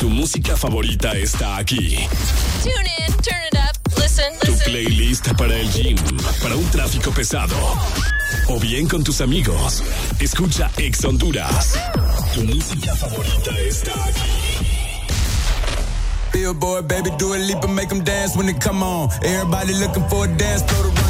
Tu 0.00 0.08
música 0.08 0.56
favorita 0.56 1.12
está 1.12 1.58
aquí. 1.58 2.08
Tune 2.62 2.72
in, 3.06 3.12
turn 3.22 3.42
it 3.52 3.58
up, 3.58 3.76
listen, 3.98 4.32
Tu 4.40 4.56
playlist 4.64 5.28
para 5.36 5.54
el 5.54 5.70
gym, 5.70 5.98
para 6.42 6.56
un 6.56 6.64
tráfico 6.70 7.10
pesado. 7.10 7.54
O 8.48 8.58
bien 8.58 8.88
con 8.88 9.04
tus 9.04 9.20
amigos. 9.20 9.82
Escucha 10.18 10.70
Ex 10.78 11.04
Honduras. 11.04 11.78
Tu 12.34 12.44
música 12.44 12.96
favorita 12.96 13.50
está 13.58 13.92
aquí. 14.06 14.30
Billboard, 16.32 16.88
baby, 16.88 17.10
do 17.18 17.34
a 17.34 17.36
leap 17.36 17.62
and 17.62 17.74
make 17.74 17.90
them 17.90 18.02
dance 18.02 18.34
when 18.34 18.46
they 18.46 18.54
come 18.54 18.82
on. 18.82 19.10
Everybody 19.22 19.74
looking 19.74 20.08
for 20.08 20.24
a 20.24 20.28
dance 20.28 20.62
floor 20.62 20.90
to 20.94 21.09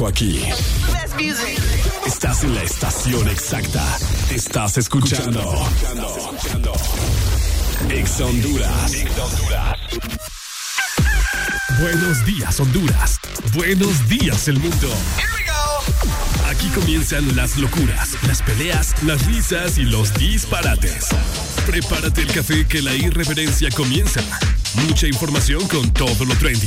Aquí. 0.00 0.42
Estás 2.06 2.42
en 2.44 2.54
la 2.54 2.62
estación 2.62 3.28
exacta. 3.28 3.84
Estás 4.30 4.78
escuchando. 4.78 5.66
Ex 7.90 8.20
Honduras. 8.20 8.92
Buenos 11.78 12.24
días, 12.24 12.58
Honduras. 12.58 13.20
Buenos 13.54 14.08
días, 14.08 14.48
el 14.48 14.58
mundo. 14.58 14.88
Aquí 16.48 16.68
comienzan 16.68 17.36
las 17.36 17.58
locuras, 17.58 18.16
las 18.26 18.42
peleas, 18.42 18.94
las 19.04 19.24
risas 19.26 19.78
y 19.78 19.84
los 19.84 20.12
disparates. 20.14 21.08
Prepárate 21.66 22.22
el 22.22 22.32
café 22.32 22.66
que 22.66 22.82
la 22.82 22.94
irreverencia 22.94 23.68
comienza. 23.70 24.20
Mucha 24.88 25.06
información 25.06 25.66
con 25.68 25.92
todo 25.92 26.24
lo 26.24 26.34
trendy. 26.36 26.66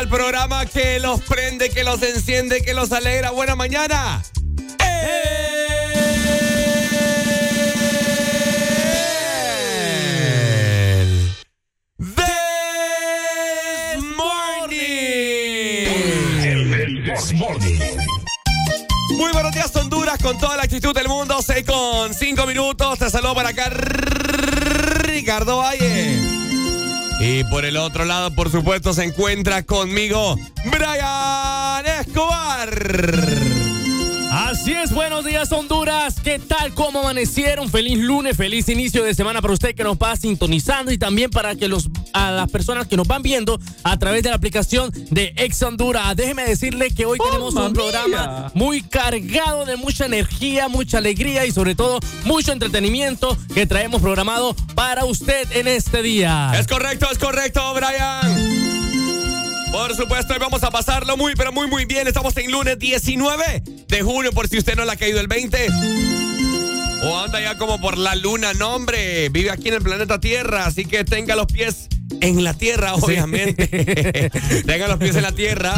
Al 0.00 0.08
programa 0.08 0.64
que 0.64 0.98
los 0.98 1.20
prende, 1.20 1.68
que 1.68 1.84
los 1.84 2.02
enciende, 2.02 2.62
que 2.62 2.72
los 2.72 2.90
alegra. 2.90 3.32
Buena 3.32 3.54
mañana. 3.54 4.22
El 16.42 17.04
This 17.04 17.34
Morning. 17.34 17.78
Muy 19.18 19.32
buenos 19.32 19.52
días, 19.52 19.76
Honduras, 19.76 20.18
con 20.22 20.38
toda 20.38 20.56
la 20.56 20.62
actitud 20.62 20.94
del 20.94 21.08
mundo. 21.08 21.42
6 21.42 21.66
con 21.66 22.14
5 22.14 22.46
minutos. 22.46 22.98
Te 22.98 23.10
saludo 23.10 23.34
para 23.34 23.50
acá, 23.50 23.68
Ricardo 23.68 25.58
Valle. 25.58 25.99
Y 27.32 27.44
por 27.44 27.64
el 27.64 27.76
otro 27.76 28.04
lado, 28.04 28.34
por 28.34 28.50
supuesto, 28.50 28.92
se 28.92 29.04
encuentra 29.04 29.62
conmigo 29.62 30.36
Brian 30.64 31.86
Escobar. 32.00 32.70
Así 34.32 34.72
es, 34.72 34.92
buenos 34.92 35.24
días 35.24 35.52
Honduras. 35.52 36.16
¿Qué 36.20 36.40
tal? 36.40 36.74
¿Cómo 36.74 37.00
amanecieron? 37.00 37.68
Feliz 37.68 37.98
lunes, 37.98 38.36
feliz 38.36 38.68
inicio 38.68 39.04
de 39.04 39.14
semana 39.14 39.40
para 39.40 39.54
usted 39.54 39.76
que 39.76 39.84
nos 39.84 39.96
va 39.96 40.16
sintonizando 40.16 40.90
y 40.90 40.98
también 40.98 41.30
para 41.30 41.54
que 41.54 41.68
los 41.68 41.88
a 42.12 42.30
las 42.30 42.50
personas 42.50 42.86
que 42.86 42.96
nos 42.96 43.06
van 43.06 43.22
viendo 43.22 43.60
a 43.82 43.98
través 43.98 44.22
de 44.22 44.30
la 44.30 44.36
aplicación 44.36 44.92
de 45.10 45.32
Ex 45.36 45.62
Honduras. 45.62 46.16
Déjeme 46.16 46.44
decirle 46.44 46.90
que 46.90 47.06
hoy 47.06 47.18
tenemos 47.18 47.54
un 47.54 47.72
programa 47.72 48.50
muy 48.54 48.82
cargado 48.82 49.64
de 49.64 49.76
mucha 49.76 50.06
energía, 50.06 50.68
mucha 50.68 50.98
alegría 50.98 51.46
y 51.46 51.52
sobre 51.52 51.74
todo 51.74 52.00
mucho 52.24 52.52
entretenimiento 52.52 53.36
que 53.54 53.66
traemos 53.66 54.02
programado 54.02 54.54
para 54.74 55.04
usted 55.04 55.50
en 55.52 55.68
este 55.68 56.02
día. 56.02 56.52
Es 56.58 56.66
correcto, 56.66 57.08
es 57.10 57.18
correcto, 57.18 57.60
Brian. 57.74 58.70
Por 59.72 59.94
supuesto, 59.94 60.32
hoy 60.32 60.40
vamos 60.40 60.64
a 60.64 60.70
pasarlo 60.70 61.16
muy, 61.16 61.34
pero 61.36 61.52
muy, 61.52 61.68
muy 61.68 61.84
bien. 61.84 62.08
Estamos 62.08 62.36
en 62.36 62.50
lunes 62.50 62.78
19 62.78 63.62
de 63.86 64.02
junio, 64.02 64.32
por 64.32 64.48
si 64.48 64.58
usted 64.58 64.74
no 64.74 64.84
le 64.84 64.92
ha 64.92 64.96
caído 64.96 65.20
el 65.20 65.28
20. 65.28 65.68
O 67.04 67.18
anda 67.18 67.40
ya 67.40 67.56
como 67.56 67.80
por 67.80 67.96
la 67.96 68.14
luna, 68.16 68.52
no, 68.54 68.74
hombre. 68.74 69.28
Vive 69.28 69.50
aquí 69.50 69.68
en 69.68 69.74
el 69.74 69.82
planeta 69.82 70.18
Tierra, 70.18 70.66
así 70.66 70.84
que 70.84 71.04
tenga 71.04 71.36
los 71.36 71.46
pies 71.46 71.88
en 72.20 72.44
la 72.44 72.54
Tierra, 72.54 72.94
obviamente. 72.94 74.30
tenga 74.66 74.88
los 74.88 74.98
pies 74.98 75.16
en 75.16 75.22
la 75.22 75.32
Tierra. 75.32 75.74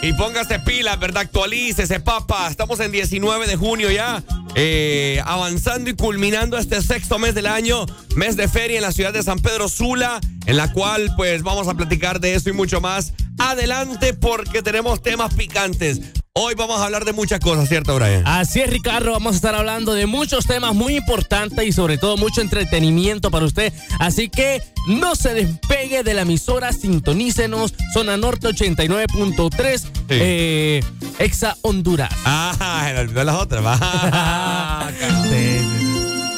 Y 0.00 0.12
póngase 0.12 0.60
pilas, 0.60 0.98
¿verdad? 1.00 1.22
Actualícese, 1.22 2.00
papá. 2.00 2.48
Estamos 2.48 2.78
en 2.80 2.92
19 2.92 3.46
de 3.46 3.56
junio 3.56 3.90
ya. 3.90 4.22
eh, 4.54 5.20
avanzando 5.24 5.90
y 5.90 5.94
culminando 5.94 6.56
este 6.56 6.80
sexto 6.82 7.18
mes 7.18 7.34
del 7.34 7.46
año. 7.46 7.84
Mes 8.14 8.36
de 8.36 8.46
feria 8.48 8.76
en 8.76 8.82
la 8.82 8.92
ciudad 8.92 9.12
de 9.12 9.22
San 9.22 9.40
Pedro 9.40 9.68
Sula. 9.68 10.20
En 10.46 10.56
la 10.56 10.72
cual, 10.72 11.12
pues, 11.16 11.42
vamos 11.42 11.66
a 11.68 11.74
platicar 11.74 12.20
de 12.20 12.34
eso 12.34 12.48
y 12.48 12.52
mucho 12.52 12.80
más. 12.80 13.12
Adelante, 13.38 14.14
porque 14.14 14.62
tenemos 14.62 15.02
temas 15.02 15.34
picantes. 15.34 16.00
Hoy 16.40 16.54
vamos 16.54 16.80
a 16.80 16.84
hablar 16.84 17.04
de 17.04 17.12
muchas 17.12 17.40
cosas, 17.40 17.68
¿cierto, 17.68 17.96
Brian? 17.96 18.22
Así 18.24 18.60
es, 18.60 18.70
Ricardo. 18.70 19.10
Vamos 19.10 19.32
a 19.32 19.36
estar 19.36 19.56
hablando 19.56 19.92
de 19.92 20.06
muchos 20.06 20.46
temas 20.46 20.72
muy 20.72 20.98
importantes 20.98 21.66
y 21.66 21.72
sobre 21.72 21.98
todo 21.98 22.16
mucho 22.16 22.40
entretenimiento 22.40 23.32
para 23.32 23.44
usted. 23.44 23.72
Así 23.98 24.28
que 24.28 24.62
no 24.86 25.16
se 25.16 25.34
despegue 25.34 26.04
de 26.04 26.14
la 26.14 26.22
emisora, 26.22 26.72
sintonícenos. 26.72 27.74
Zona 27.92 28.16
Norte 28.16 28.46
89.3, 28.46 29.82
eh, 30.10 30.80
Exa 31.18 31.56
Honduras. 31.62 32.10
Ah, 32.24 32.88
me 32.94 33.00
olvidó 33.00 33.24
las 33.24 33.34
otras. 33.34 33.64
Ah. 33.66 34.88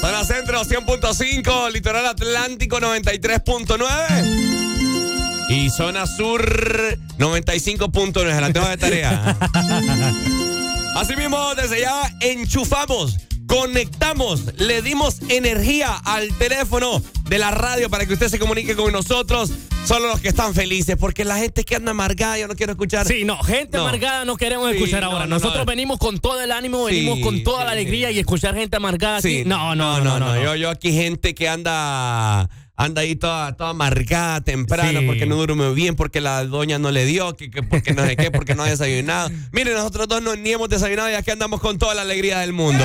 Zona 0.01 0.25
Centro 0.25 0.65
100.5, 0.65 1.73
Litoral 1.73 2.07
Atlántico 2.07 2.81
93.9 2.81 5.51
y 5.51 5.69
Zona 5.69 6.07
Sur 6.07 6.41
95.9. 7.21 8.41
La 8.41 8.53
tengo 8.53 8.67
de 8.69 8.77
tarea. 8.79 9.37
Asimismo, 10.97 11.55
desde 11.55 11.81
ya 11.83 12.11
enchufamos, 12.21 13.19
conectamos, 13.47 14.59
le 14.59 14.81
dimos 14.83 15.19
energía 15.29 15.95
al 16.05 16.37
teléfono 16.39 17.03
de 17.29 17.39
la 17.39 17.51
radio 17.51 17.89
para 17.91 18.07
que 18.07 18.15
usted 18.15 18.29
se 18.29 18.39
comunique 18.39 18.75
con 18.75 18.91
nosotros. 18.93 19.51
Solo 19.87 20.09
los 20.09 20.21
que 20.21 20.29
están 20.29 20.55
felices, 20.55 20.97
porque 21.01 21.25
la 21.25 21.37
gente 21.39 21.65
que 21.65 21.75
anda 21.77 21.93
amargada, 21.93 22.39
yo 22.39 22.47
no 22.49 22.55
quiero 22.55 22.73
escuchar. 22.73 23.07
Sí, 23.07 23.25
no, 23.25 23.43
gente 23.43 23.79
No. 23.79 23.85
amargada 23.85 24.25
no 24.27 24.37
queremos 24.37 24.71
Sí, 24.71 24.77
escuchar 24.77 25.05
ahora. 25.05 25.21
no, 25.27 25.37
Nosotros 25.37 25.61
no. 25.61 25.65
venimos 25.65 25.99
con 25.99 26.19
todo 26.19 26.39
el 26.43 26.53
ánimo, 26.53 26.87
Sí, 26.89 26.97
venimos 26.97 27.21
con 27.21 27.43
toda 27.43 27.65
la 27.65 27.71
alegría 27.73 28.11
y 28.11 28.19
escuchar 28.19 28.55
gente 28.55 28.77
amargada 28.77 29.23
Sí. 29.23 29.41
aquí. 29.41 29.49
No, 29.49 29.75
no, 29.75 30.01
no, 30.01 30.19
no. 30.19 30.35
no. 30.35 30.43
Yo, 30.43 30.55
yo 30.55 30.69
aquí 30.71 30.93
gente 30.93 31.35
que 31.35 31.49
anda 31.49 32.51
anda 32.83 33.03
ahí 33.03 33.15
toda, 33.15 33.55
toda 33.57 33.71
amargada 33.71 34.41
temprano 34.41 35.01
Sí. 35.01 35.07
porque 35.07 35.27
no 35.27 35.37
durmió 35.37 35.75
bien, 35.75 35.97
porque 35.97 36.21
la 36.21 36.45
doña 36.45 36.79
no 36.79 36.91
le 36.91 37.05
dio, 37.05 37.37
que, 37.37 37.51
que 37.51 37.63
porque 37.63 37.93
no 37.93 38.05
sé 38.07 38.17
qué, 38.17 38.31
porque 38.31 38.55
no 38.55 38.63
ha 38.63 38.69
desayunado. 38.71 39.31
Miren, 39.53 39.75
nosotros 39.75 40.09
dos 40.09 40.23
no, 40.23 40.35
ni 40.37 40.53
hemos 40.53 40.69
desayunado 40.69 41.11
y 41.11 41.15
aquí 41.15 41.31
andamos 41.31 41.61
con 41.61 41.79
toda 41.79 41.95
la 41.95 42.03
alegría 42.03 42.39
del 42.39 42.53
mundo. 42.53 42.85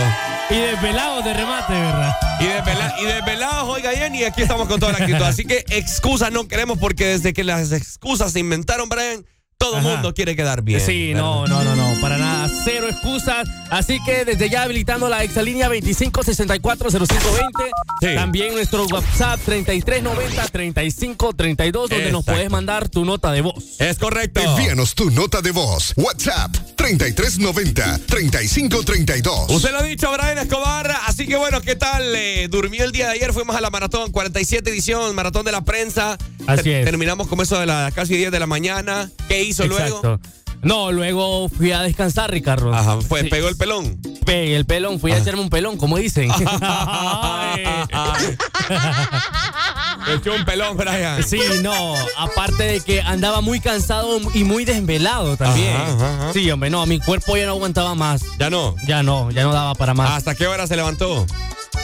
Y 0.49 0.55
desvelados 0.55 1.23
de 1.23 1.33
remate, 1.33 1.73
¿verdad? 1.73 2.13
Y, 2.39 2.43
desvela- 2.43 2.95
y 3.01 3.05
desvelados, 3.05 3.69
oiga 3.69 3.91
bien, 3.91 4.13
y 4.15 4.23
aquí 4.25 4.41
estamos 4.41 4.67
con 4.67 4.79
toda 4.79 4.91
la 4.91 4.97
actitud. 4.99 5.21
Así 5.23 5.45
que 5.45 5.63
excusas 5.69 6.31
no 6.31 6.47
queremos 6.47 6.77
porque 6.77 7.05
desde 7.05 7.33
que 7.33 7.43
las 7.43 7.71
excusas 7.71 8.31
se 8.33 8.39
inventaron, 8.39 8.89
Brian, 8.89 9.25
todo 9.57 9.77
el 9.77 9.83
mundo 9.83 10.13
quiere 10.13 10.35
quedar 10.35 10.61
bien. 10.61 10.81
Sí, 10.81 11.13
¿verdad? 11.13 11.21
no, 11.23 11.47
no, 11.47 11.63
no, 11.63 11.75
no, 11.75 12.01
para 12.01 12.17
nada, 12.17 12.44
cero 12.65 12.87
excusas. 12.89 13.47
Así 13.69 13.99
que 14.05 14.25
desde 14.25 14.49
ya 14.49 14.63
habilitando 14.63 15.07
la 15.07 15.23
exalínea 15.23 15.69
25640520, 15.69 17.71
Sí. 18.01 18.07
también 18.15 18.53
nuestro 18.53 18.85
WhatsApp 18.87 19.39
3390-3532, 19.45 21.71
donde 21.89 22.11
nos 22.11 22.25
puedes 22.25 22.49
mandar 22.49 22.89
tu 22.89 23.05
nota 23.05 23.31
de 23.31 23.39
voz. 23.41 23.79
Es 23.79 23.97
correcto. 23.97 24.41
Envíanos 24.41 24.95
tu 24.95 25.09
nota 25.11 25.41
de 25.41 25.51
voz. 25.51 25.93
WhatsApp 25.95 26.53
3390-3532. 26.75 29.49
Usted 29.49 29.71
lo 29.71 29.77
ha 29.79 29.83
dicho, 29.83 30.11
Brian 30.11 30.37
Escobar. 30.39 30.91
Así 31.07 31.25
que 31.27 31.35
bueno, 31.37 31.61
¿qué 31.61 31.75
tal? 31.75 32.03
Eh, 32.15 32.47
durmió 32.49 32.83
el 32.83 32.91
día 32.91 33.07
de 33.07 33.13
ayer, 33.13 33.33
fuimos 33.33 33.55
a 33.55 33.61
la 33.61 33.69
maratón, 33.69 34.11
47 34.11 34.69
edición, 34.69 35.15
maratón 35.15 35.45
de 35.45 35.51
la 35.51 35.61
prensa. 35.61 36.17
Así 36.47 36.63
Ter- 36.63 36.79
es. 36.81 36.85
Terminamos 36.85 37.27
como 37.27 37.43
eso 37.43 37.59
de 37.59 37.65
las 37.65 37.93
casi 37.93 38.15
10 38.17 38.31
de 38.31 38.39
la 38.39 38.47
mañana. 38.47 39.09
¿Qué 39.27 39.43
hizo 39.43 39.65
luego? 39.67 40.19
No, 40.61 40.91
luego 40.91 41.49
fui 41.49 41.71
a 41.71 41.81
descansar, 41.81 42.31
Ricardo. 42.31 42.73
Ajá, 42.73 42.99
fue, 43.01 43.21
Sí, 43.21 43.29
pegó 43.29 43.47
el 43.49 43.55
pelón. 43.57 43.99
Pegué 44.25 44.55
el 44.55 44.65
pelón, 44.65 44.99
fui 44.99 45.11
a 45.11 45.17
echarme 45.17 45.41
un 45.41 45.49
pelón, 45.49 45.77
como 45.77 45.97
dicen. 45.97 46.31
Echó 50.07 50.33
un 50.33 50.45
pelón, 50.45 50.77
Brian. 50.77 51.23
Sí, 51.23 51.39
no, 51.61 51.95
aparte 52.17 52.63
de 52.63 52.81
que 52.81 53.01
andaba 53.01 53.41
muy 53.41 53.59
cansado 53.59 54.19
y 54.33 54.43
muy 54.43 54.65
desvelado 54.65 55.35
también. 55.37 55.75
Ajá, 55.75 55.93
ajá, 55.93 56.15
ajá. 56.23 56.33
Sí, 56.33 56.49
hombre, 56.51 56.69
no, 56.69 56.85
mi 56.85 56.99
cuerpo 56.99 57.37
ya 57.37 57.45
no 57.45 57.53
aguantaba 57.53 57.95
más. 57.95 58.23
Ya 58.39 58.49
no. 58.49 58.75
Ya 58.87 59.03
no, 59.03 59.31
ya 59.31 59.43
no 59.43 59.53
daba 59.53 59.75
para 59.75 59.93
más. 59.93 60.11
¿Hasta 60.11 60.35
qué 60.35 60.47
hora 60.47 60.67
se 60.67 60.75
levantó? 60.75 61.25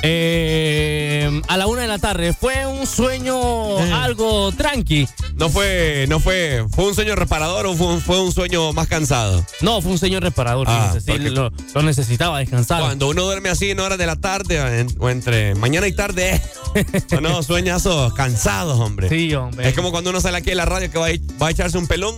Eh, 0.04 1.42
a 1.48 1.58
la 1.58 1.68
una 1.68 1.82
de 1.82 1.88
la 1.88 2.00
tarde. 2.00 2.34
Fue 2.34 2.66
un 2.66 2.86
sueño 2.88 3.80
Eh. 3.80 3.92
algo 3.94 4.52
tranqui. 4.52 5.08
No 5.36 5.50
fue, 5.50 6.06
no 6.10 6.20
fue, 6.20 6.66
fue 6.72 6.86
un 6.88 6.96
sueño 6.96 7.16
reparador 7.16 7.66
o 7.66 7.76
fue 7.76 7.88
un, 7.88 8.02
fue 8.02 8.22
un 8.22 8.32
sueño 8.32 8.74
más 8.74 8.88
cansado. 8.88 9.44
No, 9.62 9.82
fue 9.82 9.92
un 9.92 9.98
sueño 9.98 10.20
reparador. 10.20 10.68
Ah, 10.70 10.94
sí, 11.04 11.18
lo, 11.20 11.52
lo 11.74 11.82
necesitaba 11.84 12.40
descansar. 12.40 12.82
Cuando 12.82 13.10
uno 13.10 13.24
duerme 13.24 13.50
así 13.50 13.72
en 13.72 13.80
horas 13.80 13.98
de 13.98 14.06
la 14.06 14.16
tarde 14.16 14.80
en- 14.82 14.96
o 15.00 15.10
entre 15.10 15.56
mañana 15.56 15.88
y 15.88 15.94
tarde, 15.94 16.42
eh, 16.76 16.86
no, 17.22 17.42
sueñazos 17.44 18.14
cansados, 18.14 18.80
hombre. 18.80 19.10
Sí, 19.10 19.34
hombre. 19.34 19.68
Es 19.70 19.76
como 19.76 19.92
cuando 19.92 20.10
uno 20.10 20.22
sale 20.22 20.38
aquí 20.38 20.50
de 20.50 20.56
la 20.56 20.66
radio 20.66 20.92
que 20.92 21.00
va 21.00 21.08
a, 21.08 21.12
va 21.42 21.48
a 21.48 21.52
echarse 21.52 21.78
un 21.78 21.88
pelón. 21.88 22.16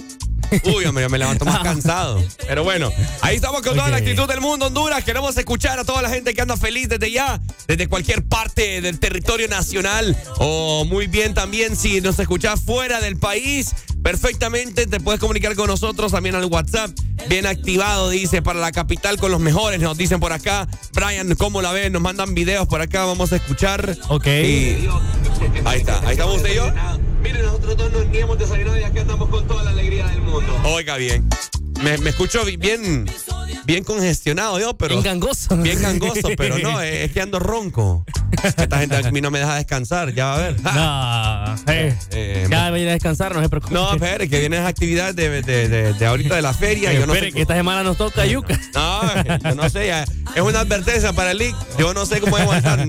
Uy, 0.75 0.85
hombre, 0.85 1.03
yo 1.03 1.09
me 1.09 1.17
levanto 1.17 1.45
más 1.45 1.59
cansado. 1.59 2.23
Pero 2.47 2.63
bueno, 2.63 2.91
ahí 3.21 3.35
estamos 3.37 3.61
con 3.61 3.75
toda 3.75 3.89
la 3.89 3.97
actitud 3.97 4.27
del 4.27 4.41
mundo, 4.41 4.67
Honduras. 4.67 5.03
Queremos 5.03 5.35
escuchar 5.37 5.79
a 5.79 5.83
toda 5.83 6.01
la 6.01 6.09
gente 6.09 6.33
que 6.33 6.41
anda 6.41 6.57
feliz 6.57 6.89
desde 6.89 7.11
ya, 7.11 7.41
desde 7.67 7.87
cualquier 7.87 8.23
parte 8.23 8.81
del 8.81 8.99
territorio 8.99 9.47
nacional. 9.47 10.15
O 10.37 10.85
muy 10.85 11.07
bien 11.07 11.33
también 11.33 11.75
si 11.75 12.01
nos 12.01 12.19
escuchás 12.19 12.61
fuera 12.61 12.99
del 13.01 13.17
país. 13.17 13.73
Perfectamente 14.03 14.85
te 14.85 14.99
puedes 14.99 15.19
comunicar 15.21 15.55
con 15.55 15.67
nosotros 15.67 16.11
también 16.11 16.35
al 16.35 16.45
WhatsApp. 16.45 16.91
Bien 17.29 17.45
activado, 17.45 18.09
dice, 18.09 18.41
para 18.41 18.59
la 18.59 18.71
capital 18.73 19.17
con 19.17 19.31
los 19.31 19.39
mejores, 19.39 19.79
nos 19.79 19.97
dicen 19.97 20.19
por 20.19 20.33
acá. 20.33 20.67
Brian, 20.93 21.33
¿cómo 21.35 21.61
la 21.61 21.71
ven? 21.71 21.93
Nos 21.93 22.01
mandan 22.01 22.33
videos 22.35 22.67
por 22.67 22.81
acá, 22.81 23.05
vamos 23.05 23.31
a 23.31 23.37
escuchar. 23.37 23.95
Ok. 24.09 24.27
Y- 24.27 24.87
Ahí 25.65 25.79
está, 25.79 25.99
ahí 26.05 26.11
estamos 26.13 26.35
usted 26.37 26.51
y 26.51 26.55
yo. 26.55 26.71
Miren, 27.23 27.45
nosotros 27.45 27.77
dos 27.77 27.91
no, 27.91 28.03
ni 28.03 28.17
hemos 28.17 28.37
desayunado 28.37 28.77
y 28.77 28.83
aquí 28.83 28.99
andamos 28.99 29.29
con 29.29 29.47
toda 29.47 29.63
la 29.63 29.69
alegría 29.71 30.07
del 30.07 30.21
mundo. 30.21 30.53
Oiga, 30.65 30.97
bien. 30.97 31.27
Me, 31.81 31.97
me 31.99 32.09
escucho 32.11 32.43
bi- 32.45 32.57
bien, 32.57 33.05
bien 33.65 33.83
congestionado 33.83 34.59
yo, 34.59 34.75
pero. 34.77 34.95
Bien 34.95 35.03
gangoso. 35.03 35.55
Bien 35.57 35.81
gangoso, 35.81 36.29
pero 36.37 36.57
no, 36.59 36.81
es, 36.81 37.11
que 37.11 37.21
ando 37.21 37.39
ronco. 37.39 38.05
Esta 38.43 38.79
gente 38.79 38.95
a 38.97 39.11
mí 39.11 39.21
no 39.21 39.29
me 39.31 39.39
deja 39.39 39.55
descansar, 39.55 40.13
ya 40.13 40.25
va 40.25 40.35
a 40.35 40.37
ver. 40.39 40.61
No, 40.61 41.55
eh, 41.71 41.95
Eh, 42.11 42.47
ya 42.49 42.69
voy 42.71 42.85
a 42.87 42.91
descansar, 42.91 43.33
no 43.35 43.41
se 43.41 43.47
preocupe. 43.49 43.73
No, 43.73 43.93
espere, 43.93 44.27
que 44.29 44.39
vienen 44.39 44.61
las 44.63 44.69
actividades 44.69 45.15
de, 45.15 45.41
de, 45.43 45.69
de, 45.69 45.93
de 45.93 46.05
ahorita 46.05 46.35
de 46.35 46.41
la 46.41 46.53
feria. 46.53 46.91
Eh, 46.91 46.95
yo 46.99 47.05
no 47.07 47.13
espere, 47.13 47.31
sé 47.31 47.35
que 47.35 47.41
esta 47.43 47.55
semana 47.55 47.83
nos 47.83 47.97
toca 47.97 48.25
yuca. 48.25 48.59
No, 48.73 49.01
yo 49.49 49.55
no 49.55 49.69
sé, 49.69 49.87
ya, 49.87 50.03
es 50.03 50.41
una 50.41 50.61
advertencia 50.61 51.13
para 51.13 51.31
el 51.31 51.37
league. 51.37 51.55
Yo 51.77 51.93
no 51.93 52.05
sé 52.05 52.19
cómo 52.21 52.35
vamos 52.37 52.55
a 52.55 52.57
estar. 52.57 52.87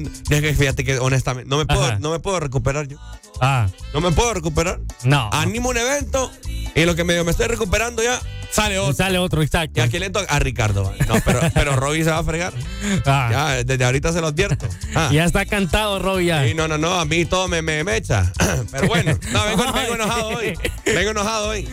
Fíjate 0.55 0.83
que 0.85 0.99
honestamente 0.99 1.49
no 1.49 1.59
me 1.59 1.67
puedo, 1.67 1.85
Ajá. 1.85 1.99
no 2.01 2.11
me 2.11 2.19
puedo 2.21 2.41
recuperar 2.41 2.89
yo. 2.89 2.97
Ah, 3.41 3.67
No 3.93 4.01
me 4.01 4.11
puedo 4.13 4.33
recuperar. 4.33 4.81
no. 5.03 5.29
Animo 5.33 5.69
un 5.69 5.77
evento 5.77 6.31
y 6.75 6.85
lo 6.87 6.95
que 6.97 7.05
medio 7.05 7.25
me 7.25 7.33
estoy 7.33 7.47
recuperando 7.49 8.03
ya 8.03 8.21
sale 8.51 8.74
otro. 8.79 8.95
Sale 8.95 9.19
otro, 9.19 9.43
exacto. 9.43 9.81
¿Y 9.81 9.83
a 9.83 9.89
quién 9.89 10.01
le 10.03 10.11
toca? 10.11 10.33
A 10.35 10.39
Ricardo. 10.39 10.93
No, 11.09 11.15
pero, 11.25 11.41
pero 11.55 11.77
Robbie 11.77 12.05
se 12.05 12.11
va 12.11 12.19
a 12.19 12.25
fregar. 12.25 12.53
Ah, 13.07 13.29
Ya, 13.31 13.65
desde 13.65 13.85
ahorita 13.85 14.13
se 14.13 14.21
lo 14.21 14.29
advierto. 14.29 14.67
Ah. 14.95 15.09
Ya 15.13 15.25
está 15.25 15.45
cantado, 15.47 15.99
Robbie. 15.99 16.27
ya. 16.27 16.45
Sí, 16.45 16.55
no, 16.55 16.69
no, 16.69 16.79
no, 16.79 16.95
a 17.01 17.05
mí 17.05 17.25
todo 17.25 17.49
me, 17.49 17.63
me, 17.63 17.83
me 17.85 17.97
echa. 17.97 18.33
Pero 18.71 18.87
bueno, 18.89 19.19
no, 19.33 19.45
vengo, 19.47 19.73
vengo 19.73 19.95
enojado 19.95 20.29
hoy. 20.29 20.55
Vengo 20.85 21.11
enojado 21.11 21.49
hoy. 21.49 21.69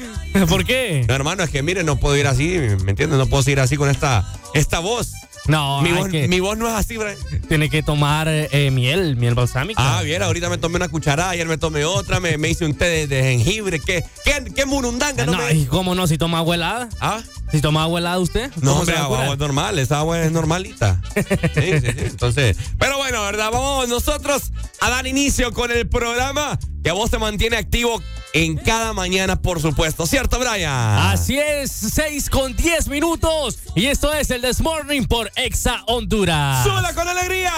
¿Por 0.47 0.65
qué? 0.65 1.05
No, 1.07 1.13
hermano, 1.13 1.43
es 1.43 1.49
que 1.49 1.61
mire, 1.63 1.83
no 1.83 1.97
puedo 1.97 2.15
ir 2.17 2.27
así, 2.27 2.47
¿me 2.83 2.91
entiendes? 2.91 3.17
No 3.19 3.27
puedo 3.27 3.43
seguir 3.43 3.59
así 3.59 3.75
con 3.77 3.89
esta, 3.89 4.25
esta 4.53 4.79
voz. 4.79 5.11
No, 5.47 5.81
mi, 5.81 5.91
voz 5.91 6.07
que- 6.09 6.27
mi 6.27 6.39
voz 6.39 6.55
no 6.57 6.67
es 6.67 6.75
así, 6.75 6.97
Brian. 6.97 7.17
tiene 7.47 7.67
que 7.69 7.81
tomar 7.81 8.27
eh, 8.29 8.69
miel, 8.71 9.15
miel 9.15 9.33
balsámica. 9.33 9.97
Ah, 9.97 10.03
bien, 10.03 10.21
ahorita 10.21 10.49
me 10.49 10.59
tomé 10.59 10.75
una 10.75 10.87
cucharada, 10.87 11.31
ayer 11.31 11.47
me 11.47 11.57
tomé 11.57 11.83
otra, 11.83 12.19
me, 12.19 12.37
me 12.37 12.49
hice 12.49 12.63
un 12.63 12.75
té 12.75 12.85
de, 12.85 13.07
de 13.07 13.23
jengibre. 13.23 13.79
¿Qué, 13.79 14.03
qué, 14.23 14.45
qué 14.55 14.65
murundanga? 14.65 15.25
No, 15.25 15.31
no, 15.31 15.37
me... 15.39 15.53
¿y 15.55 15.65
cómo 15.65 15.95
no? 15.95 16.05
Si 16.05 16.19
toma 16.19 16.37
agua 16.37 16.55
helada. 16.55 16.89
¿Ah? 16.99 17.21
Si 17.51 17.59
toma 17.59 17.83
agua 17.83 17.99
helada 17.99 18.19
usted. 18.19 18.51
No, 18.57 18.69
¿cómo 18.71 18.79
hombre, 18.81 18.97
agua 18.97 19.33
es 19.33 19.37
normal, 19.39 19.79
esa 19.79 19.97
agua 19.99 20.21
es 20.21 20.31
normalita. 20.31 21.01
Sí, 21.15 21.23
sí, 21.55 21.79
sí. 21.81 21.95
Entonces, 22.05 22.55
pero 22.77 22.97
bueno, 22.97 23.21
¿verdad? 23.23 23.49
Vamos 23.51 23.89
nosotros 23.89 24.51
a 24.79 24.89
dar 24.91 25.07
inicio 25.07 25.51
con 25.53 25.71
el 25.71 25.89
programa 25.89 26.59
que 26.83 26.89
a 26.91 26.93
vos 26.93 27.09
te 27.11 27.17
mantiene 27.19 27.57
activo 27.57 28.01
en 28.33 28.57
cada 28.57 28.93
mañana, 28.93 29.41
por 29.41 29.61
supuesto. 29.61 30.07
¿Cierto, 30.07 30.39
Brian? 30.39 30.71
Así 30.71 31.37
es, 31.37 31.69
6 31.71 32.29
con 32.29 32.55
10 32.55 32.87
minutos. 32.87 33.59
Y 33.75 33.87
esto 33.87 34.13
es 34.13 34.31
el 34.31 34.40
This 34.41 34.59
Morning 34.61 35.03
por 35.03 35.31
Exa 35.35 35.83
Honduras. 35.85 36.63
¡Súbela 36.63 36.95
con 36.95 37.07
alegría! 37.07 37.53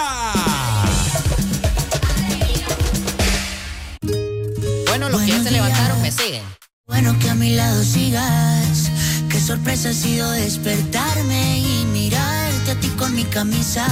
Bueno, 4.88 5.08
los 5.08 5.22
que 5.22 5.28
ya 5.28 5.42
se 5.42 5.50
levantaron 5.50 6.02
me 6.02 6.12
siguen. 6.12 6.42
Bueno 6.86 7.18
que 7.18 7.30
a 7.30 7.34
mi 7.34 7.54
lado 7.54 7.82
sigas. 7.82 8.90
Qué 9.30 9.40
sorpresa 9.40 9.88
ha 9.88 9.92
sido 9.94 10.30
despertarme 10.32 11.58
y 11.58 11.84
mirarte 11.86 12.72
a 12.72 12.74
ti 12.80 12.88
con 12.98 13.14
mi 13.14 13.24
camisa. 13.24 13.86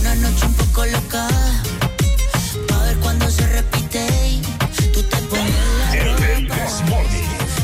Una 0.00 0.14
noche 0.16 0.44
un 0.44 0.54
poco 0.54 0.84
loca. 0.84 1.28
Pa' 2.68 2.82
ver 2.84 2.98
cuando 2.98 3.30
se 3.30 3.46
repite. 3.46 4.06
y 4.28 4.42
Tú 4.92 5.02
te 5.02 5.16
pones 5.16 5.54
la 5.78 5.94
ropa. 6.04 6.56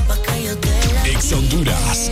Pa' 0.08 0.22
que 0.22 0.44
yo 0.44 0.56
te 0.56 0.70
la 0.94 1.08
Ex 1.08 1.32
Honduras. 1.32 2.10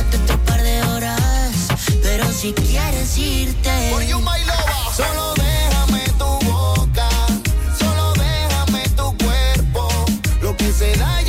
Quédate 0.00 0.16
otro 0.16 0.38
par 0.44 0.62
de 0.62 0.82
horas. 0.82 1.68
Pero 2.02 2.24
si 2.32 2.52
quieres 2.52 3.18
irte. 3.18 3.90
Solo 4.96 5.34
déjame 5.34 6.04
tu 6.18 6.46
boca, 6.46 7.08
solo 7.78 8.12
déjame 8.14 8.88
tu 8.96 9.16
cuerpo. 9.18 9.88
Lo 10.40 10.56
que 10.56 10.72
se 10.72 10.96
da 10.96 11.19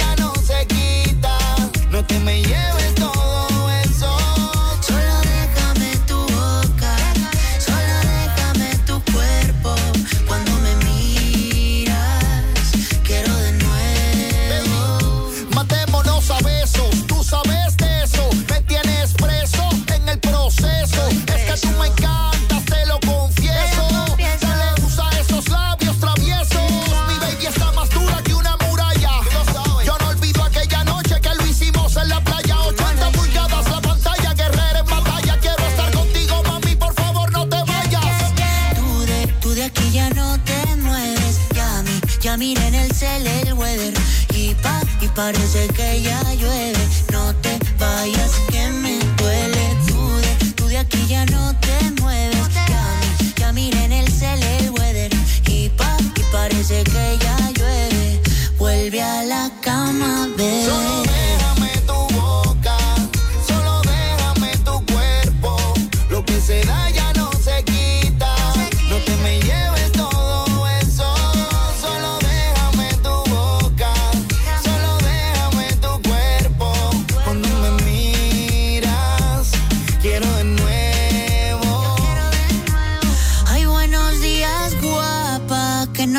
parece 45.25 45.67
que 45.77 46.01
ya 46.01 46.19
llueve. 46.33 46.83
No 47.11 47.23
te 47.43 47.53
vayas, 47.77 48.31
que 48.49 48.63
me 48.83 48.97
duele. 49.19 49.65
Tú 49.87 50.01
de, 50.23 50.51
tú 50.57 50.67
de 50.67 50.77
aquí 50.79 51.05
ya 51.07 51.25
no 51.27 51.43
te 51.65 51.77
mueves. 52.01 52.47
Ya, 52.71 52.83
mi, 53.19 53.33
ya 53.39 53.53
miré 53.53 53.83
en 53.85 53.91
el 53.91 54.07
cel 54.11 54.41
el 54.41 54.71
weather. 54.71 55.11
Y 55.47 55.69
pa, 55.69 55.95
y 56.21 56.23
parece 56.31 56.83
que 56.83 57.05
ya 57.25 57.37
llueve. 57.57 58.21
Vuelve 58.57 59.01
a 59.01 59.23
la 59.23 59.43
cama, 59.49 59.60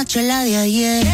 noche 0.02 0.22
la 0.24 0.42
de 0.42 0.56
ayer. 0.56 1.04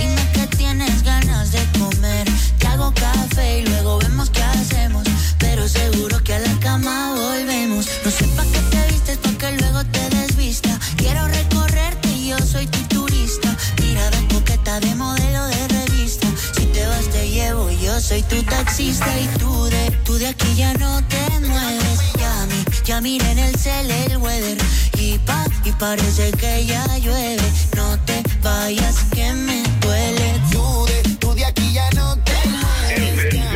Dime 0.00 0.24
que 0.32 0.56
tienes 0.56 1.02
ganas 1.02 1.52
de 1.52 1.60
comer. 1.78 2.26
Te 2.58 2.66
hago 2.66 2.94
café 2.94 3.58
y 3.60 3.66
luego 3.66 3.98
vemos 3.98 4.30
qué 4.30 4.42
hacemos. 4.42 5.02
Pero 5.38 5.68
seguro 5.68 6.16
que 6.24 6.32
a 6.32 6.38
la 6.38 6.54
cama 6.60 7.12
volvemos. 7.14 7.86
No 8.04 8.10
sé 8.10 8.24
pa' 8.36 8.44
qué 8.44 8.60
te 8.72 8.80
vistes, 8.90 9.18
pa' 9.18 9.36
que 9.40 9.52
luego 9.58 9.84
te 9.84 10.02
desvista. 10.16 10.70
Quiero 10.96 11.28
recorrerte 11.28 12.08
y 12.08 12.28
yo 12.28 12.38
soy 12.38 12.66
tu 12.68 12.80
turista. 12.94 13.54
Mirada 13.82 14.18
coqueta 14.32 14.80
de 14.80 14.94
modelo 14.94 15.46
de 15.48 15.68
revista. 15.68 16.26
Si 16.56 16.64
te 16.74 16.86
vas, 16.86 17.06
te 17.10 17.28
llevo, 17.28 17.70
yo 17.70 18.00
soy 18.00 18.22
tu 18.22 18.42
taxista. 18.44 19.10
Y 19.20 19.26
tú 19.38 19.64
de, 19.64 19.90
tú 20.06 20.14
de 20.14 20.28
aquí 20.28 20.54
ya 20.56 20.72
no 20.74 21.02
te 21.12 21.22
mueves. 21.40 21.98
Ya, 22.18 22.46
mi, 22.46 22.64
ya 22.82 23.00
miré 23.02 23.30
en 23.30 23.40
el 23.40 23.54
cel 23.56 23.90
el 23.90 24.16
weather. 24.16 24.56
Y 24.98 25.18
pa, 25.18 25.44
y 25.64 25.72
parece 25.72 26.30
que 26.32 26.64
ya 26.64 26.86
llueve. 26.96 27.48
No 27.76 27.98
te 28.06 28.27
vayas, 28.42 29.04
que 29.12 29.32
me 29.32 29.62
duele. 29.80 30.40
Tú 30.50 30.86
de, 30.86 31.16
tú 31.16 31.34
de 31.34 31.44
aquí 31.44 31.72
ya 31.72 31.88
no 31.92 32.16
te 32.18 32.32
mueves. 32.48 33.47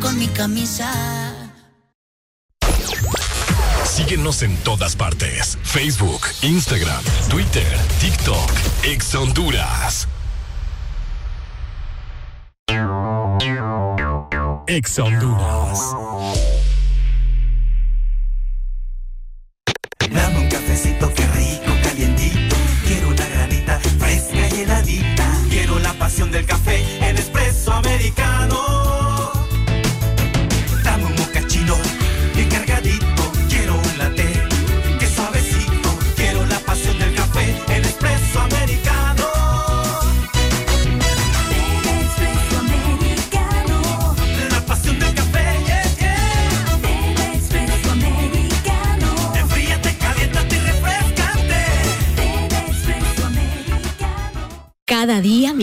Con 0.00 0.18
mi 0.18 0.26
camisa. 0.28 0.90
Síguenos 3.84 4.42
en 4.42 4.56
todas 4.58 4.96
partes. 4.96 5.58
Facebook, 5.62 6.22
Instagram, 6.42 7.02
Twitter, 7.28 7.78
TikTok. 8.00 8.50
Ex 8.84 9.14
Honduras. 9.14 10.08
Ex 14.66 14.98
Honduras. 14.98 16.59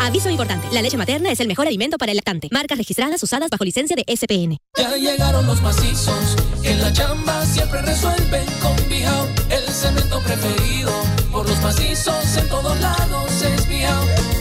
Aviso 0.00 0.30
importante, 0.30 0.68
la 0.72 0.82
leche 0.82 0.96
materna 0.96 1.30
es 1.30 1.40
el 1.40 1.48
mejor 1.48 1.66
alimento 1.66 1.98
para 1.98 2.12
el 2.12 2.16
lactante. 2.16 2.48
Marcas 2.50 2.78
registradas 2.78 3.22
usadas 3.22 3.50
bajo 3.50 3.64
licencia 3.64 3.96
de 3.96 4.04
SPN. 4.16 4.58
Ya 4.76 4.96
llegaron 4.96 5.46
los 5.46 5.60
macizos, 5.62 6.36
que 6.62 6.74
la 6.74 6.92
chamba 6.92 7.44
siempre 7.46 7.82
resuelven 7.82 8.46
con 8.60 8.88
Bijao, 8.88 9.26
el 9.50 9.64
cemento 9.72 10.20
preferido. 10.20 10.92
Por 11.32 11.48
los 11.48 11.60
macizos 11.60 12.36
en 12.36 12.48
todos 12.48 12.78
lados. 12.80 13.25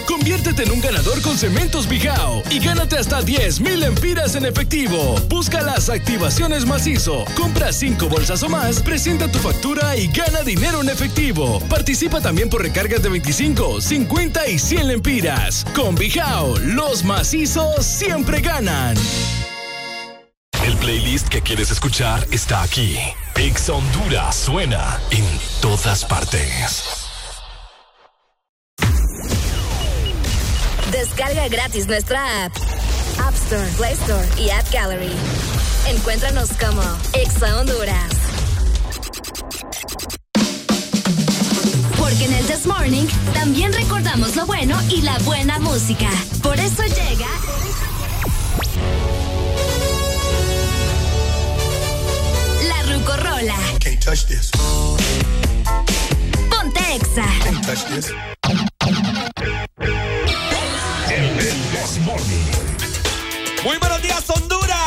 Conviértete 0.07 0.63
en 0.63 0.71
un 0.71 0.81
ganador 0.81 1.21
con 1.21 1.37
Cementos 1.37 1.87
Bijao 1.87 2.41
y 2.49 2.59
gánate 2.59 2.97
hasta 2.97 3.21
10 3.21 3.61
mil 3.61 3.83
empiras 3.83 4.35
en 4.35 4.45
efectivo. 4.45 5.15
Busca 5.29 5.61
las 5.61 5.89
activaciones 5.89 6.65
macizo. 6.65 7.25
Compra 7.35 7.71
5 7.71 8.09
bolsas 8.09 8.41
o 8.41 8.49
más, 8.49 8.81
presenta 8.81 9.31
tu 9.31 9.37
factura 9.37 9.95
y 9.95 10.07
gana 10.07 10.41
dinero 10.41 10.81
en 10.81 10.89
efectivo. 10.89 11.59
Participa 11.69 12.21
también 12.21 12.49
por 12.49 12.63
recargas 12.63 13.03
de 13.03 13.09
25, 13.09 13.81
50 13.81 14.47
y 14.47 14.57
100 14.57 14.87
lempiras. 14.87 15.65
Con 15.75 15.95
Bijao, 15.95 16.57
los 16.57 17.03
macizos 17.03 17.85
siempre 17.85 18.41
ganan. 18.41 18.95
El 20.65 20.75
playlist 20.77 21.27
que 21.27 21.41
quieres 21.41 21.69
escuchar 21.69 22.25
está 22.31 22.63
aquí. 22.63 22.97
Ex 23.35 23.69
Honduras 23.69 24.35
suena 24.35 24.99
en 25.11 25.23
todas 25.61 26.03
partes. 26.05 27.04
Descarga 31.15 31.47
gratis 31.47 31.87
nuestra 31.87 32.43
app. 32.43 32.53
App 33.25 33.33
Store, 33.35 33.65
Play 33.77 33.93
Store 33.93 34.27
y 34.37 34.49
App 34.49 34.69
Gallery. 34.69 35.13
Encuéntranos 35.87 36.49
como 36.59 36.81
Exa 37.13 37.57
Honduras. 37.57 38.11
Porque 41.97 42.25
en 42.25 42.33
el 42.33 42.45
This 42.47 42.65
Morning 42.65 43.05
también 43.33 43.71
recordamos 43.71 44.35
lo 44.35 44.45
bueno 44.45 44.77
y 44.89 45.03
la 45.03 45.17
buena 45.19 45.57
música. 45.59 46.09
Por 46.43 46.59
eso 46.59 46.83
llega. 46.83 47.29
La 52.67 52.93
Rucorola. 52.93 53.55
Can't 53.79 54.03
touch 54.03 54.25
this. 54.25 54.51
Ponte 56.49 56.81
Exa. 56.93 57.25
Can't 57.41 57.65
touch 57.65 57.85
this. 57.85 58.11
Muy 63.65 63.79
buenos 63.79 63.99
días, 63.99 64.23
Honduras. 64.29 64.77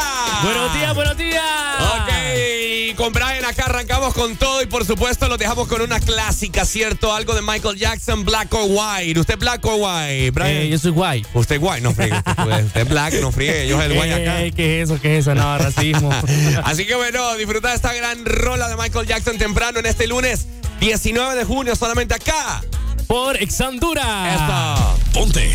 Buenos 0.45 0.73
días, 0.73 0.95
buenos 0.95 1.17
días. 1.17 1.43
Ok, 1.81 2.95
con 2.97 3.13
Brian 3.13 3.45
acá 3.45 3.65
arrancamos 3.65 4.15
con 4.15 4.37
todo 4.37 4.63
y 4.63 4.67
por 4.67 4.87
supuesto 4.87 5.27
lo 5.29 5.37
dejamos 5.37 5.67
con 5.67 5.83
una 5.83 5.99
clásica, 5.99 6.65
¿cierto? 6.65 7.13
Algo 7.13 7.35
de 7.35 7.43
Michael 7.43 7.77
Jackson, 7.77 8.25
Black 8.25 8.55
or 8.55 8.67
White. 8.69 9.19
¿Usted 9.19 9.37
Black 9.37 9.67
or 9.67 9.81
White, 9.81 10.31
Brian? 10.31 10.57
Eh, 10.59 10.69
yo 10.69 10.79
soy 10.79 10.93
guay. 10.93 11.27
Usted 11.35 11.59
white, 11.61 11.81
no 11.81 11.93
friegue. 11.93 12.19
Usted 12.29 12.81
es 12.83 12.89
black, 12.89 13.15
no 13.15 13.33
friegue. 13.33 13.67
Yo 13.67 13.79
soy 13.79 13.87
el 13.87 13.99
white 13.99 14.15
acá. 14.15 14.43
Eh, 14.43 14.53
¿Qué 14.53 14.81
es 14.81 14.89
eso? 14.89 15.01
¿Qué 15.01 15.19
es 15.19 15.27
eso? 15.27 15.35
No, 15.35 15.59
racismo. 15.59 16.11
Así 16.63 16.87
que 16.87 16.95
bueno, 16.95 17.35
disfruta 17.35 17.71
de 17.71 17.75
esta 17.75 17.93
gran 17.95 18.25
rola 18.25 18.69
de 18.69 18.77
Michael 18.77 19.09
Jackson 19.09 19.39
temprano 19.39 19.81
en 19.81 19.87
este 19.87 20.07
lunes 20.07 20.47
19 20.79 21.35
de 21.35 21.45
junio, 21.45 21.75
solamente 21.75 22.15
acá. 22.15 22.63
Por 23.09 23.43
Ex 23.43 23.61
Honduras. 23.61 24.41
Esto. 24.41 24.99
Ponte 25.15 25.53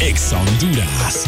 Ex 0.00 0.30
Honduras. 0.34 1.24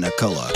My 0.00 0.08
life 0.08 0.12
being 0.12 0.12
a 0.12 0.20
color. 0.20 0.55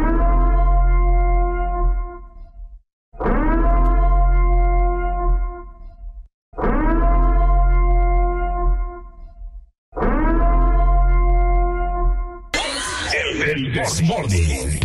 El 13.63 13.73
This 13.73 14.01
Morning. 14.01 14.79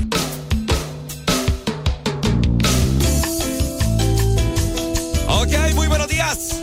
Ok, 5.29 5.75
muy 5.75 5.87
buenos 5.87 6.09
días. 6.09 6.61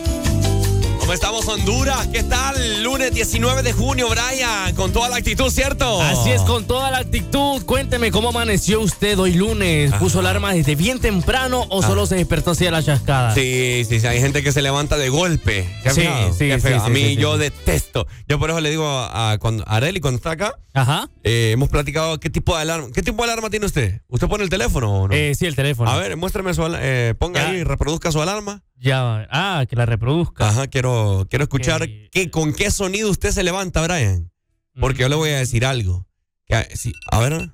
¿Cómo 0.99 1.11
estamos, 1.11 1.47
Honduras? 1.47 2.05
¿Qué 2.13 2.21
tal? 2.21 2.42
Lunes 2.83 3.13
19 3.13 3.63
de 3.63 3.71
junio, 3.71 4.09
Brian, 4.09 4.75
con 4.75 4.91
toda 4.91 5.07
la 5.07 5.15
actitud, 5.15 5.49
¿cierto? 5.49 6.01
Así 6.01 6.31
es, 6.31 6.41
con 6.41 6.65
toda 6.65 6.91
la 6.91 6.97
actitud. 6.97 7.63
Cuénteme 7.63 8.11
cómo 8.11 8.29
amaneció 8.29 8.81
usted 8.81 9.17
hoy 9.17 9.35
lunes. 9.35 9.93
¿Puso 9.93 10.19
alarma 10.19 10.53
desde 10.53 10.75
bien 10.75 10.99
temprano 10.99 11.65
o 11.69 11.81
solo 11.81 12.05
se 12.05 12.15
despertó 12.15 12.51
así 12.51 12.67
a 12.67 12.71
la 12.71 12.83
chascada? 12.83 13.33
Sí, 13.33 13.85
sí, 13.87 14.01
sí, 14.01 14.05
hay 14.07 14.19
gente 14.19 14.43
que 14.43 14.51
se 14.51 14.61
levanta 14.61 14.97
de 14.97 15.07
golpe. 15.07 15.65
¿Qué 15.81 15.91
Sí, 15.91 16.01
sí, 16.37 16.51
sí, 16.59 16.73
a 16.73 16.89
mí 16.89 17.15
yo 17.15 17.37
detesto. 17.37 18.05
Yo 18.27 18.37
por 18.37 18.49
eso 18.49 18.59
le 18.59 18.69
digo 18.69 18.85
a, 18.85 19.37
cuando, 19.39 19.63
a 19.65 19.77
Areli 19.77 20.01
cuando 20.01 20.17
está 20.17 20.31
acá, 20.31 20.53
Ajá. 20.73 21.09
eh, 21.23 21.51
hemos 21.53 21.69
platicado 21.69 22.19
qué 22.19 22.29
tipo 22.29 22.53
de 22.53 22.63
alarma. 22.63 22.89
¿Qué 22.93 23.01
tipo 23.01 23.23
de 23.23 23.31
alarma 23.31 23.49
tiene 23.49 23.65
usted? 23.65 24.01
¿Usted 24.09 24.27
pone 24.27 24.43
el 24.43 24.49
teléfono 24.49 25.03
o 25.03 25.07
no? 25.07 25.13
Eh, 25.15 25.35
sí, 25.35 25.45
el 25.45 25.55
teléfono. 25.55 25.89
A 25.89 25.95
ver, 25.95 26.17
muéstrame 26.17 26.53
su 26.53 26.65
alarma. 26.65 27.13
ponga 27.17 27.47
ahí, 27.47 27.63
reproduzca 27.63 28.11
su 28.11 28.21
alarma. 28.21 28.61
Ya, 28.75 29.25
ah, 29.31 29.65
que 29.69 29.77
la 29.77 29.85
reproduzca. 29.85 30.49
Ajá, 30.49 30.67
quiero, 30.67 31.25
quiero 31.29 31.43
escuchar 31.43 31.83
Ok. 31.83 31.89
qué, 32.11 32.29
con 32.29 32.51
qué 32.53 32.69
sonido 32.73 33.09
usted 33.09 33.31
se 33.31 33.43
levanta, 33.43 33.81
Brian. 33.81 34.31
Porque 34.79 35.01
yo 35.01 35.09
le 35.09 35.15
voy 35.15 35.29
a 35.29 35.37
decir 35.37 35.65
algo. 35.65 36.07
Que, 36.45 36.55
a- 36.55 36.67
sí, 36.75 36.91
a 37.11 37.19
ver. 37.19 37.49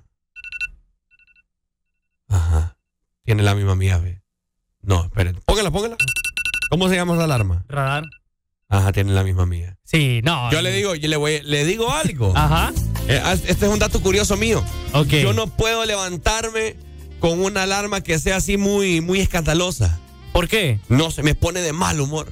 Ajá. 2.28 2.78
Tiene 3.24 3.44
la 3.44 3.56
misma 3.56 3.76
mía, 3.76 3.98
ve. 3.98 4.22
No, 4.82 5.06
espérenme. 5.06 5.42
Póngala, 5.46 5.72
póngala. 5.72 5.98
¿Cómo 6.70 6.88
se 6.90 6.96
llama 6.96 7.16
esa 7.16 7.24
alarma? 7.26 7.66
Radar. 7.68 8.04
Ajá, 8.70 8.92
tiene 8.92 9.14
la 9.14 9.24
misma 9.24 9.46
mía. 9.46 9.78
Sí, 9.84 10.22
no. 10.24 10.52
Yo 10.52 10.62
le 10.62 10.72
digo, 10.72 10.94
yo 10.96 11.08
le 11.10 11.18
voy, 11.18 11.42
le 11.44 11.66
digo 11.66 11.92
algo. 11.92 12.34
Ajá. 12.36 12.72
Eh, 13.08 13.20
ah, 13.24 13.34
Este 13.34 13.66
es 13.66 13.72
un 13.72 13.80
dato 13.80 14.00
curioso 14.02 14.38
mío. 14.38 14.64
Ok. 14.94 15.08
Yo 15.08 15.34
no 15.34 15.48
puedo 15.48 15.84
levantarme 15.86 16.76
con 17.20 17.42
una 17.42 17.64
alarma 17.64 18.02
que 18.02 18.20
sea 18.20 18.38
así 18.38 18.58
muy, 18.58 19.02
muy 19.02 19.20
escandalosa. 19.20 20.00
¿Por 20.32 20.48
qué? 20.48 20.80
No, 20.88 21.10
se 21.10 21.24
me 21.24 21.34
pone 21.34 21.60
de 21.62 21.74
mal 21.74 22.00
humor. 22.00 22.32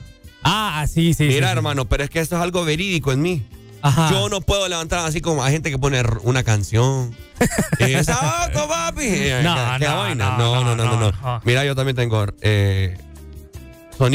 Ah, 0.50 0.86
sí, 0.88 1.14
sí. 1.14 1.24
Mira, 1.26 1.48
sí, 1.48 1.52
sí. 1.54 1.58
hermano, 1.58 1.86
pero 1.86 2.04
es 2.04 2.10
que 2.10 2.20
esto 2.20 2.36
es 2.38 2.42
algo 2.42 2.64
verídico 2.66 3.12
en 3.12 3.22
mí. 3.22 3.46
Ajá. 3.82 4.10
Yo 4.12 4.28
no 4.30 4.42
puedo 4.42 4.68
levantar 4.68 5.00
así 5.06 5.22
como 5.22 5.44
hay 5.44 5.54
gente 5.54 5.70
que 5.70 5.78
pone 5.78 6.02
una 6.24 6.44
canción. 6.44 7.16
¡Saco, 8.04 8.68
papi! 8.68 9.04
Eh, 9.06 9.42
No, 9.44 9.56
¿qué- 9.56 9.80
qué 9.80 9.86
no, 9.90 9.98
vaina? 9.98 10.38
no, 10.38 10.38
no, 10.38 10.64
no, 10.64 10.76
no, 10.76 10.78
no, 10.86 10.86
no, 10.96 11.12
no. 11.12 11.22
no. 11.22 11.42
Mira, 11.46 11.64
yo 11.66 11.76
también 11.76 11.96
tengo 11.96 12.26
eh, 12.42 12.98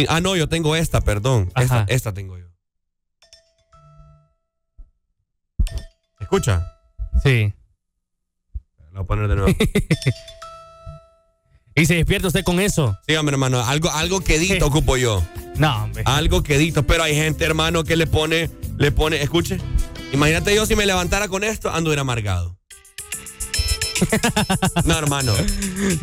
Ah, 0.08 0.20
no, 0.20 0.36
yo 0.36 0.48
tengo 0.48 0.74
esta, 0.76 1.00
perdón. 1.00 1.50
Esta, 1.56 1.84
esta 1.88 2.12
tengo 2.12 2.38
yo. 2.38 2.46
¿Escucha? 6.20 6.66
Sí. 7.22 7.52
La 8.92 9.00
voy 9.00 9.02
a 9.02 9.06
poner 9.06 9.28
de 9.28 9.36
nuevo. 9.36 9.56
¿Y 11.74 11.86
se 11.86 11.94
despierta 11.94 12.28
usted 12.28 12.44
con 12.44 12.60
eso? 12.60 12.96
Sí, 13.08 13.16
hombre, 13.16 13.34
hermano, 13.34 13.64
algo, 13.64 13.90
algo 13.90 14.20
quedito 14.20 14.66
ocupo 14.66 14.96
yo. 14.96 15.22
No, 15.56 15.84
hombre. 15.84 16.02
Algo 16.06 16.42
quedito, 16.42 16.82
pero 16.84 17.02
hay 17.02 17.14
gente, 17.14 17.44
hermano, 17.44 17.84
que 17.84 17.96
le 17.96 18.06
pone, 18.06 18.50
le 18.78 18.92
pone, 18.92 19.22
escuche. 19.22 19.58
Imagínate 20.12 20.54
yo 20.54 20.66
si 20.66 20.76
me 20.76 20.86
levantara 20.86 21.28
con 21.28 21.44
esto, 21.44 21.70
anduviera 21.70 22.02
amargado. 22.02 22.56
No, 24.84 24.98
hermano. 24.98 25.32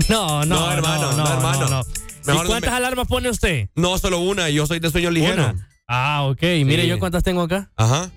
No, 0.08 0.46
no, 0.46 0.56
No, 0.60 0.72
hermano, 0.72 1.12
no, 1.14 1.28
hermano. 1.34 1.68
no. 1.70 1.82
Mejor 2.26 2.46
¿Y 2.46 2.50
cuántas 2.50 2.72
me- 2.72 2.78
alarmas 2.78 3.08
pone 3.08 3.30
usted? 3.30 3.70
No, 3.76 3.98
solo 3.98 4.20
una, 4.20 4.50
yo 4.50 4.66
soy 4.68 4.80
de 4.80 4.90
sueño 4.90 5.10
ligero. 5.12 5.50
Una. 5.50 5.68
Ah, 5.88 6.24
ok. 6.24 6.42
Mire, 6.66 6.88
yo 6.88 7.00
cuántas 7.00 7.24
tengo 7.24 7.42
acá. 7.42 7.72
Ajá. 7.76 8.10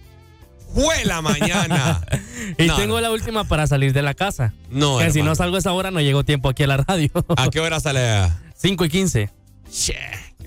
¡Jue 0.69 1.05
la 1.05 1.21
mañana! 1.23 2.05
Y 2.59 2.67
No, 2.67 2.77
tengo 2.77 3.01
la 3.01 3.11
última 3.13 3.45
para 3.45 3.67
salir 3.67 3.93
de 3.93 4.03
la 4.03 4.15
casa. 4.15 4.53
No, 4.69 4.99
Que 4.99 5.11
si 5.11 5.19
hermano. 5.21 5.31
no 5.31 5.35
salgo 5.37 5.57
a 5.57 5.59
esa 5.61 5.73
hora, 5.73 5.91
no 5.91 6.01
llego 6.01 6.25
tiempo 6.25 6.49
aquí 6.49 6.65
a 6.65 6.67
la 6.67 6.77
radio. 6.79 7.09
¿A 7.37 7.49
qué 7.49 7.61
hora 7.61 7.79
sale? 7.81 8.29
5 8.57 8.85
y 8.85 8.89
15. 8.89 9.31
Che, 9.71 9.97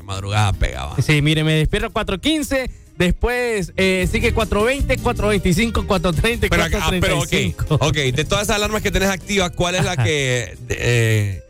madrugada 0.05 0.53
pegaba. 0.53 0.95
Sí, 1.01 1.21
mire, 1.21 1.43
me 1.43 1.53
despierto 1.53 1.89
4.15. 1.91 2.69
Después 2.97 3.73
eh, 3.75 4.07
sigue 4.09 4.33
4.20, 4.33 5.01
4.25, 5.01 5.85
4.30, 5.85 6.47
Pero, 6.49 6.63
ah, 6.63 6.91
pero 7.01 7.19
ok, 7.19 7.27
4.35. 7.29 7.77
ok, 7.81 7.93
de 8.15 8.23
todas 8.23 8.45
esas 8.45 8.55
alarmas 8.55 8.81
que 8.81 8.89
tenés 8.91 9.09
activas, 9.09 9.51
¿cuál 9.51 9.75
es 9.75 9.83
la 9.83 9.97
que... 9.97 10.57
eh, 10.69 11.41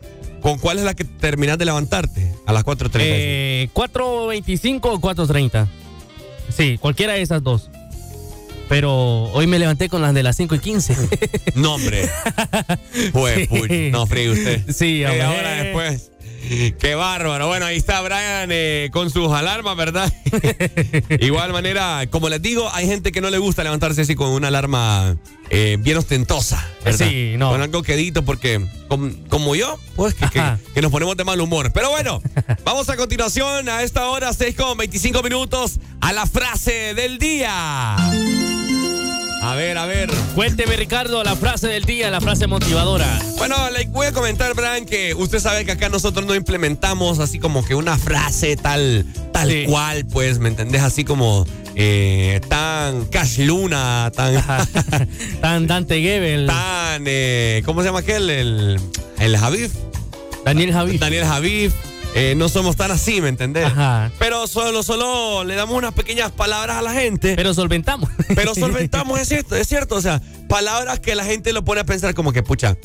¿Con 0.42 0.58
cuál 0.58 0.78
es 0.78 0.84
la 0.84 0.94
que 0.94 1.04
terminas 1.04 1.56
de 1.58 1.64
levantarte? 1.66 2.32
A 2.46 2.52
las 2.52 2.64
4.30. 2.64 2.90
Eh, 3.00 3.68
4.25 3.74 4.80
o 4.84 5.00
4.30. 5.00 5.66
Sí, 6.48 6.78
cualquiera 6.78 7.12
de 7.14 7.22
esas 7.22 7.42
dos. 7.42 7.70
Pero 8.68 9.24
hoy 9.32 9.46
me 9.46 9.58
levanté 9.60 9.88
con 9.88 10.02
las 10.02 10.12
de 10.14 10.22
las 10.24 10.36
5 10.36 10.54
y 10.56 10.58
15. 10.58 10.96
No, 11.54 11.74
hombre. 11.74 12.08
Pues, 13.12 13.48
Sí. 13.48 13.90
no, 13.92 14.06
fríe 14.06 14.30
usted. 14.30 14.62
Sí, 14.72 15.02
Eh, 15.02 15.22
ahora 15.22 15.62
después. 15.62 16.10
Qué 16.78 16.94
bárbaro. 16.94 17.48
Bueno, 17.48 17.66
ahí 17.66 17.76
está 17.76 18.00
Brian 18.02 18.48
eh, 18.52 18.90
con 18.92 19.10
sus 19.10 19.32
alarmas, 19.32 19.76
¿verdad? 19.76 20.12
Igual 21.20 21.52
manera, 21.52 22.06
como 22.10 22.28
les 22.28 22.40
digo, 22.42 22.68
hay 22.72 22.86
gente 22.86 23.12
que 23.12 23.20
no 23.20 23.30
le 23.30 23.38
gusta 23.38 23.62
levantarse 23.64 24.02
así 24.02 24.14
con 24.14 24.28
una 24.30 24.48
alarma 24.48 25.16
eh, 25.50 25.76
bien 25.80 25.96
ostentosa. 25.98 26.64
¿verdad? 26.84 27.08
Sí, 27.08 27.34
no. 27.36 27.50
Con 27.50 27.62
algo 27.62 27.82
quedito, 27.82 28.24
porque 28.24 28.64
com- 28.88 29.14
como 29.28 29.54
yo, 29.54 29.78
pues 29.96 30.14
que, 30.14 30.28
que- 30.28 30.42
que 30.74 30.82
nos 30.82 30.90
ponemos 30.92 31.16
de 31.16 31.24
mal 31.24 31.40
humor. 31.40 31.72
Pero 31.72 31.90
bueno, 31.90 32.22
vamos 32.64 32.88
a 32.88 32.96
continuación 32.96 33.68
a 33.68 33.82
esta 33.82 34.08
hora, 34.08 34.32
6 34.32 34.54
con 34.56 34.76
25 34.78 35.22
minutos, 35.22 35.78
a 36.00 36.12
la 36.12 36.26
frase 36.26 36.94
del 36.94 37.18
día. 37.18 37.96
A 39.46 39.54
ver, 39.54 39.78
a 39.78 39.86
ver. 39.86 40.10
Cuénteme, 40.34 40.74
Ricardo, 40.74 41.22
la 41.22 41.36
frase 41.36 41.68
del 41.68 41.84
día, 41.84 42.10
la 42.10 42.20
frase 42.20 42.48
motivadora. 42.48 43.06
Bueno, 43.38 43.54
le 43.70 43.86
voy 43.86 44.08
a 44.08 44.12
comentar, 44.12 44.52
Brian, 44.54 44.84
que 44.84 45.14
usted 45.14 45.38
sabe 45.38 45.64
que 45.64 45.70
acá 45.70 45.88
nosotros 45.88 46.26
no 46.26 46.34
implementamos 46.34 47.20
así 47.20 47.38
como 47.38 47.64
que 47.64 47.76
una 47.76 47.96
frase 47.96 48.56
tal, 48.56 49.06
tal 49.32 49.52
cual, 49.68 50.04
pues, 50.06 50.40
¿me 50.40 50.48
entendés? 50.48 50.82
Así 50.82 51.04
como 51.04 51.46
eh, 51.76 52.40
tan 52.48 53.04
Cash 53.04 53.38
Luna, 53.38 54.10
tan. 54.16 54.34
tan 55.40 55.68
Dante 55.68 56.00
Gebel. 56.00 56.48
Tan. 56.48 57.04
eh, 57.06 57.62
¿Cómo 57.64 57.82
se 57.82 57.86
llama 57.86 58.00
aquel? 58.00 58.28
El, 58.28 58.80
el 59.20 59.38
Javif. 59.38 59.70
Daniel 60.44 60.72
Javif. 60.72 61.00
Daniel 61.00 61.24
Javif. 61.24 61.72
Eh, 62.18 62.34
no 62.34 62.48
somos 62.48 62.76
tan 62.76 62.90
así, 62.90 63.20
¿me 63.20 63.28
entendés? 63.28 63.66
Ajá. 63.66 64.10
Pero 64.18 64.46
solo, 64.46 64.82
solo 64.82 65.44
le 65.44 65.54
damos 65.54 65.76
unas 65.76 65.92
pequeñas 65.92 66.32
palabras 66.32 66.76
a 66.78 66.82
la 66.82 66.92
gente. 66.92 67.36
Pero 67.36 67.52
solventamos. 67.54 68.08
Pero 68.34 68.54
solventamos, 68.56 69.20
es 69.20 69.28
cierto, 69.28 69.54
es 69.54 69.68
cierto. 69.68 69.96
O 69.96 70.00
sea, 70.00 70.22
palabras 70.48 70.98
que 71.00 71.14
la 71.14 71.24
gente 71.24 71.52
lo 71.52 71.64
pone 71.64 71.82
a 71.82 71.84
pensar 71.84 72.14
como 72.14 72.32
que, 72.32 72.42
pucha, 72.42 72.76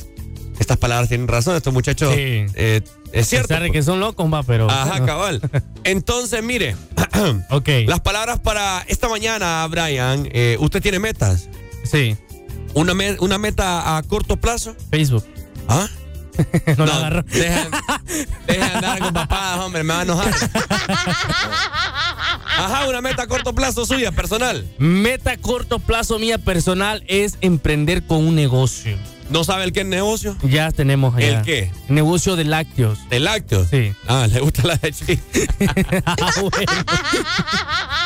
estas 0.60 0.78
palabras 0.78 1.08
tienen 1.10 1.28
razón, 1.28 1.56
estos 1.56 1.74
muchachos. 1.74 2.13
Sí. 2.13 2.46
eh, 2.56 2.82
es 3.13 3.28
cierto. 3.28 3.58
De 3.60 3.72
que 3.72 3.82
son 3.84 4.00
locos, 4.00 4.32
va, 4.32 4.44
pero. 4.44 4.70
Ajá, 4.70 5.00
no. 5.00 5.06
cabal. 5.06 5.41
Entonces, 5.86 6.44
mire. 6.44 6.76
ok. 7.50 7.70
Las 7.88 8.02
palabras 8.02 8.39
para 8.39 8.84
esta 8.88 9.08
mañana, 9.10 9.65
Brian. 9.67 10.28
eh, 10.32 10.58
¿Usted 10.60 10.82
tiene 10.82 11.00
metas? 11.00 11.50
Sí. 11.84 12.15
¿Una, 12.74 12.94
me- 12.94 13.17
una 13.20 13.38
meta 13.38 13.98
a 13.98 14.04
corto 14.04 14.38
plazo? 14.38 14.76
Facebook. 14.91 15.26
¿Ah? 15.67 15.88
no, 16.78 16.86
la 16.86 16.96
agarró. 16.96 17.24
Deja, 17.24 17.67
deja 18.48 18.67
de 18.67 18.76
andar 18.76 19.00
con 19.00 19.13
papadas, 19.13 19.60
hombre, 19.60 19.84
me 19.84 19.94
va 19.94 20.00
a 20.00 20.04
enojar. 20.04 20.34
Ajá, 22.58 22.88
una 22.88 23.02
meta 23.02 23.24
a 23.24 23.28
corto 23.28 23.54
plazo 23.54 23.86
suya, 23.86 24.12
personal. 24.12 24.67
Meta 24.78 25.32
a 25.32 25.38
corto 25.38 25.80
plazo 25.80 26.20
mía 26.20 26.38
personal 26.38 27.04
es 27.08 27.38
emprender 27.41 28.04
con 28.04 28.26
un 28.26 28.36
negocio. 28.36 28.98
¿No 29.32 29.46
sabe 29.46 29.63
el 29.63 29.72
qué 29.72 29.86
negocio? 29.86 30.36
Ya 30.44 30.72
tenemos 30.72 31.15
allá. 31.15 31.39
¿El 31.39 31.46
qué? 31.46 31.72
Negocio 31.88 32.36
de 32.36 32.44
lácteos. 32.44 33.00
¿De 33.10 33.22
lácteos? 33.22 33.70
Sí. 33.70 33.94
Ah, 34.06 34.28
le 34.30 34.41
gusta 34.41 34.63
la 34.67 34.78
leche. 34.82 35.20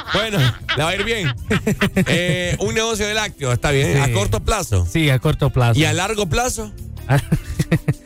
Ah, 0.07 0.11
bueno, 0.13 0.37
le 0.77 0.83
va 0.83 0.89
a 0.89 0.95
ir 0.95 1.03
bien. 1.03 1.33
Eh, 2.07 2.55
un 2.59 2.73
negocio 2.75 3.07
de 3.07 3.13
lácteos, 3.13 3.53
está 3.53 3.71
bien. 3.71 3.93
Sí. 3.93 3.99
A 3.99 4.13
corto 4.13 4.41
plazo. 4.41 4.87
Sí, 4.89 5.09
a 5.09 5.19
corto 5.19 5.49
plazo. 5.49 5.79
¿Y 5.79 5.85
a 5.85 5.93
largo 5.93 6.27
plazo? 6.27 6.71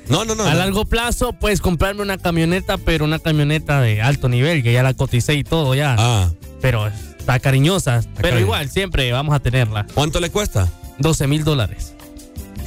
No, 0.10 0.26
no, 0.26 0.36
no. 0.36 0.44
A 0.44 0.54
largo 0.56 0.86
plazo, 0.86 1.34
pues 1.34 1.62
comprarme 1.62 2.02
una 2.02 2.18
camioneta, 2.18 2.78
pero 2.78 3.06
una 3.06 3.20
camioneta 3.20 3.80
de 3.82 4.02
alto 4.02 4.28
nivel, 4.28 4.64
que 4.64 4.74
ya 4.74 4.84
la 4.84 4.94
coticé 4.96 5.36
y 5.36 5.44
todo 5.44 5.76
ya. 5.76 5.96
Ah. 5.98 6.32
Pero 6.62 6.88
está 6.88 7.40
cariñosa. 7.40 8.02
pero 8.20 8.40
igual, 8.40 8.70
siempre 8.70 9.12
vamos 9.12 9.36
a 9.36 9.40
tenerla. 9.40 9.86
¿Cuánto 9.94 10.20
le 10.20 10.32
cuesta? 10.32 10.68
12 10.98 11.28
mil 11.28 11.44
dólares. 11.44 11.94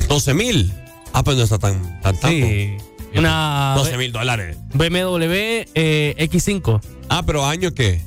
12 0.09 0.35
mil. 0.35 0.73
Ah, 1.13 1.23
pues 1.25 1.37
no 1.37 1.43
está 1.43 1.59
tan, 1.59 1.83
tan 2.01 2.17
tanto. 2.17 2.29
Sí. 2.29 2.77
Una 3.15 3.75
12 3.77 3.99
mil 3.99 4.13
dólares. 4.13 4.57
BMW 4.73 5.67
eh, 5.75 6.15
X5. 6.19 6.81
Ah, 7.09 7.23
pero 7.27 7.45
¿año 7.45 7.75
qué? 7.75 8.01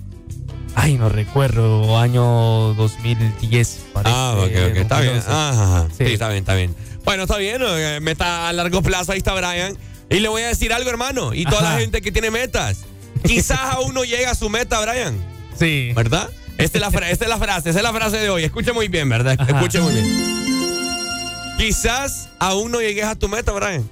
Ay, 0.75 0.97
no 0.97 1.09
recuerdo, 1.09 1.97
año 1.97 2.73
2010. 2.73 3.85
Parece, 3.93 4.15
Ah, 4.15 4.35
ok, 4.37 4.43
ok, 4.43 4.77
está 4.77 5.01
bien. 5.01 5.15
2011. 5.15 5.27
Ah, 5.29 5.49
ajá, 5.49 5.63
ajá. 5.63 5.87
Sí. 5.97 6.05
Sí. 6.05 6.13
está 6.13 6.27
bien, 6.29 6.39
está 6.39 6.55
bien. 6.55 6.75
Bueno, 7.05 7.23
está 7.23 7.37
bien, 7.37 7.61
eh, 7.63 7.99
meta 8.01 8.49
a 8.49 8.53
largo 8.53 8.81
plazo, 8.81 9.11
ahí 9.11 9.19
está 9.19 9.33
Brian. 9.33 9.77
Y 10.09 10.19
le 10.19 10.27
voy 10.27 10.41
a 10.41 10.47
decir 10.47 10.73
algo, 10.73 10.89
hermano, 10.89 11.33
y 11.33 11.45
toda 11.45 11.61
la 11.61 11.79
gente 11.79 12.01
que 12.01 12.11
tiene 12.11 12.31
metas. 12.31 12.79
Quizás 13.23 13.59
aún 13.59 13.93
no 13.93 14.03
llega 14.03 14.31
a 14.31 14.35
su 14.35 14.49
meta, 14.49 14.79
Brian. 14.81 15.15
Sí. 15.57 15.91
¿Verdad? 15.95 16.29
Esta 16.57 16.77
es 16.77 16.81
la, 16.81 16.91
fra- 16.91 17.09
esta 17.09 17.25
es 17.25 17.29
la 17.29 17.37
frase, 17.37 17.69
esa 17.71 17.79
es 17.79 17.83
la 17.83 17.93
frase 17.93 18.17
de 18.17 18.29
hoy. 18.29 18.43
Escuche 18.43 18.71
muy 18.73 18.87
bien, 18.87 19.07
¿verdad? 19.09 19.35
Ajá. 19.39 19.51
Escuche 19.51 19.79
muy 19.81 19.93
bien. 19.93 20.05
Quizás 21.57 22.29
aún 22.39 22.71
no 22.71 22.81
llegues 22.81 23.05
a 23.05 23.15
tu 23.15 23.27
meta, 23.29 23.51
Brian. 23.51 23.89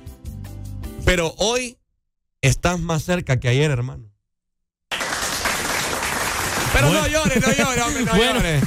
Pero 1.06 1.34
hoy 1.38 1.78
estás 2.42 2.80
más 2.80 3.04
cerca 3.04 3.40
que 3.40 3.48
ayer, 3.48 3.70
hermano. 3.72 4.06
Pero 6.74 6.92
no 6.92 7.08
llores, 7.08 7.42
no 7.48 7.54
llores, 7.54 7.84
hombre, 7.84 8.04
no 8.06 8.14
Bueno. 8.16 8.34
llores. 8.36 8.64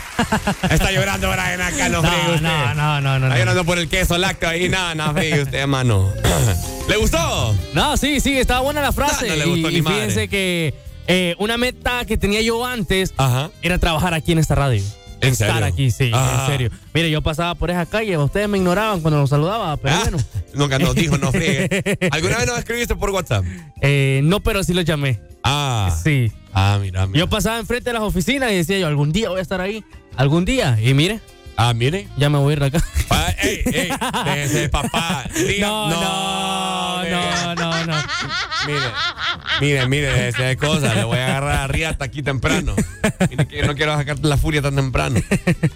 Está 0.71 0.93
llorando 0.93 1.29
Brian 1.31 1.61
acá, 1.61 1.89
no, 1.89 2.03
No, 2.03 2.09
fríe 2.09 2.35
usted. 2.35 2.43
no, 2.43 2.75
no, 2.75 3.01
no, 3.01 3.19
no. 3.19 3.27
Está 3.27 3.29
no. 3.29 3.37
llorando 3.39 3.65
por 3.65 3.79
el 3.79 3.89
queso 3.89 4.17
lácteo 4.19 4.49
ahí, 4.49 4.69
nada, 4.69 4.95
no, 4.95 5.13
fríe 5.13 5.43
usted, 5.43 5.59
hermano. 5.59 6.11
¿Le 6.89 6.97
gustó? 6.97 7.55
No, 7.75 7.97
sí, 7.97 8.21
sí, 8.21 8.39
estaba 8.39 8.61
buena 8.61 8.81
la 8.81 8.93
frase. 8.93 9.27
No, 9.29 9.33
no 9.33 9.37
le 9.37 9.45
gustó 9.47 9.71
y, 9.71 9.73
ni 9.73 9.79
y 9.79 9.83
madre. 9.83 9.97
fíjense 9.97 10.29
que 10.29 10.75
eh, 11.09 11.35
una 11.39 11.57
meta 11.57 12.05
que 12.05 12.17
tenía 12.17 12.41
yo 12.43 12.65
antes 12.65 13.13
Ajá. 13.17 13.51
era 13.63 13.79
trabajar 13.79 14.15
aquí 14.15 14.33
en 14.33 14.39
esta 14.39 14.55
radio. 14.55 14.83
¿En 15.21 15.33
Estar 15.33 15.51
serio? 15.55 15.65
aquí, 15.67 15.91
sí, 15.91 16.11
Ah. 16.15 16.41
en 16.47 16.53
serio. 16.53 16.71
Mire, 16.93 17.11
yo 17.11 17.23
pasaba 17.23 17.55
por 17.55 17.71
esa 17.71 17.87
calle, 17.87 18.19
ustedes 18.19 18.49
me 18.51 18.59
ignoraban 18.59 19.01
cuando 19.01 19.19
los 19.21 19.31
saludaba, 19.31 19.77
pero 19.79 19.95
Ah, 19.97 20.01
bueno. 20.03 20.19
Nunca 20.55 20.79
nos 20.79 20.95
dijo, 20.95 21.17
no 21.17 21.33
friegue. 21.33 21.99
¿Alguna 22.13 22.37
vez 22.37 22.47
nos 22.47 22.59
escribiste 22.59 22.95
por 22.97 23.11
WhatsApp? 23.11 23.45
Eh, 23.81 24.21
no, 24.25 24.41
pero 24.41 24.63
sí 24.63 24.75
los 24.75 24.85
llamé. 24.85 25.19
Ah. 25.43 25.97
Sí. 26.05 26.31
Ah, 26.59 26.79
mira, 26.81 27.07
mira. 27.07 27.19
Yo 27.19 27.29
pasaba 27.29 27.59
enfrente 27.59 27.91
de 27.91 27.95
las 27.95 28.03
oficinas 28.03 28.51
y 28.51 28.57
decía 28.57 28.79
yo, 28.79 28.87
algún 28.87 29.13
día 29.13 29.29
voy 29.29 29.41
a 29.41 29.43
estar 29.43 29.61
ahí. 29.61 29.85
Algún 30.17 30.47
día. 30.47 30.79
Y 30.83 30.95
mire, 30.95 31.21
Ah, 31.59 31.75
mire. 31.75 32.09
ya 32.17 32.31
me 32.31 32.39
voy 32.39 32.51
a 32.51 32.53
ir 32.55 32.61
de 32.61 32.67
acá. 32.67 32.85
Ey, 33.43 33.61
ey, 33.67 33.91
déjese, 34.25 34.69
papá. 34.71 35.25
Diga- 35.35 35.61
No, 35.69 35.91
no, 37.05 37.55
no, 37.55 37.55
no, 37.55 37.85
no. 37.87 37.95
Mire, 38.67 38.81
mire, 39.61 39.87
mire, 39.89 40.07
déjese 40.13 40.43
de 40.45 40.57
cosas. 40.57 40.97
Le 40.97 41.05
voy 41.05 41.19
a 41.19 41.27
agarrar 41.27 41.57
a 41.61 41.67
Riata 41.67 42.07
aquí 42.07 42.23
temprano. 42.23 42.75
Mire 43.31 43.47
que 43.47 43.63
no 43.67 43.75
quiero 43.75 43.95
sacarte 43.95 44.27
la 44.27 44.39
furia 44.39 44.63
tan 44.63 44.75
temprano. 44.77 45.21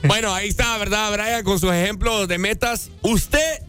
Bueno, 0.04 0.32
ahí 0.34 0.48
está, 0.48 0.78
¿verdad, 0.78 1.12
Brian? 1.12 1.44
Con 1.44 1.60
sus 1.60 1.72
ejemplos 1.74 2.26
de 2.26 2.38
metas. 2.38 2.90
Usted 3.02 3.60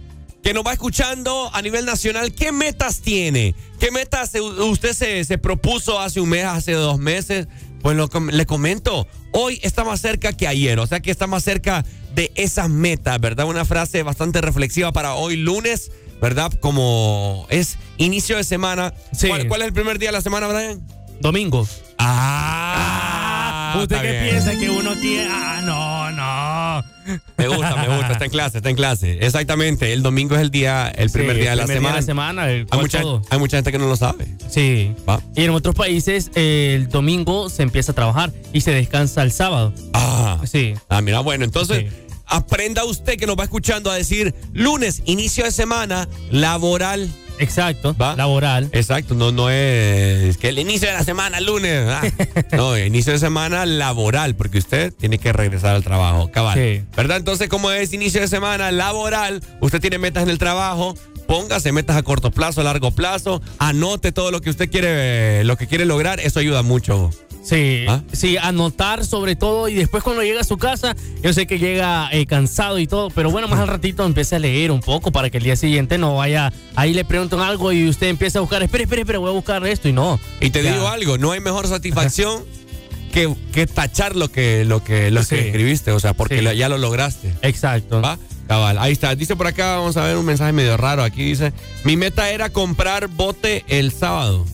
que 0.44 0.54
nos 0.54 0.66
va 0.66 0.74
escuchando 0.74 1.50
a 1.54 1.62
nivel 1.62 1.86
nacional, 1.86 2.34
¿qué 2.34 2.52
metas 2.52 3.02
tiene? 3.02 3.54
¿Qué 3.80 3.92
metas 3.92 4.32
se- 4.32 4.42
usted 4.42 4.94
se, 4.94 5.24
se 5.24 5.38
propuso 5.38 6.00
hace 6.00 6.20
un 6.20 6.30
mes, 6.30 6.46
hace 6.46 6.74
dos 6.74 6.98
meses? 7.00 7.48
Pues 7.82 7.96
lo 7.98 8.10
le 8.32 8.46
comento, 8.46 9.08
hoy 9.34 9.60
está 9.64 9.84
más 9.84 10.02
cerca 10.02 10.34
que 10.34 10.48
ayer, 10.48 10.80
o 10.80 10.86
sea 10.88 11.00
que 11.00 11.10
está 11.12 11.26
más 11.28 11.44
cerca 11.44 11.84
de 12.14 12.32
esas 12.36 12.70
metas, 12.70 13.20
¿verdad? 13.20 13.46
Una 13.48 13.66
frase 13.66 14.04
bastante 14.04 14.40
reflexiva 14.42 14.92
para 14.92 15.16
hoy 15.16 15.36
lunes, 15.38 15.92
¿verdad? 16.22 16.52
Como 16.60 17.48
es 17.50 17.78
inicio 17.98 18.38
de 18.38 18.44
semana. 18.44 18.94
Sí. 19.14 19.28
¿Cuál, 19.30 19.48
cuál 19.48 19.62
es 19.62 19.68
el 19.68 19.74
primer 19.74 19.98
día 19.98 20.10
de 20.10 20.14
la 20.14 20.22
semana, 20.22 20.48
Brian? 20.48 20.80
Domingo. 21.22 21.68
Ah, 21.98 23.51
¿Usted 23.80 23.96
está 23.96 24.02
qué 24.02 24.12
bien. 24.12 24.30
piensa 24.30 24.52
que 24.60 24.70
uno 24.70 24.92
quiere? 25.02 25.30
Ah, 25.32 25.62
no, 25.64 26.12
no. 26.12 27.22
Me 27.38 27.48
gusta, 27.48 27.76
me 27.76 27.88
gusta, 27.96 28.12
está 28.14 28.26
en 28.26 28.32
clase, 28.32 28.58
está 28.58 28.70
en 28.70 28.76
clase. 28.76 29.18
Exactamente, 29.26 29.92
el 29.94 30.04
domingo 30.04 30.36
es 30.36 30.42
el 30.42 30.52
día, 30.52 30.88
el 30.90 31.10
primer 31.10 31.36
Sí, 31.36 31.42
día 31.42 31.50
de 31.52 31.56
la 31.56 31.64
primer 31.66 31.78
semana. 31.78 31.90
día 31.90 31.96
de 31.96 32.02
la 32.02 32.06
semana, 32.06 32.52
el 32.52 32.68
Hay 32.70 32.80
mucha, 32.80 33.02
hay 33.30 33.40
mucha 33.40 33.58
gente 33.58 33.72
que 33.72 33.78
no 33.80 33.88
lo 33.88 33.96
sabe. 33.98 34.28
Sí. 34.50 34.94
Va. 35.10 35.20
Y 35.36 35.44
en 35.44 35.50
otros 35.50 35.74
países 35.76 36.30
el 36.36 36.90
domingo 36.90 37.50
se 37.50 37.64
empieza 37.64 37.92
a 37.92 37.96
trabajar 37.96 38.32
y 38.54 38.62
se 38.62 38.72
descansa 38.72 39.24
el 39.24 39.32
sábado. 39.32 39.74
Ah, 39.94 40.40
Sí. 40.46 40.76
ah 40.90 41.02
mira, 41.02 41.20
bueno, 41.22 41.44
entonces 41.44 41.86
Sí. 41.92 41.98
aprenda 42.28 42.84
usted 42.86 43.18
que 43.18 43.26
nos 43.26 43.36
va 43.38 43.44
escuchando 43.46 43.90
a 43.90 43.96
decir 43.96 44.36
lunes, 44.54 45.02
inicio 45.06 45.44
de 45.44 45.52
semana, 45.52 46.08
laboral. 46.30 47.10
Exacto. 47.42 47.96
¿Va? 48.00 48.16
Laboral. 48.16 48.70
Exacto, 48.72 49.16
no, 49.16 49.32
no 49.32 49.50
es 49.50 50.38
que 50.38 50.50
el 50.50 50.60
inicio 50.60 50.88
de 50.88 50.94
la 50.94 51.04
semana, 51.04 51.40
lunes. 51.40 51.86
ah. 51.90 52.02
No, 52.54 52.78
inicio 52.78 53.14
de 53.14 53.20
semana 53.20 53.66
laboral, 53.66 54.36
porque 54.36 54.60
usted 54.60 54.94
tiene 54.94 55.18
que 55.18 55.34
regresar 55.34 55.76
al 55.76 55.84
trabajo, 55.84 56.30
cabal. 56.32 56.58
Sí. 56.58 56.84
¿Verdad? 56.96 57.18
Entonces, 57.18 57.50
como 57.50 57.72
es 57.72 57.94
inicio 57.94 58.22
de 58.22 58.28
semana 58.28 58.72
laboral, 58.72 59.42
usted 59.60 59.82
tiene 59.82 59.98
metas 59.98 60.24
en 60.24 60.30
el 60.30 60.38
trabajo, 60.38 60.96
póngase 61.28 61.72
metas 61.72 61.98
a 61.98 62.04
corto 62.04 62.32
plazo, 62.32 62.62
a 62.62 62.64
largo 62.64 62.92
plazo, 62.92 63.42
anote 63.58 64.12
todo 64.12 64.32
lo 64.32 64.42
que 64.42 64.50
usted 64.50 64.70
quiere, 64.70 65.44
lo 65.44 65.58
que 65.58 65.68
quiere 65.68 65.86
lograr, 65.86 66.20
eso 66.20 66.40
ayuda 66.40 66.62
mucho. 66.62 67.10
Sí, 67.44 67.86
¿Ah? 67.88 68.04
sí, 68.14 68.38
anotar 68.38 69.04
sobre 69.04 69.36
todo 69.36 69.68
y 69.68 69.74
después 69.74 70.04
cuando 70.04 70.22
llega 70.22 70.42
a 70.42 70.44
su 70.44 70.58
casa, 70.58 70.96
yo 71.24 71.34
sé 71.34 71.48
que 71.48 71.58
llega 71.58 72.08
eh, 72.12 72.26
cansado 72.28 72.78
y 72.78 72.86
todo, 72.86 73.10
pero 73.10 73.32
bueno, 73.32 73.48
más 73.48 73.60
al 73.60 73.68
ratito 73.68 74.06
empiece 74.06 74.36
a 74.36 74.40
leer 74.40 74.70
un 74.72 74.80
poco 74.80 75.12
para 75.12 75.30
que 75.32 75.38
el 75.40 75.44
día 75.44 75.56
siguiente 75.56 75.98
no 75.98 76.16
vaya, 76.18 76.54
ahí 76.76 76.94
le 76.94 77.04
preguntan 77.04 77.40
algo 77.42 77.72
y 77.72 77.90
usted 77.90 78.08
empieza 78.10 78.38
a 78.40 78.42
buscar, 78.42 78.62
espere, 78.62 78.84
espere, 78.84 79.02
espere, 79.02 79.18
voy 79.18 79.30
a 79.30 79.34
buscar 79.34 79.66
esto 79.66 79.90
y 79.90 79.94
no. 79.94 80.20
Y 80.40 80.52
te 80.52 80.62
Ya. 80.62 80.74
digo 80.74 80.88
algo, 80.88 81.18
no 81.18 81.32
hay 81.32 81.40
mejor 81.40 81.68
satisfacción 81.68 82.44
que, 83.12 83.34
que 83.52 83.66
tachar 83.66 84.16
lo 84.16 84.30
que, 84.32 84.64
lo 84.64 84.84
que, 84.84 85.10
lo 85.10 85.24
Sí. 85.24 85.36
que 85.36 85.48
escribiste, 85.48 85.92
o 85.92 86.00
sea, 86.00 86.14
porque 86.14 86.40
Sí. 86.48 86.58
ya 86.58 86.70
lo 86.70 86.78
lograste. 86.78 87.34
Exacto. 87.42 88.02
¿Va? 88.02 88.20
Cabal, 88.48 88.78
ahí 88.78 88.92
está. 88.92 89.16
Dice 89.16 89.36
por 89.36 89.48
acá, 89.48 89.78
vamos 89.78 89.98
a 89.98 90.04
ver 90.06 90.16
un 90.18 90.26
mensaje 90.26 90.52
medio 90.54 90.78
raro. 90.78 91.04
Aquí 91.04 91.24
dice, 91.24 91.54
mi 91.86 91.98
meta 91.98 92.30
era 92.30 92.50
comprar 92.52 93.08
bote 93.08 93.64
el 93.68 93.92
sábado. 93.92 94.46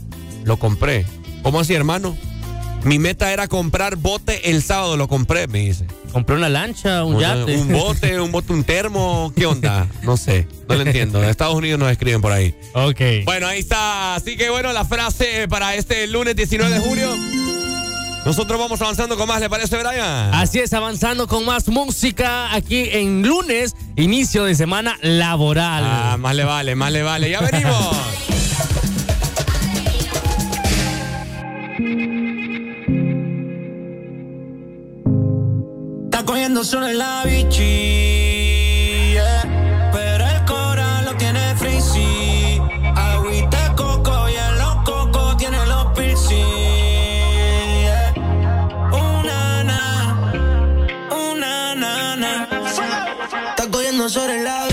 lo 0.45 0.57
compré. 0.57 1.05
¿Cómo 1.43 1.59
así, 1.59 1.73
hermano? 1.73 2.15
Mi 2.87 2.99
meta 2.99 3.33
era 3.33 3.49
comprar 3.49 3.97
bote 3.97 4.49
el 4.49 4.63
sábado, 4.63 4.95
lo 4.95 5.09
compré, 5.09 5.45
me 5.47 5.59
dice. 5.59 5.85
Compré 6.13 6.37
una 6.37 6.47
lancha, 6.47 7.03
un 7.03 7.19
yate. 7.19 7.57
Un 7.57 7.67
bote, 7.73 8.17
un 8.21 8.31
bote, 8.31 8.53
un 8.53 8.63
termo, 8.63 9.33
¿qué 9.35 9.45
onda? 9.45 9.87
No 10.03 10.15
sé, 10.15 10.47
no 10.69 10.75
lo 10.75 10.83
entiendo. 10.83 11.21
En 11.21 11.27
Estados 11.27 11.53
Unidos 11.53 11.77
nos 11.77 11.91
escriben 11.91 12.21
por 12.21 12.31
ahí. 12.31 12.55
Ok. 12.73 13.25
Bueno, 13.25 13.47
ahí 13.47 13.59
está. 13.59 14.15
Así 14.15 14.37
que 14.37 14.49
bueno, 14.49 14.71
la 14.71 14.85
frase 14.85 15.49
para 15.49 15.75
este 15.75 16.07
lunes 16.07 16.37
19 16.37 16.75
de 16.75 16.79
julio. 16.79 17.13
Nosotros 18.25 18.57
vamos 18.57 18.81
avanzando 18.81 19.17
con 19.17 19.27
más, 19.27 19.41
¿le 19.41 19.49
parece, 19.49 19.75
Brian? 19.77 20.33
Así 20.33 20.59
es, 20.59 20.71
avanzando 20.71 21.27
con 21.27 21.43
más 21.43 21.67
música 21.67 22.53
aquí 22.55 22.87
en 22.93 23.21
lunes, 23.21 23.75
inicio 23.97 24.45
de 24.45 24.55
semana 24.55 24.97
laboral. 25.01 25.83
Ah, 25.85 26.15
más 26.17 26.33
le 26.33 26.45
vale, 26.45 26.73
más 26.75 26.93
le 26.93 27.03
vale. 27.03 27.29
Ya 27.29 27.41
venimos. 27.41 27.97
Está 36.37 36.45
cogiendo 36.45 36.63
sol 36.63 36.83
en 36.83 36.97
la 36.99 37.23
yeah. 37.23 37.89
pero 39.91 40.23
el 40.23 40.45
coral 40.45 41.05
lo 41.05 41.15
tiene 41.17 41.55
frizzy. 41.55 42.61
Agüita 42.95 43.73
coco 43.75 44.29
y 44.29 44.35
en 44.35 44.57
los 44.59 44.75
cocos 44.83 45.35
tiene 45.37 45.57
los 45.65 45.85
piercing. 45.93 46.35
Una 48.91 49.63
na, 49.63 50.31
una 51.09 51.73
na 51.73 52.15
na. 52.15 52.47
Está 53.49 53.71
cogiendo 53.71 54.07
sol 54.07 54.29
en 54.29 54.43
la 54.43 54.66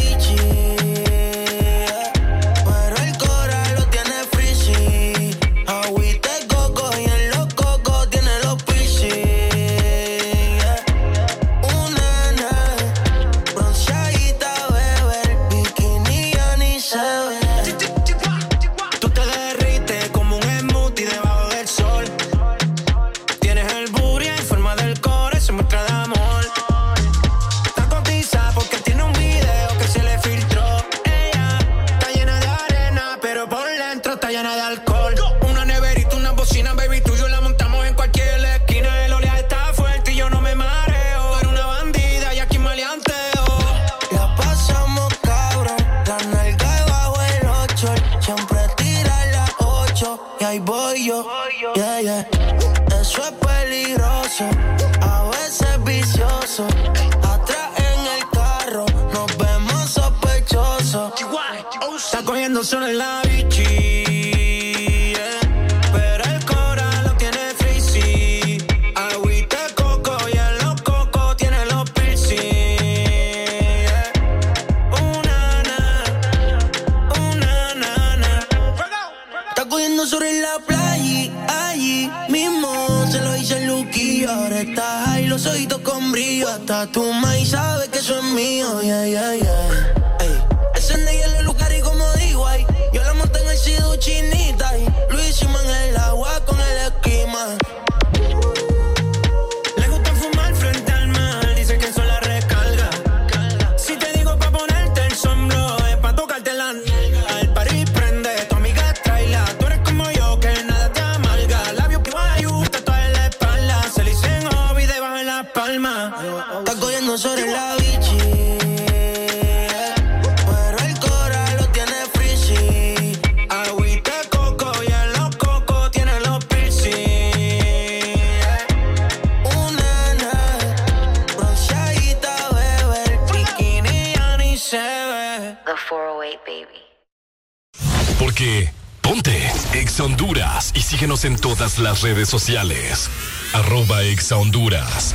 en 141.25 141.37
todas 141.37 141.79
las 141.79 142.03
redes 142.03 142.29
sociales. 142.29 143.09
Arroba 143.53 144.03
Exa 144.03 144.37
Honduras. 144.37 145.15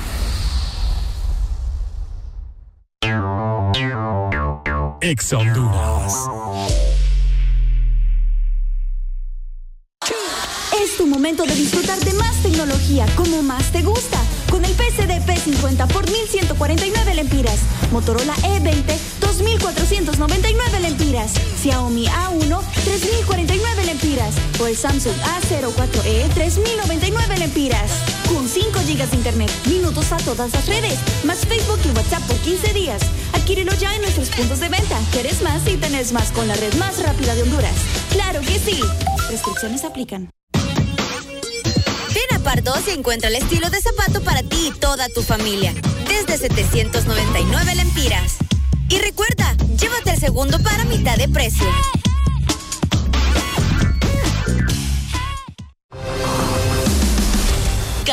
Exa 5.02 5.38
Honduras. 5.38 6.14
Es 10.82 10.98
tu 10.98 11.06
momento 11.06 11.44
de 11.44 11.56
disfrutar 11.56 12.00
de 12.00 12.14
más 12.14 12.36
tecnología 12.42 13.06
como 13.16 13.44
más 13.44 13.72
te 13.72 13.82
gusta. 13.82 14.20
Con 14.50 14.66
el 14.66 14.72
PCD 14.72 15.22
P50 15.26 15.88
por 15.88 16.10
1149 16.10 17.14
lempiras, 17.16 17.60
Motorola 17.92 18.34
E 18.44 18.60
E20 18.60 19.09
o 24.60 24.68
el 24.68 24.76
Samsung 24.76 25.16
A04E 25.16 26.34
3099 26.34 27.38
lempiras. 27.38 27.92
Con 28.28 28.48
5 28.48 28.80
GB 28.80 29.10
de 29.10 29.16
internet, 29.16 29.52
minutos 29.66 30.12
a 30.12 30.18
todas 30.18 30.52
las 30.54 30.68
redes, 30.68 31.00
más 31.24 31.40
Facebook 31.40 31.80
y 31.86 31.90
WhatsApp 31.90 32.24
por 32.24 32.38
15 32.38 32.74
días. 32.74 33.02
Adquírelo 33.34 33.74
ya 33.76 33.96
en 33.96 34.02
nuestros 34.02 34.30
puntos 34.30 34.60
de 34.60 34.70
venta. 34.70 35.00
¿Quieres 35.12 35.42
más 35.42 35.66
y 35.68 35.78
tenés 35.78 36.12
más 36.12 36.32
con 36.32 36.48
la 36.48 36.56
red 36.56 36.74
más 36.76 37.02
rápida 37.02 37.36
de 37.36 37.44
Honduras? 37.44 37.76
¡Claro 38.12 38.42
que 38.42 38.60
sí! 38.60 38.80
Restricciones 39.30 39.84
aplican. 39.84 40.30
Ven 42.14 42.36
a 42.36 42.40
Pardos 42.40 42.88
y 42.88 42.92
encuentra 42.92 43.30
el 43.30 43.36
estilo 43.36 43.70
de 43.70 43.82
zapato 43.82 44.22
para 44.22 44.44
ti 44.44 44.68
y 44.70 44.80
toda 44.80 45.08
tu 45.10 45.22
familia. 45.22 45.74
Desde 46.08 46.38
799 46.38 47.76
lempiras. 47.76 48.38
Y 48.90 48.98
recuerda, 49.00 49.56
llévate 49.78 50.12
el 50.12 50.20
segundo 50.20 50.60
para 50.60 50.84
mitad 50.86 51.16
de 51.18 51.28
precio. 51.28 51.68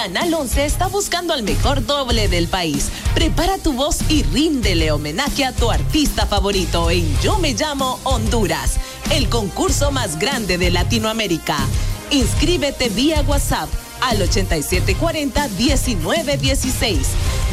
Canal 0.06 0.32
11 0.32 0.64
está 0.64 0.86
buscando 0.86 1.34
al 1.34 1.42
mejor 1.42 1.84
doble 1.84 2.28
del 2.28 2.46
país. 2.46 2.90
Prepara 3.12 3.58
tu 3.58 3.72
voz 3.72 3.98
y 4.08 4.22
ríndele 4.22 4.92
homenaje 4.92 5.44
a 5.44 5.50
tu 5.50 5.68
artista 5.68 6.26
favorito 6.26 6.92
en 6.92 7.18
Yo 7.22 7.38
Me 7.38 7.54
Llamo 7.54 7.98
Honduras, 8.04 8.76
el 9.10 9.28
concurso 9.28 9.90
más 9.90 10.20
grande 10.20 10.58
de 10.58 10.70
Latinoamérica. 10.70 11.56
Inscríbete 12.12 12.88
vía 12.88 13.24
WhatsApp 13.26 13.68
al 14.00 14.20
8740-1916. 14.20 16.98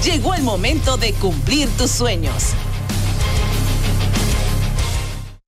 Llegó 0.06 0.36
el 0.36 0.43
momento 0.43 0.97
de 0.97 1.14
cumplir 1.14 1.68
tus 1.70 1.89
sueños. 1.89 2.54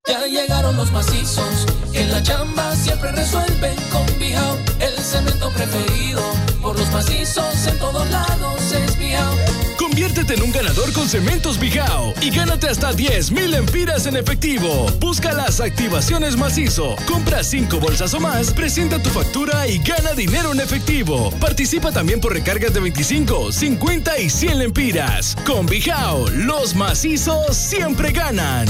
Ya 0.08 0.28
llegaron 0.28 0.78
los 0.78 0.92
macizos, 0.92 1.66
que 1.92 2.02
en 2.02 2.12
la 2.12 2.22
chamba 2.22 2.76
siempre 2.76 3.12
resuelven 3.12 3.76
con 3.92 4.06
Bijao, 4.20 4.56
el 4.80 4.94
cemento 5.04 5.50
preferido. 5.50 6.22
Por 6.62 6.78
los 6.78 6.92
macizos 6.92 7.66
en 7.66 7.80
todos 7.80 8.08
lados 8.12 8.62
es 8.72 8.98
Bijao. 9.00 9.34
Conviértete 9.80 10.36
en 10.36 10.44
un 10.44 10.52
ganador 10.52 10.94
con 10.94 11.10
Cementos 11.10 11.60
Bijao 11.60 12.14
y 12.22 12.30
gánate 12.30 12.68
hasta 12.68 12.94
10 12.94 13.32
mil 13.32 13.56
empiras 13.56 14.06
en 14.06 14.16
efectivo. 14.16 14.86
Busca 15.00 15.34
las 15.34 15.60
activaciones 15.60 16.38
macizo. 16.38 16.96
Compra 17.08 17.44
5 17.44 17.80
bolsas 17.80 18.14
o 18.14 18.20
más, 18.20 18.52
presenta 18.52 19.02
tu 19.02 19.10
factura 19.10 19.68
y 19.68 19.80
gana 19.80 20.12
dinero 20.12 20.52
en 20.52 20.60
efectivo. 20.60 21.32
Participa 21.40 21.92
también 21.92 22.22
por 22.22 22.32
recargas 22.32 22.76
de 22.76 22.80
25, 22.80 23.52
50 23.52 24.20
y 24.20 24.30
100 24.30 24.60
lempiras. 24.60 25.36
Con 25.48 25.66
Bijao, 25.66 26.30
los 26.30 26.76
macizos 26.76 27.56
siempre 27.58 28.12
ganan. 28.12 28.68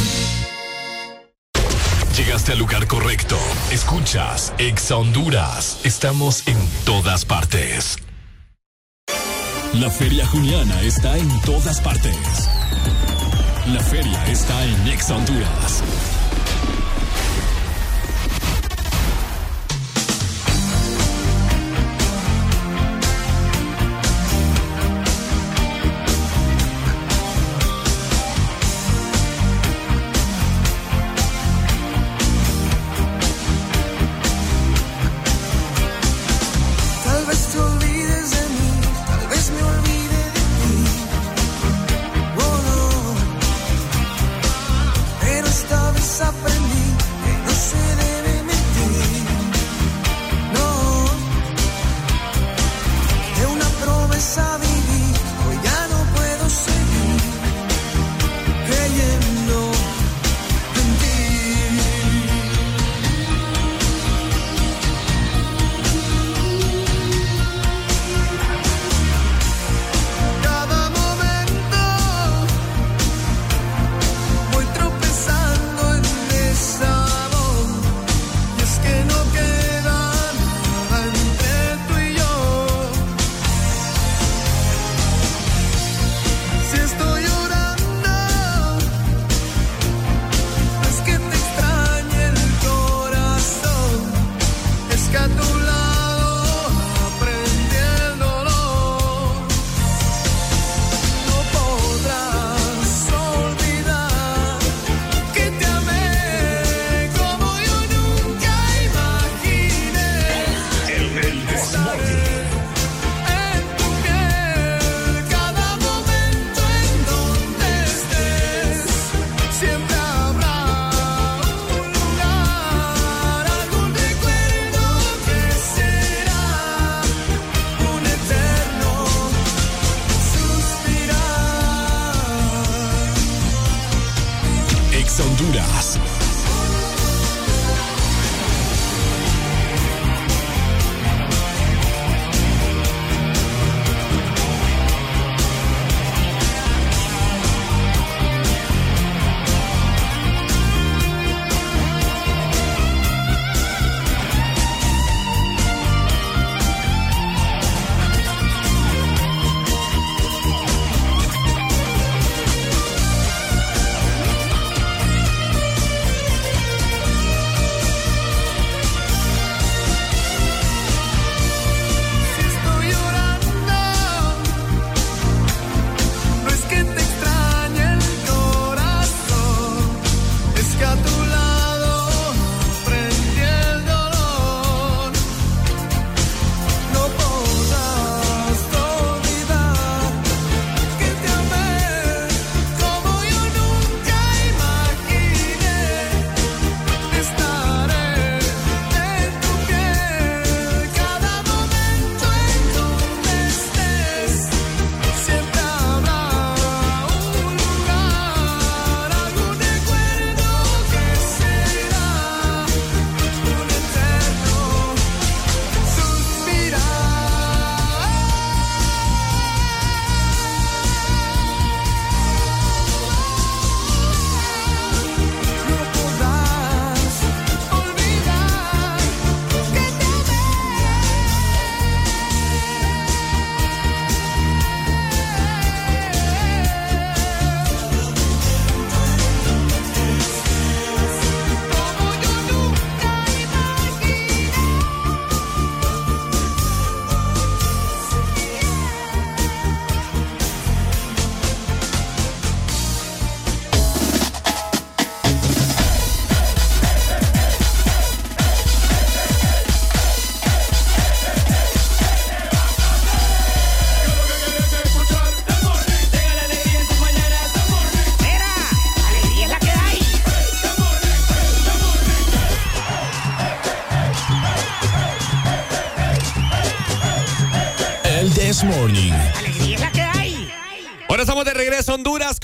Llegaste 2.18 2.53
al 2.53 2.59
lugar 2.59 2.88
correcto. 2.88 3.38
Escuchas 3.72 4.53
Exa 4.57 4.95
Honduras. 4.95 5.82
Estamos 5.84 6.47
en 6.47 6.55
todas 6.86 7.26
partes. 7.26 7.97
La 9.74 9.89
Feria 9.89 10.26
Juniana 10.26 10.82
está 10.84 11.18
en 11.18 11.41
todas 11.41 11.82
partes. 11.82 12.16
La 13.68 13.82
feria 13.82 14.26
está 14.28 14.63
en 14.63 14.88
Exa 14.88 15.18
Honduras. 15.18 15.84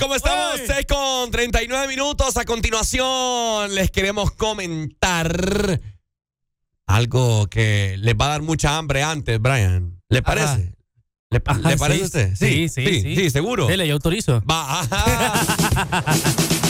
¿Cómo 0.02 0.16
estamos? 0.16 0.60
6 0.66 0.86
con 0.88 1.30
39 1.30 1.86
minutos. 1.86 2.36
A 2.36 2.44
continuación, 2.44 3.72
les 3.72 3.92
queremos 3.92 4.32
comentar 4.32 5.80
algo 6.86 7.46
que 7.46 7.94
les 7.98 8.14
va 8.16 8.24
a 8.24 8.28
dar 8.30 8.42
mucha 8.42 8.78
hambre 8.78 9.04
antes, 9.04 9.40
Brian. 9.40 10.02
¿Le 10.08 10.20
parece? 10.20 10.74
¿Le, 11.30 11.40
Ajá, 11.46 11.70
le 11.70 11.76
parece 11.76 11.98
sí. 11.98 12.02
a 12.02 12.06
usted? 12.06 12.34
Sí, 12.34 12.68
sí, 12.68 12.84
sí. 12.84 13.14
Sí, 13.14 13.30
seguro. 13.30 13.68
Dele, 13.68 13.86
yo 13.86 13.94
autorizo. 13.94 14.42
Va. 14.42 14.82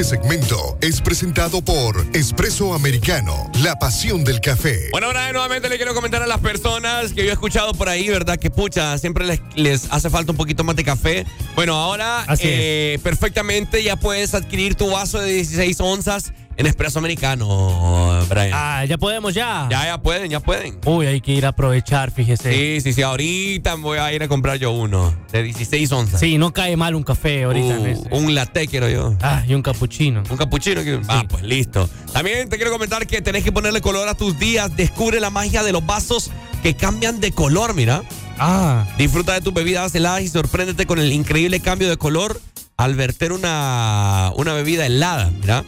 Este 0.00 0.16
segmento 0.16 0.78
es 0.80 1.02
presentado 1.02 1.60
por 1.60 2.06
Espresso 2.14 2.72
Americano, 2.72 3.50
la 3.62 3.78
pasión 3.78 4.24
del 4.24 4.40
café. 4.40 4.88
Bueno, 4.92 5.08
ahora 5.08 5.30
nuevamente 5.30 5.68
le 5.68 5.76
quiero 5.76 5.92
comentar 5.92 6.22
a 6.22 6.26
las 6.26 6.38
personas 6.38 7.12
que 7.12 7.22
yo 7.22 7.28
he 7.28 7.32
escuchado 7.34 7.74
por 7.74 7.90
ahí, 7.90 8.08
¿verdad? 8.08 8.38
Que 8.38 8.48
pucha, 8.48 8.96
siempre 8.96 9.26
les, 9.26 9.40
les 9.56 9.92
hace 9.92 10.08
falta 10.08 10.32
un 10.32 10.38
poquito 10.38 10.64
más 10.64 10.74
de 10.74 10.84
café. 10.84 11.26
Bueno, 11.54 11.74
ahora 11.74 12.22
Así 12.22 12.44
eh, 12.46 12.98
perfectamente 13.02 13.82
ya 13.82 13.96
puedes 13.96 14.32
adquirir 14.32 14.74
tu 14.74 14.90
vaso 14.90 15.18
de 15.20 15.34
16 15.34 15.78
onzas 15.80 16.32
en 16.60 16.66
Espresso 16.66 16.98
Americano, 16.98 18.20
Brian. 18.28 18.50
Ah, 18.52 18.84
ya 18.84 18.98
podemos 18.98 19.32
ya. 19.34 19.66
Ya, 19.70 19.84
ya 19.86 19.98
pueden, 20.02 20.30
ya 20.30 20.40
pueden. 20.40 20.78
Uy, 20.84 21.06
hay 21.06 21.20
que 21.20 21.32
ir 21.32 21.46
a 21.46 21.50
aprovechar, 21.50 22.10
fíjese. 22.10 22.52
Sí, 22.52 22.80
sí, 22.82 22.92
sí. 22.92 23.02
Ahorita 23.02 23.74
voy 23.76 23.98
a 23.98 24.12
ir 24.12 24.22
a 24.22 24.28
comprar 24.28 24.56
yo 24.58 24.70
uno 24.70 25.14
de 25.32 25.42
16 25.42 25.90
onzas. 25.92 26.20
Sí, 26.20 26.36
no 26.38 26.52
cae 26.52 26.76
mal 26.76 26.94
un 26.94 27.02
café 27.02 27.44
ahorita. 27.44 27.78
Uh, 27.78 27.84
en 27.86 28.24
un 28.24 28.34
latte 28.34 28.66
quiero 28.68 28.88
yo. 28.88 29.14
Ah, 29.22 29.42
y 29.48 29.54
un 29.54 29.62
capuchino. 29.62 30.22
Un 30.30 30.36
capuchino. 30.36 30.82
que- 30.84 31.00
Ah, 31.08 31.24
pues 31.28 31.42
listo. 31.42 31.88
También 32.12 32.48
te 32.48 32.56
quiero 32.56 32.70
comentar 32.70 33.06
que 33.06 33.22
tenés 33.22 33.42
que 33.42 33.52
ponerle 33.52 33.80
color 33.80 34.08
a 34.08 34.14
tus 34.14 34.38
días. 34.38 34.76
Descubre 34.76 35.18
la 35.20 35.30
magia 35.30 35.62
de 35.62 35.72
los 35.72 35.84
vasos 35.86 36.30
que 36.62 36.74
cambian 36.74 37.20
de 37.20 37.32
color, 37.32 37.74
mira. 37.74 38.02
Ah. 38.38 38.86
Disfruta 38.98 39.32
de 39.32 39.40
tus 39.40 39.54
bebidas 39.54 39.94
heladas 39.94 40.22
y 40.22 40.28
sorpréndete 40.28 40.86
con 40.86 40.98
el 40.98 41.12
increíble 41.12 41.60
cambio 41.60 41.88
de 41.88 41.96
color 41.96 42.40
al 42.76 42.94
verter 42.94 43.32
una, 43.32 44.30
una 44.36 44.52
bebida 44.54 44.86
helada, 44.86 45.30
mira. 45.40 45.64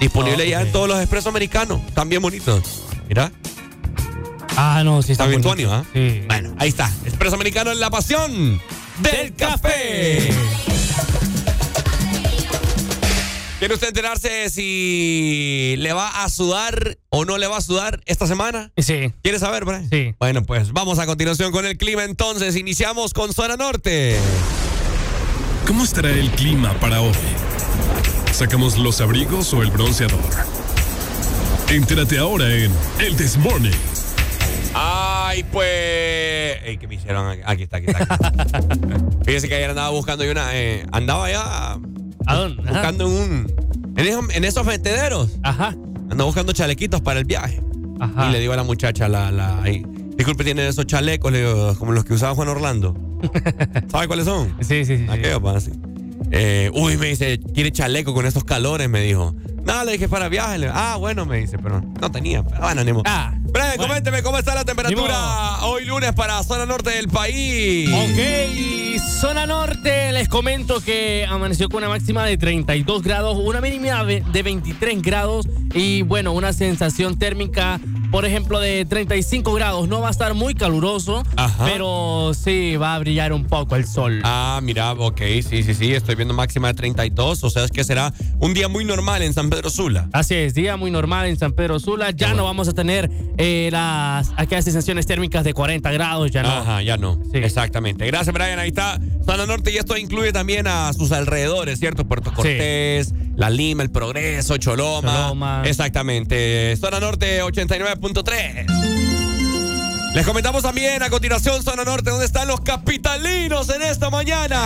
Disponible 0.00 0.44
Oh, 0.44 0.46
ya 0.46 0.62
en 0.62 0.72
todos 0.72 0.88
los 0.88 0.98
expresos 0.98 1.26
americanos. 1.28 1.80
Están 1.88 2.08
bien 2.08 2.20
bonitos. 2.22 2.82
Mira. 3.08 3.30
Ah, 4.56 4.82
no, 4.84 5.02
sí 5.02 5.12
está 5.12 5.24
Está 5.24 5.30
bien 5.30 5.42
bonito. 5.42 5.68
tuanis, 5.68 5.86
¿ah? 5.86 5.90
Sí. 5.92 6.22
Bueno, 6.28 6.54
ahí 6.58 6.68
está. 6.68 6.90
Expreso 7.04 7.34
americano 7.34 7.72
en 7.72 7.80
la 7.80 7.90
pasión 7.90 8.60
del 9.00 9.34
café. 9.34 10.28
¿Quiere 13.58 13.74
usted 13.74 13.88
enterarse 13.88 14.50
si 14.50 15.74
le 15.78 15.92
va 15.94 16.22
a 16.24 16.28
sudar 16.28 16.98
o 17.08 17.24
no 17.24 17.38
le 17.38 17.46
va 17.46 17.56
a 17.56 17.60
sudar 17.62 18.00
esta 18.04 18.26
semana? 18.26 18.70
Sí. 18.76 19.12
¿Quiere 19.22 19.38
saber, 19.38 19.64
Brian? 19.64 19.88
Sí. 19.90 20.14
Bueno, 20.18 20.42
pues 20.42 20.72
vamos 20.72 20.98
a 20.98 21.06
continuación 21.06 21.50
con 21.50 21.64
el 21.64 21.78
clima 21.78 22.04
entonces. 22.04 22.56
Iniciamos 22.56 23.14
con 23.14 23.32
zona 23.32 23.56
norte. 23.56 24.18
¿Cómo 25.66 25.82
estará 25.82 26.10
el 26.10 26.30
clima 26.32 26.74
para 26.74 27.00
hoy? 27.00 27.14
¿Sacamos 28.34 28.76
los 28.78 29.00
abrigos 29.00 29.54
o 29.54 29.62
el 29.62 29.70
bronceador? 29.70 30.18
Entérate 31.70 32.18
ahora 32.18 32.52
en 32.52 32.72
El 32.98 33.14
This 33.16 33.36
Morning. 33.38 33.70
Ay, 34.74 35.44
pues. 35.52 35.64
Ey, 36.64 36.76
¿Qué 36.78 36.88
me 36.88 36.96
hicieron? 36.96 37.38
aquí? 37.46 37.62
Está, 37.62 37.76
aquí 37.76 37.86
está. 37.86 38.18
Fíjese 39.24 39.48
que 39.48 39.54
ayer 39.54 39.70
andaba 39.70 39.90
buscando 39.90 40.24
yo 40.24 40.32
una. 40.32 40.48
eh, 40.52 40.84
andaba 40.90 41.30
ya. 41.30 41.78
¿A 42.26 42.34
dónde? 42.34 42.62
Buscando 42.62 43.06
en 43.06 43.12
un. 43.12 43.52
En 43.96 44.06
esos, 44.08 44.24
en 44.34 44.44
esos 44.44 44.66
metederos. 44.66 45.38
Ajá. 45.44 45.68
Andaba 46.10 46.24
buscando 46.24 46.52
chalequitos 46.52 47.00
para 47.02 47.20
el 47.20 47.24
viaje. 47.26 47.62
Ajá. 48.00 48.28
Y 48.28 48.32
le 48.32 48.40
digo 48.40 48.52
a 48.52 48.56
la 48.56 48.64
muchacha, 48.64 49.08
la, 49.08 49.30
la, 49.30 49.62
ahí, 49.62 49.84
disculpe, 50.16 50.42
tienen 50.42 50.66
esos 50.66 50.84
chalecos, 50.86 51.30
le 51.30 51.38
digo, 51.38 51.76
como 51.78 51.92
los 51.92 52.04
que 52.04 52.14
usaba 52.14 52.34
Juan 52.34 52.48
Orlando. 52.48 52.96
¿Sabe 53.88 54.08
cuáles 54.08 54.24
son? 54.24 54.48
Sí, 54.60 54.84
sí, 54.84 54.96
sí. 54.96 54.98
sí. 54.98 55.06
Aquellos, 55.08 55.40
pa, 55.40 55.56
así. 55.56 55.70
Eh, 56.36 56.68
uy, 56.74 56.96
me 56.96 57.06
dice, 57.06 57.38
¿quiere 57.54 57.70
chaleco 57.70 58.12
con 58.12 58.26
estos 58.26 58.42
calores? 58.42 58.88
Me 58.88 59.00
dijo. 59.00 59.34
No, 59.64 59.84
le 59.84 59.92
dije 59.92 60.08
para 60.08 60.28
viaje. 60.28 60.58
Le- 60.58 60.68
ah, 60.72 60.96
bueno, 60.98 61.24
me 61.24 61.38
dice, 61.38 61.58
pero 61.58 61.80
no 61.80 62.10
tenía. 62.10 62.42
Pero 62.42 62.60
bueno, 62.60 62.82
ni 62.82 62.92
modo. 62.92 63.04
Ah. 63.06 63.32
Brian, 63.36 63.68
bueno. 63.76 63.86
coménteme 63.86 64.22
cómo 64.24 64.36
está 64.38 64.52
la 64.54 64.64
temperatura 64.64 65.64
hoy 65.64 65.84
lunes 65.84 66.12
para 66.12 66.42
zona 66.42 66.66
norte 66.66 66.90
del 66.90 67.06
país. 67.08 67.88
Ok, 67.88 69.00
zona 69.20 69.46
norte, 69.46 70.10
les 70.12 70.28
comento 70.28 70.80
que 70.80 71.24
amaneció 71.28 71.68
con 71.68 71.78
una 71.78 71.88
máxima 71.88 72.24
de 72.26 72.36
32 72.36 73.02
grados, 73.02 73.38
una 73.38 73.60
mínima 73.60 74.04
de 74.04 74.42
23 74.42 75.02
grados 75.02 75.46
y 75.72 76.02
bueno, 76.02 76.32
una 76.32 76.52
sensación 76.52 77.16
térmica, 77.16 77.80
por 78.14 78.24
ejemplo, 78.24 78.60
de 78.60 78.84
35 78.84 79.52
grados. 79.54 79.88
No 79.88 80.00
va 80.00 80.06
a 80.06 80.10
estar 80.12 80.34
muy 80.34 80.54
caluroso, 80.54 81.24
Ajá. 81.34 81.64
pero 81.64 82.30
sí 82.32 82.76
va 82.76 82.94
a 82.94 82.98
brillar 83.00 83.32
un 83.32 83.44
poco 83.44 83.74
el 83.74 83.88
sol. 83.88 84.20
Ah, 84.22 84.60
mira, 84.62 84.92
ok, 84.92 85.20
sí, 85.42 85.64
sí, 85.64 85.74
sí, 85.74 85.92
estoy 85.92 86.14
viendo 86.14 86.32
máxima 86.32 86.68
de 86.68 86.74
32, 86.74 87.42
o 87.42 87.50
sea, 87.50 87.64
es 87.64 87.72
que 87.72 87.82
será 87.82 88.14
un 88.38 88.54
día 88.54 88.68
muy 88.68 88.84
normal 88.84 89.22
en 89.22 89.34
San 89.34 89.50
Pedro 89.50 89.68
Sula. 89.68 90.08
Así 90.12 90.36
es, 90.36 90.54
día 90.54 90.76
muy 90.76 90.92
normal 90.92 91.26
en 91.26 91.36
San 91.36 91.54
Pedro 91.54 91.80
Sula. 91.80 92.12
Ya 92.12 92.34
no 92.34 92.44
vamos 92.44 92.68
a 92.68 92.72
tener 92.72 93.10
eh, 93.36 93.68
las 93.72 94.30
aquellas 94.36 94.64
sensaciones 94.64 95.06
térmicas 95.06 95.42
de 95.42 95.52
40 95.52 95.90
grados, 95.90 96.30
ya 96.30 96.44
no. 96.44 96.50
Ajá, 96.50 96.82
ya 96.82 96.96
no. 96.96 97.18
Sí. 97.32 97.38
Exactamente. 97.38 98.06
Gracias, 98.06 98.32
Brian. 98.32 98.60
Ahí 98.60 98.68
está. 98.68 99.00
Zona 99.26 99.46
Norte 99.46 99.72
y 99.72 99.78
esto 99.78 99.96
incluye 99.96 100.32
también 100.32 100.68
a 100.68 100.92
sus 100.92 101.10
alrededores, 101.10 101.80
¿cierto? 101.80 102.04
Puerto 102.04 102.32
Cortés, 102.32 103.12
La 103.34 103.50
Lima, 103.50 103.82
El 103.82 103.90
Progreso, 103.90 104.56
Choloma. 104.58 105.12
Choloma. 105.12 105.62
Exactamente. 105.64 106.76
Zona 106.76 107.00
Norte 107.00 107.42
89.3. 108.04 110.14
Les 110.14 110.26
comentamos 110.26 110.62
también 110.62 111.02
a 111.02 111.10
continuación, 111.10 111.62
Zona 111.62 111.84
Norte, 111.84 112.10
¿dónde 112.10 112.26
están 112.26 112.46
los 112.46 112.60
capitalinos 112.60 113.68
en 113.70 113.82
esta 113.82 114.10
mañana? 114.10 114.60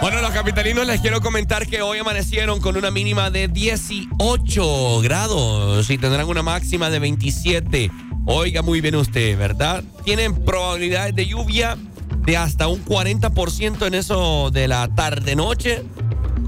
Bueno, 0.00 0.22
los 0.22 0.30
capitalinos 0.30 0.86
les 0.86 1.00
quiero 1.00 1.20
comentar 1.20 1.66
que 1.66 1.82
hoy 1.82 1.98
amanecieron 1.98 2.60
con 2.60 2.76
una 2.76 2.92
mínima 2.92 3.30
de 3.30 3.48
18 3.48 5.00
grados 5.00 5.90
y 5.90 5.98
tendrán 5.98 6.28
una 6.28 6.44
máxima 6.44 6.90
de 6.90 7.00
27. 7.00 7.90
Oiga 8.26 8.62
muy 8.62 8.80
bien 8.80 8.94
usted, 8.94 9.36
¿verdad? 9.36 9.82
Tienen 10.04 10.44
probabilidades 10.44 11.16
de 11.16 11.26
lluvia 11.26 11.76
de 12.24 12.36
hasta 12.36 12.68
un 12.68 12.84
40% 12.84 13.84
en 13.86 13.94
eso 13.94 14.50
de 14.52 14.68
la 14.68 14.86
tarde-noche, 14.94 15.82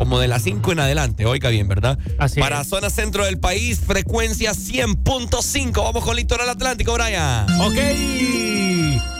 como 0.01 0.19
de 0.19 0.29
las 0.29 0.41
5 0.45 0.73
en 0.73 0.81
adelante. 0.81 1.27
Oiga 1.27 1.51
bien, 1.51 1.69
¿verdad? 1.69 1.99
Así 2.19 2.41
Para 2.41 2.63
es. 2.63 2.69
zona 2.69 2.89
centro 2.89 3.27
del 3.27 3.39
país, 3.39 3.81
frecuencia 3.87 4.53
100.5. 4.53 5.73
Vamos 5.85 6.03
con 6.03 6.17
litoral 6.17 6.49
atlántico, 6.49 6.95
Brian. 6.95 7.45
Ok. 7.61 7.77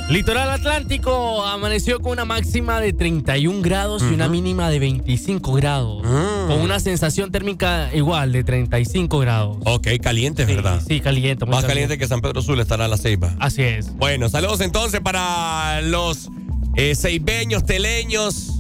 Litoral 0.09 0.51
Atlántico 0.51 1.45
amaneció 1.45 2.01
con 2.01 2.13
una 2.13 2.25
máxima 2.25 2.81
de 2.81 2.95
31 2.95 3.61
grados 3.61 4.03
y 4.03 4.07
una 4.15 4.29
mínima 4.29 4.71
de 4.71 4.79
25 4.79 5.53
grados. 5.53 6.03
Mm. 6.03 6.49
Con 6.49 6.61
una 6.63 6.81
sensación 6.81 7.31
térmica 7.31 7.91
igual 7.95 8.33
de 8.33 8.43
35 8.43 9.19
grados. 9.19 9.59
Ok, 9.67 9.87
caliente, 10.03 10.47
Sí, 10.47 10.55
¿verdad? 10.55 10.83
Sí, 10.85 11.01
caliente. 11.01 11.45
Más 11.45 11.65
caliente 11.67 11.99
que 11.99 12.09
San 12.09 12.23
Pedro 12.23 12.41
Sula 12.41 12.63
estará 12.63 12.89
la 12.89 12.97
ceiba. 12.97 13.35
Así 13.39 13.63
es. 13.63 13.95
Bueno, 13.97 14.31
saludos 14.31 14.63
entonces 14.63 15.01
para 15.03 15.83
los 15.83 16.29
eh, 16.75 16.95
ceibeños, 16.97 17.65
teleños. 17.67 18.60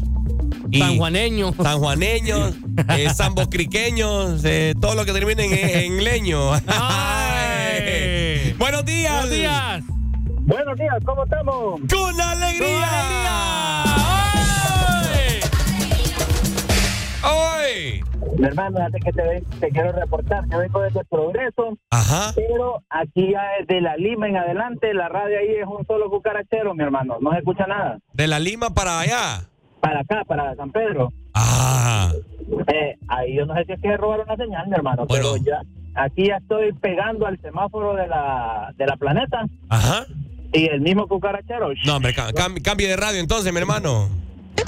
Y 0.71 0.79
Sanjuaneño. 0.79 1.53
Sanjuaneños, 1.55 2.55
eh, 2.97 3.11
sambocriqueños, 3.11 4.45
eh, 4.45 4.75
todo 4.81 4.95
lo 4.95 5.05
que 5.05 5.13
termine 5.13 5.45
en, 5.45 5.93
en 5.95 6.05
leño. 6.05 6.53
Ay. 6.67 8.55
Buenos 8.59 8.85
días. 8.85 9.13
Buenos 9.13 9.31
días. 9.31 9.85
Buenos 10.43 10.79
días, 10.79 10.97
¿cómo 11.05 11.25
estamos? 11.25 11.81
¡Con 11.93 12.21
alegría! 12.21 12.89
¡Hoy! 17.23 18.03
Mi 18.39 18.47
hermano, 18.47 18.79
fíjate 18.79 18.99
que 19.01 19.13
te, 19.13 19.43
te 19.61 19.69
quiero 19.71 19.93
reportar. 19.93 20.45
Yo 20.51 20.59
vengo 20.59 20.81
desde 20.81 21.05
Progreso, 21.05 21.77
Ajá. 21.91 22.33
pero 22.35 22.83
aquí 22.89 23.31
ya 23.33 23.43
desde 23.61 23.81
la 23.81 23.97
Lima 23.97 24.29
en 24.29 24.37
adelante, 24.39 24.93
la 24.95 25.09
radio 25.09 25.39
ahí 25.39 25.57
es 25.61 25.67
un 25.67 25.87
solo 25.87 26.09
cucarachero, 26.11 26.75
mi 26.75 26.83
hermano. 26.83 27.19
No 27.21 27.31
se 27.33 27.39
escucha 27.39 27.67
nada. 27.67 27.99
De 28.15 28.27
la 28.27 28.39
Lima 28.39 28.71
para 28.71 29.01
allá. 29.01 29.43
Para 29.81 30.01
acá, 30.01 30.25
para 30.27 30.55
San 30.57 30.71
Pedro. 30.71 31.13
Ah. 31.35 32.13
Eh, 32.73 32.97
ahí 33.09 33.37
yo 33.37 33.47
no 33.47 33.55
sé 33.55 33.65
si 33.65 33.73
es 33.73 33.81
que 33.81 33.97
robaron 33.97 34.27
la 34.27 34.37
señal, 34.37 34.67
mi 34.69 34.75
hermano, 34.75 35.07
Bueno. 35.07 35.33
pero 35.33 35.45
ya 35.45 35.61
aquí 35.95 36.27
ya 36.29 36.37
estoy 36.37 36.73
pegando 36.75 37.27
al 37.27 37.41
semáforo 37.41 37.95
de 37.95 38.07
la, 38.09 38.73
de 38.77 38.87
la 38.87 38.97
planeta 38.97 39.45
Ajá. 39.69 40.05
y 40.53 40.67
el 40.67 40.81
mismo 40.81 41.07
cucarachero. 41.09 41.71
No, 41.87 41.97
hombre, 41.97 42.15
ca- 42.15 42.31
cam- 42.33 42.61
cambie 42.63 42.89
de 42.89 42.97
radio 42.97 43.21
entonces, 43.21 43.53
mi 43.53 43.59
hermano. 43.61 44.09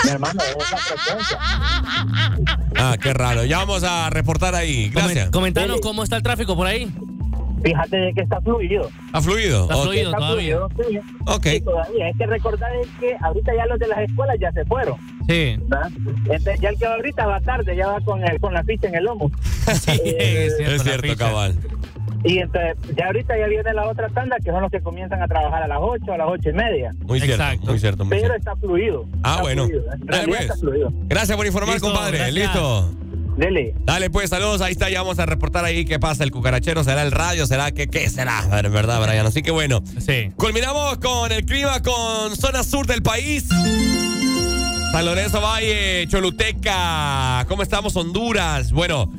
Mi 0.04 0.10
hermano, 0.10 0.40
es 0.42 0.70
la 0.70 0.76
frecuencia. 0.78 1.38
Ah, 2.76 2.96
qué 3.00 3.12
raro. 3.12 3.44
Ya 3.44 3.58
vamos 3.58 3.84
a 3.84 4.08
reportar 4.10 4.54
ahí. 4.54 4.88
Gracias. 4.90 5.26
Comen- 5.28 5.32
Comentanos 5.32 5.80
cómo 5.80 6.02
está 6.02 6.16
el 6.16 6.22
tráfico 6.22 6.56
por 6.56 6.66
ahí. 6.66 6.90
Fíjate 7.62 7.96
de 7.96 8.12
que 8.14 8.20
está 8.22 8.40
fluido. 8.40 8.90
¿Ha 9.12 9.20
fluido? 9.20 9.62
Está 9.62 9.76
Ok. 9.76 9.82
fluido 9.84 10.04
Está 10.10 10.18
todavía. 10.18 10.58
fluido, 10.74 10.90
sí. 10.90 11.20
Ok. 11.26 11.46
Sí, 11.46 11.60
todavía. 11.60 12.06
Hay 12.06 12.12
que 12.14 12.26
recordar 12.26 12.70
es 12.76 12.88
que 13.00 13.16
ahorita 13.20 13.52
ya 13.56 13.66
los 13.66 13.78
de 13.78 13.86
las 13.88 13.98
escuelas 14.00 14.36
ya 14.40 14.52
se 14.52 14.64
fueron. 14.64 14.96
Sí. 15.28 15.56
¿verdad? 15.68 15.90
Entonces, 16.26 16.60
ya 16.60 16.68
el 16.70 16.78
que 16.78 16.86
va 16.86 16.94
ahorita 16.94 17.26
va 17.26 17.40
tarde, 17.40 17.76
ya 17.76 17.86
va 17.88 18.00
con, 18.00 18.22
el, 18.24 18.40
con 18.40 18.52
la 18.54 18.64
ficha 18.64 18.88
en 18.88 18.94
el 18.96 19.04
lomo. 19.04 19.30
Sí, 19.72 20.00
es 20.04 20.56
cierto, 20.56 20.74
Es 20.74 20.82
cierto, 20.82 21.16
cabal. 21.16 21.54
Y 22.24 22.38
entonces, 22.38 22.76
ya 22.96 23.06
ahorita 23.06 23.36
ya 23.38 23.46
viene 23.46 23.72
la 23.74 23.88
otra 23.88 24.08
tanda, 24.08 24.36
que 24.44 24.50
son 24.50 24.62
los 24.62 24.70
que 24.70 24.80
comienzan 24.80 25.22
a 25.22 25.26
trabajar 25.28 25.62
a 25.62 25.66
las 25.68 25.78
8, 25.80 26.12
a 26.12 26.16
las 26.18 26.26
8 26.28 26.50
y 26.50 26.52
media. 26.52 26.90
Muy 27.04 27.20
cierto, 27.20 27.44
muy 27.64 27.78
cierto. 27.78 28.04
muy 28.04 28.10
Pero 28.10 28.26
cierto. 28.34 28.36
está 28.38 28.56
fluido. 28.56 29.04
Ah, 29.24 29.30
está 29.30 29.42
bueno. 29.42 29.66
fluido. 29.66 29.84
Dale, 29.98 30.26
pues. 30.28 30.40
está 30.40 30.56
fluido. 30.56 30.92
Gracias 31.08 31.36
por 31.36 31.46
informar, 31.46 31.74
Listo, 31.74 31.88
compadre. 31.88 32.18
gracias. 32.18 32.34
Listo. 32.34 32.94
Dele. 33.36 33.74
Dale, 33.84 34.10
pues, 34.10 34.30
saludos. 34.30 34.60
Ahí 34.60 34.72
está, 34.72 34.90
ya 34.90 35.02
vamos 35.02 35.18
a 35.18 35.26
reportar 35.26 35.64
ahí 35.64 35.84
qué 35.84 35.98
pasa. 35.98 36.24
El 36.24 36.30
cucarachero 36.30 36.84
será 36.84 37.02
el 37.02 37.12
radio, 37.12 37.46
será 37.46 37.72
que 37.72 37.88
qué 37.88 38.08
será, 38.08 38.38
A 38.40 38.48
ver, 38.48 38.70
¿verdad, 38.70 39.02
Brian? 39.02 39.26
Así 39.26 39.42
que 39.42 39.50
bueno. 39.50 39.82
Sí. 39.98 40.30
Culminamos 40.36 40.98
con 40.98 41.32
el 41.32 41.44
clima 41.44 41.80
con 41.82 42.36
zona 42.36 42.62
sur 42.62 42.86
del 42.86 43.02
país. 43.02 43.48
San 44.92 45.06
Lorenzo 45.06 45.40
Valle, 45.40 46.06
Choluteca. 46.08 47.46
¿Cómo 47.48 47.62
estamos, 47.62 47.96
Honduras? 47.96 48.72
Bueno, 48.72 49.10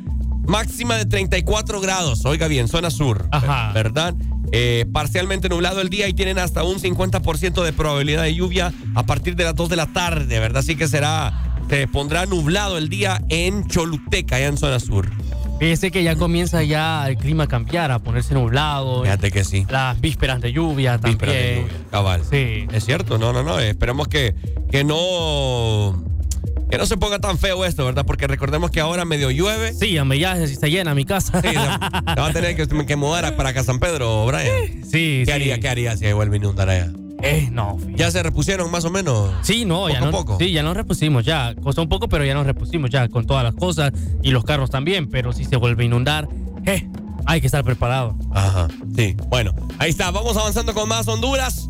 máxima 0.46 0.98
de 0.98 1.06
34 1.06 1.82
grados. 1.82 2.26
Oiga 2.26 2.48
bien, 2.48 2.68
zona 2.68 2.92
sur. 2.92 3.28
Ajá. 3.32 3.72
¿Verdad? 3.74 4.14
Eh, 4.52 4.86
parcialmente 4.94 5.50
nublado 5.50 5.82
el 5.82 5.90
día 5.90 6.08
y 6.08 6.14
tienen 6.14 6.38
hasta 6.38 6.64
un 6.64 6.78
50% 6.78 7.64
de 7.64 7.74
probabilidad 7.74 8.22
de 8.22 8.36
lluvia 8.36 8.72
a 8.94 9.04
partir 9.04 9.36
de 9.36 9.46
las 9.46 9.56
2 9.56 9.70
de 9.70 9.76
la 9.76 9.88
tarde, 9.88 10.40
¿verdad? 10.40 10.60
Así 10.60 10.76
que 10.76 10.88
será, 10.88 11.53
se 11.70 11.88
pondrá 11.88 12.26
nublado 12.26 12.78
el 12.78 12.90
día 12.90 13.22
en 13.30 13.68
Choluteca, 13.68 14.36
allá 14.36 14.48
en 14.48 14.58
zona 14.58 14.80
sur. 14.80 15.10
Fíjese 15.60 15.92
que 15.92 16.04
ya 16.04 16.16
comienza 16.16 16.62
ya 16.64 17.08
el 17.08 17.16
clima 17.16 17.46
a 17.46 17.48
cambiar, 17.48 17.92
a 17.92 18.00
ponerse 18.00 18.34
nublado. 18.34 19.04
Fíjate 19.04 19.32
que 19.32 19.44
sí. 19.44 19.66
Las 19.70 20.00
vísperas 20.02 20.42
de 20.42 20.52
lluvia 20.52 20.98
también. 20.98 21.18
Vísperas 21.18 21.36
de 21.36 21.56
lluvia, 21.62 21.74
cabal. 21.90 22.22
Sí. 22.30 22.68
Es 22.72 22.86
cierto, 22.86 23.18
no, 23.18 23.32
no, 23.32 23.44
no. 23.44 23.60
Esperemos 23.60 24.08
que, 24.08 24.36
que 24.70 24.84
no. 24.84 26.04
Que 26.70 26.78
no 26.78 26.86
se 26.86 26.98
ponga 26.98 27.20
tan 27.20 27.38
feo 27.38 27.64
esto, 27.66 27.86
¿verdad? 27.86 28.04
Porque 28.06 28.28
recordemos 28.28 28.72
que 28.72 28.80
ahora 28.80 29.06
medio 29.06 29.30
llueve. 29.30 29.74
Sí, 29.74 29.98
hombre, 30.00 30.20
ya 30.20 30.36
se 30.36 30.46
está 30.46 30.68
llena 30.68 30.96
mi 30.96 31.06
casa. 31.06 31.42
Sí, 31.42 31.50
se, 31.50 31.56
va 31.56 31.80
a 32.28 32.34
tener 32.34 32.56
que, 32.56 32.68
que 32.68 32.96
mudar 32.96 33.36
para 33.36 33.50
acá 33.50 33.64
San 33.64 33.80
Pedro, 33.80 34.26
Brian. 34.26 34.84
Sí, 34.84 35.22
¿Qué 35.22 35.26
sí. 35.28 35.32
haría, 35.32 35.60
qué 35.60 35.70
haría 35.70 35.96
si 35.96 36.12
vuelve 36.12 36.36
a 36.36 36.40
inundar 36.40 36.70
allá? 36.70 36.92
Eh, 37.24 37.50
no. 37.52 37.78
¿Ya 37.96 38.12
se 38.12 38.22
repusieron 38.22 38.70
más 38.70 38.86
o 38.86 38.90
menos? 38.90 39.32
Sí, 39.42 39.66
no, 39.66 39.88
ya 39.90 40.00
Poco 40.00 40.06
no, 40.12 40.18
poco. 40.18 40.38
sí, 40.40 40.52
ya 40.52 40.62
nos 40.62 40.76
repusimos, 40.76 41.24
ya 41.26 41.56
costó 41.64 41.82
un 41.82 41.90
poco, 41.90 42.10
pero 42.10 42.26
ya 42.26 42.34
nos 42.34 42.46
repusimos 42.46 42.90
ya 42.90 43.08
con 43.08 43.26
todas 43.26 43.44
las 43.44 43.54
cosas 43.56 43.92
y 44.22 44.32
los 44.32 44.44
carros 44.44 44.70
también, 44.70 45.10
pero 45.10 45.32
si 45.34 45.46
se 45.46 45.56
vuelve 45.56 45.84
a 45.84 45.86
inundar, 45.86 46.28
eh, 46.66 46.88
hay 47.26 47.40
que 47.42 47.48
estar 47.48 47.64
preparado. 47.64 48.16
Ajá, 48.34 48.68
sí. 48.96 49.16
Bueno, 49.30 49.54
ahí 49.80 49.90
está. 49.90 50.12
Vamos 50.12 50.36
avanzando 50.38 50.74
con 50.74 50.90
más 50.90 51.08
Honduras. 51.08 51.68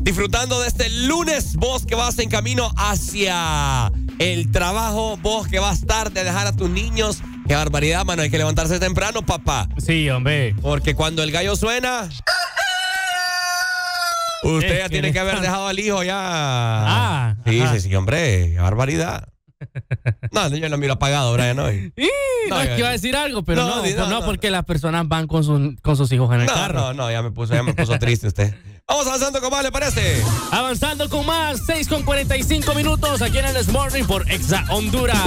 Disfrutando 0.00 0.60
de 0.60 0.68
este 0.68 0.88
lunes, 1.06 1.54
vos 1.56 1.86
que 1.86 1.94
vas 1.94 2.18
en 2.18 2.28
camino 2.28 2.70
hacia 2.76 3.90
el 4.18 4.50
trabajo, 4.50 5.16
vos 5.22 5.46
que 5.46 5.60
vas 5.60 5.86
tarde 5.86 6.20
a 6.20 6.24
dejar 6.24 6.46
a 6.48 6.52
tus 6.52 6.68
niños. 6.70 7.18
Qué 7.46 7.54
barbaridad, 7.54 8.04
mano. 8.04 8.22
Hay 8.22 8.30
que 8.30 8.38
levantarse 8.38 8.78
temprano, 8.80 9.22
papá. 9.22 9.68
Sí, 9.78 10.08
hombre. 10.10 10.54
Porque 10.60 10.94
cuando 10.94 11.22
el 11.22 11.30
gallo 11.32 11.54
suena. 11.56 12.08
Usted 14.42 14.78
ya 14.78 14.88
tiene 14.88 15.12
que 15.12 15.18
haber 15.18 15.40
dejado 15.40 15.68
al 15.68 15.78
hijo 15.78 16.02
ya. 16.02 16.16
Ah, 16.18 17.36
Sí, 17.46 17.60
ajá. 17.60 17.74
sí, 17.74 17.80
sí, 17.80 17.94
hombre. 17.94 18.52
Qué 18.52 18.58
barbaridad. 18.60 19.28
No, 20.32 20.48
yo 20.48 20.68
lo 20.68 20.76
miro 20.78 20.94
apagado, 20.94 21.32
Brian, 21.34 21.58
hoy. 21.60 21.92
No, 22.48 22.56
No, 22.56 22.60
es 22.62 22.68
que 22.70 22.78
iba 22.78 22.88
a 22.88 22.92
decir 22.92 23.14
algo, 23.14 23.44
pero 23.44 23.62
No, 23.62 23.76
no, 23.76 23.82
pues 23.82 23.94
no, 23.94 24.08
no, 24.08 24.20
no. 24.20 24.26
porque 24.26 24.50
las 24.50 24.64
personas 24.64 25.06
van 25.06 25.26
con, 25.28 25.44
sus- 25.44 25.80
con 25.82 25.96
sus 25.96 26.10
hijos 26.10 26.32
en 26.34 26.40
el 26.40 26.46
No, 26.46 26.52
carro. 26.54 26.80
no, 26.80 26.94
no, 26.94 27.10
ya 27.12 27.22
me 27.22 27.30
puso, 27.30 27.54
ya 27.54 27.62
me 27.62 27.72
puso 27.74 27.96
triste 27.98 28.26
usted. 28.26 28.52
Vamos 28.88 29.06
avanzando 29.06 29.40
con 29.40 29.50
más, 29.50 29.62
¿le 29.62 29.70
parece? 29.70 30.20
Avanzando 30.50 31.08
con 31.08 31.24
más, 31.26 31.60
6 31.66 31.86
con 31.88 32.02
45 32.02 32.74
minutos 32.74 33.22
aquí 33.22 33.38
en 33.38 33.44
el 33.46 33.66
Morning 33.68 34.04
por 34.04 34.28
Exa 34.32 34.64
Honduras. 34.70 35.20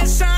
Dije 0.00 0.06
si 0.06 0.37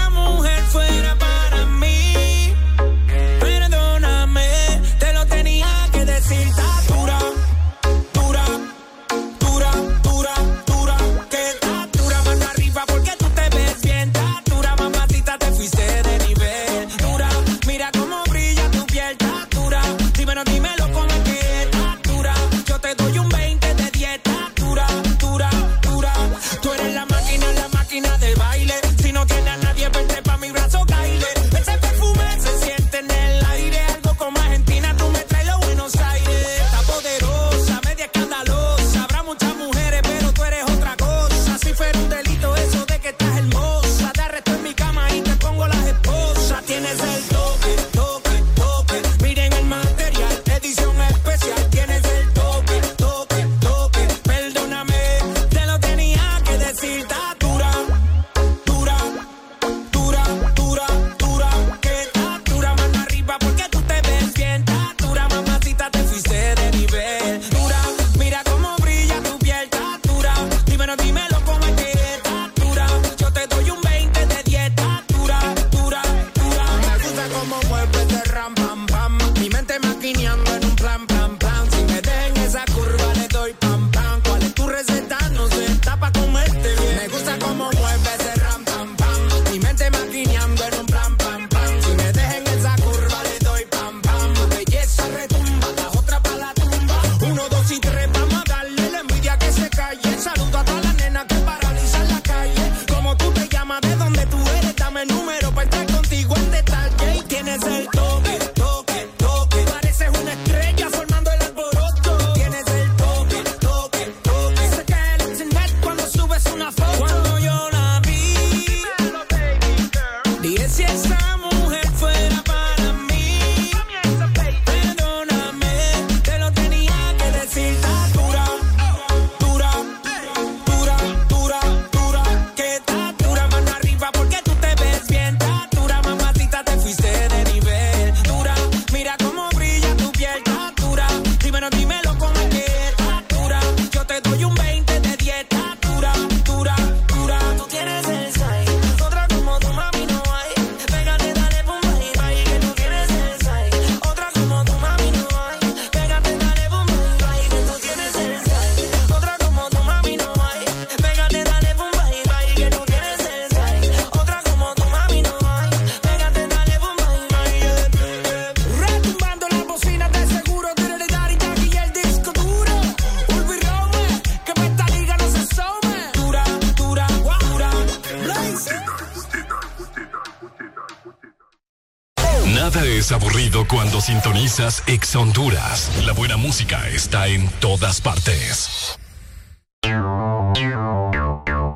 sintonizas 184.01 184.83
Ex 184.87 185.15
Honduras. 185.17 185.91
La 186.05 186.13
buena 186.13 186.37
música 186.37 186.89
está 186.89 187.29
en 187.29 187.49
todas 187.61 188.01
partes. 188.01 188.99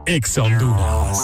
Ex 0.06 0.38
Honduras. 0.38 1.18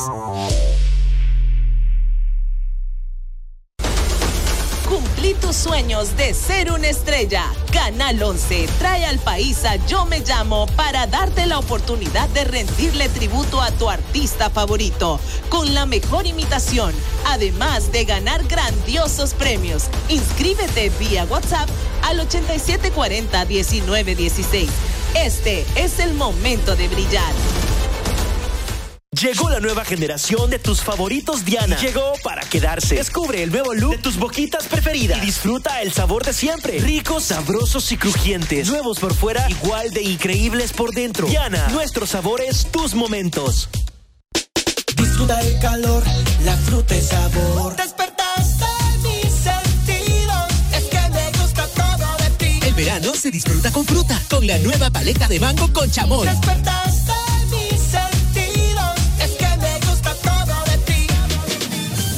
Cumplí 4.88 5.34
tus 5.34 5.54
sueños 5.54 6.16
de 6.16 6.34
ser 6.34 6.72
una 6.72 6.88
estrella. 6.88 7.44
Canal 7.72 8.20
11 8.22 8.68
trae 8.78 9.04
al 9.06 9.18
país 9.20 9.64
a 9.64 9.76
Yo 9.86 10.04
Me 10.06 10.20
Llamo 10.20 10.66
para 10.76 11.06
darte 11.06 11.46
la 11.46 11.58
oportunidad 11.58 12.28
de 12.30 12.44
rendirle 12.44 13.08
tributo 13.08 13.60
a 13.60 13.70
tu 13.70 13.88
artista 13.88 14.50
favorito 14.50 15.20
con 15.48 15.72
la 15.74 15.86
mejor 15.86 16.26
imitación, 16.26 16.92
además 17.32 17.92
de 17.92 18.04
ganar 18.04 18.44
grandiosos 18.44 19.34
premios. 19.34 19.84
Inscríbete 20.08 20.90
vía 20.98 21.24
WhatsApp 21.24 21.68
al 22.02 22.20
8740-1916. 22.28 24.68
Este 25.14 25.64
es 25.76 25.98
el 25.98 26.14
momento 26.14 26.76
de 26.76 26.88
brillar. 26.88 27.32
Llegó 29.20 29.50
la 29.50 29.60
nueva 29.60 29.84
generación 29.84 30.50
de 30.50 30.58
tus 30.58 30.82
favoritos 30.82 31.44
Diana. 31.44 31.76
Llegó 31.78 32.12
para 32.22 32.42
quedarse. 32.42 32.94
Descubre 32.94 33.42
el 33.42 33.50
nuevo 33.50 33.74
look 33.74 33.96
de 33.96 33.98
tus 33.98 34.16
boquitas 34.16 34.66
preferidas 34.66 35.18
y 35.18 35.26
disfruta 35.26 35.82
el 35.82 35.92
sabor 35.92 36.24
de 36.24 36.32
siempre. 36.32 36.78
Ricos, 36.78 37.24
sabrosos 37.24 37.90
y 37.92 37.96
crujientes. 37.96 38.68
Nuevos 38.68 39.00
por 39.00 39.12
fuera, 39.12 39.50
igual 39.50 39.90
de 39.90 40.02
increíbles 40.02 40.72
por 40.72 40.94
dentro. 40.94 41.26
Diana, 41.26 41.68
nuestros 41.68 42.10
sabores, 42.10 42.68
tus 42.70 42.94
momentos. 42.94 43.68
Disfruta 44.96 45.40
el 45.40 45.58
calor, 45.58 46.02
la 46.44 46.56
fruta 46.56 46.96
y 46.96 47.00
sabor. 47.00 47.76
Despertaste 47.76 48.66
mis 49.02 49.32
sentidos, 49.32 50.46
es 50.72 50.84
que 50.84 51.08
me 51.10 51.30
gusta 51.38 51.66
todo 51.68 52.16
de 52.18 52.30
ti. 52.38 52.60
El 52.66 52.74
verano 52.74 53.14
se 53.14 53.30
disfruta 53.30 53.70
con 53.70 53.84
fruta, 53.84 54.20
con 54.28 54.46
la 54.46 54.58
nueva 54.58 54.90
paleta 54.90 55.28
de 55.28 55.40
mango 55.40 55.72
con 55.72 55.90
chamoy. 55.90 56.26
Despertaste 56.26 57.12
mis 57.50 57.80
sentidos, 57.80 58.94
es 59.20 59.30
que 59.32 59.56
me 59.58 59.78
gusta 59.86 60.14
todo 60.14 60.64
de 60.64 60.78
ti. 60.78 61.06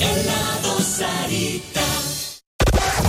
Helado 0.01 0.81
Sarita. 0.81 1.81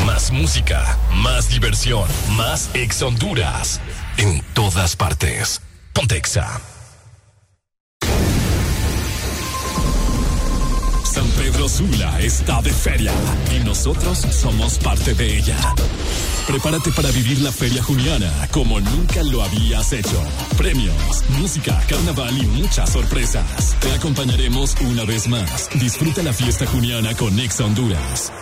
Más 0.05 0.31
música, 0.31 0.97
más 1.15 1.49
diversión, 1.49 2.07
más 2.29 2.69
Ex 2.73 3.01
Honduras. 3.01 3.79
En 4.17 4.41
todas 4.53 4.95
partes. 4.95 5.61
Pontexa. 5.93 6.72
Está 12.43 12.61
de 12.61 12.73
feria 12.73 13.13
y 13.55 13.63
nosotros 13.63 14.17
somos 14.17 14.77
parte 14.77 15.13
de 15.13 15.37
ella. 15.37 15.57
Prepárate 16.45 16.91
para 16.91 17.09
vivir 17.11 17.39
la 17.39 17.53
Feria 17.53 17.81
Juniana 17.81 18.29
como 18.51 18.81
nunca 18.81 19.23
lo 19.23 19.41
habías 19.41 19.93
hecho. 19.93 20.21
Premios, 20.57 21.23
música, 21.39 21.81
carnaval 21.87 22.37
y 22.37 22.45
muchas 22.47 22.89
sorpresas. 22.91 23.77
Te 23.79 23.93
acompañaremos 23.93 24.75
una 24.81 25.05
vez 25.05 25.29
más. 25.29 25.69
Disfruta 25.79 26.21
la 26.21 26.33
fiesta 26.33 26.65
juniana 26.65 27.15
con 27.15 27.39
Ex 27.39 27.61
Honduras. 27.61 28.33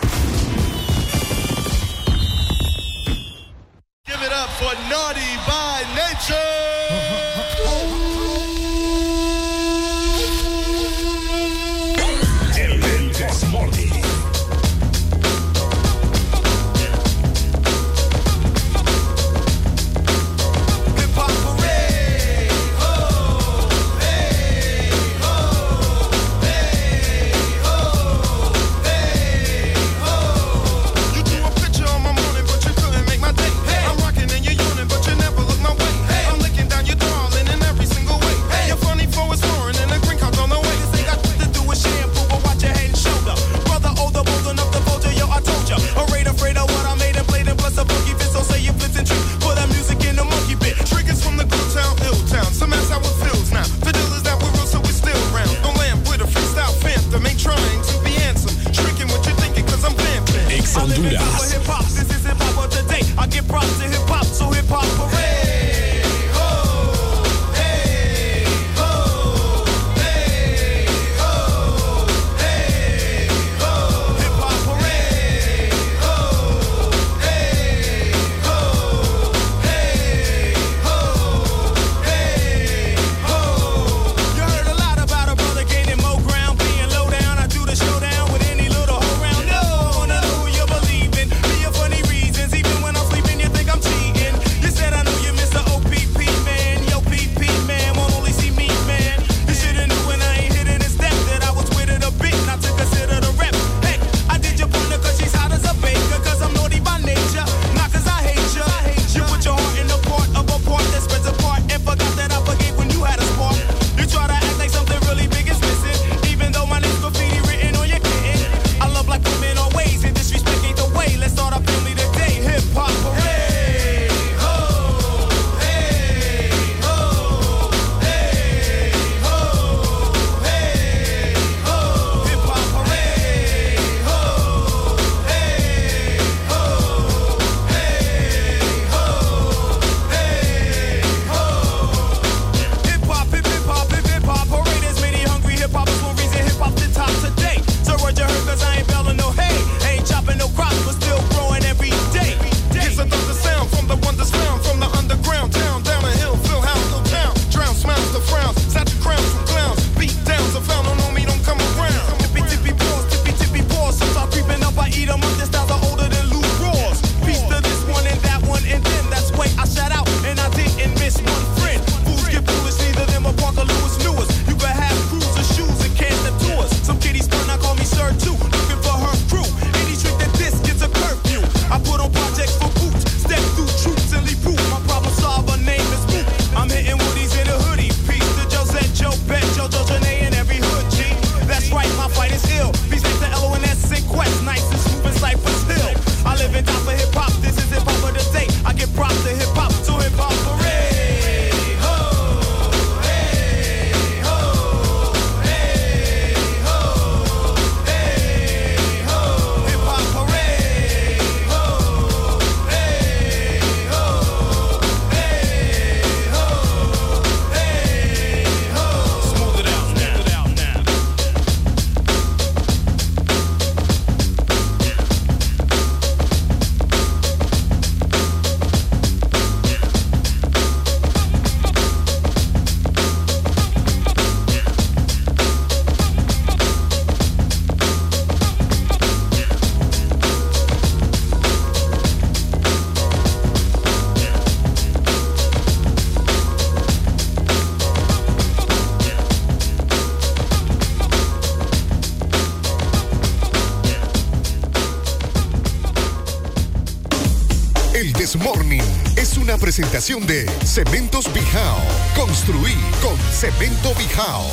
Presentación 259.74 260.26
de 260.26 260.46
Cementos 260.66 261.32
Bijao. 261.32 261.80
Construí 262.14 262.74
con 263.00 263.16
Cemento 263.32 263.94
Bijao. 263.94 264.44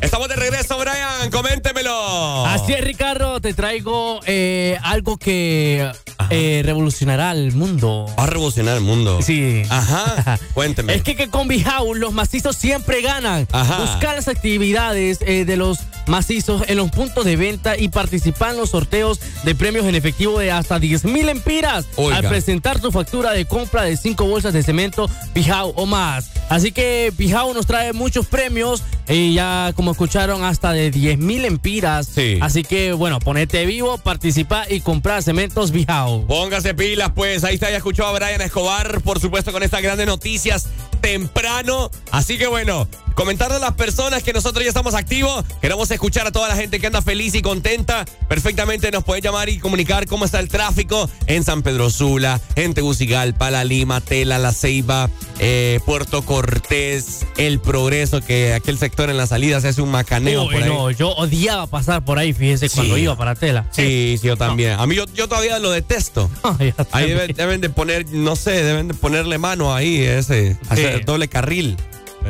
Estamos 0.00 0.28
de 0.28 0.36
regreso, 0.36 0.78
Brian. 0.78 1.30
Coméntemelo. 1.30 2.46
Así 2.46 2.72
es, 2.72 2.80
Ricardo, 2.82 3.40
te 3.40 3.52
traigo 3.52 4.20
eh, 4.26 4.78
algo 4.82 5.18
que 5.18 5.90
eh, 6.30 6.62
revolucionará 6.64 7.32
el 7.32 7.52
mundo. 7.52 8.06
Va 8.18 8.24
a 8.24 8.26
revolucionar 8.26 8.76
el 8.76 8.82
mundo. 8.82 9.20
Sí. 9.22 9.62
Ajá. 9.68 10.38
Cuénteme. 10.54 10.94
Es 10.94 11.02
que, 11.02 11.16
que 11.16 11.28
con 11.28 11.48
Bijau 11.48 11.94
los 11.94 12.12
macizos 12.12 12.56
siempre 12.56 13.02
ganan. 13.02 13.46
Ajá. 13.52 13.78
Busca 13.80 14.14
las 14.14 14.28
actividades 14.28 15.18
eh, 15.22 15.44
de 15.44 15.56
los 15.56 15.80
macizos 16.06 16.62
en 16.68 16.76
los 16.76 16.90
puntos 16.90 17.24
de 17.24 17.36
venta 17.36 17.76
y 17.76 17.88
participa 17.88 18.50
en 18.50 18.56
los 18.56 18.70
sorteos 18.70 19.20
de 19.44 19.54
premios 19.54 19.86
en 19.86 19.94
efectivo 19.94 20.38
de 20.38 20.50
hasta 20.50 20.78
10 20.78 21.04
mil 21.04 21.28
empiras 21.28 21.86
Oiga. 21.96 22.18
al 22.18 22.28
presentar 22.28 22.80
tu 22.80 22.90
factura 22.90 23.32
de 23.32 23.44
compra 23.44 23.82
de 23.82 23.96
5 23.96 24.24
bolsas 24.26 24.52
de 24.52 24.62
cemento 24.62 25.08
Bijau 25.34 25.72
o 25.76 25.86
más. 25.86 26.30
Así 26.48 26.72
que 26.72 27.12
Bijau 27.16 27.54
nos 27.54 27.66
trae 27.66 27.92
muchos 27.92 28.26
premios 28.26 28.82
y 29.08 29.34
ya 29.34 29.72
como 29.74 29.92
escucharon 29.92 30.44
hasta 30.44 30.72
de 30.72 30.90
10 30.90 31.18
mil 31.18 31.44
empiras. 31.44 32.06
Sí. 32.06 32.38
Así 32.40 32.62
que 32.62 32.92
bueno, 32.92 33.18
ponete 33.18 33.64
vivo, 33.66 33.98
participa 33.98 34.64
y 34.68 34.80
compra 34.80 35.22
cementos 35.22 35.70
Bijau. 35.70 36.26
Póngase 36.26 36.74
pilas, 36.74 37.12
pues. 37.14 37.44
Ahí 37.44 37.54
está, 37.54 37.70
ya 37.70 37.78
escuchó 37.78 38.06
a 38.06 38.12
Brian 38.12 38.40
Escobar, 38.40 39.00
por 39.02 39.20
supuesto, 39.20 39.52
con 39.52 39.62
estas 39.62 39.82
grandes 39.82 40.06
noticias 40.06 40.68
temprano. 41.00 41.90
Así 42.10 42.38
que 42.38 42.46
bueno, 42.46 42.88
comentarle 43.14 43.56
a 43.56 43.60
las 43.60 43.74
personas 43.74 44.22
que 44.22 44.32
nosotros 44.32 44.62
ya 44.64 44.68
estamos 44.68 44.94
activos. 44.94 45.44
Queremos 45.60 45.90
escuchar 45.90 46.26
a 46.26 46.32
toda 46.32 46.48
la 46.48 46.56
gente 46.56 46.80
que 46.80 46.86
anda 46.86 47.02
feliz 47.02 47.34
y 47.34 47.42
contenta. 47.42 48.04
Perfectamente 48.28 48.90
nos 48.90 49.04
puede 49.04 49.20
llamar 49.20 49.48
y 49.48 49.58
comunicar 49.58 50.06
cómo 50.06 50.24
está 50.24 50.40
el 50.40 50.48
tráfico 50.48 51.08
en 51.26 51.44
San 51.44 51.62
Pedro 51.62 51.90
Sula, 51.90 52.40
en 52.56 52.74
Tegucigalpa, 52.74 53.50
La 53.50 53.64
Lima, 53.64 54.00
Tela, 54.00 54.38
La 54.38 54.52
Ceiba, 54.52 55.10
eh, 55.38 55.80
Puerto 55.86 56.22
Cortés, 56.22 57.26
El 57.36 57.60
Progreso, 57.60 58.20
que 58.20 58.54
aquel 58.54 58.78
sector 58.78 59.10
en 59.10 59.16
la 59.16 59.26
salida 59.26 59.60
se 59.60 59.68
hace 59.68 59.82
un 59.82 59.90
macaneo 59.90 60.44
Uy, 60.44 60.54
por 60.54 60.62
ahí. 60.62 60.68
no, 60.68 60.90
yo 60.90 61.10
odiaba 61.10 61.66
pasar 61.66 62.04
por 62.04 62.18
ahí, 62.18 62.32
fíjese, 62.32 62.68
cuando 62.70 62.96
Sí. 62.96 63.02
iba 63.02 63.16
para 63.16 63.34
tela. 63.34 63.66
Sí, 63.70 64.16
sí, 64.20 64.26
yo 64.26 64.36
también. 64.36 64.72
A 64.78 64.86
mí 64.86 64.94
yo, 64.96 65.04
yo 65.14 65.28
todavía 65.28 65.58
lo 65.58 65.70
detesto. 65.70 66.30
Ahí 66.92 67.08
deben, 67.08 67.32
deben 67.34 67.60
de 67.60 67.70
poner, 67.70 68.06
no 68.12 68.36
sé, 68.36 68.62
deben 68.62 68.88
de 68.88 68.94
ponerle 68.94 69.38
mano 69.38 69.74
ahí, 69.74 70.00
ese, 70.02 70.56
hacer 70.68 71.04
doble 71.04 71.28
carril, 71.28 71.76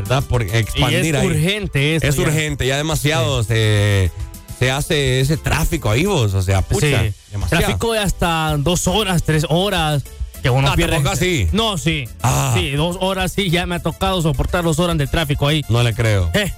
¿verdad? 0.05 0.23
Por 0.29 0.43
expandir 0.43 1.05
Y 1.05 1.09
es 1.09 1.15
ahí. 1.17 1.27
urgente 1.27 1.97
eso 1.97 2.07
Es 2.07 2.17
ya. 2.17 2.23
urgente, 2.23 2.67
ya 2.67 2.77
demasiado 2.77 3.43
se, 3.43 4.11
se 4.59 4.71
hace 4.71 5.21
ese 5.21 5.37
tráfico 5.37 5.91
ahí 5.91 6.05
vos, 6.05 6.35
o 6.35 6.43
sea, 6.43 6.63
pucha, 6.63 7.03
Sí. 7.05 7.13
demasiado. 7.33 7.65
Tráfico 7.65 7.93
de 7.93 7.99
hasta 8.01 8.57
dos 8.59 8.87
horas, 8.87 9.23
tres 9.25 9.45
horas. 9.49 10.03
Que 10.43 10.51
uno 10.51 10.69
Ah, 10.69 10.77
pierde. 10.77 11.01
así. 11.09 11.49
No, 11.53 11.79
sí. 11.79 12.07
Ah. 12.23 12.53
Sí, 12.55 12.73
dos 12.73 12.99
horas 13.01 13.33
sí, 13.33 13.49
ya 13.49 13.65
me 13.65 13.77
ha 13.77 13.79
tocado 13.79 14.21
soportar 14.21 14.63
dos 14.63 14.79
horas 14.79 14.99
de 14.99 15.07
tráfico 15.07 15.49
ahí. 15.49 15.65
No 15.71 15.83
le 15.83 15.95
creo. 15.95 16.31
Eh. 16.35 16.53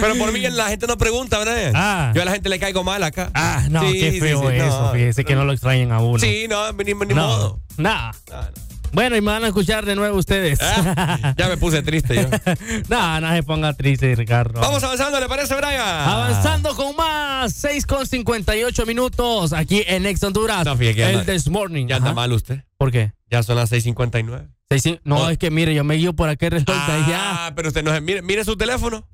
Pero 0.00 0.16
por 0.18 0.32
mí 0.32 0.40
la 0.40 0.68
gente 0.68 0.86
no 0.86 0.98
pregunta, 0.98 1.38
¿verdad? 1.38 1.72
Ah. 1.74 2.12
Yo 2.14 2.22
a 2.22 2.24
la 2.26 2.32
gente 2.32 2.48
le 2.50 2.58
caigo 2.58 2.84
mal 2.84 3.02
acá. 3.04 3.30
Ah, 3.32 3.64
no, 3.70 3.88
Sí, 3.90 4.00
qué 4.00 4.20
feo 4.20 4.50
sí, 4.50 4.56
eso. 4.56 4.82
no. 4.86 4.92
fíjese 4.92 5.24
que 5.24 5.34
no 5.34 5.44
lo 5.44 5.52
extrañen 5.52 5.92
a 5.92 6.00
uno. 6.00 6.18
Sí, 6.18 6.46
no, 6.48 6.72
ni, 6.72 6.92
ni 6.92 7.14
no, 7.14 7.26
modo. 7.26 7.60
Nada. 7.78 8.12
Bueno, 8.92 9.16
y 9.16 9.20
me 9.20 9.30
van 9.30 9.44
a 9.44 9.48
escuchar 9.48 9.84
de 9.86 9.94
nuevo 9.94 10.18
ustedes. 10.18 10.58
Ah, 10.62 11.34
ya 11.36 11.48
me 11.48 11.56
puse 11.56 11.82
triste 11.82 12.14
yo. 12.16 12.28
no, 12.88 13.20
no 13.20 13.32
se 13.32 13.42
ponga 13.42 13.72
triste, 13.74 14.14
Ricardo. 14.14 14.60
Vamos 14.60 14.82
avanzando, 14.82 15.20
¿le 15.20 15.28
parece, 15.28 15.54
Brian? 15.54 15.80
Avanzando 15.80 16.74
con 16.74 16.96
más, 16.96 17.52
6 17.54 17.86
con 17.86 18.06
58 18.06 18.86
minutos 18.86 19.52
aquí 19.52 19.82
en 19.86 20.06
Ex 20.06 20.22
Honduras. 20.24 20.64
No, 20.64 20.76
fíjate 20.76 20.98
ya 20.98 21.10
el 21.10 21.24
This 21.24 21.48
Morning. 21.48 21.86
Ya 21.86 21.96
Ajá. 21.96 22.12
mal 22.12 22.32
usted. 22.32 22.64
¿Por 22.76 22.90
qué? 22.90 23.12
Ya 23.30 23.42
son 23.42 23.56
las 23.56 23.70
6.59. 23.72 24.48
Seis 24.68 24.84
cin- 24.86 25.00
no, 25.04 25.16
Oh. 25.24 25.28
es 25.30 25.38
que 25.38 25.50
mire, 25.50 25.74
yo 25.74 25.84
me 25.84 25.94
guío 25.96 26.12
por 26.14 26.28
aquel 26.28 26.54
allá. 26.54 27.46
Ah, 27.46 27.52
pero 27.54 27.68
usted 27.68 27.82
no 27.84 27.92
se... 27.92 28.00
Mire, 28.00 28.22
mire 28.22 28.44
su 28.44 28.56
teléfono. 28.56 29.06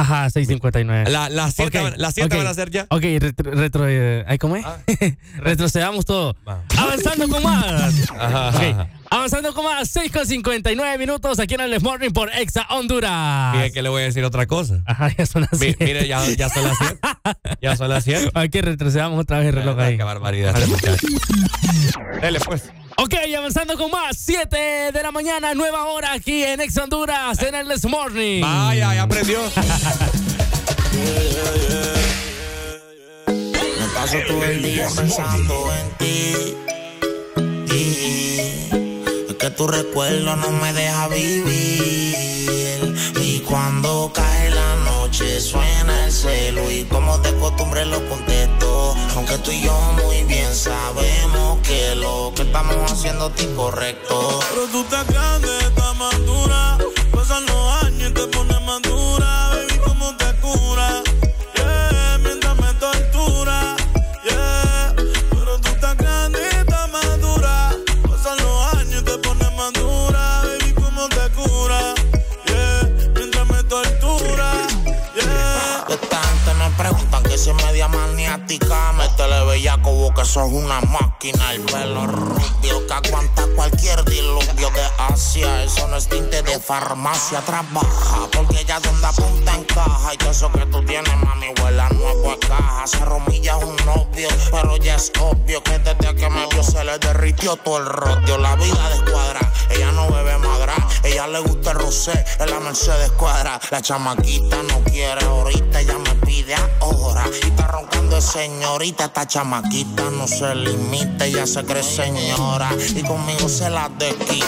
Ajá, 0.00 0.26
6.59. 0.30 1.08
La- 1.08 1.28
las 1.28 1.54
siete 1.54 1.78
Ok, 1.78 1.84
van- 1.84 1.94
las 2.00 2.14
siete 2.14 2.34
ok. 2.36 2.42
van 2.42 2.50
a 2.50 2.54
ser 2.54 2.70
ya. 2.70 2.86
Ok, 2.90 3.02
retro, 3.18 3.50
retro 3.52 3.88
eh, 3.88 4.24
¿ay, 4.26 4.38
¿cómo 4.38 4.56
es? 4.56 4.64
Retrocedamos 5.38 6.04
todo. 6.04 6.36
Avanzando 6.76 7.28
con 7.28 7.42
más. 7.42 8.10
Ajá, 8.18 8.48
Ok, 8.48 8.54
ajá. 8.62 8.88
Avanzando 9.10 9.54
con 9.54 9.64
más, 9.64 9.88
6 9.88 10.12
con 10.12 10.26
59 10.26 10.98
minutos 10.98 11.38
aquí 11.38 11.54
en 11.54 11.62
el 11.62 11.80
Morning 11.80 12.10
por 12.10 12.30
Exa 12.30 12.66
Honduras. 12.70 13.54
Mire 13.56 13.72
que 13.72 13.80
le 13.82 13.88
voy 13.88 14.02
a 14.02 14.04
decir 14.04 14.22
otra 14.24 14.46
cosa. 14.46 14.82
Ajá, 14.84 15.10
ya 15.16 15.24
son 15.24 15.42
las 15.42 15.52
Mi- 15.52 15.58
siete. 15.58 15.84
mire, 15.86 16.06
ya, 16.06 16.22
ya 16.28 16.48
son 16.50 16.64
las 16.64 16.76
7. 16.78 16.98
Ya 17.62 17.76
son 17.76 17.88
las 17.88 18.04
7. 18.04 18.30
Hay 18.34 18.50
que 18.50 18.60
retrocedamos 18.60 19.18
otra 19.18 19.38
vez 19.38 19.48
el 19.48 19.54
reloj 19.54 19.78
ahí. 19.80 19.96
Qué 19.96 20.02
barbaridad. 20.04 20.54
Dele, 22.20 22.38
pues. 22.40 22.70
Ok, 23.00 23.14
avanzando 23.36 23.78
con 23.78 23.92
más, 23.92 24.16
7 24.18 24.90
de 24.92 25.02
la 25.04 25.12
mañana, 25.12 25.54
nueva 25.54 25.84
hora 25.84 26.14
aquí 26.14 26.42
en 26.42 26.60
Ex 26.60 26.76
Honduras, 26.78 27.40
en 27.44 27.54
el 27.54 27.68
This 27.68 27.84
Morning. 27.84 28.40
Vaya, 28.40 28.92
ya 28.92 29.04
aprendió. 29.04 29.38
Me 33.28 33.86
paso 33.94 34.18
todo 34.26 34.42
el 34.42 34.62
día 34.62 34.88
pensando 34.96 35.72
en 35.74 35.90
ti. 35.98 36.34
Y 37.72 38.40
es 39.28 39.34
que 39.38 39.50
tu 39.50 39.68
recuerdo 39.68 40.34
no 40.34 40.50
me 40.50 40.72
deja 40.72 41.06
vivir. 41.06 42.16
Y 43.22 43.38
cuando 43.46 44.10
cae 44.12 44.50
la 44.50 44.74
noche 44.76 45.40
suena 45.40 46.06
el 46.06 46.10
celo. 46.10 46.68
Y 46.68 46.82
como 46.86 47.16
de 47.18 47.32
costumbre 47.36 47.86
lo 47.86 48.04
contesto. 48.08 48.67
Aunque 49.18 49.36
tú 49.38 49.50
y 49.50 49.62
yo 49.62 49.72
muy 50.04 50.22
bien 50.22 50.54
sabemos 50.54 51.58
que 51.66 51.96
lo 51.96 52.32
que 52.36 52.42
estamos 52.42 52.76
haciendo 52.92 53.32
es 53.36 53.42
incorrecto. 53.42 54.38
Pero 54.48 54.66
tú 54.68 54.82
estás 54.82 55.08
grande, 55.08 55.48
estás 55.58 55.96
madura. 55.96 56.78
Pasan 57.12 57.44
los 57.46 57.82
años 57.82 58.10
y 58.10 58.14
te 58.14 58.26
pones 58.28 58.62
más 58.62 58.80
dura. 58.82 59.50
Baby, 59.50 59.80
¿cómo 59.84 60.16
te 60.16 60.32
cura? 60.36 61.02
Yeah, 61.56 62.18
mientras 62.22 62.56
me 62.58 62.72
tortura. 62.74 63.74
Yeah, 64.22 64.94
pero 65.30 65.58
tú 65.62 65.68
estás 65.68 65.96
grande, 65.96 66.38
estás 66.50 66.88
madura. 66.88 67.72
Pasan 68.08 68.36
los 68.36 68.74
años 68.76 69.02
y 69.02 69.04
te 69.04 69.18
pones 69.18 69.52
más 69.56 69.72
dura. 69.72 70.42
Baby, 70.44 70.74
¿cómo 70.74 71.08
te 71.08 71.28
cura? 71.30 71.94
Yeah, 72.46 72.88
mientras 73.16 73.46
me 73.48 73.64
tortura. 73.64 74.52
Yeah. 75.16 75.84
Los 75.88 76.00
tantos 76.08 76.54
me 76.56 76.70
preguntan 76.78 77.24
que 77.24 77.36
soy 77.36 77.54
media 77.54 77.88
maniática. 77.88 78.68
Métele 79.18 79.44
bellaco, 79.46 79.90
vos 79.90 80.12
que 80.14 80.24
sos 80.24 80.52
una 80.52 80.80
máquina. 80.80 81.52
El 81.52 81.62
pelo 81.62 82.06
rubio 82.06 82.86
que 82.86 82.92
aguanta 82.92 83.48
cualquier 83.56 84.04
diluvio 84.04 84.70
de 84.70 85.12
Asia. 85.12 85.64
Eso 85.64 85.88
no 85.88 85.96
es 85.96 86.08
tinte 86.08 86.40
de 86.40 86.60
farmacia, 86.60 87.40
trabaja. 87.40 88.28
Porque 88.30 88.60
ella 88.60 88.78
donde 88.78 89.04
apunta 89.04 89.56
encaja. 89.56 90.14
Y 90.14 90.18
todo 90.18 90.30
eso 90.30 90.52
que 90.52 90.64
tú 90.66 90.84
tienes, 90.84 91.16
mami, 91.16 91.48
vuela 91.60 91.88
nuevo 91.88 92.32
es 92.32 92.48
caja. 92.48 92.86
Se 92.86 93.04
romilla 93.04 93.58
es 93.58 93.64
un 93.64 93.76
novio, 93.84 94.28
pero 94.52 94.76
ya 94.76 94.94
es 94.94 95.10
obvio 95.18 95.64
que 95.64 95.80
desde 95.80 96.14
que 96.14 96.30
me 96.30 96.46
vio 96.46 96.62
se 96.62 96.84
le 96.84 96.96
derritió 97.00 97.56
todo 97.56 97.78
el 97.78 97.86
rodio. 97.86 98.38
La 98.38 98.54
vida 98.54 98.88
de 98.90 99.10
cuadra, 99.10 99.52
ella 99.70 99.90
no 99.90 100.08
bebe 100.12 100.38
madra. 100.38 100.74
Ella 101.02 101.26
le 101.26 101.40
gusta 101.40 101.72
el 101.72 101.78
rosé, 101.78 102.24
en 102.38 102.50
la 102.50 102.60
Mercedes 102.60 103.10
cuadra. 103.12 103.60
La 103.70 103.82
chamaquita 103.82 104.62
no 104.62 104.80
quiere 104.84 105.24
ahorita, 105.24 105.80
ella 105.80 105.98
me 105.98 106.14
pide 106.26 106.54
ahora. 106.80 107.24
Y 107.42 107.46
está 107.48 107.66
roncando 107.66 108.16
de 108.16 108.22
señorita, 108.22 109.07
esta 109.08 109.26
chamaquita 109.26 110.10
no 110.10 110.28
se 110.28 110.54
limita, 110.54 111.24
ella 111.24 111.46
se 111.46 111.64
cree 111.64 111.82
señora. 111.82 112.70
Y 112.94 113.02
conmigo 113.02 113.48
se 113.48 113.70
la 113.70 113.88
desquita. 113.88 114.46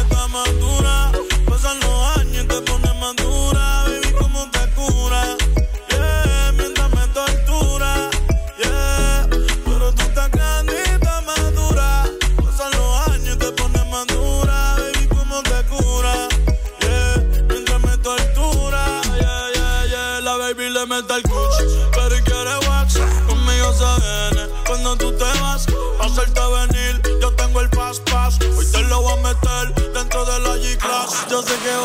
Está 0.00 0.28
madura, 0.28 1.11
pasan 1.11 1.11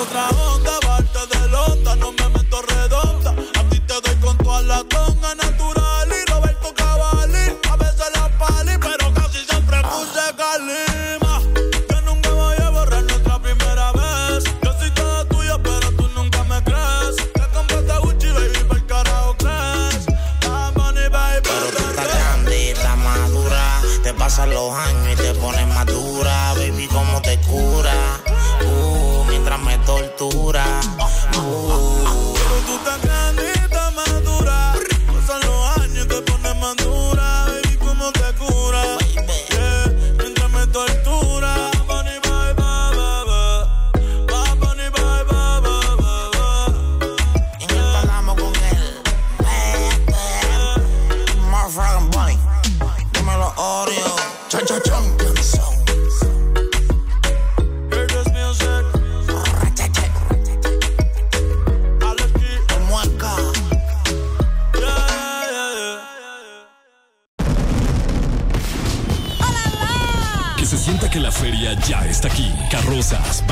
otra 0.07 0.36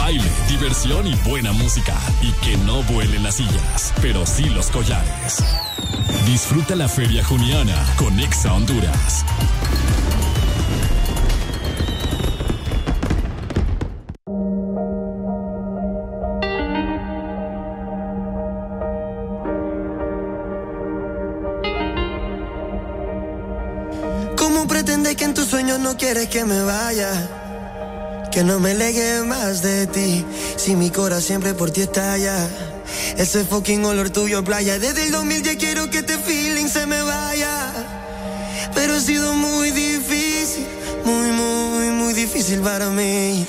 baile, 0.06 0.32
diversión 0.48 1.08
y 1.08 1.16
buena 1.28 1.52
música. 1.52 1.98
Y 2.22 2.32
que 2.46 2.56
no 2.58 2.84
vuelen 2.84 3.24
las 3.24 3.36
sillas, 3.36 3.92
pero 4.04 4.24
sí 4.28 4.46
los 4.50 4.70
collares. 4.70 5.44
Disfruta 6.28 6.76
la 6.76 6.88
feria 6.88 7.24
juniana 7.24 7.76
con 7.98 8.20
Exa 8.20 8.54
Honduras. 8.54 9.26
Siempre 31.26 31.56
por 31.56 31.72
ti 31.72 31.82
estalla. 31.82 32.48
Ese 33.18 33.44
fucking 33.46 33.84
olor 33.84 34.12
tuyo 34.12 34.44
playa. 34.44 34.78
Desde 34.78 35.06
el 35.06 35.12
2000 35.12 35.42
ya 35.42 35.58
quiero 35.58 35.90
que 35.90 36.00
este 36.00 36.20
feeling 36.20 36.68
se 36.68 36.86
me 36.86 37.02
vaya. 37.02 37.74
Pero 38.76 38.94
ha 38.94 39.00
sido 39.00 39.34
muy 39.34 39.72
difícil. 39.72 40.68
Muy, 41.04 41.32
muy, 41.32 41.88
muy 41.90 42.14
difícil 42.14 42.60
para 42.60 42.90
mí. 42.90 43.46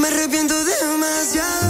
Me 0.00 0.08
arrepiento 0.08 0.54
demasiado. 0.64 1.69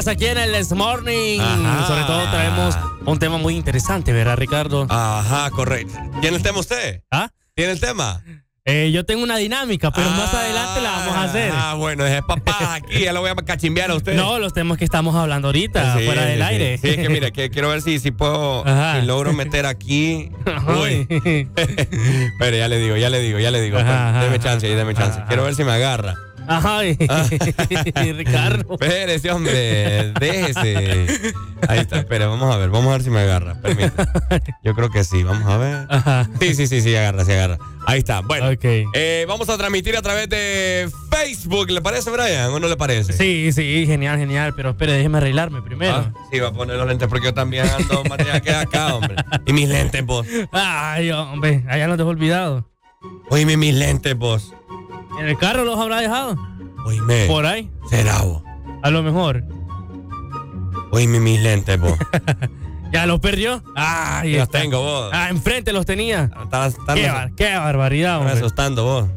Más 0.00 0.08
aquí 0.08 0.24
en 0.24 0.38
el 0.38 0.54
This 0.54 0.72
Morning. 0.72 1.40
Ajá. 1.40 1.86
Sobre 1.86 2.04
todo 2.04 2.22
traemos 2.30 2.74
un 3.04 3.18
tema 3.18 3.36
muy 3.36 3.54
interesante, 3.54 4.14
¿verdad, 4.14 4.38
Ricardo? 4.38 4.86
Ajá, 4.88 5.50
correcto. 5.50 5.92
¿Tiene 6.22 6.38
el 6.38 6.42
tema 6.42 6.60
usted? 6.60 7.02
¿Ah? 7.10 7.28
¿Tiene 7.54 7.72
el 7.72 7.80
tema? 7.80 8.22
Eh, 8.64 8.90
yo 8.94 9.04
tengo 9.04 9.22
una 9.22 9.36
dinámica, 9.36 9.90
pero 9.90 10.08
más 10.08 10.32
adelante 10.32 10.80
la 10.80 10.90
vamos 10.90 11.16
a 11.16 11.24
hacer. 11.24 11.52
Ah, 11.54 11.74
bueno, 11.74 12.06
es 12.06 12.22
papá 12.22 12.76
aquí, 12.76 13.00
ya 13.00 13.12
lo 13.12 13.20
voy 13.20 13.28
a 13.28 13.34
cachimbear 13.34 13.90
a 13.90 13.94
usted. 13.94 14.14
No, 14.14 14.38
los 14.38 14.54
temas 14.54 14.78
que 14.78 14.86
estamos 14.86 15.14
hablando 15.14 15.48
ahorita, 15.48 15.98
Sí, 15.98 16.06
fuera 16.06 16.24
del 16.24 16.38
sí, 16.38 16.44
aire. 16.44 16.78
Sí, 16.78 16.88
es 16.88 16.96
que 16.96 17.08
mira, 17.10 17.30
que 17.30 17.50
quiero 17.50 17.68
ver 17.68 17.82
si, 17.82 17.98
si 17.98 18.10
puedo, 18.10 18.66
Ajá. 18.66 18.98
si 18.98 19.06
logro 19.06 19.34
meter 19.34 19.66
aquí. 19.66 20.30
Uy. 20.80 21.06
Pero 22.38 22.56
ya 22.56 22.68
le 22.68 22.78
digo, 22.78 22.96
ya 22.96 23.10
le 23.10 23.20
digo, 23.20 23.38
ya 23.38 23.50
le 23.50 23.60
digo. 23.60 23.76
Ajá, 23.76 24.10
ajá, 24.10 24.24
deme 24.24 24.38
chance 24.38 24.66
deme 24.66 24.94
chance. 24.94 25.20
Quiero 25.28 25.44
ver 25.44 25.54
si 25.54 25.62
me 25.62 25.72
agarra. 25.72 26.16
Ay, 26.52 26.96
Ricardo. 28.16 28.74
Espérese, 28.74 29.30
hombre, 29.30 30.12
déjese. 30.18 31.06
Ahí 31.68 31.78
está, 31.78 31.98
espera, 32.00 32.26
vamos 32.26 32.52
a 32.52 32.58
ver, 32.58 32.70
vamos 32.70 32.88
a 32.88 32.92
ver 32.94 33.02
si 33.02 33.10
me 33.10 33.20
agarra. 33.20 33.54
Permítame. 33.60 34.10
Yo 34.64 34.74
creo 34.74 34.90
que 34.90 35.04
sí, 35.04 35.22
vamos 35.22 35.46
a 35.48 35.58
ver. 35.58 35.86
Sí, 36.40 36.54
sí, 36.56 36.66
sí, 36.66 36.80
sí, 36.80 36.96
agarra, 36.96 37.24
sí, 37.24 37.32
agarra. 37.32 37.58
Ahí 37.86 38.00
está, 38.00 38.20
bueno. 38.20 38.50
Eh, 38.62 39.24
vamos 39.28 39.48
a 39.48 39.56
transmitir 39.56 39.96
a 39.96 40.02
través 40.02 40.28
de 40.28 40.90
Facebook, 41.10 41.70
¿le 41.70 41.80
parece, 41.80 42.10
Brian? 42.10 42.50
¿O 42.50 42.58
no 42.58 42.66
le 42.66 42.76
parece? 42.76 43.12
Sí, 43.12 43.52
sí, 43.52 43.86
genial, 43.86 44.18
genial. 44.18 44.52
Pero 44.56 44.70
espere, 44.70 44.94
déjeme 44.94 45.18
arreglarme 45.18 45.62
primero. 45.62 45.94
Ah, 45.94 46.12
sí, 46.32 46.40
va 46.40 46.48
a 46.48 46.52
poner 46.52 46.76
los 46.76 46.86
lentes 46.88 47.06
porque 47.08 47.26
yo 47.26 47.34
también 47.34 47.66
ando 47.68 48.02
allá 48.12 48.40
que 48.40 48.50
acá, 48.50 48.96
hombre. 48.96 49.14
Y 49.46 49.52
mis 49.52 49.68
lentes, 49.68 50.04
vos. 50.04 50.26
Ay, 50.50 51.12
hombre, 51.12 51.64
allá 51.68 51.86
no 51.86 51.96
te 51.96 52.02
he 52.02 52.06
olvidado. 52.06 52.68
Oíme 53.30 53.56
mis 53.56 53.74
lentes, 53.74 54.16
vos. 54.16 54.52
¿En 55.18 55.26
el 55.26 55.36
carro 55.38 55.64
los 55.64 55.78
habrá 55.78 56.00
dejado? 56.00 56.36
Oíme. 56.86 57.26
¿Por 57.26 57.44
ahí? 57.46 57.70
Será 57.88 58.22
vos. 58.22 58.42
A 58.82 58.90
lo 58.90 59.02
mejor. 59.02 59.44
Oíme 60.92 61.20
mis 61.20 61.40
lentes, 61.40 61.78
vos. 61.78 61.98
¿Ya 62.92 63.06
los 63.06 63.20
perdió? 63.20 63.62
Ay, 63.76 64.32
Los 64.34 64.42
está. 64.44 64.60
tengo, 64.60 64.80
vos. 64.82 65.10
Ah, 65.12 65.28
enfrente 65.30 65.72
los 65.72 65.86
tenía. 65.86 66.30
Estás, 66.42 66.74
estás 66.76 66.96
Qué, 66.96 67.08
bar- 67.08 67.32
qué 67.36 67.54
barbaridad, 67.56 68.18
hombre. 68.18 68.32
asustando, 68.34 68.84
vos. 68.84 69.08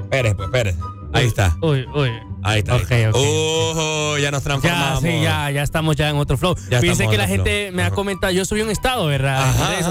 Espérese, 0.00 0.34
pues, 0.34 0.46
espérese. 0.46 0.78
Ahí 1.12 1.26
está. 1.26 1.56
Uy, 1.62 1.86
uy. 1.94 2.10
Ahí 2.42 2.58
está. 2.60 2.74
ahí 2.74 2.80
Ok, 2.82 2.90
está. 2.90 3.10
ok. 3.10 3.16
Uh, 3.16 4.16
ya 4.18 4.30
nos 4.32 4.42
Ya, 4.42 4.44
transformamos. 4.44 5.02
sí, 5.02 5.20
ya, 5.22 5.50
ya 5.50 5.62
estamos 5.62 5.94
ya 5.96 6.08
en 6.08 6.16
otro 6.16 6.36
flow. 6.36 6.56
Ya 6.70 6.80
Fíjense 6.80 7.06
que 7.08 7.16
la 7.16 7.28
gente 7.28 7.70
me 7.72 7.84
ha 7.84 7.90
comentado, 7.92 8.32
yo 8.32 8.44
subí 8.44 8.62
un 8.62 8.70
estado, 8.70 9.06
¿verdad? 9.06 9.42
Ajá, 9.48 9.62
en 9.62 9.68
redes 9.70 9.86
ajá. 9.86 9.90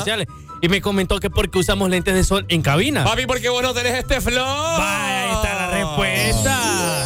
Y 0.62 0.70
me 0.70 0.82
comentó 0.82 1.20
que 1.20 1.30
porque 1.30 1.60
usamos 1.60 1.90
lentes 1.90 2.14
de 2.14 2.24
sol 2.24 2.46
en 2.50 2.62
cabina. 2.62 3.04
Papi, 3.04 3.26
porque 3.26 3.50
vos 3.50 3.62
no 3.62 3.74
tenés 3.74 3.94
este 3.94 4.22
flow. 4.22 4.44
Vaya, 4.46 5.24
ahí 5.24 5.36
está 5.36 5.56
la 5.56 5.72
respuesta. 5.72 7.06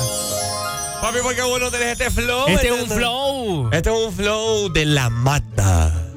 Papi, 1.01 1.19
porque 1.21 1.41
vos 1.41 1.59
no 1.59 1.69
tenés 1.69 1.99
este 1.99 2.09
flow. 2.09 2.47
Este 2.47 2.67
es 2.67 2.81
un 2.81 2.89
flow. 2.89 3.69
Este 3.71 3.89
es 3.89 3.95
un 3.95 4.13
flow 4.13 4.71
de 4.71 4.85
la 4.85 5.09
mata. 5.09 6.07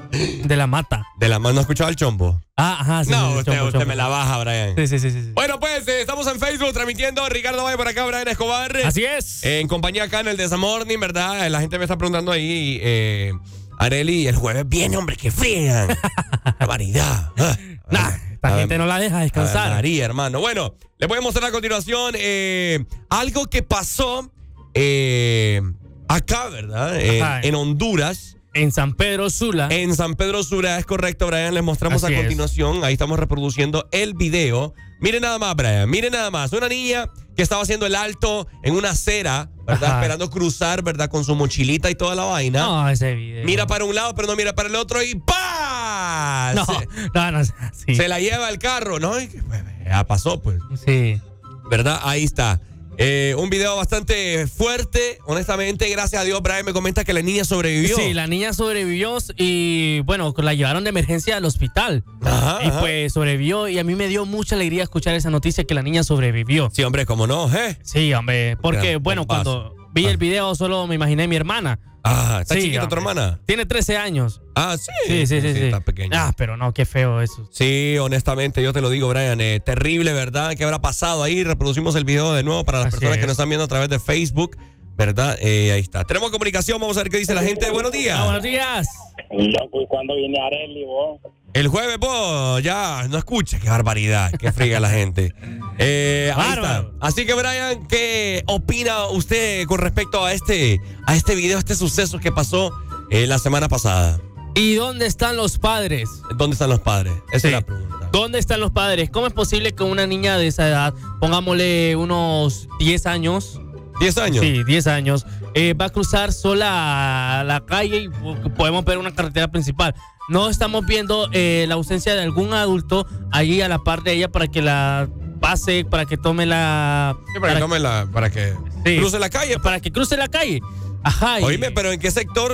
De 0.44 0.56
la 0.56 0.66
mata. 0.66 1.04
De 1.18 1.28
la 1.28 1.38
mata. 1.38 1.52
¿No 1.54 1.60
has 1.60 1.64
escuchado 1.64 1.90
el 1.90 1.96
chombo? 1.96 2.40
Ah, 2.56 2.78
ajá, 2.80 3.04
sí. 3.04 3.10
no, 3.10 3.32
sí, 3.32 3.38
usted, 3.38 3.52
chombo, 3.52 3.66
usted 3.66 3.80
chombo. 3.80 3.88
me 3.88 3.96
la 3.96 4.06
baja, 4.06 4.38
Brian. 4.38 4.76
Sí, 4.76 4.86
sí, 4.86 4.98
sí, 5.00 5.10
sí. 5.10 5.22
sí. 5.24 5.30
Bueno, 5.34 5.58
pues 5.58 5.88
eh, 5.88 6.00
estamos 6.00 6.26
en 6.28 6.38
Facebook 6.38 6.72
transmitiendo. 6.72 7.28
Ricardo 7.28 7.64
Valle 7.64 7.76
por 7.76 7.88
acá, 7.88 8.04
Brian 8.04 8.28
Escobar. 8.28 8.76
Así 8.84 9.04
es. 9.04 9.42
Eh, 9.44 9.58
en 9.58 9.66
compañía 9.66 10.04
acá 10.04 10.20
en 10.20 10.28
el 10.28 10.36
Desamorning, 10.36 11.00
¿verdad? 11.00 11.48
La 11.48 11.60
gente 11.60 11.78
me 11.78 11.84
está 11.84 11.98
preguntando 11.98 12.30
ahí, 12.30 12.78
eh, 12.80 13.32
Areli, 13.78 14.26
el 14.26 14.36
jueves 14.36 14.68
viene, 14.68 14.96
hombre, 14.96 15.16
que 15.16 15.30
frían. 15.30 15.88
Qué 16.58 16.66
variedad. 16.66 17.30
Ah, 17.38 17.56
Nah, 17.90 18.10
esta 18.32 18.56
gente 18.58 18.78
no 18.78 18.86
la 18.86 18.98
deja 18.98 19.20
descansar. 19.20 19.70
María, 19.70 20.04
hermano. 20.06 20.40
Bueno, 20.40 20.74
les 20.98 21.08
voy 21.08 21.18
a 21.18 21.20
mostrar 21.20 21.44
a 21.44 21.52
continuación 21.52 22.14
eh, 22.16 22.84
algo 23.10 23.46
que 23.46 23.62
pasó 23.62 24.30
eh, 24.72 25.60
acá, 26.08 26.48
¿verdad? 26.48 26.98
En 27.44 27.54
Honduras. 27.54 28.33
En 28.54 28.70
San 28.72 28.94
Pedro 28.94 29.30
Sula. 29.30 29.68
En 29.70 29.94
San 29.96 30.14
Pedro 30.14 30.42
Sula, 30.44 30.78
es 30.78 30.86
correcto, 30.86 31.26
Brian. 31.26 31.54
Les 31.54 31.62
mostramos 31.62 32.02
Así 32.04 32.12
a 32.12 32.16
es. 32.16 32.22
continuación. 32.22 32.84
Ahí 32.84 32.92
estamos 32.94 33.18
reproduciendo 33.18 33.88
el 33.90 34.14
video. 34.14 34.74
Miren 35.00 35.22
nada 35.22 35.38
más, 35.38 35.54
Brian. 35.56 35.90
Miren 35.90 36.12
nada 36.12 36.30
más. 36.30 36.52
Una 36.52 36.68
niña 36.68 37.10
que 37.36 37.42
estaba 37.42 37.62
haciendo 37.62 37.84
el 37.84 37.96
alto 37.96 38.46
en 38.62 38.74
una 38.76 38.90
acera, 38.90 39.50
¿verdad? 39.66 39.88
Ajá. 39.90 39.96
Esperando 39.96 40.30
cruzar, 40.30 40.82
¿verdad? 40.82 41.10
Con 41.10 41.24
su 41.24 41.34
mochilita 41.34 41.90
y 41.90 41.96
toda 41.96 42.14
la 42.14 42.24
vaina. 42.24 42.60
No, 42.60 42.88
ese 42.88 43.14
video. 43.14 43.44
Mira 43.44 43.66
para 43.66 43.84
un 43.84 43.94
lado, 43.94 44.14
pero 44.14 44.28
no 44.28 44.36
mira 44.36 44.54
para 44.54 44.68
el 44.68 44.76
otro 44.76 45.02
y 45.02 45.16
¡pa! 45.16 46.52
No, 46.54 46.64
Se, 46.64 46.72
no, 47.12 47.30
no, 47.32 47.44
sí. 47.44 47.94
se 47.96 48.06
la 48.08 48.20
lleva 48.20 48.48
el 48.50 48.58
carro, 48.58 49.00
¿no? 49.00 49.20
Y, 49.20 49.26
pues, 49.26 49.62
ya 49.84 50.04
pasó, 50.06 50.40
pues. 50.40 50.60
Sí. 50.86 51.20
¿Verdad? 51.68 52.00
Ahí 52.04 52.22
está. 52.22 52.60
Eh, 52.98 53.34
un 53.38 53.50
video 53.50 53.76
bastante 53.76 54.46
fuerte, 54.46 55.18
honestamente, 55.26 55.88
gracias 55.88 56.22
a 56.22 56.24
Dios, 56.24 56.40
Brian 56.42 56.64
me 56.64 56.72
comenta 56.72 57.04
que 57.04 57.12
la 57.12 57.22
niña 57.22 57.44
sobrevivió. 57.44 57.96
Sí, 57.96 58.14
la 58.14 58.26
niña 58.26 58.52
sobrevivió 58.52 59.18
y 59.36 60.00
bueno, 60.00 60.34
la 60.36 60.54
llevaron 60.54 60.84
de 60.84 60.90
emergencia 60.90 61.36
al 61.36 61.44
hospital. 61.44 62.04
Ajá, 62.22 62.58
y 62.64 62.68
ajá. 62.68 62.80
pues 62.80 63.12
sobrevivió 63.12 63.68
y 63.68 63.78
a 63.78 63.84
mí 63.84 63.94
me 63.94 64.08
dio 64.08 64.26
mucha 64.26 64.54
alegría 64.54 64.82
escuchar 64.82 65.14
esa 65.14 65.30
noticia 65.30 65.64
que 65.64 65.74
la 65.74 65.82
niña 65.82 66.04
sobrevivió. 66.04 66.70
Sí, 66.72 66.82
hombre, 66.84 67.06
cómo 67.06 67.26
no, 67.26 67.52
¿eh? 67.54 67.78
Sí, 67.82 68.12
hombre, 68.14 68.56
porque 68.60 68.90
Gran 68.90 69.02
bueno, 69.02 69.26
cuando 69.26 69.74
vi 69.92 70.06
el 70.06 70.16
video 70.16 70.54
solo 70.54 70.86
me 70.86 70.94
imaginé 70.94 71.24
a 71.24 71.28
mi 71.28 71.36
hermana. 71.36 71.78
Ah, 72.06 72.40
¿está 72.42 72.54
Sí, 72.54 72.62
chiquita 72.62 72.86
tu 72.86 72.94
hermana? 72.94 73.40
Tiene 73.46 73.64
13 73.64 73.96
años. 73.96 74.42
Ah, 74.54 74.76
sí. 74.78 74.92
Sí, 75.06 75.26
sí, 75.26 75.40
sí. 75.40 75.54
sí. 75.54 75.64
Está 75.64 75.80
pequeña. 75.80 76.28
Ah, 76.28 76.32
pero 76.36 76.58
no, 76.58 76.74
qué 76.74 76.84
feo 76.84 77.22
eso. 77.22 77.48
Sí, 77.50 77.96
honestamente, 77.98 78.62
yo 78.62 78.74
te 78.74 78.82
lo 78.82 78.90
digo, 78.90 79.08
Brian, 79.08 79.40
eh, 79.40 79.58
terrible, 79.60 80.12
¿verdad? 80.12 80.54
¿Qué 80.54 80.64
habrá 80.64 80.80
pasado 80.80 81.22
ahí? 81.22 81.42
Reproducimos 81.44 81.96
el 81.96 82.04
video 82.04 82.34
de 82.34 82.42
nuevo 82.42 82.62
para 82.64 82.78
las 82.78 82.88
Así 82.88 82.96
personas 82.96 83.16
que 83.18 83.22
nos 83.22 83.32
están 83.32 83.48
viendo 83.48 83.64
a 83.64 83.68
través 83.68 83.88
de 83.88 83.98
Facebook, 83.98 84.58
¿verdad? 84.96 85.38
Eh, 85.40 85.72
ahí 85.72 85.80
está. 85.80 86.04
Tenemos 86.04 86.30
comunicación, 86.30 86.78
vamos 86.78 86.98
a 86.98 87.02
ver 87.02 87.10
qué 87.10 87.16
dice 87.16 87.34
la 87.34 87.42
gente. 87.42 87.70
Buenos 87.70 87.90
días. 87.92 88.18
Ah, 88.20 88.24
buenos 88.24 88.42
días. 88.42 88.86
Loco, 89.30 89.80
¿y 89.80 89.86
cuándo 89.86 90.14
viene 90.14 90.38
Areli, 90.40 90.84
vos? 90.84 91.20
El 91.54 91.68
jueves, 91.68 91.98
vos, 91.98 92.60
ya, 92.64 93.06
no 93.08 93.16
escucha, 93.16 93.60
qué 93.60 93.68
barbaridad, 93.70 94.32
qué 94.32 94.50
friga 94.52 94.80
la 94.80 94.90
gente. 94.90 95.34
Eh, 95.78 96.32
ahí 96.34 96.52
está. 96.52 96.86
Así 97.00 97.24
que, 97.26 97.34
Brian, 97.34 97.86
¿qué 97.86 98.42
opina 98.48 99.06
usted 99.06 99.64
con 99.66 99.78
respecto 99.78 100.24
a 100.24 100.32
este, 100.32 100.80
a 101.06 101.14
este 101.14 101.36
video, 101.36 101.56
a 101.56 101.60
este 101.60 101.76
suceso 101.76 102.18
que 102.18 102.32
pasó 102.32 102.72
eh, 103.10 103.28
la 103.28 103.38
semana 103.38 103.68
pasada? 103.68 104.20
¿Y 104.56 104.74
dónde 104.74 105.06
están 105.06 105.36
los 105.36 105.58
padres? 105.58 106.08
¿Dónde 106.36 106.54
están 106.54 106.70
los 106.70 106.80
padres? 106.80 107.12
Esa 107.30 107.40
Sí. 107.40 107.46
es 107.48 107.52
la 107.52 107.60
pregunta. 107.60 108.08
¿Dónde 108.12 108.38
están 108.40 108.58
los 108.60 108.72
padres? 108.72 109.10
¿Cómo 109.10 109.28
es 109.28 109.32
posible 109.32 109.72
que 109.76 109.84
una 109.84 110.06
niña 110.08 110.36
de 110.38 110.48
esa 110.48 110.68
edad, 110.68 110.94
pongámosle 111.20 111.94
unos 111.96 112.68
10 112.80 113.06
años, 113.06 113.60
¿10 114.00 114.18
años? 114.20 114.44
Sí, 114.44 114.64
10 114.64 114.86
años. 114.88 115.24
Eh, 115.54 115.74
va 115.74 115.86
a 115.86 115.90
cruzar 115.90 116.32
sola 116.32 117.40
a 117.40 117.44
la 117.44 117.64
calle 117.64 117.98
y 117.98 118.08
po- 118.08 118.36
podemos 118.56 118.84
ver 118.84 118.98
una 118.98 119.14
carretera 119.14 119.48
principal. 119.48 119.94
No 120.28 120.48
estamos 120.48 120.84
viendo 120.86 121.28
eh, 121.32 121.64
la 121.68 121.74
ausencia 121.74 122.14
de 122.14 122.22
algún 122.22 122.52
adulto 122.54 123.06
allí 123.30 123.60
a 123.60 123.68
la 123.68 123.78
par 123.78 124.02
de 124.02 124.12
ella 124.14 124.28
para 124.32 124.48
que 124.48 124.62
la 124.62 125.08
pase, 125.40 125.84
para 125.84 126.06
que 126.06 126.16
tome 126.16 126.46
la... 126.46 127.16
Sí, 127.32 127.40
para 127.40 127.54
que 127.54 127.60
tome 127.60 127.78
la- 127.78 128.08
para 128.12 128.30
que 128.30 128.54
Sí. 128.84 128.98
cruce 128.98 129.18
la 129.18 129.28
calle. 129.30 129.58
Para 129.58 129.80
que 129.80 129.92
cruce 129.92 130.16
la 130.16 130.28
calle. 130.28 130.60
Ajá. 131.06 131.36
Oíme, 131.42 131.70
pero 131.70 131.92
¿en 131.92 132.00
qué 132.00 132.10
sector 132.10 132.52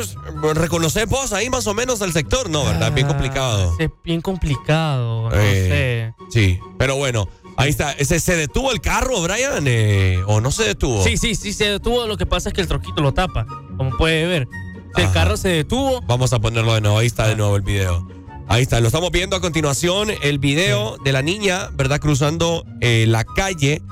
reconoces 0.54 1.06
vos 1.08 1.32
ahí 1.32 1.48
más 1.48 1.68
o 1.68 1.74
menos 1.74 2.00
el 2.00 2.12
sector? 2.12 2.50
No, 2.50 2.64
¿verdad? 2.64 2.92
Bien 2.92 3.06
complicado. 3.06 3.76
Es 3.78 3.88
bien 4.02 4.20
complicado, 4.20 5.30
no 5.30 5.36
Eh, 5.36 6.12
Sí, 6.30 6.58
pero 6.76 6.96
bueno, 6.96 7.28
ahí 7.60 7.70
está. 7.70 7.94
¿Se, 8.04 8.18
se 8.20 8.36
detuvo 8.36 8.72
el 8.72 8.80
carro, 8.80 9.20
Brian? 9.22 9.64
Eh, 9.66 10.18
¿O 10.26 10.40
no 10.40 10.50
se 10.50 10.64
detuvo? 10.64 11.02
Sí, 11.04 11.16
sí, 11.16 11.34
sí, 11.34 11.52
se 11.52 11.64
detuvo. 11.70 12.06
Lo 12.06 12.16
que 12.16 12.26
pasa 12.26 12.48
es 12.50 12.54
que 12.54 12.60
el 12.60 12.66
troquito 12.68 13.02
lo 13.02 13.12
tapa, 13.14 13.46
como 13.76 13.96
puede 13.96 14.26
ver. 14.26 14.48
Si 14.94 15.00
el 15.02 15.06
Ajá. 15.06 15.14
carro 15.14 15.36
se 15.36 15.48
detuvo, 15.48 16.00
Vamos 16.02 16.32
a 16.32 16.40
ponerlo 16.40 16.74
de 16.74 16.80
nuevo. 16.80 16.98
Ahí 16.98 17.06
está 17.06 17.28
de 17.28 17.36
nuevo 17.36 17.54
el 17.56 17.62
video. 17.62 18.06
Ahí 18.48 18.62
está. 18.62 18.80
Lo 18.80 18.86
estamos 18.88 19.10
viendo 19.12 19.36
a 19.36 19.40
continuación. 19.40 20.08
El 20.22 20.38
video 20.40 20.96
de 21.04 21.12
la 21.12 21.22
niña, 21.22 21.68
¿verdad? 21.74 22.00
Cruzando 22.00 22.64
eh, 22.80 23.04
la 23.06 23.22
calle. 23.24 23.82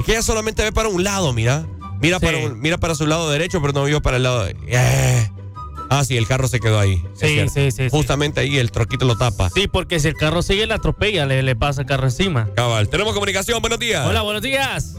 Es 0.00 0.04
que 0.06 0.12
ella 0.12 0.22
solamente 0.22 0.62
ve 0.62 0.72
para 0.72 0.88
un 0.90 1.02
lado, 1.04 1.32
mira. 1.32 1.66
Mira, 2.02 2.18
Sí. 2.18 2.26
para, 2.26 2.38
un- 2.38 2.60
mira 2.60 2.76
para 2.78 2.94
su 2.94 3.06
lado 3.06 3.30
derecho, 3.30 3.60
pero 3.62 3.72
no 3.72 3.84
vio 3.84 4.02
para 4.02 4.18
el 4.18 4.24
lado. 4.24 4.44
de- 4.44 4.56
Eh. 4.66 5.30
Ah, 5.94 6.04
sí, 6.06 6.16
el 6.16 6.26
carro 6.26 6.48
se 6.48 6.58
quedó 6.58 6.78
ahí. 6.78 7.02
Sí, 7.12 7.46
sí, 7.50 7.70
sí, 7.70 7.70
sí. 7.70 7.88
Justamente 7.90 8.40
ahí 8.40 8.56
el 8.56 8.70
troquito 8.70 9.04
lo 9.04 9.14
tapa. 9.18 9.50
sí, 9.50 9.68
porque 9.68 10.00
si 10.00 10.08
el 10.08 10.14
carro 10.14 10.40
sigue, 10.40 10.66
la 10.66 10.76
atropella, 10.76 11.26
le, 11.26 11.42
le 11.42 11.54
pasa 11.54 11.82
el 11.82 11.86
carro 11.86 12.04
encima. 12.04 12.48
Cabal. 12.54 12.88
Tenemos 12.88 13.12
comunicación. 13.12 13.60
Buenos 13.60 13.78
días. 13.78 14.06
Hola, 14.06 14.22
buenos 14.22 14.40
días. 14.40 14.96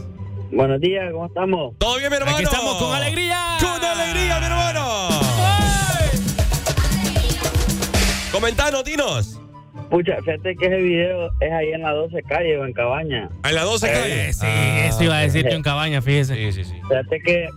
Buenos 0.52 0.80
días, 0.80 1.10
¿cómo 1.10 1.26
estamos? 1.26 1.74
¿Todo 1.78 1.98
bien, 1.98 2.10
mi 2.10 2.16
hermano? 2.16 2.36
Aquí 2.36 2.44
estamos 2.44 2.76
con 2.76 2.94
alegría. 2.94 3.56
¡Con 3.60 3.84
alegría, 3.84 4.38
mi 4.38 4.46
hermano! 4.46 5.08
Comentanos, 8.30 8.84
dinos. 8.84 9.40
Pucha, 9.90 10.16
fíjate 10.24 10.54
que 10.54 10.66
ese 10.66 10.76
video 10.76 11.30
es 11.40 11.52
ahí 11.52 11.72
en 11.72 11.82
la 11.82 11.90
12 11.92 12.22
calle 12.22 12.56
o 12.58 12.64
en 12.66 12.72
Cabaña. 12.72 13.28
En 13.44 13.54
la 13.54 13.62
12 13.64 13.90
calle. 13.90 14.28
Eh, 14.28 14.32
sí, 14.32 14.46
eso 14.46 15.02
iba 15.02 15.18
a 15.18 15.20
decir 15.22 15.44
yo 15.44 15.56
en 15.56 15.62
cabaña, 15.62 16.00
fíjese. 16.00 16.36
Sí, 16.36 16.52
sí, 16.52 16.64
sí. 16.64 16.74
Fíjate 16.88 17.20
que 17.20 17.48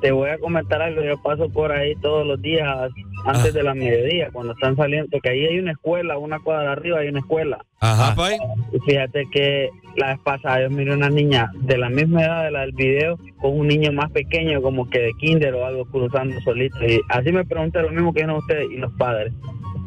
te 0.00 0.12
voy 0.12 0.30
a 0.30 0.38
comentar 0.38 0.82
algo. 0.82 1.02
Yo 1.02 1.20
paso 1.22 1.48
por 1.48 1.72
ahí 1.72 1.94
todos 1.96 2.26
los 2.26 2.40
días 2.40 2.90
antes 3.24 3.52
de 3.52 3.62
la 3.62 3.74
mediodía, 3.74 4.30
cuando 4.32 4.52
están 4.52 4.76
saliendo, 4.76 5.08
porque 5.10 5.30
ahí 5.30 5.46
hay 5.46 5.58
una 5.58 5.72
escuela, 5.72 6.18
una 6.18 6.38
cuadra 6.38 6.72
arriba 6.72 7.00
hay 7.00 7.08
una 7.08 7.20
escuela. 7.20 7.64
Ajá, 7.80 8.14
pay. 8.14 8.38
Y 8.72 8.78
fíjate 8.80 9.24
que 9.30 9.68
la 9.96 10.08
vez 10.08 10.18
pasada 10.24 10.62
yo 10.62 10.70
miré 10.70 10.94
una 10.94 11.10
niña 11.10 11.50
de 11.60 11.78
la 11.78 11.90
misma 11.90 12.22
edad 12.22 12.44
de 12.44 12.50
la 12.50 12.60
del 12.60 12.72
video 12.72 13.18
con 13.40 13.58
un 13.58 13.68
niño 13.68 13.92
más 13.92 14.10
pequeño, 14.10 14.62
como 14.62 14.88
que 14.88 15.00
de 15.00 15.12
kinder 15.18 15.54
o 15.54 15.66
algo, 15.66 15.84
cruzando 15.86 16.40
solito. 16.42 16.78
Y 16.86 17.00
así 17.08 17.32
me 17.32 17.44
pregunté 17.44 17.82
lo 17.82 17.90
mismo 17.90 18.12
que 18.12 18.24
no 18.24 18.38
ustedes 18.38 18.70
y 18.70 18.76
los 18.76 18.92
padres. 18.92 19.32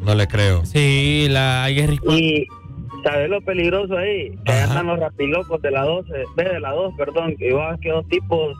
No 0.04 0.14
le 0.14 0.26
creo. 0.28 0.64
Sí, 0.64 1.26
la 1.30 1.66
Jerry. 1.68 1.98
Y 2.08 2.46
¿sabes 3.04 3.28
lo 3.28 3.40
peligroso 3.42 3.96
ahí? 3.96 4.36
Que 4.44 4.52
andan 4.52 4.86
los 4.86 4.98
rapilocos 4.98 5.60
de 5.62 5.70
la 5.70 5.82
12, 5.84 6.10
ve 6.36 6.44
de 6.44 6.60
la 6.60 6.72
2, 6.72 6.94
perdón, 6.96 7.36
que 7.36 7.48
igual 7.48 7.78
que 7.80 7.90
dos 7.90 8.06
tipos, 8.08 8.56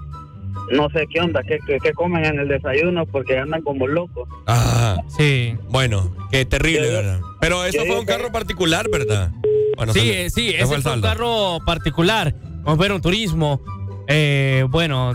no 0.72 0.88
sé 0.90 1.06
qué 1.12 1.20
onda, 1.20 1.42
que, 1.42 1.58
que, 1.66 1.78
que 1.78 1.92
comen 1.92 2.24
en 2.24 2.38
el 2.38 2.48
desayuno 2.48 3.06
porque 3.06 3.38
andan 3.38 3.62
como 3.62 3.86
locos. 3.86 4.28
Ajá. 4.46 4.96
Sí. 5.16 5.54
Bueno, 5.68 6.14
qué 6.30 6.44
terrible, 6.44 6.86
Yo- 6.88 6.92
¿verdad? 6.92 7.20
Pero 7.40 7.64
eso 7.64 7.84
fue 7.84 7.94
un 7.98 8.06
que- 8.06 8.12
carro 8.12 8.32
particular, 8.32 8.86
¿verdad? 8.90 9.30
Bueno, 9.76 9.92
sí, 9.92 10.00
se- 10.00 10.24
eh, 10.26 10.30
sí, 10.30 10.50
se 10.50 10.56
ese 10.62 10.80
fue 10.80 10.92
un 10.94 11.00
carro 11.02 11.58
particular. 11.66 12.34
Vamos 12.62 12.78
a 12.78 12.82
ver 12.82 12.92
un 12.92 13.00
turismo. 13.02 13.60
Eh, 14.08 14.64
bueno, 14.70 15.12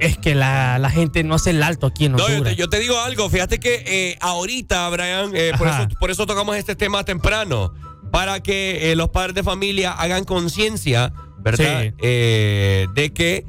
es 0.00 0.18
que 0.18 0.34
la, 0.34 0.78
la 0.78 0.90
gente 0.90 1.22
no 1.24 1.34
hace 1.36 1.50
el 1.50 1.62
alto 1.62 1.86
aquí 1.86 2.06
en 2.06 2.12
No, 2.12 2.18
yo 2.18 2.24
Honduras. 2.26 2.54
te, 2.54 2.56
yo 2.60 2.68
te 2.68 2.78
digo 2.78 2.98
algo, 2.98 3.28
fíjate 3.30 3.58
que 3.60 3.82
eh, 3.86 4.16
ahorita, 4.20 4.88
Brian, 4.90 5.30
eh, 5.34 5.52
por, 5.58 5.68
eso, 5.68 5.88
por 5.98 6.10
eso 6.10 6.26
tocamos 6.26 6.56
este 6.56 6.74
tema 6.76 7.04
temprano, 7.04 7.72
para 8.10 8.40
que 8.42 8.90
eh, 8.92 8.96
los 8.96 9.10
padres 9.10 9.34
de 9.34 9.42
familia 9.42 9.92
hagan 9.92 10.24
conciencia, 10.24 11.12
¿verdad? 11.38 11.82
Sí. 11.84 11.92
Eh, 12.02 12.86
de 12.94 13.12
que 13.12 13.44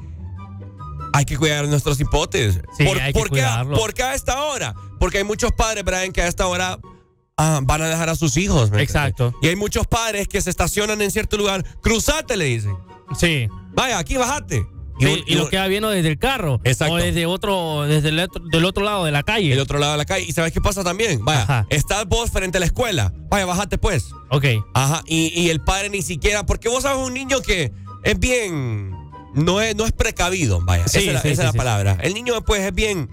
hay 1.13 1.25
que 1.25 1.37
cuidar 1.37 1.65
a 1.65 1.67
nuestros 1.67 1.99
hipotes. 1.99 2.61
Sí, 2.77 2.83
¿Por, 2.85 2.99
hay 2.99 3.13
que 3.13 3.19
por 3.19 3.29
qué, 3.29 3.41
a- 3.41 3.49
cuidarlos. 3.63 3.79
por 3.79 3.93
qué 3.93 4.03
a 4.03 4.13
esta 4.13 4.43
hora? 4.43 4.73
Porque 4.99 5.19
hay 5.19 5.23
muchos 5.23 5.51
padres, 5.51 5.83
Brian, 5.83 6.11
que 6.11 6.21
a 6.21 6.27
esta 6.27 6.47
hora 6.47 6.79
ah, 7.37 7.59
van 7.63 7.81
a 7.81 7.89
dejar 7.89 8.09
a 8.09 8.15
sus 8.15 8.37
hijos. 8.37 8.71
Exacto. 8.77 9.33
Y 9.41 9.47
hay 9.47 9.55
muchos 9.55 9.87
padres 9.87 10.27
que 10.27 10.41
se 10.41 10.49
estacionan 10.49 11.01
en 11.01 11.11
cierto 11.11 11.37
lugar, 11.37 11.65
cruzate, 11.81 12.37
le 12.37 12.45
dicen. 12.45 12.75
Sí. 13.19 13.47
Vaya, 13.73 13.97
aquí 13.97 14.17
bajate. 14.17 14.65
Sí, 14.99 15.23
y 15.25 15.33
lo 15.33 15.49
queda 15.49 15.65
viendo 15.65 15.89
desde 15.89 16.09
el 16.09 16.19
carro. 16.19 16.61
Exacto. 16.63 16.93
O 16.93 16.97
desde 16.97 17.25
otro, 17.25 17.83
desde 17.87 18.09
el 18.09 18.19
otro, 18.19 18.43
del 18.51 18.65
otro 18.65 18.83
lado 18.83 19.03
de 19.03 19.09
la 19.11 19.23
calle. 19.23 19.49
del 19.49 19.59
otro 19.59 19.79
lado 19.79 19.93
de 19.93 19.97
la 19.97 20.05
calle. 20.05 20.25
¿Y 20.27 20.31
sabes 20.31 20.51
qué 20.53 20.61
pasa 20.61 20.83
también? 20.83 21.25
Vaya, 21.25 21.41
Ajá. 21.41 21.65
estás 21.71 22.05
vos 22.05 22.29
frente 22.29 22.57
a 22.57 22.59
la 22.59 22.67
escuela. 22.67 23.11
Vaya, 23.29 23.47
bájate 23.47 23.79
pues. 23.79 24.05
Ok. 24.29 24.45
Ajá. 24.75 25.01
Y, 25.07 25.29
y 25.41 25.49
el 25.49 25.59
padre 25.61 25.89
ni 25.89 26.03
siquiera, 26.03 26.45
porque 26.45 26.69
vos 26.69 26.83
sabes 26.83 27.03
un 27.03 27.15
niño 27.15 27.41
que 27.41 27.71
es 28.03 28.19
bien, 28.19 28.91
no 29.33 29.61
es, 29.61 29.75
no 29.75 29.85
es 29.85 29.91
precavido, 29.91 30.61
vaya. 30.63 30.87
Sí, 30.87 30.99
esa 30.99 31.07
es 31.07 31.13
la, 31.15 31.21
sí, 31.21 31.27
esa 31.29 31.35
sí, 31.35 31.39
es 31.41 31.45
la 31.47 31.51
sí. 31.53 31.57
palabra. 31.57 31.97
El 32.01 32.13
niño 32.13 32.41
pues 32.43 32.61
es 32.61 32.73
bien, 32.73 33.09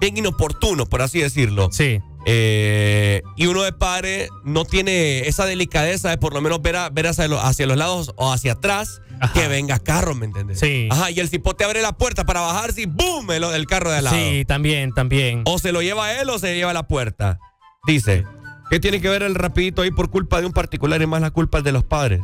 bien 0.00 0.16
inoportuno, 0.16 0.86
por 0.86 1.02
así 1.02 1.20
decirlo. 1.20 1.68
Sí. 1.72 2.00
Eh, 2.24 3.20
y 3.36 3.46
uno 3.46 3.62
de 3.62 3.72
padre 3.72 4.28
no 4.44 4.64
tiene 4.64 5.20
esa 5.28 5.44
delicadeza 5.44 6.08
de 6.10 6.18
por 6.18 6.32
lo 6.34 6.40
menos 6.40 6.62
ver, 6.62 6.76
a- 6.76 6.88
ver 6.90 7.08
hacia, 7.08 7.26
lo- 7.26 7.40
hacia 7.40 7.66
los 7.66 7.76
lados 7.76 8.12
o 8.16 8.32
hacia 8.32 8.52
atrás 8.52 9.00
Ajá. 9.20 9.32
que 9.32 9.48
venga 9.48 9.80
carro, 9.80 10.14
¿me 10.14 10.26
entiendes? 10.26 10.60
Sí. 10.60 10.86
Ajá, 10.90 11.10
y 11.10 11.18
el 11.18 11.28
cipote 11.28 11.64
abre 11.64 11.82
la 11.82 11.92
puerta 11.98 12.24
para 12.24 12.40
bajarse 12.40 12.82
y 12.82 12.86
¡boom! 12.86 13.30
El, 13.32 13.42
el 13.42 13.66
carro 13.66 13.90
de 13.90 13.98
al 13.98 14.04
lado. 14.04 14.16
Sí, 14.16 14.44
también, 14.46 14.92
también. 14.92 15.42
O 15.46 15.58
se 15.58 15.72
lo 15.72 15.82
lleva 15.82 16.12
él 16.20 16.30
o 16.30 16.38
se 16.38 16.54
lleva 16.54 16.70
a 16.70 16.74
la 16.74 16.86
puerta. 16.86 17.40
Dice, 17.86 18.24
¿qué 18.70 18.78
tiene 18.78 19.00
que 19.00 19.08
ver 19.08 19.24
el 19.24 19.34
rapidito 19.34 19.82
ahí 19.82 19.90
por 19.90 20.08
culpa 20.08 20.40
de 20.40 20.46
un 20.46 20.52
particular 20.52 21.02
y 21.02 21.06
más 21.08 21.20
la 21.22 21.32
culpa 21.32 21.60
de 21.60 21.72
los 21.72 21.82
padres? 21.82 22.20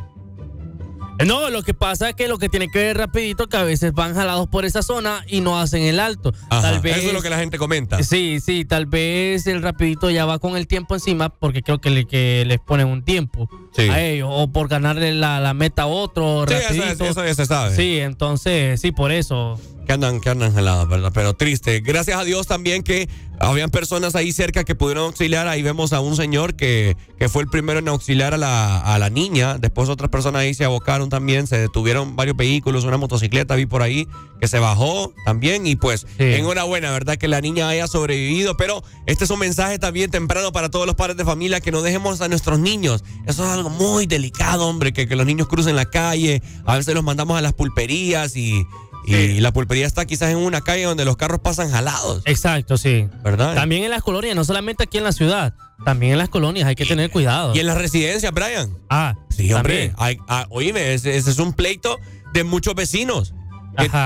No, 1.26 1.50
lo 1.50 1.62
que 1.62 1.74
pasa 1.74 2.10
es 2.10 2.14
que 2.14 2.28
lo 2.28 2.38
que 2.38 2.48
tiene 2.48 2.68
que 2.68 2.78
ver 2.78 2.96
rapidito 2.96 3.48
que 3.48 3.56
a 3.56 3.64
veces 3.64 3.92
van 3.92 4.14
jalados 4.14 4.46
por 4.48 4.64
esa 4.64 4.82
zona 4.82 5.24
y 5.26 5.40
no 5.40 5.58
hacen 5.58 5.82
el 5.82 5.98
alto. 5.98 6.32
Ajá, 6.50 6.62
tal 6.62 6.80
vez 6.80 6.98
Eso 6.98 7.08
es 7.08 7.12
lo 7.12 7.22
que 7.22 7.30
la 7.30 7.38
gente 7.38 7.58
comenta. 7.58 8.02
Sí, 8.02 8.38
sí, 8.40 8.64
tal 8.64 8.86
vez 8.86 9.46
el 9.46 9.62
rapidito 9.62 10.10
ya 10.10 10.26
va 10.26 10.38
con 10.38 10.56
el 10.56 10.66
tiempo 10.66 10.94
encima 10.94 11.28
porque 11.28 11.62
creo 11.62 11.80
que, 11.80 11.90
le, 11.90 12.04
que 12.06 12.44
les 12.46 12.60
ponen 12.60 12.86
un 12.86 13.04
tiempo 13.04 13.50
Sí. 13.84 13.88
a 13.88 14.02
ellos 14.04 14.28
o 14.30 14.48
por 14.52 14.68
ganarle 14.68 15.12
la, 15.14 15.40
la 15.40 15.54
meta 15.54 15.82
a 15.82 15.86
otro 15.86 16.44
Sí, 16.48 16.54
eso, 16.54 16.64
rapidito. 16.68 17.04
es- 17.04 17.10
eso 17.10 17.24
ya 17.24 17.34
se 17.34 17.46
sabe. 17.46 17.76
Sí, 17.76 17.98
entonces, 17.98 18.80
sí, 18.80 18.92
por 18.92 19.12
eso. 19.12 19.58
Que 19.86 19.94
andan, 19.94 20.20
que 20.20 20.28
andan 20.28 20.56
heladas, 20.58 20.86
¿verdad? 20.86 21.12
Pero 21.14 21.32
triste. 21.34 21.80
Gracias 21.80 22.18
a 22.18 22.24
Dios 22.24 22.46
también 22.46 22.82
que 22.82 23.08
habían 23.40 23.70
personas 23.70 24.14
ahí 24.16 24.32
cerca 24.32 24.62
que 24.64 24.74
pudieron 24.74 25.04
auxiliar. 25.04 25.48
Ahí 25.48 25.62
vemos 25.62 25.94
a 25.94 26.00
un 26.00 26.14
señor 26.14 26.56
que, 26.56 26.94
que 27.18 27.30
fue 27.30 27.42
el 27.44 27.48
primero 27.48 27.78
en 27.78 27.88
auxiliar 27.88 28.34
a 28.34 28.36
la, 28.36 28.78
a 28.80 28.98
la 28.98 29.08
niña. 29.08 29.56
Después 29.56 29.88
otras 29.88 30.10
personas 30.10 30.42
ahí 30.42 30.52
se 30.52 30.66
abocaron 30.66 31.08
también. 31.08 31.46
Se 31.46 31.56
detuvieron 31.56 32.16
varios 32.16 32.36
vehículos, 32.36 32.84
una 32.84 32.98
motocicleta 32.98 33.54
vi 33.54 33.64
por 33.64 33.80
ahí 33.80 34.06
que 34.42 34.46
se 34.46 34.58
bajó 34.58 35.14
también. 35.24 35.66
Y 35.66 35.76
pues, 35.76 36.06
enhorabuena, 36.18 36.90
¿verdad? 36.90 37.16
Que 37.16 37.26
la 37.26 37.40
niña 37.40 37.68
haya 37.70 37.86
sobrevivido. 37.86 38.58
Pero 38.58 38.82
este 39.06 39.24
es 39.24 39.30
un 39.30 39.38
mensaje 39.38 39.78
también 39.78 40.10
temprano 40.10 40.52
para 40.52 40.68
todos 40.68 40.84
los 40.84 40.96
padres 40.96 41.16
de 41.16 41.24
familia 41.24 41.60
que 41.60 41.72
no 41.72 41.80
dejemos 41.80 42.20
a 42.20 42.28
nuestros 42.28 42.58
niños. 42.58 43.04
Eso 43.26 43.42
es 43.44 43.50
algo 43.50 43.67
muy 43.68 44.06
delicado, 44.06 44.66
hombre, 44.68 44.92
que, 44.92 45.06
que 45.08 45.16
los 45.16 45.26
niños 45.26 45.48
crucen 45.48 45.76
la 45.76 45.86
calle. 45.86 46.42
A 46.66 46.76
veces 46.76 46.94
los 46.94 47.04
mandamos 47.04 47.38
a 47.38 47.40
las 47.42 47.52
pulperías 47.54 48.36
y... 48.36 48.64
Y 49.06 49.40
la 49.40 49.54
pulpería 49.54 49.86
está 49.86 50.04
quizás 50.04 50.28
en 50.32 50.36
una 50.36 50.60
calle 50.60 50.82
donde 50.82 51.06
los 51.06 51.16
carros 51.16 51.40
pasan 51.40 51.70
jalados. 51.70 52.20
Exacto, 52.26 52.76
sí. 52.76 53.08
¿Verdad? 53.24 53.54
También 53.54 53.82
en 53.84 53.90
las 53.90 54.02
colonias, 54.02 54.36
no 54.36 54.44
solamente 54.44 54.84
aquí 54.84 54.98
en 54.98 55.04
la 55.04 55.12
ciudad, 55.12 55.54
también 55.82 56.12
en 56.12 56.18
las 56.18 56.28
colonias 56.28 56.66
hay 56.68 56.74
que 56.74 56.84
tener 56.84 57.10
cuidado. 57.10 57.54
Y 57.56 57.60
en 57.60 57.66
las 57.66 57.78
residencias, 57.78 58.30
Brian. 58.34 58.76
Ah, 58.90 59.14
Sí, 59.34 59.50
hombre. 59.54 59.94
Hay- 59.96 60.18
ah, 60.28 60.46
oíme, 60.50 60.92
ese, 60.92 61.16
ese 61.16 61.30
es 61.30 61.38
un 61.38 61.54
pleito 61.54 61.96
de 62.34 62.44
muchos 62.44 62.74
vecinos. 62.74 63.32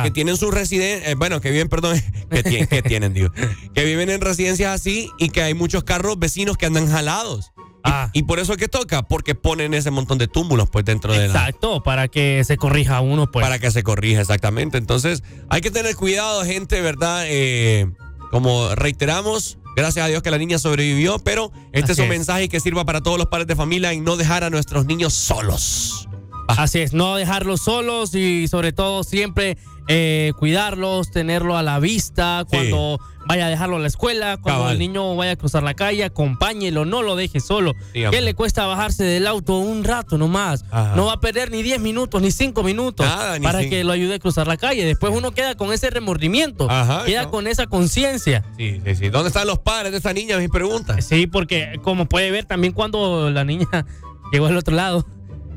Que, 0.04 0.10
tienen 0.12 0.36
su 0.36 0.50
residencia, 0.50 1.14
bueno, 1.16 1.40
que 1.40 1.50
viven, 1.50 1.68
perdón, 1.68 1.98
que, 2.30 2.42
ti- 2.44 2.66
que 2.68 2.82
tienen, 2.82 3.12
digo, 3.14 3.30
que 3.74 3.84
viven 3.84 4.08
en 4.10 4.20
residencias 4.20 4.72
así 4.78 5.08
y 5.18 5.30
que 5.30 5.42
hay 5.42 5.54
muchos 5.54 5.82
carros 5.82 6.16
vecinos 6.18 6.58
que 6.58 6.66
andan 6.66 6.88
jalados. 6.88 7.51
Ah. 7.84 8.10
Y, 8.12 8.22
por 8.24 8.38
eso 8.38 8.52
es 8.52 8.58
que 8.58 8.68
toca, 8.68 9.02
porque 9.02 9.34
ponen 9.34 9.74
ese 9.74 9.90
montón 9.90 10.18
de 10.18 10.28
túmulos 10.28 10.70
pues 10.70 10.84
dentro 10.84 11.12
de 11.12 11.20
la, 11.20 11.26
Exacto, 11.26 11.82
para 11.82 12.08
que 12.08 12.42
se 12.44 12.56
corrija 12.56 13.00
uno, 13.00 13.30
pues. 13.30 13.44
para 13.44 13.58
que 13.58 13.70
se 13.70 13.82
corrija 13.82 14.20
exactamente. 14.20 14.78
Entonces, 14.78 15.22
hay 15.48 15.60
que 15.60 15.70
tener 15.70 15.96
cuidado, 15.96 16.44
gente, 16.44 16.80
¿verdad? 16.80 17.24
Eh, 17.26 17.90
como 18.30 18.74
reiteramos, 18.74 19.58
gracias 19.76 20.04
a 20.04 20.08
Dios 20.08 20.22
que 20.22 20.30
la 20.30 20.38
niña 20.38 20.58
sobrevivió, 20.58 21.18
pero 21.18 21.52
este 21.72 21.92
Así 21.92 21.92
es 21.92 21.98
un 21.98 22.04
es. 22.04 22.10
mensaje 22.10 22.48
que 22.48 22.60
sirva 22.60 22.84
para 22.84 23.00
todos 23.00 23.18
los 23.18 23.26
padres 23.26 23.46
de 23.48 23.56
familia 23.56 23.92
y 23.92 24.00
no 24.00 24.16
dejar 24.16 24.44
a 24.44 24.50
nuestros 24.50 24.86
niños 24.86 25.12
solos. 25.12 26.08
Así 26.48 26.80
es, 26.80 26.92
no 26.92 27.16
dejarlos 27.16 27.62
solos 27.62 28.14
y 28.14 28.48
sobre 28.48 28.72
todo 28.72 29.04
siempre 29.04 29.56
eh, 29.88 30.32
cuidarlos, 30.38 31.10
tenerlo 31.10 31.56
a 31.56 31.62
la 31.62 31.78
vista 31.78 32.44
cuando 32.48 32.98
vaya 33.26 33.46
a 33.46 33.48
dejarlo 33.48 33.76
a 33.76 33.78
la 33.78 33.86
escuela, 33.86 34.36
cuando 34.36 34.62
Cabal. 34.62 34.72
el 34.74 34.78
niño 34.78 35.14
vaya 35.16 35.32
a 35.32 35.36
cruzar 35.36 35.62
la 35.62 35.74
calle, 35.74 36.04
acompáñelo, 36.04 36.84
no 36.84 37.02
lo 37.02 37.16
deje 37.16 37.40
solo. 37.40 37.74
¿Qué 37.92 38.20
le 38.20 38.34
cuesta 38.34 38.66
bajarse 38.66 39.04
del 39.04 39.26
auto 39.26 39.58
un 39.58 39.84
rato 39.84 40.18
nomás? 40.18 40.64
Ajá. 40.70 40.96
No 40.96 41.06
va 41.06 41.14
a 41.14 41.20
perder 41.20 41.50
ni 41.50 41.62
10 41.62 41.80
minutos, 41.80 42.20
ni 42.20 42.30
5 42.30 42.62
minutos 42.62 43.06
Nada, 43.06 43.38
ni 43.38 43.44
para 43.44 43.60
cinco. 43.60 43.70
que 43.70 43.84
lo 43.84 43.92
ayude 43.92 44.14
a 44.14 44.18
cruzar 44.18 44.46
la 44.46 44.56
calle. 44.56 44.84
Después 44.84 45.12
uno 45.14 45.30
queda 45.32 45.54
con 45.54 45.72
ese 45.72 45.90
remordimiento, 45.90 46.70
Ajá, 46.70 47.04
queda 47.04 47.28
con 47.28 47.46
esa 47.46 47.66
conciencia. 47.66 48.44
Sí, 48.56 48.80
sí, 48.84 48.94
sí. 48.96 49.08
¿Dónde 49.08 49.28
están 49.28 49.46
los 49.46 49.58
padres 49.60 49.92
de 49.92 49.98
esa 49.98 50.12
niña? 50.12 50.38
Mi 50.38 50.48
pregunta. 50.48 51.00
Sí, 51.00 51.26
porque 51.26 51.78
como 51.82 52.06
puede 52.06 52.30
ver 52.30 52.44
también 52.44 52.72
cuando 52.72 53.30
la 53.30 53.44
niña 53.44 53.66
llegó 54.32 54.46
al 54.46 54.56
otro 54.56 54.74
lado, 54.74 55.06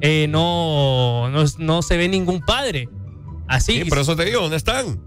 eh, 0.02 0.28
no, 0.30 1.30
no, 1.30 1.44
no 1.58 1.82
se 1.82 1.98
ve 1.98 2.08
ningún 2.08 2.42
padre. 2.42 2.90
Así. 3.48 3.84
Sí, 3.84 3.86
por 3.90 4.00
eso 4.00 4.16
te 4.16 4.26
digo, 4.26 4.42
¿dónde 4.42 4.58
están? 4.58 5.00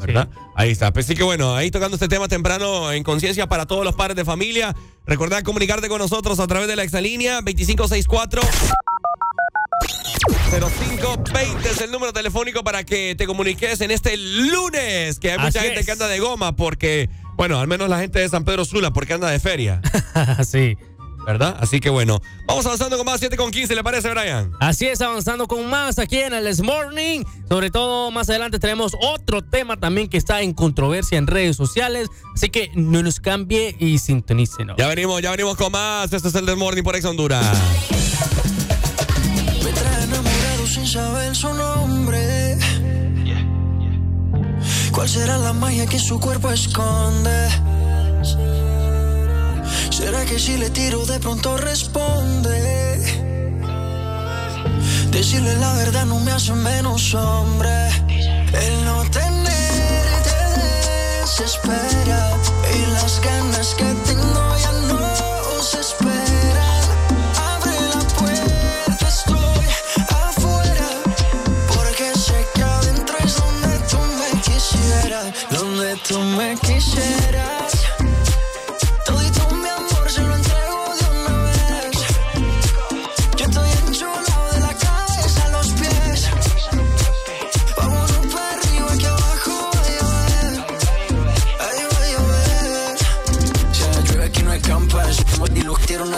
¿Verdad? 0.00 0.28
Ahí 0.54 0.70
está. 0.70 0.92
Pues 0.92 1.06
sí 1.06 1.14
que 1.14 1.22
bueno, 1.22 1.54
ahí 1.56 1.70
tocando 1.70 1.96
este 1.96 2.08
tema 2.08 2.28
temprano 2.28 2.92
en 2.92 3.02
conciencia 3.04 3.46
para 3.48 3.66
todos 3.66 3.84
los 3.84 3.94
padres 3.94 4.16
de 4.16 4.24
familia. 4.24 4.74
Recordad 5.06 5.42
comunicarte 5.42 5.88
con 5.88 5.98
nosotros 5.98 6.38
a 6.40 6.46
través 6.46 6.68
de 6.68 6.76
la 6.76 6.82
exalínea 6.82 7.34
2564 7.42 8.42
0520 10.50 11.68
es 11.70 11.80
el 11.80 11.90
número 11.90 12.12
telefónico 12.12 12.62
para 12.62 12.84
que 12.84 13.14
te 13.16 13.26
comuniques 13.26 13.80
en 13.80 13.90
este 13.90 14.16
lunes, 14.16 15.18
que 15.18 15.32
hay 15.32 15.38
mucha 15.38 15.58
Así 15.58 15.66
gente 15.66 15.80
es. 15.80 15.86
que 15.86 15.92
anda 15.92 16.06
de 16.06 16.18
goma 16.20 16.54
porque, 16.54 17.10
bueno, 17.36 17.58
al 17.58 17.66
menos 17.66 17.88
la 17.88 17.98
gente 17.98 18.20
de 18.20 18.28
San 18.28 18.44
Pedro 18.44 18.64
Sula 18.64 18.92
porque 18.92 19.14
anda 19.14 19.28
de 19.30 19.40
feria, 19.40 19.80
sí. 20.46 20.76
¿Verdad? 21.26 21.56
Así 21.60 21.80
que 21.80 21.90
bueno, 21.90 22.20
vamos 22.46 22.66
avanzando 22.66 22.96
con 22.96 23.06
más 23.06 23.20
7 23.20 23.36
con 23.36 23.50
15, 23.50 23.74
¿le 23.74 23.82
parece, 23.82 24.10
Brian? 24.10 24.52
Así 24.60 24.86
es, 24.86 25.00
avanzando 25.00 25.46
con 25.46 25.68
más 25.68 25.98
aquí 25.98 26.18
en 26.18 26.34
el 26.34 26.46
This 26.46 26.62
Morning. 26.62 27.24
Sobre 27.48 27.70
todo, 27.70 28.10
más 28.10 28.28
adelante 28.28 28.58
tenemos 28.58 28.92
otro 29.00 29.42
tema 29.42 29.76
también 29.76 30.08
que 30.08 30.16
está 30.16 30.42
en 30.42 30.52
controversia 30.52 31.18
en 31.18 31.26
redes 31.26 31.56
sociales. 31.56 32.08
Así 32.34 32.50
que 32.50 32.70
no 32.74 33.02
nos 33.02 33.20
cambie 33.20 33.76
y 33.78 33.98
sintonícenos. 33.98 34.76
Ya 34.78 34.88
venimos, 34.88 35.20
ya 35.22 35.30
venimos 35.30 35.56
con 35.56 35.72
más. 35.72 36.12
Esto 36.12 36.28
es 36.28 36.34
el 36.34 36.46
Del 36.46 36.56
Morning 36.56 36.82
por 36.82 36.96
Ex 36.96 37.04
Honduras. 37.04 37.44
Me 39.62 39.72
trae 39.72 40.04
enamorado 40.04 40.66
sin 40.66 40.86
saber 40.86 41.34
su 41.34 41.52
nombre. 41.54 42.58
¿Cuál 44.92 45.08
será 45.08 45.38
la 45.38 45.52
magia 45.52 45.86
que 45.86 45.98
su 45.98 46.20
cuerpo 46.20 46.50
esconde? 46.50 47.48
¿Será 50.04 50.22
que 50.26 50.38
si 50.38 50.58
le 50.58 50.68
tiro 50.68 51.06
de 51.06 51.18
pronto 51.18 51.56
responde? 51.56 52.58
Decirle 55.10 55.56
la 55.56 55.72
verdad 55.76 56.04
no 56.04 56.20
me 56.20 56.30
hace 56.30 56.52
menos 56.52 57.14
hombre. 57.14 57.88
El 58.52 58.84
no 58.84 59.02
tenerte 59.04 60.36
desespera 61.22 62.36
y 62.76 62.92
las 62.92 63.18
ganas 63.22 63.74
que 63.78 63.90
tengo 64.04 64.56
ya 64.62 64.72
no 64.88 65.62
se 65.62 65.80
esperan. 65.80 66.74
donde 75.50 75.96
tú 76.06 76.18
me 76.18 76.56
quisieras. 76.58 78.03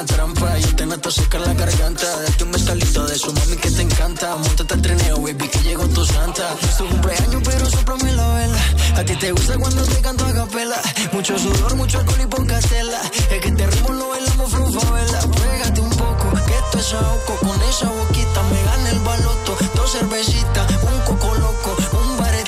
Trampa. 0.07 0.59
Yo 0.59 0.77
te 0.77 0.87
meto 0.87 1.09
a 1.09 1.13
secar 1.13 1.41
la 1.41 1.55
garganta. 1.55 2.07
Date 2.23 2.45
un 2.45 2.53
bestalito 2.53 3.07
de 3.07 3.19
su 3.19 3.33
mami 3.33 3.57
que 3.57 3.71
te 3.71 3.83
encanta. 3.83 4.37
Montate 4.37 4.75
al 4.75 4.83
trineo, 4.83 5.21
baby, 5.21 5.49
que 5.49 5.59
llegó 5.61 5.87
tu 5.89 6.05
santa. 6.05 6.55
Es 6.63 6.77
tu 6.79 6.89
cumpleaños, 6.89 7.43
pero 7.45 7.67
soplame 7.67 8.13
la 8.13 8.29
vela 8.35 8.59
A 8.97 9.05
ti 9.05 9.17
te 9.17 9.33
gusta 9.33 9.59
cuando 9.59 9.83
te 9.83 10.01
canto 10.01 10.25
a 10.25 10.33
capela. 10.33 10.81
Mucho 11.13 11.39
sudor, 11.39 11.75
mucho 11.77 11.99
alcohol 11.99 12.21
y 12.23 12.27
poca 12.27 12.59
tela. 12.61 13.01
Es 13.31 13.41
que 13.41 13.53
te 13.53 13.67
ritmo 13.67 13.93
lo 13.93 14.09
bailamos 14.09 14.37
vela 14.53 15.21
Pégate 15.21 15.81
un 15.81 15.91
poco, 15.91 16.31
que 16.47 16.55
esto 16.55 16.79
es 16.79 16.93
ahogo 16.95 17.37
Con 17.41 17.63
esa 17.63 17.89
boquita 17.91 18.43
me 18.43 18.66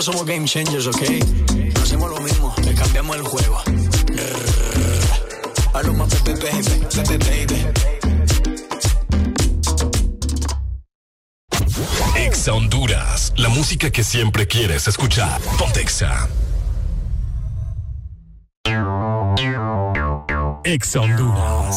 Nosotros 0.00 0.18
somos 0.18 0.34
game 0.34 0.46
changers, 0.46 0.86
ok 0.86 1.02
No 1.74 1.82
hacemos 1.82 2.10
lo 2.10 2.20
mismo, 2.22 2.54
le 2.64 2.74
cambiamos 2.74 3.16
el 3.16 3.22
juego 3.22 3.60
baby, 5.74 5.92
baby, 6.24 7.18
baby 7.18 7.66
Exa 12.16 12.54
Honduras, 12.54 13.34
la 13.36 13.50
música 13.50 13.90
que 13.90 14.02
siempre 14.02 14.46
quieres 14.46 14.88
escuchar. 14.88 15.38
Pontexa. 15.58 16.30
Exa 20.64 21.00
Honduras. 21.00 21.76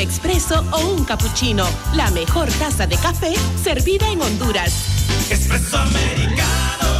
Expreso 0.00 0.64
o 0.72 0.78
un 0.80 1.04
cappuccino. 1.04 1.66
La 1.94 2.10
mejor 2.10 2.48
taza 2.52 2.86
de 2.86 2.96
café 2.96 3.34
servida 3.62 4.10
en 4.10 4.22
Honduras. 4.22 4.72
Espresso 5.30 5.78
americano, 5.78 6.99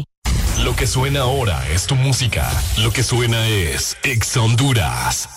Lo 0.63 0.75
que 0.75 0.85
suena 0.85 1.21
ahora 1.21 1.67
es 1.69 1.87
tu 1.87 1.95
música. 1.95 2.47
Lo 2.77 2.91
que 2.91 3.01
suena 3.01 3.47
es 3.47 3.97
Exa 4.03 4.41
Honduras. 4.41 5.27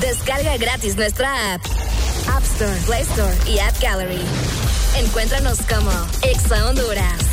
Descarga 0.00 0.56
gratis 0.56 0.96
nuestra 0.96 1.54
app. 1.54 1.62
App 2.34 2.42
Store, 2.44 2.76
Play 2.86 3.02
Store 3.02 3.34
y 3.46 3.58
App 3.58 3.78
Gallery. 3.80 4.22
Encuéntranos 4.96 5.58
como 5.68 5.90
Exa 6.22 6.66
Honduras. 6.66 7.30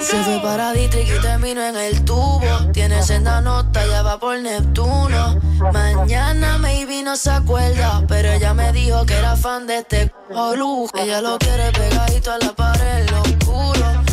Se 0.00 0.22
fue 0.22 0.40
para 0.42 0.72
Dietrich 0.72 1.08
y 1.08 1.20
terminó 1.20 1.62
en 1.62 1.76
el 1.76 2.04
tubo. 2.04 2.40
Tiene 2.72 3.02
senda 3.02 3.40
nota, 3.40 3.84
ya 3.86 4.02
va 4.02 4.18
por 4.18 4.38
Neptuno. 4.38 5.40
Mañana 5.72 6.58
maybe 6.58 7.02
no 7.02 7.16
se 7.16 7.30
acuerda, 7.30 8.02
pero 8.06 8.30
ella 8.30 8.54
me 8.54 8.72
dijo 8.72 9.04
que 9.06 9.14
era 9.14 9.36
fan 9.36 9.66
de 9.66 9.78
este 9.78 10.12
lujo. 10.56 10.90
Ella 10.96 11.20
lo 11.20 11.38
quiere 11.38 11.72
pegadito 11.72 12.32
a 12.32 12.38
la 12.38 12.52
pared, 12.52 13.10
lo 13.10 13.22
oscuro. 13.22 14.05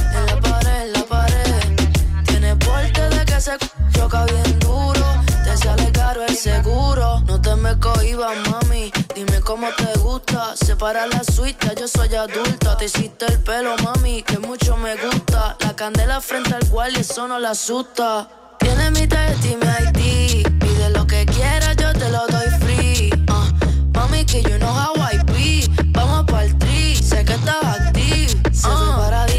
Porte 3.43 3.51
de 3.51 3.57
que 3.57 3.67
se 3.93 3.99
choca 3.99 4.25
bien 4.25 4.59
duro. 4.59 5.05
Te 5.43 5.57
sale 5.57 5.91
caro 5.91 6.23
el 6.25 6.35
seguro. 6.35 7.21
No 7.27 7.41
te 7.41 7.55
me 7.55 7.77
cohibas, 7.79 8.37
mami. 8.49 8.91
Dime 9.15 9.39
cómo 9.41 9.67
te 9.77 9.99
gusta. 9.99 10.55
Separa 10.55 11.07
la 11.07 11.23
suite, 11.23 11.73
yo 11.79 11.87
soy 11.87 12.13
adulta. 12.15 12.77
Te 12.77 12.85
hiciste 12.85 13.25
el 13.25 13.39
pelo, 13.39 13.75
mami, 13.83 14.23
que 14.23 14.39
mucho 14.39 14.77
me 14.77 14.95
gusta. 14.95 15.55
La 15.59 15.75
candela 15.75 16.21
frente 16.21 16.53
al 16.53 16.67
cual 16.69 16.93
y 16.95 17.01
eso 17.01 17.27
no 17.27 17.39
la 17.39 17.51
asusta. 17.51 18.27
Tiene 18.59 18.91
mi 18.91 19.07
tarjeta 19.07 19.47
y 19.47 19.55
mi 19.55 20.41
ID. 20.43 20.59
Pide 20.59 20.89
lo 20.89 21.05
que 21.05 21.25
quieras, 21.25 21.75
yo 21.77 21.91
te 21.93 22.09
lo 22.09 22.25
doy 22.27 22.49
free. 22.61 23.09
Ah, 23.29 23.51
mami, 23.93 24.25
que 24.25 24.41
you 24.43 24.57
know 24.57 24.71
how 24.71 24.93
I 24.95 25.17
be. 25.31 25.67
Vamos 25.91 26.25
pa'l 26.25 26.57
tri, 26.57 26.95
sé 26.95 27.25
que 27.25 27.33
estás 27.33 27.63
active. 27.63 28.27
Se 28.51 28.67
fue 28.69 29.32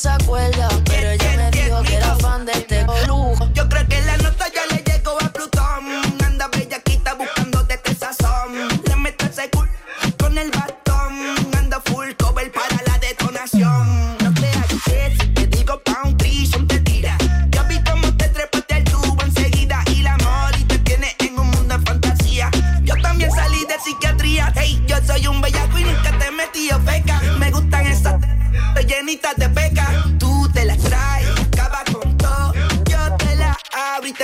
pero 0.00 1.10
me 1.10 1.82
que 1.88 1.96
era 1.96 2.14
fan 2.16 2.46
de 2.46 2.52
este 2.52 2.86
lujo. 3.08 3.48
Yo 3.52 3.68
creo 3.68 3.84
que 3.88 4.00
la 4.02 4.16
nota 4.18 4.46
ya 4.54 4.64
le 4.72 4.82
llegó 4.84 5.20
a 5.20 5.28
Plutón. 5.32 6.22
Anda 6.24 6.46
bellaquita 6.48 7.14
buscando 7.14 7.64
de 7.64 7.74
este 7.74 7.96
sazón. 7.96 8.54
Le 8.86 8.94
meto 8.94 9.26
seguro 9.32 9.68
con 10.16 10.38
el 10.38 10.52
bastón. 10.52 11.34
Anda 11.58 11.80
full 11.84 12.10
cover 12.16 12.52
para 12.52 12.76
la 12.86 12.98
detonación. 13.00 14.16
No 14.22 14.32
te 14.34 14.48
hagas 14.48 15.18
si 15.20 15.26
te 15.34 15.46
digo 15.48 15.82
country, 15.84 16.46
son 16.46 16.68
te 16.68 16.78
tira. 16.80 17.18
Yo 17.50 17.64
vi 17.64 17.82
cómo 17.82 18.16
te 18.16 18.28
trepaste 18.28 18.74
al 18.74 18.84
tubo 18.84 19.20
enseguida. 19.24 19.82
Y 19.96 20.02
la 20.02 20.16
y 20.60 20.64
te 20.64 20.78
tiene 20.78 21.16
en 21.18 21.40
un 21.40 21.50
mundo 21.50 21.76
de 21.76 21.84
fantasía. 21.84 22.50
Yo 22.82 22.94
también 23.02 23.32
salí 23.32 23.64
de 23.66 23.74
psiquiatría. 23.82 24.52
Hey, 24.54 24.80
yo 24.86 24.96
soy 25.04 25.26
un 25.26 25.40
bellaco 25.40 25.76
y 25.76 25.82
nunca 25.82 26.16
te 26.16 26.26
he 26.26 26.30
metido 26.30 26.78
feca. 26.82 27.20
Me 27.40 27.50
gustan 27.50 27.84
esas 27.88 28.14
llenitas 28.86 29.36
de 29.36 29.48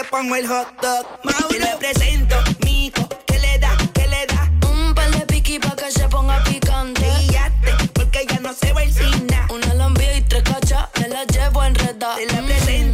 pongo 0.03 0.35
el 0.35 0.49
hot 0.49 0.67
dog. 0.83 1.07
Te 1.49 1.59
lo 1.61 1.79
presento, 1.79 2.37
mijo, 2.65 3.09
¿qué 3.27 3.39
le 3.39 3.59
da? 3.61 3.77
¿Qué 3.93 4.09
le 4.09 4.27
da? 4.27 4.51
Un 4.69 4.93
par 4.93 5.09
de 5.11 5.25
piqui 5.27 5.61
pa' 5.61 5.77
que 5.77 5.93
se 5.93 6.09
ponga 6.09 6.43
picante. 6.43 7.07
Guíate, 7.21 7.73
porque 7.93 8.27
ya 8.29 8.41
no 8.41 8.53
se 8.53 8.73
va 8.73 8.81
sin 8.87 9.27
nada. 9.29 9.47
Una 9.51 9.75
lambia 9.75 10.17
y 10.17 10.23
tres 10.23 10.43
cachas, 10.43 10.89
me 11.01 11.09
la 11.09 11.25
llevo 11.25 11.63
enredada. 11.63 12.17
Te 12.17 12.27
la 12.27 12.43
presento, 12.43 12.94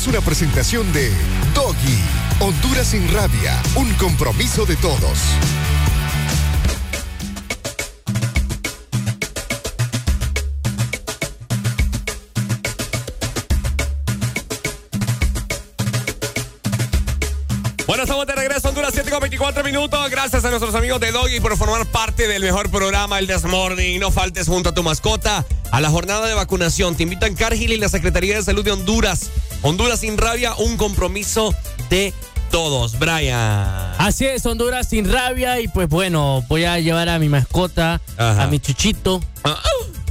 es 0.00 0.06
una 0.06 0.20
presentación 0.20 0.92
de 0.92 1.10
Doggy, 1.56 1.98
Honduras 2.38 2.86
sin 2.86 3.12
rabia, 3.12 3.60
un 3.74 3.92
compromiso 3.94 4.64
de 4.64 4.76
todos. 4.76 5.18
Bueno, 17.88 18.04
estamos 18.04 18.26
de 18.28 18.34
regreso, 18.36 18.68
Honduras 18.68 18.90
7 18.94 19.10
con 19.10 19.20
24 19.20 19.64
minutos. 19.64 20.10
Gracias 20.10 20.44
a 20.44 20.50
nuestros 20.50 20.76
amigos 20.76 21.00
de 21.00 21.10
Doggy 21.10 21.40
por 21.40 21.56
formar 21.56 21.84
parte 21.86 22.28
del 22.28 22.42
mejor 22.42 22.70
programa, 22.70 23.18
el 23.18 23.26
This 23.26 23.44
Morning. 23.44 23.98
No 23.98 24.12
faltes 24.12 24.46
junto 24.46 24.68
a 24.68 24.74
tu 24.74 24.84
mascota 24.84 25.44
a 25.72 25.80
la 25.80 25.90
jornada 25.90 26.28
de 26.28 26.34
vacunación. 26.34 26.94
Te 26.94 27.02
invitan 27.02 27.34
Cargill 27.34 27.72
y 27.72 27.78
la 27.78 27.88
Secretaría 27.88 28.36
de 28.36 28.42
Salud 28.44 28.64
de 28.64 28.70
Honduras. 28.70 29.30
Honduras 29.62 30.00
sin 30.00 30.16
rabia, 30.16 30.54
un 30.56 30.76
compromiso 30.76 31.54
de 31.90 32.14
todos. 32.50 32.98
Brian. 32.98 33.92
Así 33.98 34.24
es, 34.26 34.46
Honduras 34.46 34.88
sin 34.88 35.10
rabia. 35.10 35.60
Y 35.60 35.68
pues 35.68 35.88
bueno, 35.88 36.44
voy 36.48 36.64
a 36.64 36.78
llevar 36.78 37.08
a 37.08 37.18
mi 37.18 37.28
mascota, 37.28 38.00
Ajá. 38.16 38.44
a 38.44 38.46
mi 38.46 38.60
chuchito, 38.60 39.20
Ajá. 39.42 39.62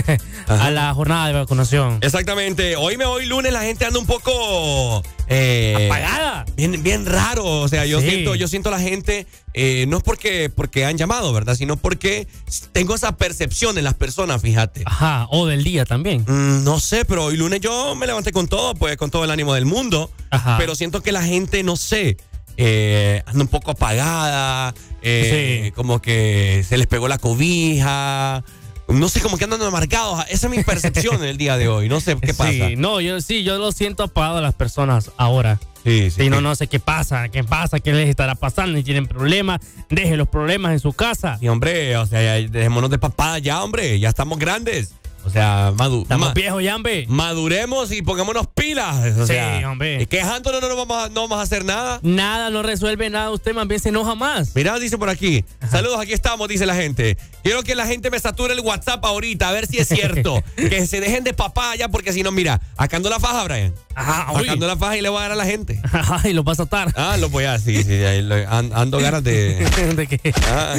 a 0.48 0.70
la 0.70 0.92
jornada 0.94 1.28
de 1.28 1.32
vacunación. 1.34 1.98
Exactamente. 2.02 2.76
Hoy 2.76 2.96
me 2.96 3.04
hoy 3.04 3.26
lunes 3.26 3.52
la 3.52 3.62
gente 3.62 3.84
anda 3.84 3.98
un 3.98 4.06
poco 4.06 5.02
eh, 5.28 5.88
Apagada. 5.90 6.21
Bien, 6.56 6.82
bien 6.82 7.06
raro. 7.06 7.44
O 7.44 7.68
sea, 7.68 7.84
yo 7.86 8.00
Sí. 8.00 8.08
siento, 8.10 8.34
yo 8.34 8.46
siento 8.48 8.70
la 8.70 8.78
gente, 8.80 9.26
eh, 9.54 9.86
no 9.88 9.96
es 9.98 10.02
porque, 10.02 10.50
porque 10.50 10.84
han 10.84 10.98
llamado, 10.98 11.32
¿verdad? 11.32 11.54
Sino 11.54 11.76
porque 11.76 12.26
tengo 12.72 12.94
esa 12.94 13.16
percepción 13.16 13.78
en 13.78 13.84
las 13.84 13.94
personas, 13.94 14.42
fíjate. 14.42 14.82
Ajá, 14.84 15.26
o 15.30 15.46
del 15.46 15.64
día 15.64 15.84
también. 15.84 16.22
Mm, 16.26 16.64
no 16.64 16.78
sé, 16.80 17.04
pero 17.04 17.24
hoy 17.24 17.36
lunes 17.36 17.60
yo 17.60 17.94
me 17.94 18.06
levanté 18.06 18.32
con 18.32 18.48
todo, 18.48 18.74
pues 18.74 18.96
con 18.96 19.10
todo 19.10 19.24
el 19.24 19.30
ánimo 19.30 19.54
del 19.54 19.64
mundo. 19.66 20.10
Ajá. 20.30 20.56
Pero 20.58 20.74
siento 20.74 21.00
que 21.02 21.12
la 21.12 21.22
gente, 21.22 21.62
no 21.62 21.76
sé, 21.76 22.16
eh, 22.58 23.22
anda 23.26 23.40
un 23.42 23.48
poco 23.48 23.70
apagada, 23.70 24.74
eh, 25.00 25.72
como 25.74 26.00
que 26.02 26.64
se 26.68 26.76
les 26.76 26.86
pegó 26.86 27.08
la 27.08 27.18
cobija. 27.18 28.44
No 28.92 29.08
sé, 29.08 29.20
como 29.20 29.36
que 29.36 29.44
andan 29.44 29.62
amargados. 29.62 30.24
Esa 30.28 30.46
es 30.46 30.56
mi 30.56 30.62
percepción 30.62 31.16
en 31.22 31.28
el 31.28 31.36
día 31.36 31.56
de 31.56 31.68
hoy. 31.68 31.88
No 31.88 32.00
sé 32.00 32.16
qué 32.16 32.34
pasa. 32.34 32.50
Sí, 32.50 32.76
no, 32.76 33.00
yo 33.00 33.20
sí, 33.20 33.42
yo 33.44 33.58
lo 33.58 33.72
siento 33.72 34.02
apagado 34.04 34.38
a 34.38 34.40
las 34.40 34.54
personas 34.54 35.10
ahora. 35.16 35.58
Sí, 35.84 36.10
Sí, 36.10 36.30
no, 36.30 36.40
no 36.40 36.54
sé 36.54 36.68
qué 36.68 36.78
pasa, 36.78 37.28
qué 37.28 37.42
pasa, 37.42 37.80
qué 37.80 37.92
les 37.92 38.08
estará 38.08 38.36
pasando, 38.36 38.78
y 38.78 38.84
tienen 38.84 39.08
problemas, 39.08 39.60
dejen 39.90 40.16
los 40.16 40.28
problemas 40.28 40.72
en 40.72 40.78
su 40.78 40.92
casa. 40.92 41.38
Y 41.40 41.48
hombre, 41.48 41.96
o 41.96 42.06
sea, 42.06 42.22
ya 42.38 42.48
dejémonos 42.48 42.88
de 42.88 42.98
papada 42.98 43.38
ya, 43.40 43.62
hombre. 43.64 43.98
Ya 43.98 44.08
estamos 44.08 44.38
grandes. 44.38 44.94
O 45.24 45.30
sea, 45.30 45.72
madu 45.76 46.02
Estamos 46.02 46.28
ma- 46.28 46.34
viejos 46.34 46.62
maduremos 47.08 47.92
y 47.92 48.02
pongámonos 48.02 48.46
pilas. 48.54 49.16
O 49.16 49.26
Sí, 49.26 49.32
sea, 49.34 49.70
hombre. 49.70 50.02
y 50.02 50.06
Quejándonos 50.06 50.60
no, 50.60 50.68
no 50.68 50.76
vamos 50.76 50.96
a, 51.04 51.08
no 51.08 51.22
vamos 51.22 51.38
a 51.38 51.42
hacer 51.42 51.64
nada. 51.64 52.00
Nada, 52.02 52.50
no 52.50 52.62
resuelve 52.62 53.08
nada, 53.10 53.30
usted 53.30 53.54
más 53.54 53.66
bien 53.68 53.80
se 53.80 53.90
enoja 53.90 54.14
más. 54.14 54.54
Mira, 54.54 54.78
dice 54.78 54.98
por 54.98 55.08
aquí. 55.08 55.44
Saludos, 55.70 56.00
aquí 56.00 56.12
estamos, 56.12 56.48
dice 56.48 56.66
la 56.66 56.74
gente. 56.74 57.16
Quiero 57.42 57.62
que 57.62 57.74
la 57.74 57.86
gente 57.86 58.10
me 58.10 58.18
sature 58.18 58.54
el 58.54 58.60
WhatsApp 58.60 59.04
ahorita, 59.04 59.48
a 59.48 59.52
ver 59.52 59.66
si 59.66 59.78
es 59.78 59.88
cierto. 59.88 60.42
que 60.56 60.86
se 60.86 61.00
dejen 61.00 61.24
de 61.24 61.34
papaya, 61.34 61.88
porque 61.88 62.12
si 62.12 62.22
no, 62.22 62.30
mira, 62.32 62.60
acá 62.76 62.96
ando 62.96 63.08
la 63.10 63.20
faja, 63.20 63.44
Brian. 63.44 63.74
Ajá, 63.94 64.32
uy. 64.32 64.42
Acá 64.42 64.52
ando 64.52 64.66
la 64.66 64.76
faja 64.76 64.96
y 64.96 65.02
le 65.02 65.08
voy 65.08 65.18
a 65.18 65.22
dar 65.22 65.32
a 65.32 65.36
la 65.36 65.44
gente. 65.44 65.80
Ay, 66.22 66.32
lo 66.32 66.42
vas 66.44 66.60
a 66.60 66.64
atar. 66.64 66.92
Ah, 66.96 67.16
lo 67.18 67.28
voy 67.28 67.44
a, 67.44 67.58
sí, 67.58 67.82
sí, 67.82 67.92
ahí 67.92 68.22
lo- 68.22 68.34
ando 68.50 68.98
ganas 68.98 69.22
de. 69.24 69.54
¿De 69.96 70.06
qué? 70.06 70.32
Ah. 70.46 70.74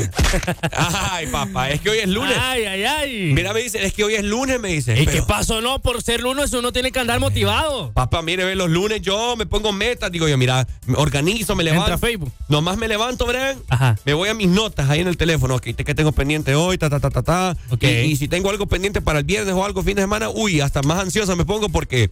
Ay, 1.11 1.27
papá, 1.27 1.69
es 1.69 1.81
que 1.81 1.89
hoy 1.89 1.99
es 1.99 2.07
lunes. 2.09 2.37
Ay, 2.39 2.63
ay, 2.65 2.83
ay. 2.83 3.31
Mira, 3.33 3.53
me 3.53 3.61
dice, 3.61 3.83
es 3.85 3.93
que 3.93 4.03
hoy 4.03 4.15
es 4.15 4.23
lunes, 4.23 4.59
me 4.59 4.69
dice. 4.69 4.93
¿Y 4.99 5.05
Pero- 5.05 5.11
qué 5.21 5.27
pasó? 5.27 5.61
No, 5.61 5.79
por 5.81 6.01
ser 6.01 6.21
lunes 6.21 6.51
uno 6.53 6.71
tiene 6.71 6.91
que 6.91 6.99
andar 6.99 7.19
motivado. 7.19 7.91
Papá, 7.93 8.21
mire, 8.21 8.43
ve, 8.45 8.55
los 8.55 8.69
lunes 8.69 9.01
yo 9.01 9.35
me 9.35 9.45
pongo 9.45 9.71
metas, 9.71 10.11
digo 10.11 10.27
yo, 10.27 10.37
mira, 10.37 10.67
me 10.85 10.97
organizo, 10.97 11.55
me 11.55 11.63
levanto. 11.63 11.83
Entra 11.91 11.95
a 11.95 11.97
Facebook. 11.99 12.31
Nomás 12.47 12.77
me 12.77 12.87
levanto, 12.87 13.25
Brian. 13.25 13.57
Ajá. 13.69 13.95
Me 14.05 14.13
voy 14.13 14.29
a 14.29 14.33
mis 14.33 14.47
notas 14.47 14.89
ahí 14.89 14.99
en 15.01 15.07
el 15.07 15.17
teléfono. 15.17 15.59
¿qué 15.59 15.73
tengo 15.95 16.11
pendiente 16.11 16.55
hoy? 16.55 16.77
Ta, 16.77 16.89
ta, 16.89 16.99
ta, 16.99 17.09
ta, 17.09 17.21
ta. 17.23 17.57
Ok. 17.69 17.83
Y, 17.83 17.87
y 17.87 18.15
si 18.15 18.27
tengo 18.27 18.49
algo 18.49 18.67
pendiente 18.67 19.01
para 19.01 19.19
el 19.19 19.25
viernes 19.25 19.53
o 19.53 19.63
algo 19.65 19.83
fin 19.83 19.95
de 19.95 20.01
semana, 20.01 20.29
uy, 20.29 20.61
hasta 20.61 20.81
más 20.81 20.99
ansiosa 20.99 21.35
me 21.35 21.45
pongo 21.45 21.69
porque, 21.69 22.09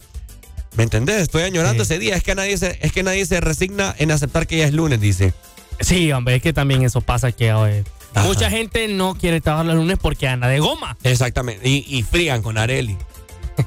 ¿me 0.76 0.82
entendés? 0.84 1.22
Estoy 1.22 1.42
añorando 1.42 1.84
Sí. 1.84 1.92
ese 1.94 1.98
día. 2.00 2.16
Es 2.16 2.22
que, 2.22 2.34
nadie 2.34 2.56
se, 2.58 2.78
es 2.80 2.92
que 2.92 3.02
nadie 3.02 3.24
se 3.26 3.40
resigna 3.40 3.94
en 3.98 4.10
aceptar 4.10 4.46
que 4.46 4.58
ya 4.58 4.64
es 4.66 4.72
lunes, 4.72 5.00
dice. 5.00 5.34
Sí, 5.80 6.12
hombre, 6.12 6.36
es 6.36 6.42
que 6.42 6.52
también 6.52 6.82
eso 6.82 7.00
pasa 7.00 7.32
que 7.32 7.50
Ajá. 7.50 8.26
mucha 8.26 8.50
gente 8.50 8.86
no 8.88 9.14
quiere 9.14 9.40
trabajar 9.40 9.66
los 9.66 9.76
lunes 9.76 9.98
porque 10.00 10.28
anda 10.28 10.48
de 10.48 10.58
goma. 10.60 10.96
Exactamente. 11.02 11.68
Y, 11.68 11.84
y 11.88 12.02
frían 12.02 12.42
con 12.42 12.58
Areli. 12.58 12.96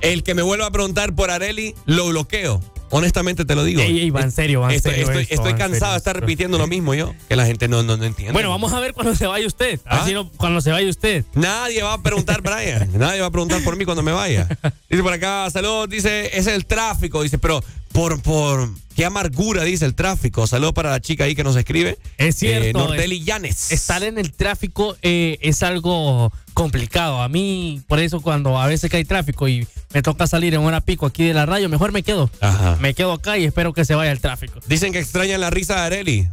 El 0.02 0.24
que 0.24 0.34
me 0.34 0.42
vuelva 0.42 0.68
a 0.68 0.72
preguntar 0.72 1.14
por 1.14 1.30
Areli, 1.32 1.76
lo 1.86 2.08
bloqueo. 2.08 2.62
Honestamente 2.96 3.46
te 3.46 3.56
lo 3.56 3.64
digo. 3.64 3.82
Ey, 3.82 4.00
ey, 4.00 4.10
va 4.10 4.22
en 4.22 4.32
serio, 4.32 4.62
va 4.62 4.70
en 4.70 4.76
estoy, 4.76 4.94
serio 4.94 5.08
estoy- 5.08 5.28
esto, 5.30 5.44
cansado 5.58 5.70
serio 5.70 5.92
de 5.92 5.98
estar 5.98 6.20
repitiendo 6.20 6.58
lo 6.58 6.68
mismo 6.68 6.94
yo, 6.94 7.14
que 7.28 7.36
la 7.36 7.46
gente 7.46 7.68
no, 7.68 7.84
no, 7.84 7.98
no 7.98 8.04
entiende. 8.04 8.34
Bueno, 8.34 8.50
vamos 8.50 8.74
a 8.74 8.80
ver 8.80 8.94
cuando 8.94 9.16
se 9.16 9.28
vaya 9.28 9.46
usted. 9.46 9.80
A 9.86 9.96
ver 9.96 10.04
¿Ah? 10.04 10.06
si 10.08 10.14
no- 10.14 10.30
cuando 10.32 10.62
se 10.62 10.72
vaya 10.72 10.90
usted. 10.90 11.26
Nadie 11.34 11.84
va 11.84 11.94
a 11.94 12.02
preguntar, 12.02 12.42
Brian. 12.42 12.90
Nadie 12.98 13.22
va 13.22 13.28
a 13.28 13.32
preguntar 13.32 13.64
por 13.64 13.76
mí 13.78 13.86
cuando 13.86 14.04
me 14.04 14.12
vaya. 14.12 14.48
Dice 14.90 15.04
por 15.04 15.14
acá, 15.14 15.50
saludos, 15.52 15.90
dice, 15.90 16.38
es 16.38 16.48
el 16.48 16.66
tráfico. 16.66 17.22
Dice, 17.24 17.38
pero 17.38 17.64
por, 17.92 18.22
por, 18.22 18.70
qué 18.96 19.06
amargura 19.06 19.64
dice 19.64 19.86
el 19.86 19.96
tráfico. 19.96 20.48
Saludos 20.48 20.74
para 20.74 20.90
la 20.90 21.00
chica 21.02 21.26
ahí 21.26 21.36
que 21.36 21.44
nos 21.44 21.56
escribe. 21.56 21.98
Es 22.18 22.36
cierto. 22.38 22.68
Eh, 22.68 22.74
Nordeli 22.74 23.24
Llanes. 23.24 23.72
Estar 23.72 24.04
en 24.04 24.18
el 24.18 24.32
tráfico 24.34 24.96
eh, 25.02 25.38
es 25.42 25.64
algo 25.64 26.32
complicado. 26.56 27.22
A 27.22 27.30
mí, 27.30 27.82
por 27.88 28.00
eso, 28.00 28.22
cuando 28.22 28.60
a 28.60 28.66
veces 28.66 28.90
que 28.90 28.98
hay 28.98 29.06
tráfico 29.06 29.48
y 29.48 29.68
me 29.94 30.02
toca 30.02 30.26
salir 30.26 30.56
en 30.56 30.62
hora 30.62 30.82
pico 30.82 31.06
aquí 31.06 31.26
de 31.26 31.36
la 31.36 31.46
radio, 31.46 31.70
mejor 31.70 31.92
me 31.92 32.02
quedo. 32.02 32.32
Ajá. 32.42 32.78
Me 32.82 32.96
quedo 32.96 33.14
acá 33.14 33.38
y 33.38 33.46
espero 33.46 33.74
que 33.74 33.86
se 33.86 33.94
vaya 33.94 34.12
el 34.12 34.20
tráfico. 34.20 34.60
Dicen 34.66 34.92
que 34.92 35.00
extrañan 35.00 35.42
la 35.42 35.52
risa 35.52 35.76
de 35.76 35.82
Areli. 35.82 36.28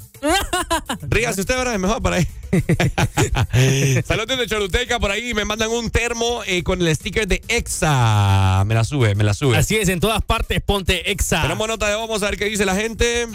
Ríase 1.02 1.40
usted, 1.40 1.56
¿verdad? 1.56 1.74
Es 1.74 1.80
mejor 1.80 2.02
para 2.02 2.16
ahí. 2.16 2.26
Saludos 4.04 4.38
de 4.38 4.46
Choluteca, 4.46 5.00
por 5.00 5.10
ahí 5.10 5.32
me 5.32 5.44
mandan 5.44 5.70
un 5.70 5.90
termo 5.90 6.42
eh, 6.46 6.62
con 6.62 6.82
el 6.82 6.94
sticker 6.94 7.26
de 7.26 7.42
EXA. 7.48 8.64
Me 8.66 8.74
la 8.74 8.84
sube, 8.84 9.14
me 9.14 9.24
la 9.24 9.32
sube. 9.32 9.56
Así 9.56 9.76
es, 9.76 9.88
en 9.88 10.00
todas 10.00 10.22
partes 10.22 10.60
ponte 10.60 11.10
exa. 11.10 11.42
Tenemos 11.42 11.66
nota 11.66 11.88
de 11.88 11.94
vamos 11.94 12.22
a 12.22 12.26
ver 12.26 12.36
qué 12.36 12.44
dice 12.44 12.66
la 12.66 12.74
gente. 12.74 13.26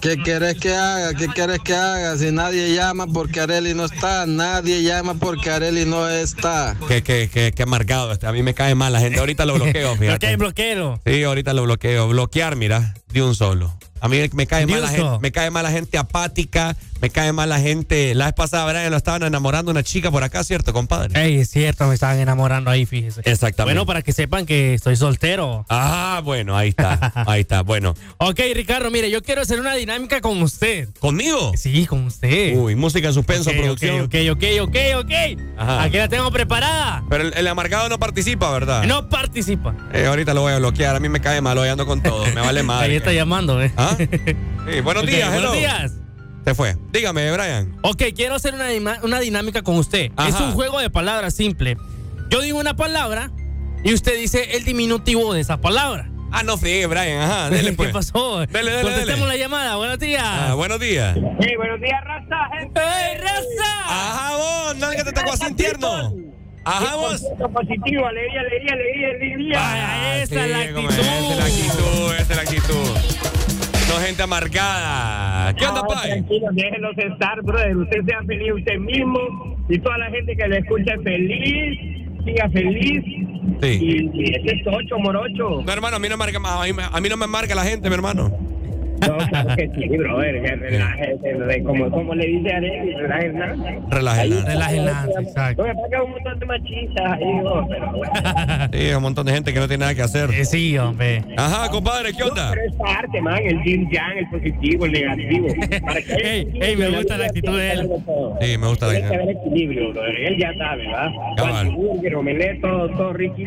¿Qué 0.00 0.18
querés 0.22 0.56
que 0.58 0.74
haga? 0.74 1.14
¿Qué 1.14 1.28
querés 1.28 1.60
que 1.60 1.74
haga? 1.74 2.18
Si 2.18 2.30
nadie 2.32 2.74
llama 2.74 3.06
porque 3.06 3.40
Areli 3.40 3.74
no 3.74 3.86
está, 3.86 4.26
nadie 4.26 4.82
llama 4.82 5.14
porque 5.14 5.50
Areli 5.50 5.86
no 5.86 6.08
está. 6.08 6.76
Qué, 6.86 7.02
qué, 7.02 7.30
qué, 7.32 7.52
qué 7.52 7.62
amargado 7.62 8.12
este. 8.12 8.26
A 8.26 8.32
mí 8.32 8.42
me 8.42 8.52
cae 8.54 8.74
mal 8.74 8.92
la 8.92 9.00
gente. 9.00 9.18
Ahorita 9.18 9.46
lo 9.46 9.54
bloqueo, 9.54 9.96
fíjate. 9.98 10.34
Ok, 10.34 10.38
bloqueelo. 10.38 11.00
Sí, 11.06 11.22
ahorita 11.22 11.54
lo 11.54 11.62
bloqueo. 11.62 12.08
Bloquear, 12.08 12.56
mira, 12.56 12.94
de 13.08 13.22
un 13.22 13.34
solo. 13.34 13.72
A 14.00 14.08
mí 14.08 14.18
me 14.32 14.46
cae 14.46 14.66
mal 14.66 14.82
la 14.82 14.88
gente, 14.88 15.18
me 15.20 15.32
cae 15.32 15.50
mal 15.50 15.62
la 15.62 15.70
gente 15.70 15.98
apática, 15.98 16.76
me 17.00 17.10
cae 17.10 17.32
mal 17.32 17.48
la 17.48 17.60
gente. 17.60 18.14
La 18.14 18.26
vez 18.26 18.34
pasada, 18.34 18.70
Brian, 18.70 18.90
lo 18.90 18.96
estaban 18.96 19.22
enamorando 19.22 19.70
una 19.70 19.82
chica 19.82 20.10
por 20.10 20.22
acá, 20.24 20.44
¿cierto, 20.44 20.72
compadre? 20.72 21.20
Ey, 21.20 21.36
es 21.40 21.50
cierto, 21.50 21.86
me 21.86 21.94
estaban 21.94 22.18
enamorando 22.18 22.70
ahí, 22.70 22.86
fíjese. 22.86 23.20
Exactamente. 23.24 23.74
Bueno, 23.74 23.86
para 23.86 24.02
que 24.02 24.12
sepan 24.12 24.46
que 24.46 24.74
estoy 24.74 24.96
soltero. 24.96 25.64
Ah, 25.68 26.20
bueno, 26.24 26.56
ahí 26.56 26.68
está, 26.70 27.12
ahí 27.26 27.40
está, 27.42 27.62
bueno. 27.62 27.94
Ok, 28.18 28.40
Ricardo, 28.54 28.90
mire, 28.90 29.10
yo 29.10 29.22
quiero 29.22 29.42
hacer 29.42 29.60
una 29.60 29.74
dinámica 29.74 30.20
con 30.20 30.40
usted. 30.42 30.88
¿Conmigo? 31.00 31.52
Sí, 31.56 31.86
con 31.86 32.04
usted. 32.04 32.56
Uy, 32.56 32.74
música 32.74 33.08
en 33.08 33.14
suspenso, 33.14 33.50
producción. 33.50 34.02
Ok, 34.02 34.14
ok, 34.32 34.44
ok, 34.62 34.76
ok. 34.98 35.12
Ajá. 35.56 35.82
Aquí 35.82 35.96
la 35.96 36.08
tengo 36.08 36.30
preparada. 36.30 37.04
Pero 37.08 37.24
el, 37.24 37.34
el 37.34 37.46
amargado 37.48 37.88
no 37.88 37.98
participa, 37.98 38.50
¿verdad? 38.50 38.84
No 38.84 39.08
participa. 39.08 39.74
Eh, 39.92 40.06
ahorita 40.06 40.34
lo 40.34 40.42
voy 40.42 40.52
a 40.52 40.58
bloquear. 40.58 40.96
A 40.96 41.00
mí 41.00 41.08
me 41.08 41.20
cae 41.20 41.40
mal, 41.40 41.56
hoy 41.58 41.68
ando 41.68 41.86
con 41.86 42.02
todo. 42.02 42.24
Me 42.26 42.40
vale 42.40 42.62
madre. 42.64 42.90
Ahí 42.90 42.96
está 42.96 43.12
llamando, 43.12 43.62
¿eh? 43.62 43.72
¿Ah? 43.76 43.85
Sí, 43.96 44.80
buenos 44.80 45.04
Ok, 45.04 45.08
días, 45.08 45.28
Buenos 45.32 45.50
hello. 45.52 45.60
días. 45.60 45.92
Se 46.44 46.54
fue. 46.54 46.76
Dígame, 46.92 47.30
Brian. 47.32 47.76
Ok, 47.82 48.02
quiero 48.14 48.34
hacer 48.36 48.54
una, 48.54 49.20
dinámica 49.20 49.62
con 49.62 49.76
usted. 49.76 50.10
Ajá. 50.16 50.28
Es 50.28 50.40
un 50.40 50.52
juego 50.52 50.80
de 50.80 50.90
palabras 50.90 51.34
simple. 51.34 51.76
Yo 52.30 52.40
digo 52.40 52.58
una 52.58 52.74
palabra 52.76 53.30
y 53.84 53.92
usted 53.94 54.16
dice 54.16 54.56
el 54.56 54.64
diminutivo 54.64 55.32
de 55.34 55.40
esa 55.40 55.60
palabra. 55.60 56.08
Ah, 56.32 56.42
no 56.42 56.56
friegue, 56.58 56.86
Brian. 56.86 57.20
Ajá, 57.22 57.50
dele 57.50 57.72
pues. 57.76 57.88
¿Qué 57.88 57.92
pasó? 57.92 58.40
Dele, 58.46 58.70
dele, 58.72 58.82
Contestemos 58.82 59.20
dele. 59.20 59.28
la 59.28 59.36
llamada. 59.36 59.76
Buenos 59.76 59.98
días. 59.98 60.22
Ah, 60.24 60.54
buenos 60.54 60.80
días. 60.80 61.16
Hey, 61.40 61.54
buenos 61.56 61.80
días, 61.80 62.00
raza, 62.04 62.36
gente. 62.58 62.80
¡Ey, 62.80 63.18
raza! 63.18 63.84
Ajá, 63.86 64.36
vos, 64.36 64.76
no 64.76 64.90
que 64.90 65.04
te 65.04 65.12
tocó 65.12 65.32
así 65.32 65.54
tierno. 65.54 66.12
Ajá, 66.64 66.96
vos. 66.96 67.22
Positivo, 67.54 68.06
alegría, 68.06 68.40
alegría, 68.40 68.72
alegría, 68.72 69.08
alegría. 69.08 69.58
Vaya, 69.58 70.22
esa 70.22 70.44
es 70.44 70.50
la 70.50 70.58
Sí, 70.58 70.64
actitud. 70.64 70.90
Esa 70.90 71.18
es 71.18 71.36
la 71.38 71.44
actitud, 71.44 72.14
esa 72.14 72.22
es 72.22 72.36
la 72.36 72.42
actitud. 72.42 73.35
No 73.88 73.94
gente 74.00 74.22
amargada. 74.22 75.54
¿Qué 75.54 75.66
onda, 75.66 75.82
Pai? 75.82 76.10
Tranquilo, 76.10 76.46
déjenos 76.52 76.98
estar, 76.98 77.42
brother. 77.42 77.76
Usted 77.76 78.04
sea 78.04 78.22
feliz 78.26 78.52
usted 78.52 78.78
mismo 78.78 79.18
y 79.68 79.78
toda 79.78 79.98
la 79.98 80.10
gente 80.10 80.36
que 80.36 80.48
le 80.48 80.58
escucha 80.58 80.94
es 80.94 81.02
feliz, 81.02 81.78
siga 82.24 82.48
feliz. 82.50 83.04
Sí. 83.62 83.78
Y, 83.80 84.10
y 84.12 84.34
ese 84.34 84.56
es 84.56 84.66
ocho 84.66 84.98
morocho. 84.98 85.62
No, 85.64 85.72
hermano, 85.72 85.96
a 85.96 85.98
mí 86.00 86.08
no, 86.08 86.16
marca, 86.16 86.38
a 86.38 86.64
mí, 86.64 86.72
a 86.92 87.00
mí 87.00 87.08
no 87.08 87.16
me 87.16 87.26
marca 87.26 87.54
la 87.54 87.64
gente, 87.64 87.88
mi 87.88 87.94
hermano. 87.94 88.30
No, 89.00 89.18
claro 89.28 89.56
que 89.56 89.70
sí, 89.74 89.88
brother. 89.88 90.42
que 90.42 90.56
relájese. 90.56 91.62
Como, 91.64 91.90
como 91.90 92.14
le 92.14 92.26
dice 92.26 92.52
a 92.52 92.56
Arely, 92.56 92.94
relájense. 92.94 93.80
Relájense. 93.90 94.44
Relájense, 94.46 95.20
exacto. 95.22 95.62
No 95.62 95.68
me 95.68 95.74
paga 95.74 96.02
un 96.02 96.10
montón 96.12 96.38
de 96.38 96.46
machistas 96.46 97.12
ahí, 97.12 97.40
oh, 97.44 97.66
pero 97.68 97.92
bueno. 97.92 98.68
Sí, 98.72 98.92
un 98.94 99.02
montón 99.02 99.26
de 99.26 99.32
gente 99.32 99.52
que 99.52 99.60
no 99.60 99.68
tiene 99.68 99.82
nada 99.82 99.94
que 99.94 100.02
hacer. 100.02 100.30
Eh, 100.30 100.44
sí, 100.44 100.76
hombre. 100.78 101.22
Ajá, 101.36 101.70
compadre, 101.70 102.12
¿qué 102.12 102.22
onda? 102.22 102.50
Pero 102.50 102.62
es 102.68 102.74
parte, 102.76 103.20
man, 103.20 103.38
el 103.42 103.62
yin 103.62 103.88
yang, 103.90 104.16
el 104.18 104.28
positivo, 104.28 104.86
el 104.86 104.92
negativo. 104.92 105.48
Para 105.84 106.02
que 106.02 106.14
Ey, 106.14 106.52
ey, 106.60 106.76
me 106.76 106.88
gusta 106.90 107.16
la 107.16 107.26
actitud 107.26 107.56
de 107.56 107.72
él. 107.72 107.90
que. 108.38 108.46
Sí, 108.46 108.58
me 108.58 108.66
gusta 108.68 108.86
la 108.86 108.92
Tiene 108.92 109.08
que 109.08 109.14
haber 109.14 109.30
equilibrio, 109.36 109.92
brother. 109.92 110.16
Él 110.16 110.36
ya 110.38 110.52
sabe, 110.54 110.86
¿verdad? 110.86 111.10
Cabal. 111.36 111.70
Burger, 111.72 112.16
omelette, 112.16 112.60
todo, 112.60 112.88
todo 112.90 113.12
ricky. 113.12 113.46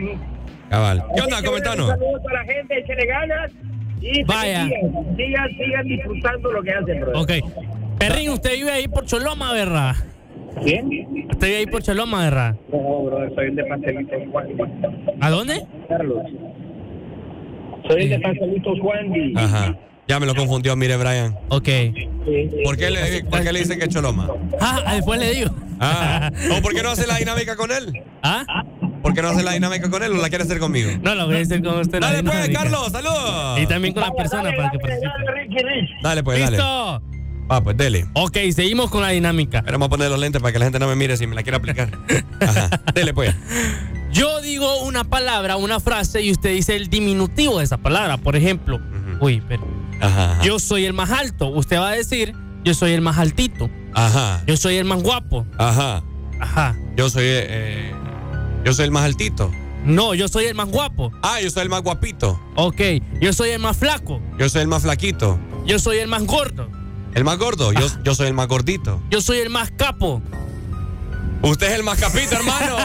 Cabal. 0.69 1.03
¿Qué 1.15 1.21
onda, 1.21 1.39
que, 1.41 1.45
comentanos? 1.47 1.89
Un 1.89 1.97
saludo 1.99 2.29
a 2.29 2.33
la 2.33 2.43
gente, 2.43 2.79
échale 2.79 3.05
ganas. 3.05 3.51
Y 4.01 4.23
Vaya. 4.23 4.65
Sigan, 4.65 5.15
sigan, 5.17 5.49
sigan 5.57 5.87
disfrutando 5.87 6.51
lo 6.51 6.63
que 6.63 6.71
hacen, 6.71 7.01
brother. 7.01 7.15
Ok. 7.15 7.99
Perrín, 7.99 8.29
usted 8.29 8.53
vive 8.53 8.71
ahí 8.71 8.87
por 8.87 9.05
Choloma, 9.05 9.51
¿verdad? 9.53 9.95
¿Quién? 10.63 10.87
Usted 11.29 11.47
vive 11.47 11.57
ahí 11.57 11.65
por 11.65 11.83
Choloma, 11.83 12.23
¿verdad? 12.23 12.55
No, 12.71 13.03
brother, 13.03 13.33
soy 13.35 13.45
el 13.47 13.55
de 13.55 13.65
Pastelitos 13.65 14.21
Wandy. 14.31 14.53
¿A 15.19 15.29
dónde? 15.29 15.65
Carlos. 15.87 16.23
Soy 17.87 18.03
el 18.03 18.09
de 18.09 18.19
Pastelitos 18.19 18.79
Wandy. 18.81 19.33
Ajá. 19.35 19.75
Ya 20.07 20.19
me 20.19 20.25
lo 20.25 20.33
confundió, 20.33 20.75
mire, 20.75 20.97
Brian. 20.97 21.37
Ok. 21.49 21.69
¿Por 22.63 22.77
qué 22.77 22.89
le, 22.89 23.23
por 23.25 23.43
qué 23.43 23.53
le 23.53 23.59
dice 23.59 23.77
que 23.77 23.83
es 23.83 23.89
Choloma? 23.89 24.27
Ah, 24.59 24.93
después 24.95 25.19
le 25.19 25.31
digo. 25.31 25.51
Ah. 25.79 26.31
¿O 26.57 26.61
por 26.61 26.73
qué 26.73 26.81
no 26.81 26.89
hace 26.89 27.05
la 27.05 27.17
dinámica 27.17 27.55
con 27.55 27.71
él? 27.71 28.01
¿Ah? 28.23 28.43
¿Por 29.09 29.15
qué 29.15 29.21
no 29.23 29.29
hace 29.29 29.41
la 29.41 29.53
dinámica 29.53 29.89
con 29.89 30.03
él 30.03 30.11
o 30.11 30.17
la 30.17 30.29
quiere 30.29 30.43
hacer 30.43 30.59
conmigo? 30.59 30.91
No, 31.01 31.15
lo 31.15 31.25
voy 31.25 31.37
a 31.37 31.41
hacer 31.41 31.63
con 31.63 31.79
usted. 31.79 31.99
la 31.99 32.11
Dale 32.11 32.23
pues. 32.23 32.49
Carlos, 32.49 32.91
saludos. 32.91 33.59
Y 33.59 33.65
también 33.65 33.91
con 33.95 34.03
las 34.03 34.11
personas 34.11 34.53
para 34.55 34.69
que 34.69 34.77
participen. 34.77 35.89
Dale 36.03 36.23
pues, 36.23 36.39
dale. 36.39 36.57
¡Listo! 36.57 37.01
Va, 37.51 37.63
pues, 37.63 37.75
dele. 37.75 38.05
Ok, 38.13 38.37
seguimos 38.53 38.91
con 38.91 39.01
la 39.01 39.09
dinámica. 39.09 39.63
Pero 39.63 39.79
vamos 39.79 39.87
a 39.87 39.89
poner 39.89 40.11
los 40.11 40.19
lentes 40.19 40.39
para 40.39 40.51
que 40.53 40.59
la 40.59 40.65
gente 40.65 40.77
no 40.77 40.87
me 40.87 40.95
mire 40.95 41.17
si 41.17 41.25
me 41.25 41.33
la 41.33 41.41
quiere 41.41 41.57
aplicar. 41.57 41.89
Ajá. 42.39 42.69
Dele 42.93 43.11
pues. 43.15 43.33
Yo 44.11 44.41
digo 44.41 44.83
una 44.83 45.03
palabra, 45.05 45.55
una 45.57 45.79
frase 45.79 46.21
y 46.21 46.31
usted 46.31 46.51
dice 46.51 46.75
el 46.75 46.87
diminutivo 46.89 47.57
de 47.57 47.63
esa 47.65 47.77
palabra. 47.79 48.17
Por 48.17 48.35
ejemplo, 48.35 48.79
uy, 49.19 49.41
pero 49.47 49.67
Ajá. 50.01 50.33
ajá. 50.33 50.43
yo 50.43 50.59
soy 50.59 50.85
el 50.85 50.93
más 50.93 51.09
alto. 51.09 51.47
Usted 51.47 51.79
va 51.79 51.89
a 51.89 51.93
decir, 51.93 52.35
yo 52.63 52.75
soy 52.75 52.91
el 52.91 53.01
más 53.01 53.17
altito. 53.17 53.71
Ajá. 53.95 54.43
Yo 54.45 54.55
soy 54.55 54.75
el 54.75 54.85
más 54.85 55.01
guapo. 55.01 55.47
Ajá. 55.57 56.03
Ajá. 56.39 56.75
Yo 56.95 57.09
soy. 57.09 57.23
eh, 57.25 57.91
yo 58.65 58.73
soy 58.73 58.85
el 58.85 58.91
más 58.91 59.03
altito. 59.03 59.51
No, 59.85 60.13
yo 60.13 60.27
soy 60.27 60.45
el 60.45 60.55
más 60.55 60.67
guapo. 60.67 61.11
Ah, 61.23 61.39
yo 61.41 61.49
soy 61.49 61.63
el 61.63 61.69
más 61.69 61.81
guapito. 61.81 62.39
Ok, 62.55 62.81
yo 63.21 63.31
soy 63.33 63.51
el 63.51 63.59
más 63.59 63.77
flaco. 63.77 64.21
Yo 64.37 64.49
soy 64.49 64.61
el 64.61 64.67
más 64.67 64.81
flaquito. 64.83 65.39
Yo 65.65 65.79
soy 65.79 65.99
el 65.99 66.07
más 66.07 66.23
gordo. 66.25 66.69
El 67.15 67.23
más 67.23 67.37
gordo. 67.37 67.71
Yo, 67.71 67.87
Ah. 67.87 67.99
yo 68.03 68.13
soy 68.15 68.27
el 68.27 68.33
más 68.33 68.47
gordito. 68.47 69.01
Yo 69.09 69.21
soy 69.21 69.37
el 69.39 69.49
más 69.49 69.71
capo. 69.71 70.21
Usted 71.41 71.67
es 71.67 71.73
el 71.75 71.83
más 71.83 71.97
capito, 71.99 72.35
hermano. 72.35 72.75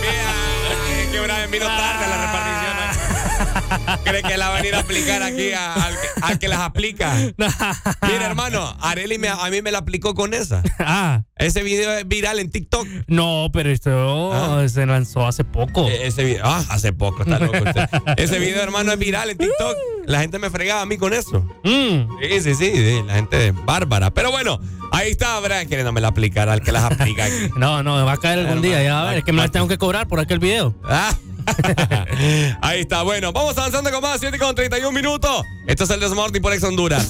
Mira, 0.00 1.10
que 1.10 1.20
Brian 1.20 1.50
vino 1.50 1.64
tarde 1.66 2.04
a 2.04 2.08
la 2.08 2.26
repartición. 2.26 3.09
Cree 4.04 4.22
que 4.22 4.36
la 4.36 4.48
va 4.48 4.54
a 4.54 4.58
venir 4.58 4.74
a 4.74 4.80
aplicar 4.80 5.22
aquí 5.22 5.52
a- 5.52 5.74
al, 5.74 5.92
que- 5.94 6.08
al 6.22 6.38
que 6.38 6.48
las 6.48 6.60
aplica. 6.60 7.14
Mira, 7.36 8.26
hermano, 8.26 8.76
Areli 8.80 9.18
me- 9.18 9.28
a 9.28 9.48
mí 9.50 9.62
me 9.62 9.70
la 9.72 9.78
aplicó 9.78 10.14
con 10.14 10.34
esa. 10.34 10.62
Ah, 10.78 11.22
Ese 11.36 11.62
video 11.62 11.92
es 11.94 12.06
viral 12.06 12.38
en 12.38 12.50
TikTok. 12.50 12.86
no, 13.06 13.48
pero 13.52 13.70
esto 13.70 14.32
Ah. 14.32 14.66
se 14.68 14.86
lanzó 14.86 15.26
hace 15.26 15.44
poco. 15.44 15.88
E- 15.88 16.06
Ese 16.06 16.24
video, 16.24 16.42
ah, 16.44 16.64
hace 16.70 16.92
poco, 16.92 17.22
está 17.22 17.38
loco 17.38 17.58
usted. 17.64 17.88
Ese 18.16 18.38
video, 18.38 18.62
hermano, 18.62 18.92
es 18.92 18.98
viral 18.98 19.30
en 19.30 19.38
TikTok. 19.38 19.76
La 20.06 20.20
gente 20.20 20.38
me 20.38 20.50
fregaba 20.50 20.82
a 20.82 20.86
mí 20.86 20.96
con 20.96 21.12
eso. 21.12 21.40
Mm. 21.64 22.08
Sí, 22.20 22.40
sí, 22.40 22.54
sí, 22.54 22.72
sí, 22.74 23.02
la 23.06 23.14
gente 23.14 23.48
es 23.48 23.54
bárbara. 23.64 24.10
Pero 24.12 24.30
bueno, 24.30 24.60
ahí 24.92 25.10
está 25.10 25.38
Brian 25.40 25.68
queriéndome 25.68 26.00
la 26.00 26.08
aplicar 26.08 26.48
al 26.48 26.62
que 26.62 26.72
las 26.72 26.84
aplica 26.84 27.24
aquí. 27.24 27.50
No, 27.56 27.82
no, 27.82 28.04
va 28.04 28.12
a 28.12 28.16
caer 28.16 28.40
algún 28.40 28.62
día, 28.62 28.82
ya 28.82 28.94
va 28.94 29.02
a 29.02 29.04
ver. 29.10 29.18
Es 29.18 29.24
que 29.24 29.32
me 29.32 29.42
la 29.42 29.48
tengo 29.48 29.68
que 29.68 29.78
cobrar 29.78 30.08
por 30.08 30.18
aquel 30.20 30.38
video. 30.38 30.74
Ah. 30.84 31.14
Ahí 32.60 32.80
está, 32.80 33.02
bueno, 33.02 33.32
vamos 33.32 33.56
avanzando 33.58 33.90
con 33.90 34.02
más, 34.02 34.20
7 34.20 34.38
con 34.38 34.54
31 34.54 34.92
minutos. 34.92 35.44
Esto 35.66 35.84
es 35.84 35.90
el 35.90 36.00
Desmorning 36.00 36.42
por 36.42 36.52
Ex 36.52 36.62
Honduras. 36.64 37.06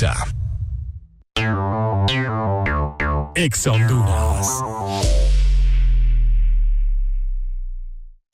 Exa. 0.00 0.16
Exa 3.34 3.72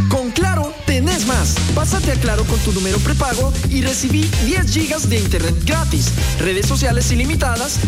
Con 0.09 0.31
Claro 0.31 0.73
tenés 0.87 1.27
más. 1.27 1.57
Pásate 1.75 2.13
a 2.13 2.15
Claro 2.15 2.45
con 2.45 2.61
tu 2.61 2.73
número 2.73 2.99
prepago 2.99 3.53
y 3.69 3.83
recibí 3.83 4.23
10 4.45 4.73
gigas 4.73 5.11
de 5.11 5.19
internet 5.19 5.57
gratis, 5.65 6.13
redes 6.39 6.67
sociales 6.67 7.11
ilimitadas, 7.11 7.81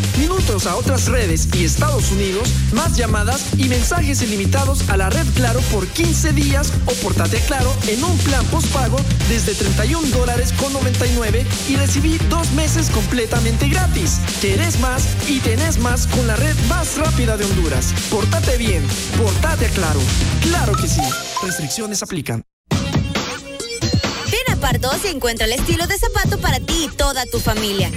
a 0.49 0.77
otras 0.77 1.09
redes 1.09 1.47
y 1.55 1.65
Estados 1.65 2.11
Unidos, 2.11 2.49
más 2.73 2.97
llamadas 2.97 3.45
y 3.59 3.69
mensajes 3.69 4.23
ilimitados 4.23 4.89
a 4.89 4.97
la 4.97 5.11
red 5.11 5.27
Claro 5.35 5.61
por 5.71 5.87
15 5.87 6.33
días 6.33 6.73
o 6.87 6.93
portate 7.03 7.37
a 7.37 7.41
Claro 7.45 7.71
en 7.87 8.03
un 8.03 8.17
plan 8.19 8.43
postpago 8.47 8.97
desde 9.29 9.55
31 9.55 10.09
dólares 10.09 10.55
con 10.55 10.73
99 10.73 11.47
y 11.69 11.77
recibí 11.77 12.17
dos 12.31 12.51
meses 12.53 12.89
completamente 12.89 13.69
gratis. 13.69 14.21
Querés 14.41 14.81
más 14.81 15.07
y 15.29 15.39
tenés 15.41 15.79
más 15.79 16.07
con 16.07 16.27
la 16.27 16.35
red 16.37 16.57
más 16.67 16.97
rápida 16.97 17.37
de 17.37 17.45
Honduras. 17.45 17.93
Portate 18.11 18.57
bien, 18.57 18.83
portate 19.19 19.67
a 19.67 19.69
Claro. 19.69 20.01
Claro 20.41 20.73
que 20.77 20.89
sí. 20.89 21.03
Restricciones 21.43 22.03
aplican. 22.03 22.43
Ven 22.71 24.51
a 24.51 24.57
Pardos 24.57 25.05
y 25.05 25.09
encuentra 25.09 25.45
el 25.45 25.53
estilo 25.53 25.87
de 25.87 25.99
zapato 25.99 26.39
para 26.39 26.59
ti 26.59 26.89
y 26.91 26.97
toda 26.97 27.27
tu 27.27 27.39
familia 27.39 27.91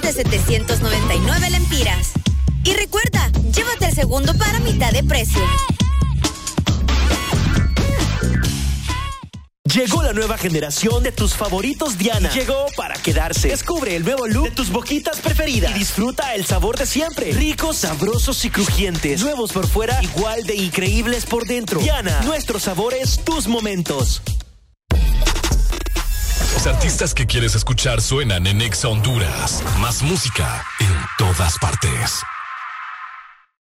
desde 0.00 0.22
799 0.22 1.50
lempiras. 1.50 2.12
Y 2.64 2.74
recuerda, 2.74 3.30
llévate 3.52 3.86
el 3.86 3.94
segundo 3.94 4.34
para 4.36 4.58
mitad 4.60 4.92
de 4.92 5.02
precio. 5.04 5.42
Llegó 9.76 10.02
la 10.02 10.14
nueva 10.14 10.38
generación 10.38 11.02
de 11.02 11.12
tus 11.12 11.34
favoritos 11.34 11.98
Diana. 11.98 12.30
Llegó 12.30 12.64
para 12.78 12.94
quedarse. 12.94 13.48
Descubre 13.48 13.94
el 13.94 14.04
nuevo 14.04 14.26
look 14.26 14.44
de 14.44 14.50
tus 14.52 14.70
boquitas 14.70 15.20
preferidas. 15.20 15.72
Y 15.72 15.80
disfruta 15.80 16.34
el 16.34 16.46
sabor 16.46 16.78
de 16.78 16.86
siempre. 16.86 17.32
Ricos, 17.32 17.76
sabrosos 17.78 18.42
y 18.46 18.50
crujientes. 18.50 19.20
Nuevos 19.20 19.52
por 19.52 19.68
fuera, 19.68 20.02
igual 20.02 20.44
de 20.44 20.54
increíbles 20.54 21.26
por 21.26 21.46
dentro. 21.46 21.80
Diana, 21.80 22.22
nuestros 22.22 22.62
sabores, 22.62 23.20
tus 23.22 23.48
momentos. 23.48 24.22
Los 26.66 26.74
artistas 26.74 27.14
que 27.14 27.26
quieres 27.26 27.54
escuchar 27.54 28.02
suenan 28.02 28.44
en 28.48 28.60
Exa 28.60 28.88
Honduras. 28.88 29.62
Más 29.78 30.02
música 30.02 30.64
en 30.80 30.92
todas 31.16 31.56
partes. 31.60 32.20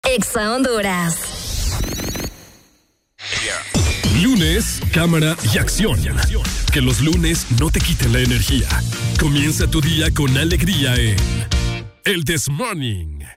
Exa 0.04 0.54
Honduras. 0.54 1.80
Lunes, 4.22 4.80
cámara 4.92 5.36
y 5.52 5.58
acción. 5.58 5.98
Que 6.72 6.80
los 6.80 7.00
lunes 7.00 7.48
no 7.58 7.70
te 7.72 7.80
quiten 7.80 8.12
la 8.12 8.20
energía. 8.20 8.68
Comienza 9.18 9.68
tu 9.68 9.80
día 9.80 10.14
con 10.14 10.38
alegría 10.38 10.94
en 10.94 11.16
El 12.04 12.24
This 12.24 12.48
Morning. 12.48 13.35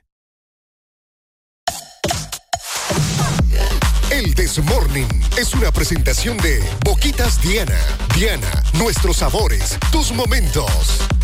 El 4.30 4.36
This 4.36 4.62
Morning 4.64 5.08
es 5.38 5.54
una 5.54 5.72
presentación 5.72 6.36
de 6.36 6.62
Boquitas 6.84 7.42
Diana. 7.42 7.78
Diana, 8.14 8.62
nuestros 8.74 9.16
sabores, 9.16 9.76
tus 9.90 10.12
momentos. 10.12 11.19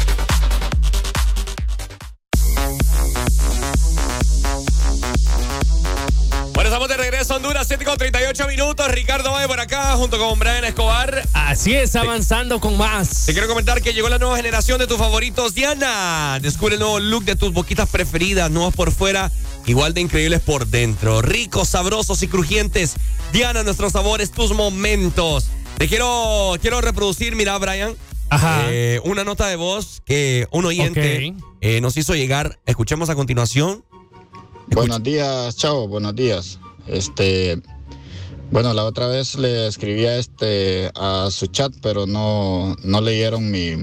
A 7.31 7.37
Honduras, 7.37 7.67
7 7.67 7.85
con 7.85 7.97
38 7.99 8.47
minutos. 8.47 8.89
Ricardo 8.89 9.33
Valle 9.33 9.49
por 9.49 9.59
acá, 9.59 9.95
junto 9.97 10.19
con 10.19 10.39
Brian 10.39 10.65
Escobar. 10.65 11.27
Así 11.33 11.75
es, 11.75 11.97
avanzando 11.97 12.61
con 12.61 12.77
más. 12.77 13.27
Te 13.27 13.33
quiero 13.33 13.49
comentar 13.49 13.81
que 13.83 13.93
llegó 13.93 14.09
la 14.09 14.19
nueva 14.19 14.37
generación 14.37 14.79
de 14.79 14.87
tus 14.87 14.99
favoritos, 14.99 15.55
Diana. 15.55 16.39
Descubre 16.41 16.75
el 16.75 16.81
nuevo 16.81 17.01
look 17.01 17.25
de 17.25 17.35
tus 17.35 17.53
boquitas 17.53 17.89
preferidas, 17.89 18.51
nuevos 18.51 18.75
por 18.75 18.93
fuera, 18.93 19.33
igual 19.67 19.95
de 19.95 20.03
increíbles 20.03 20.41
por 20.41 20.67
dentro. 20.67 21.23
Ricos, 21.23 21.71
sabrosos 21.71 22.23
y 22.23 22.29
crujientes. 22.29 22.95
Diana, 23.33 23.63
nuestros 23.63 23.93
sabores, 23.93 24.31
tus 24.31 24.53
momentos. 24.53 25.47
Te 25.79 25.89
quiero, 25.89 26.55
quiero 26.61 26.81
reproducir, 26.81 27.35
mira, 27.35 27.57
Brian. 27.59 27.97
eh, 28.69 29.01
una 29.05 29.25
nota 29.25 29.47
de 29.49 29.57
voz 29.57 30.03
que 30.05 30.47
un 30.51 30.65
oyente 30.65 31.35
eh, 31.61 31.81
nos 31.81 31.97
hizo 31.97 32.15
llegar. 32.15 32.59
Escuchemos 32.67 33.09
a 33.11 33.15
continuación. 33.15 33.85
Buenos 34.69 35.03
días, 35.03 35.57
chao, 35.57 35.87
buenos 35.89 36.15
días. 36.15 36.59
Este, 36.87 37.61
bueno, 38.51 38.73
la 38.75 38.85
otra 38.85 39.09
vez 39.09 39.37
le 39.37 39.67
escribí 39.67 40.07
a 40.07 40.17
este 40.17 40.91
a 40.95 41.29
su 41.31 41.47
chat, 41.49 41.73
pero 41.83 42.07
no, 42.07 42.77
no 42.85 43.01
leyeron 43.01 43.51
mi, 43.51 43.77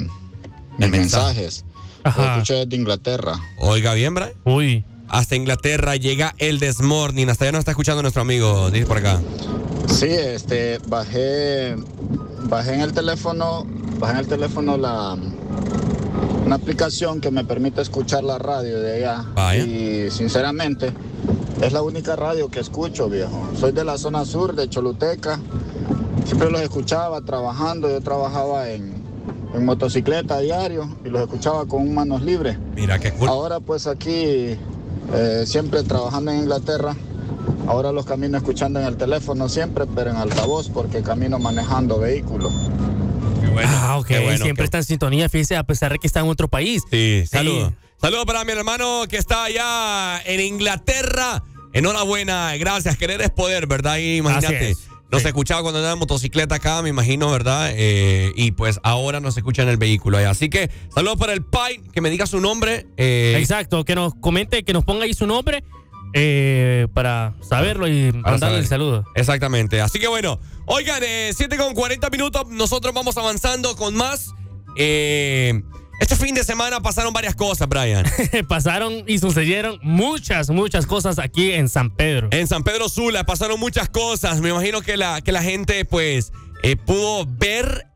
mis 0.78 0.90
mensajes. 0.90 1.66
Lo 2.04 2.32
escucho 2.32 2.56
desde 2.56 2.76
Inglaterra. 2.76 3.40
Oiga 3.58 3.94
bien, 3.94 4.14
Brian. 4.14 4.34
Uy. 4.44 4.86
Hasta 5.08 5.36
Inglaterra 5.36 5.96
llega 5.96 6.34
el 6.38 6.60
Desmorning. 6.60 7.30
Hasta 7.30 7.46
allá 7.46 7.52
nos 7.54 7.60
está 7.60 7.72
escuchando 7.72 8.02
nuestro 8.02 8.22
amigo. 8.24 8.72
Dice 8.72 8.86
por 8.86 8.98
acá. 8.98 9.22
Sí, 9.88 10.08
este, 10.08 10.80
bajé, 10.88 11.76
bajé 12.44 12.74
en 12.74 12.82
el 12.82 12.94
teléfono, 12.94 13.66
bajé 14.00 14.14
en 14.14 14.20
el 14.20 14.28
teléfono 14.28 14.78
la 14.78 15.18
una 16.46 16.56
aplicación 16.56 17.22
que 17.22 17.32
me 17.32 17.44
permite 17.44 17.82
escuchar 17.82 18.24
la 18.24 18.38
radio 18.38 18.80
de 18.82 19.06
allá. 19.06 19.56
Y 19.56 20.12
sinceramente, 20.12 20.92
es 21.62 21.72
la 21.72 21.82
única 21.82 22.16
radio 22.16 22.50
que 22.50 22.60
escucho, 22.60 23.10
viejo. 23.10 23.50
Soy 23.58 23.72
de 23.72 23.84
la 23.84 23.98
zona 23.98 24.26
sur 24.26 24.56
de 24.56 24.70
Choluteca. 24.70 25.40
Siempre 26.26 26.52
los 26.52 26.62
escuchaba 26.62 27.22
trabajando. 27.22 27.90
Yo 27.90 28.02
trabajaba 28.02 28.70
en, 28.70 28.94
en 29.54 29.66
motocicleta 29.66 30.36
a 30.36 30.40
diario 30.40 30.98
y 31.06 31.10
los 31.10 31.22
escuchaba 31.22 31.66
con 31.66 31.94
manos 31.94 32.22
libres. 32.22 32.58
Mira 32.76 33.00
qué 33.00 33.12
cool. 33.14 33.30
Ahora 33.30 33.60
pues 33.60 33.88
aquí, 33.88 34.58
eh, 35.14 35.44
siempre 35.46 35.84
trabajando 35.84 36.32
en 36.32 36.40
Inglaterra, 36.40 36.96
ahora 37.68 37.92
los 37.92 38.06
camino 38.06 38.38
escuchando 38.38 38.80
en 38.80 38.86
el 38.86 38.98
teléfono 38.98 39.48
siempre, 39.48 39.86
pero 39.94 40.12
en 40.12 40.18
altavoz 40.18 40.70
porque 40.70 41.02
camino 41.02 41.40
manejando 41.40 42.00
vehículos. 42.00 42.54
Ah, 43.66 43.98
ok. 43.98 44.08
bueno, 44.10 44.38
Siempre 44.44 44.56
qué- 44.56 44.64
está 44.64 44.78
en 44.80 44.84
sintonía, 44.84 45.30
fíjese, 45.30 45.56
a 45.56 45.64
pesar 45.64 45.92
de 45.92 46.00
que 46.00 46.08
está 46.08 46.20
en 46.22 46.28
otro 46.28 46.48
país. 46.48 46.84
Sí, 46.92 47.24
saludos. 47.30 47.74
Saludos 48.02 48.26
para 48.26 48.44
mi 48.44 48.52
hermano 48.52 49.04
que 49.08 49.18
está 49.18 49.46
allá 49.46 50.22
en 50.26 50.40
Inglaterra. 50.42 51.44
Enhorabuena, 51.74 52.56
gracias. 52.58 52.98
Querer 52.98 53.22
es 53.22 53.30
poder, 53.32 53.68
¿verdad? 53.68 53.98
Y 53.98 54.18
imagínate. 54.18 54.76
Nos 55.12 55.24
escuchaba 55.26 55.62
cuando 55.62 55.78
andaba 55.78 55.94
en 55.94 56.00
motocicleta 56.00 56.56
acá, 56.56 56.82
me 56.82 56.90
imagino, 56.90 57.30
¿verdad? 57.30 57.70
Eh, 57.76 58.32
y 58.36 58.52
pues 58.52 58.80
ahora 58.84 59.20
nos 59.20 59.38
escucha 59.38 59.62
en 59.62 59.70
el 59.70 59.78
vehículo 59.78 60.18
allá. 60.18 60.32
Así 60.32 60.50
que 60.50 60.72
saludos 60.94 61.18
para 61.20 61.34
el 61.34 61.44
Pai, 61.44 61.82
que 61.94 62.02
me 62.02 62.10
diga 62.10 62.26
su 62.26 62.40
nombre. 62.42 62.88
eh, 62.98 63.36
Exacto, 63.40 63.86
que 63.86 63.94
nos 63.94 64.16
comente, 64.16 64.64
que 64.64 64.74
nos 64.74 64.84
ponga 64.84 65.04
ahí 65.06 65.14
su 65.14 65.28
nombre 65.28 65.64
eh, 66.14 66.88
para 66.94 67.34
saberlo 67.42 67.88
y 67.88 68.12
para 68.12 68.32
mandarle 68.32 68.60
el 68.60 68.68
saludo. 68.68 69.06
Exactamente. 69.16 69.82
Así 69.82 70.00
que 70.00 70.08
bueno, 70.08 70.40
oigan, 70.66 71.02
eh, 71.04 71.32
7 71.36 71.58
con 71.58 71.74
40 71.74 72.10
minutos, 72.10 72.48
nosotros 72.50 72.94
vamos 72.94 73.18
avanzando 73.18 73.76
con 73.76 73.96
más. 73.96 74.32
Eh, 74.78 75.62
este 76.00 76.16
fin 76.16 76.36
de 76.36 76.44
semana 76.44 76.82
pasaron 76.82 77.14
varias 77.14 77.36
cosas, 77.36 77.68
Brian. 77.68 78.06
Pasaron 78.48 79.04
y 79.08 79.20
sucedieron 79.20 79.80
muchas, 79.84 80.50
muchas 80.50 80.86
cosas 80.86 81.20
aquí 81.20 81.52
en 81.52 81.70
San 81.70 81.92
Pedro. 81.92 82.30
En 82.32 82.48
San 82.48 82.64
Pedro 82.64 82.90
Sula 82.90 83.26
pasaron 83.26 83.60
muchas 83.60 83.90
cosas. 83.90 84.42
Me 84.42 84.50
imagino 84.50 84.82
que 84.82 84.98
la, 84.98 85.22
que 85.22 85.32
la 85.32 85.42
gente, 85.44 85.86
pues, 85.86 86.34
eh, 86.64 86.76
pudo 86.76 87.26
ver 87.26 87.88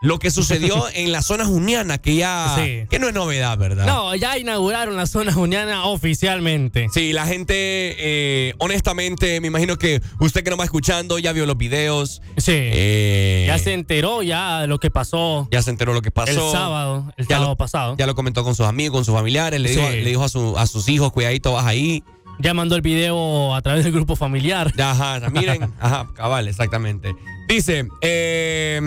lo 0.00 0.18
que 0.18 0.30
sucedió 0.30 0.84
en 0.94 1.10
la 1.12 1.22
zona 1.22 1.44
juniana, 1.44 1.98
que 1.98 2.14
ya. 2.16 2.54
Sí. 2.56 2.86
que 2.88 2.98
no 2.98 3.08
es 3.08 3.14
novedad, 3.14 3.58
¿verdad? 3.58 3.86
No, 3.86 4.14
ya 4.14 4.38
inauguraron 4.38 4.96
la 4.96 5.06
zona 5.06 5.32
juniana 5.32 5.86
oficialmente. 5.86 6.88
Sí, 6.92 7.12
la 7.12 7.26
gente, 7.26 7.54
eh, 7.98 8.54
honestamente, 8.58 9.40
me 9.40 9.48
imagino 9.48 9.76
que 9.76 10.00
usted 10.20 10.44
que 10.44 10.50
nos 10.50 10.58
va 10.60 10.64
escuchando 10.64 11.18
ya 11.18 11.32
vio 11.32 11.46
los 11.46 11.56
videos. 11.56 12.22
Sí. 12.36 12.52
Eh, 12.54 13.44
Ya 13.48 13.58
se 13.58 13.72
enteró 13.74 14.22
ya 14.22 14.60
de 14.62 14.66
lo 14.66 14.78
que 14.78 14.90
pasó 14.90 15.48
ya 15.50 15.62
se 15.62 15.70
enteró 15.70 15.92
lo 15.92 16.02
que 16.02 16.10
pasó. 16.10 16.30
el 16.46 16.52
sábado, 16.52 17.12
el 17.16 17.26
Ya 17.26 17.36
sábado 17.36 17.50
lo- 17.52 17.56
pasado. 17.56 17.96
Ya 17.98 18.06
lo 18.06 18.14
comentó 18.14 18.44
con 18.44 18.54
sus 18.54 18.66
amigos, 18.66 18.98
con 18.98 19.04
sus 19.04 19.14
familiares. 19.14 19.60
Le 19.60 19.70
dijo, 19.70 19.86
Sí. 19.88 19.96
le 19.96 20.04
dijo 20.08 20.24
a, 20.24 20.28
su- 20.28 20.56
a 20.58 20.66
sus 20.66 20.88
hijos, 20.88 21.12
cuidadito, 21.12 21.52
vas 21.54 21.66
ahí. 21.66 22.02
Ya 22.40 22.54
mandó 22.54 22.76
el 22.76 22.82
video 22.82 23.52
a 23.54 23.62
través 23.62 23.82
del 23.82 23.92
grupo 23.92 24.14
familiar. 24.14 24.72
Ajá, 24.80 25.18
miren, 25.30 25.72
ajá, 25.80 26.08
cabal, 26.14 26.46
exactamente. 26.46 27.12
Dice, 27.48 27.88
eh, 28.00 28.80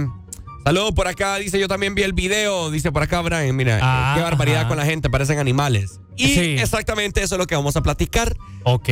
saludos 0.64 0.92
por 0.94 1.08
acá, 1.08 1.36
dice, 1.38 1.60
yo 1.60 1.68
también 1.68 1.96
vi 1.96 2.04
el 2.04 2.14
video, 2.14 2.70
dice 2.72 2.92
por 2.92 3.04
acá 3.04 3.22
Brian, 3.22 3.56
mira, 3.56 3.78
eh, 3.78 3.82
Ah, 3.84 4.14
qué 4.18 4.24
barbaridad 4.24 4.62
ajá. 4.62 4.68
con 4.70 4.78
la 4.78 4.86
gente, 4.86 5.10
parecen 5.10 5.40
animales. 5.40 6.00
Y 6.18 6.28
Sí. 6.28 6.56
exactamente 6.60 7.24
eso 7.24 7.36
es 7.36 7.40
lo 7.40 7.48
que 7.48 7.56
vamos 7.56 7.76
a 7.76 7.82
platicar. 7.82 8.36
Ok. 8.64 8.90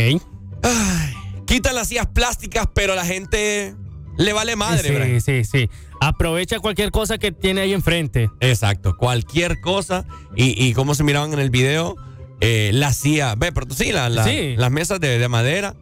Quitan 1.46 1.76
las 1.76 1.88
sillas 1.88 2.08
plásticas, 2.08 2.68
pero 2.74 2.96
la 2.96 3.06
gente 3.06 3.76
le 4.18 4.34
vale 4.34 4.56
madre, 4.56 4.90
sí, 4.90 4.94
Brian. 4.96 5.22
sí, 5.22 5.44
sí. 5.44 5.70
Aprovecha 6.02 6.60
cualquier 6.60 6.92
cosa 6.92 7.18
que 7.18 7.32
tiene 7.32 7.62
ahí 7.62 7.74
enfrente. 7.74 8.30
Exacto, 8.40 8.96
cualquier 8.96 9.60
cosa. 9.60 10.06
Y, 10.36 10.64
y 10.64 10.74
como 10.74 10.96
se 10.96 11.04
miraban 11.04 11.34
en 11.34 11.40
el 11.40 11.50
video, 11.50 11.96
eh, 12.40 12.72
la 12.74 12.94
silla, 12.94 13.36
ve, 13.36 13.52
pero 13.52 13.68
sí, 13.74 13.92
la- 13.92 14.10
la- 14.10 14.24
Sí. 14.24 14.56
las 14.58 14.72
mesas 14.72 15.00
de, 15.00 15.18
de 15.20 15.28
madera. 15.28 15.76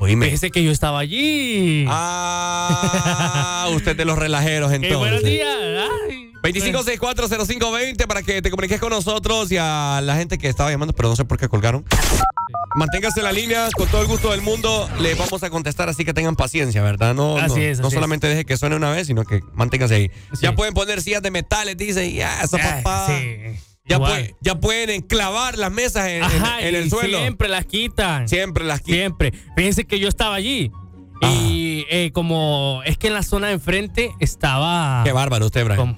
Oíme. 0.00 0.26
Fíjese 0.26 0.50
que 0.50 0.62
yo 0.62 0.70
estaba 0.70 0.98
allí. 0.98 1.86
Ah, 1.88 3.68
usted 3.74 3.96
de 3.96 4.04
los 4.04 4.18
relajeros 4.18 4.72
entonces. 4.72 4.98
Buenos 4.98 5.22
días. 5.22 5.48
Ay. 6.08 6.30
25640520 6.42 8.06
para 8.06 8.22
que 8.22 8.42
te 8.42 8.50
comuniques 8.50 8.78
con 8.78 8.90
nosotros 8.90 9.50
y 9.50 9.56
a 9.58 10.00
la 10.02 10.16
gente 10.16 10.36
que 10.36 10.48
estaba 10.48 10.70
llamando, 10.70 10.92
pero 10.92 11.08
no 11.08 11.16
sé 11.16 11.24
por 11.24 11.38
qué 11.38 11.48
colgaron. 11.48 11.84
Manténgase 12.76 13.20
en 13.20 13.24
la 13.24 13.32
línea, 13.32 13.68
con 13.74 13.88
todo 13.88 14.02
el 14.02 14.08
gusto 14.08 14.30
del 14.30 14.42
mundo 14.42 14.88
le 15.00 15.14
vamos 15.14 15.42
a 15.42 15.48
contestar, 15.48 15.88
así 15.88 16.04
que 16.04 16.12
tengan 16.12 16.36
paciencia, 16.36 16.82
¿verdad? 16.82 17.14
No, 17.14 17.38
Así 17.38 17.60
no, 17.60 17.62
es, 17.66 17.80
no 17.80 17.90
solamente 17.90 18.26
deje 18.26 18.44
que 18.44 18.56
suene 18.58 18.76
una 18.76 18.90
vez, 18.90 19.06
sino 19.06 19.24
que 19.24 19.40
manténgase 19.54 19.94
ahí. 19.94 20.10
Sí. 20.32 20.40
Ya 20.42 20.54
pueden 20.54 20.74
poner 20.74 21.00
sillas 21.00 21.22
de 21.22 21.30
metales, 21.30 21.76
dice, 21.78 22.12
ya, 22.12 22.42
esa 22.42 22.58
papá. 22.58 23.06
sí. 23.08 23.38
Ya, 23.86 23.98
puede- 23.98 24.34
ya 24.40 24.54
pueden 24.60 24.90
enclavar 24.90 25.58
las 25.58 25.70
mesas 25.70 26.06
en, 26.06 26.16
en- 26.16 26.22
Ajá, 26.24 26.60
en 26.60 26.74
y 26.74 26.76
el 26.78 26.90
suelo. 26.90 27.18
Siempre 27.18 27.48
las 27.48 27.66
quitan. 27.66 28.28
Siempre 28.28 28.64
las 28.64 28.80
quitan. 28.80 28.94
Siempre. 28.98 29.32
Fíjense 29.56 29.84
que 29.84 29.98
yo 29.98 30.08
estaba 30.08 30.34
allí. 30.34 30.70
Y 31.22 31.86
eh, 31.90 32.10
como 32.12 32.82
es 32.84 32.98
que 32.98 33.06
en 33.06 33.14
la 33.14 33.22
zona 33.22 33.46
de 33.46 33.54
enfrente 33.54 34.10
estaba. 34.20 35.02
Qué 35.04 35.12
bárbaro 35.12 35.46
usted, 35.46 35.64
Brian. 35.64 35.96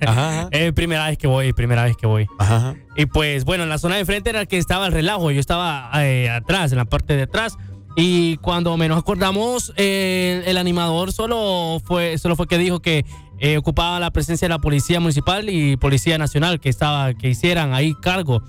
Ajá, 0.00 0.28
ajá. 0.40 0.48
Eh, 0.52 0.72
primera 0.72 1.06
vez 1.06 1.18
que 1.18 1.26
voy, 1.28 1.52
primera 1.52 1.84
vez 1.84 1.96
que 1.96 2.06
voy. 2.06 2.26
Ajá. 2.38 2.74
Y 2.96 3.06
pues 3.06 3.44
bueno, 3.44 3.62
en 3.64 3.68
la 3.68 3.78
zona 3.78 3.94
de 3.96 4.00
enfrente 4.00 4.30
era 4.30 4.40
el 4.40 4.48
que 4.48 4.58
estaba 4.58 4.86
el 4.86 4.92
relajo. 4.92 5.30
Yo 5.30 5.38
estaba 5.40 5.90
eh, 6.04 6.30
atrás, 6.30 6.72
en 6.72 6.78
la 6.78 6.84
parte 6.84 7.14
de 7.16 7.22
atrás. 7.24 7.56
Y 7.96 8.36
cuando 8.36 8.76
menos 8.76 8.98
acordamos, 8.98 9.72
eh, 9.76 10.42
el 10.46 10.58
animador 10.58 11.12
solo 11.12 11.80
fue, 11.82 12.18
solo 12.18 12.36
fue 12.36 12.46
que 12.46 12.58
dijo 12.58 12.80
que 12.80 13.06
eh, 13.38 13.56
ocupaba 13.56 13.98
la 13.98 14.10
presencia 14.10 14.46
de 14.46 14.50
la 14.50 14.58
policía 14.58 15.00
municipal 15.00 15.48
y 15.48 15.78
policía 15.78 16.18
nacional 16.18 16.60
que 16.60 16.68
estaba, 16.68 17.14
que 17.14 17.30
hicieran 17.30 17.72
ahí 17.72 17.94
cargo. 17.94 18.42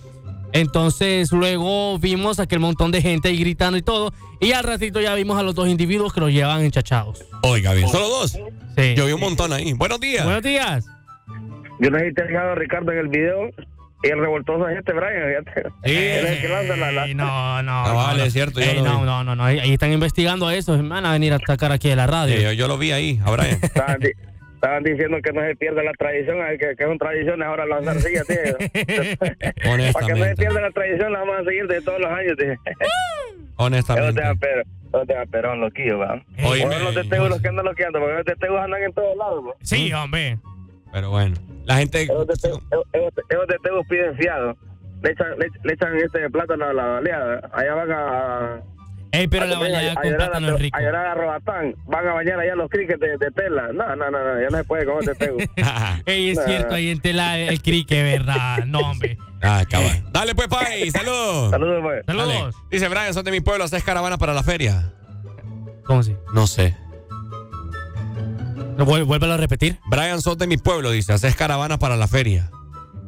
Entonces 0.51 1.31
luego 1.31 1.97
vimos 1.97 2.39
aquel 2.39 2.59
montón 2.59 2.91
de 2.91 3.01
gente 3.01 3.29
ahí 3.29 3.37
gritando 3.37 3.77
y 3.77 3.81
todo. 3.81 4.13
Y 4.41 4.51
al 4.51 4.65
ratito 4.65 4.99
ya 4.99 5.13
vimos 5.15 5.37
a 5.39 5.43
los 5.43 5.55
dos 5.55 5.69
individuos 5.69 6.13
que 6.13 6.19
los 6.19 6.31
llevaban 6.31 6.63
enchachados. 6.63 7.23
Oiga, 7.43 7.73
bien. 7.73 7.87
¿Solo 7.87 8.09
dos? 8.09 8.31
Sí. 8.75 8.95
Yo 8.95 9.05
vi 9.05 9.13
un 9.13 9.21
montón 9.21 9.53
ahí. 9.53 9.73
Buenos 9.73 9.99
días. 9.99 10.25
Buenos 10.25 10.43
días. 10.43 10.85
Yo 11.79 11.89
no 11.89 11.97
has 11.97 12.03
fijado, 12.03 12.55
Ricardo, 12.55 12.91
en 12.91 12.97
el 12.97 13.07
video. 13.07 13.49
Y 14.03 14.09
el 14.09 14.19
revoltoso 14.19 14.67
es 14.69 14.77
este, 14.77 14.93
Brian. 14.93 15.43
fíjate. 15.45 15.69
El 15.83 16.41
que 16.41 16.47
lanza 16.47 16.75
la, 16.77 16.91
la- 16.91 17.05
Ey, 17.05 17.15
no, 17.15 17.63
no. 17.63 17.71
Ah, 17.85 17.93
vale, 17.93 18.25
es 18.27 18.33
cierto, 18.33 18.59
yo 18.59 18.69
Ey, 18.69 18.81
no, 18.81 19.03
no, 19.05 19.23
no, 19.23 19.35
no. 19.35 19.43
Ahí, 19.43 19.59
ahí 19.59 19.73
están 19.73 19.91
investigando 19.91 20.49
eso. 20.51 20.77
Van 20.83 21.05
a 21.05 21.11
venir 21.13 21.33
a 21.33 21.37
atacar 21.37 21.71
aquí 21.71 21.89
a 21.89 21.95
la 21.95 22.05
radio. 22.07 22.35
Sí, 22.37 22.43
yo, 22.43 22.51
yo 22.53 22.67
lo 22.67 22.77
vi 22.77 22.91
ahí, 22.91 23.19
a 23.25 23.31
Brian. 23.31 23.57
Estaban, 23.63 23.99
di- 23.99 24.11
estaban 24.55 24.83
diciendo 24.83 25.17
que 25.23 25.31
no 25.33 25.41
se 25.41 25.55
pierda 25.55 25.81
la 25.83 25.93
tradición, 25.93 26.37
que, 26.59 26.75
que 26.75 26.83
son 26.83 26.97
tradiciones 26.97 27.47
ahora 27.47 27.65
lanzar 27.65 27.99
sillas, 27.99 28.25
tío. 28.27 28.37
Para 29.93 30.07
que 30.07 30.13
no 30.13 30.25
se 30.25 30.35
pierda 30.35 30.61
la 30.61 30.71
tradición, 30.71 31.11
la 31.13 31.19
vamos 31.19 31.35
a 31.39 31.43
seguir 31.43 31.67
de 31.67 31.81
todos 31.81 31.99
los 31.99 32.11
años, 32.11 32.37
tío. 32.37 32.53
Honestamente. 33.57 34.21
te 34.39 34.61
eso 34.89 35.05
te 35.05 35.13
da 35.13 35.25
perón, 35.25 35.59
loquillo, 35.61 35.97
va. 35.99 36.21
Ahora 36.43 36.79
los 36.79 36.93
testigos 36.93 37.29
los 37.29 37.41
que 37.41 37.47
andan 37.49 37.65
loqueando, 37.65 37.99
porque 37.99 38.15
los 38.15 38.25
testigos 38.25 38.59
andan 38.61 38.83
en 38.83 38.93
todos 38.93 39.17
lados, 39.17 39.43
va. 39.47 39.53
Sí, 39.61 39.91
hombre. 39.93 40.37
Pero 40.97 41.11
bueno, 41.11 41.35
la 41.65 41.75
gente. 41.77 42.01
Esos 42.03 42.25
testigos, 42.25 42.59
esos- 42.71 43.13
esos 43.29 43.47
testigos 43.47 43.85
piden 43.87 44.17
fiado. 44.17 44.57
Le 45.03 45.11
echan, 45.11 45.27
le, 45.37 45.47
le 45.63 45.73
echan 45.73 45.95
este 45.97 46.27
plátano 46.31 46.65
a 46.65 46.73
la 46.73 46.85
baleada. 46.85 47.49
Allá 47.53 47.73
van 47.75 47.91
a. 47.91 48.61
Ey, 49.11 49.27
pero 49.27 49.43
a 49.43 49.45
la 49.47 49.55
comer, 49.57 49.71
baleada 49.73 49.95
con 50.01 50.15
plátano 50.15 50.47
es 50.55 50.59
rico. 50.59 50.75
a 50.77 50.81
llorar 50.81 51.05
a 51.05 51.13
Robatán. 51.13 51.75
Van 51.85 52.07
a 52.07 52.13
bañar 52.13 52.39
allá 52.39 52.55
los 52.55 52.67
criques 52.71 52.99
de, 52.99 53.09
de 53.19 53.29
tela. 53.31 53.69
No, 53.73 53.95
no, 53.95 54.09
no, 54.09 54.23
no, 54.23 54.41
ya 54.41 54.47
no 54.49 54.57
se 54.57 54.63
puede 54.63 54.85
con 54.87 54.97
este 54.99 55.13
testigo. 55.13 55.37
Ey, 56.07 56.31
es 56.31 56.43
cierto, 56.43 56.73
ahí 56.73 56.89
en 56.89 56.99
tela 56.99 57.37
el 57.37 57.61
crique, 57.61 58.01
¿verdad? 58.01 58.65
No, 58.65 58.79
hombre. 58.79 59.17
Ah, 59.39 59.63
cabal. 59.69 60.03
Dale 60.11 60.33
pues, 60.33 60.47
Pai, 60.47 60.89
saludos. 60.91 61.51
Saludos, 61.51 61.79
pues. 61.83 62.03
Saludos. 62.07 62.27
Dale. 62.27 62.51
Dice 62.71 62.87
Brian, 62.89 63.13
son 63.13 63.23
de 63.23 63.29
mi 63.29 63.39
pueblo, 63.39 63.65
haces 63.65 63.83
caravana 63.83 64.17
para 64.17 64.33
la 64.33 64.41
feria. 64.41 64.91
¿Cómo 65.85 65.99
así? 65.99 66.15
No 66.33 66.47
sé. 66.47 66.75
Vuel- 68.85 69.05
Vuélvelo 69.05 69.33
a 69.33 69.37
repetir. 69.37 69.79
Brian, 69.89 70.21
sos 70.21 70.37
de 70.37 70.47
mi 70.47 70.57
pueblo, 70.57 70.91
dice, 70.91 71.13
haces 71.13 71.35
caravana 71.35 71.77
para 71.79 71.95
la 71.95 72.07
feria. 72.07 72.49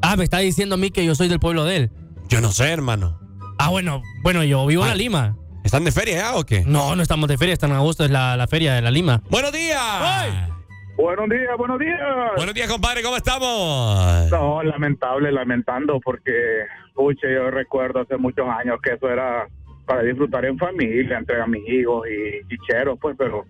Ah, 0.02 0.16
me 0.16 0.24
está 0.24 0.40
diciendo 0.40 0.76
a 0.76 0.78
mí 0.78 0.92
que 0.92 1.06
yo 1.06 1.16
soy 1.16 1.28
del 1.28 1.40
pueblo 1.40 1.66
de 1.66 1.76
él. 1.76 1.92
Yo 2.30 2.42
no 2.42 2.52
sé, 2.52 2.70
hermano. 2.72 3.20
Ah, 3.58 3.70
bueno, 3.70 4.02
bueno, 4.24 4.44
yo 4.44 4.66
vivo 4.66 4.84
en 4.84 4.88
Ah. 4.90 4.92
la 4.94 4.98
Lima. 4.98 5.36
¿Están 5.64 5.84
de 5.84 5.92
feria 5.92 6.18
ya 6.18 6.36
o 6.36 6.46
qué? 6.46 6.64
No, 6.66 6.96
no 6.96 7.02
estamos 7.02 7.28
de 7.28 7.38
feria, 7.38 7.54
está 7.54 7.68
en 7.68 7.74
agosto, 7.74 8.06
es 8.06 8.12
la, 8.12 8.38
la 8.38 8.48
feria 8.48 8.74
de 8.76 8.82
la 8.82 8.92
Lima. 8.92 9.22
¡Buenos 9.30 9.52
días! 9.52 9.80
Buenos 10.98 11.30
días, 11.30 11.58
buenos 11.58 11.80
días. 11.80 12.00
Buenos 12.36 12.54
días, 12.56 12.70
compadre, 12.70 13.02
¿cómo 13.04 13.16
estamos? 13.18 14.30
No, 14.32 14.64
lamentable, 14.64 15.32
lamentando, 15.32 16.00
porque, 16.04 16.32
pucha, 16.94 17.28
yo 17.34 17.52
recuerdo 17.52 18.02
hace 18.02 18.18
muchos 18.18 18.46
años 18.50 18.78
que 18.84 18.94
eso 18.94 19.10
era 19.10 19.48
para 19.86 20.04
disfrutar 20.04 20.46
en 20.46 20.58
familia, 20.58 21.18
entre 21.18 21.42
amigos 21.42 22.06
y, 22.10 22.54
y 22.54 22.58
cheros, 22.68 22.98
pues, 23.02 23.16
pero 23.18 23.46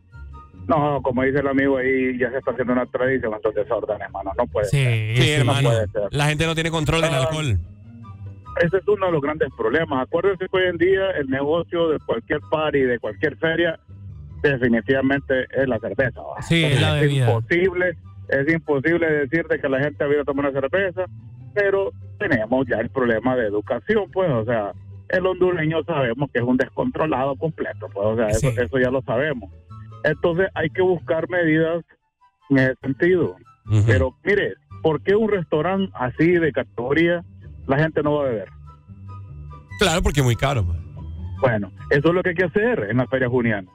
no, 0.69 1.01
como 1.01 1.23
dice 1.23 1.39
el 1.39 1.47
amigo 1.47 1.77
ahí, 1.77 2.17
ya 2.17 2.29
se 2.31 2.37
está 2.37 2.51
haciendo 2.51 2.73
una 2.73 2.85
tradición, 2.85 3.33
entonces 3.33 3.63
desorden, 3.63 4.01
hermano, 4.01 4.31
no 4.37 4.47
puede 4.47 4.67
ser. 4.67 5.17
Sí, 5.17 5.19
no 5.19 5.39
hermano. 5.41 5.69
puede 5.69 5.87
ser. 5.87 6.01
La 6.11 6.25
gente 6.27 6.45
no 6.45 6.53
tiene 6.55 6.71
control 6.71 7.01
del 7.01 7.13
Ah. 7.13 7.21
alcohol. 7.23 7.57
Ese 8.61 8.77
es 8.77 8.87
uno 8.87 9.05
de 9.07 9.11
los 9.13 9.21
grandes 9.21 9.49
problemas. 9.57 10.03
Acuérdense 10.03 10.45
que 10.51 10.57
hoy 10.57 10.63
en 10.67 10.77
día 10.77 11.11
el 11.11 11.27
negocio 11.29 11.89
de 11.89 11.99
cualquier 11.99 12.39
party, 12.51 12.79
de 12.81 12.99
cualquier 12.99 13.35
feria, 13.37 13.79
definitivamente 14.41 15.45
es 15.51 15.67
la 15.67 15.79
cerveza. 15.79 16.21
¿va? 16.21 16.41
Sí, 16.41 16.63
es 16.63 16.81
la 16.81 16.93
bebida. 16.93 17.27
imposible, 17.29 17.97
es 18.29 18.53
imposible 18.53 19.09
decirte 19.11 19.59
que 19.59 19.69
la 19.69 19.79
gente 19.79 20.03
ha 20.03 20.07
ido 20.07 20.21
a 20.21 20.25
tomar 20.25 20.49
una 20.49 20.59
cerveza, 20.61 21.05
pero 21.53 21.91
tenemos 22.17 22.65
ya 22.67 22.77
el 22.77 22.89
problema 22.89 23.35
de 23.35 23.47
educación, 23.47 24.09
pues, 24.11 24.29
o 24.29 24.43
sea, 24.45 24.71
el 25.09 25.25
hondureño 25.25 25.83
sabemos 25.83 26.29
que 26.31 26.39
es 26.39 26.45
un 26.45 26.57
descontrolado 26.57 27.35
completo, 27.35 27.87
pues, 27.93 28.05
o 28.07 28.15
sea, 28.15 28.27
eso, 28.27 28.49
eso 28.49 28.77
ya 28.79 28.89
lo 28.91 29.01
sabemos. 29.03 29.49
Entonces 30.03 30.47
hay 30.55 30.69
que 30.69 30.81
buscar 30.81 31.29
medidas 31.29 31.83
en 32.49 32.57
ese 32.59 32.75
sentido. 32.81 33.35
Pero 33.85 34.15
mire, 34.23 34.53
¿por 34.81 35.01
qué 35.03 35.15
un 35.15 35.29
restaurante 35.29 35.91
así 35.95 36.31
de 36.31 36.51
categoría 36.51 37.23
la 37.67 37.77
gente 37.77 38.01
no 38.01 38.15
va 38.15 38.25
a 38.25 38.29
beber? 38.29 38.49
Claro, 39.79 40.01
porque 40.01 40.19
es 40.21 40.25
muy 40.25 40.35
caro. 40.35 40.65
Bueno, 41.41 41.71
eso 41.89 42.09
es 42.09 42.13
lo 42.13 42.21
que 42.23 42.29
hay 42.29 42.35
que 42.35 42.45
hacer 42.45 42.87
en 42.89 42.97
la 42.97 43.07
feria 43.07 43.29
juniana. 43.29 43.69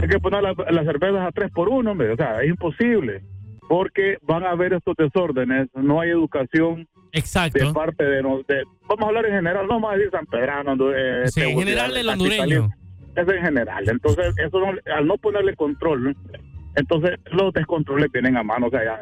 Hay 0.00 0.08
que 0.08 0.18
poner 0.20 0.42
la- 0.42 0.54
las 0.70 0.84
cervezas 0.84 1.26
a 1.26 1.32
tres 1.32 1.50
por 1.52 1.68
uno, 1.68 1.92
hombre. 1.92 2.12
o 2.12 2.16
sea, 2.16 2.40
es 2.42 2.48
imposible. 2.48 3.22
Porque 3.68 4.16
van 4.22 4.44
a 4.44 4.50
haber 4.52 4.72
estos 4.72 4.94
desórdenes, 4.96 5.68
no 5.74 6.00
hay 6.00 6.08
educación 6.10 6.88
Exacto. 7.12 7.58
de 7.66 7.72
parte 7.74 8.02
de, 8.02 8.16
de- 8.22 8.64
Vamos 8.88 9.02
a 9.04 9.06
hablar 9.08 9.26
en 9.26 9.32
general, 9.34 9.66
no 9.66 9.74
vamos 9.74 9.92
a 9.92 9.96
decir 9.96 10.10
San 10.10 10.24
Pedrano, 10.26 10.74
eh, 10.94 11.28
Sí, 11.28 11.42
en 11.42 11.58
general 11.58 11.92
del 11.92 12.08
hondureño. 12.08 12.70
Es 13.16 13.28
en 13.28 13.42
general. 13.42 13.84
Entonces, 13.88 14.34
eso 14.38 14.60
no- 14.60 14.78
al 14.94 15.06
no 15.06 15.16
ponerle 15.18 15.54
control, 15.56 16.16
entonces 16.76 17.18
los 17.32 17.52
descontroles 17.52 18.10
vienen 18.12 18.36
a 18.36 18.42
mano. 18.42 18.66
O 18.66 18.70
sea, 18.70 18.84
ya- 18.84 19.00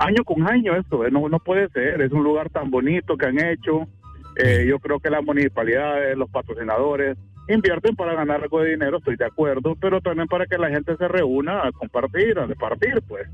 año 0.00 0.22
con 0.24 0.46
año 0.48 0.76
esto, 0.76 1.04
eh, 1.06 1.10
no, 1.10 1.28
no 1.28 1.38
puede 1.38 1.68
ser. 1.70 2.00
Es 2.02 2.12
un 2.12 2.22
lugar 2.22 2.50
tan 2.50 2.70
bonito 2.70 3.16
que 3.16 3.26
han 3.26 3.38
hecho. 3.44 3.88
Eh, 4.36 4.66
yo 4.68 4.78
creo 4.78 5.00
que 5.00 5.10
las 5.10 5.24
municipalidades, 5.24 6.16
los 6.16 6.30
patrocinadores, 6.30 7.16
invierten 7.48 7.96
para 7.96 8.14
ganar 8.14 8.42
algo 8.42 8.60
de 8.60 8.70
dinero, 8.70 8.98
estoy 8.98 9.16
de 9.16 9.24
acuerdo, 9.24 9.74
pero 9.80 10.00
también 10.00 10.28
para 10.28 10.46
que 10.46 10.58
la 10.58 10.68
gente 10.68 10.94
se 10.96 11.08
reúna 11.08 11.66
a 11.66 11.72
compartir, 11.72 12.38
a 12.38 12.46
departir, 12.46 13.02
pues. 13.08 13.26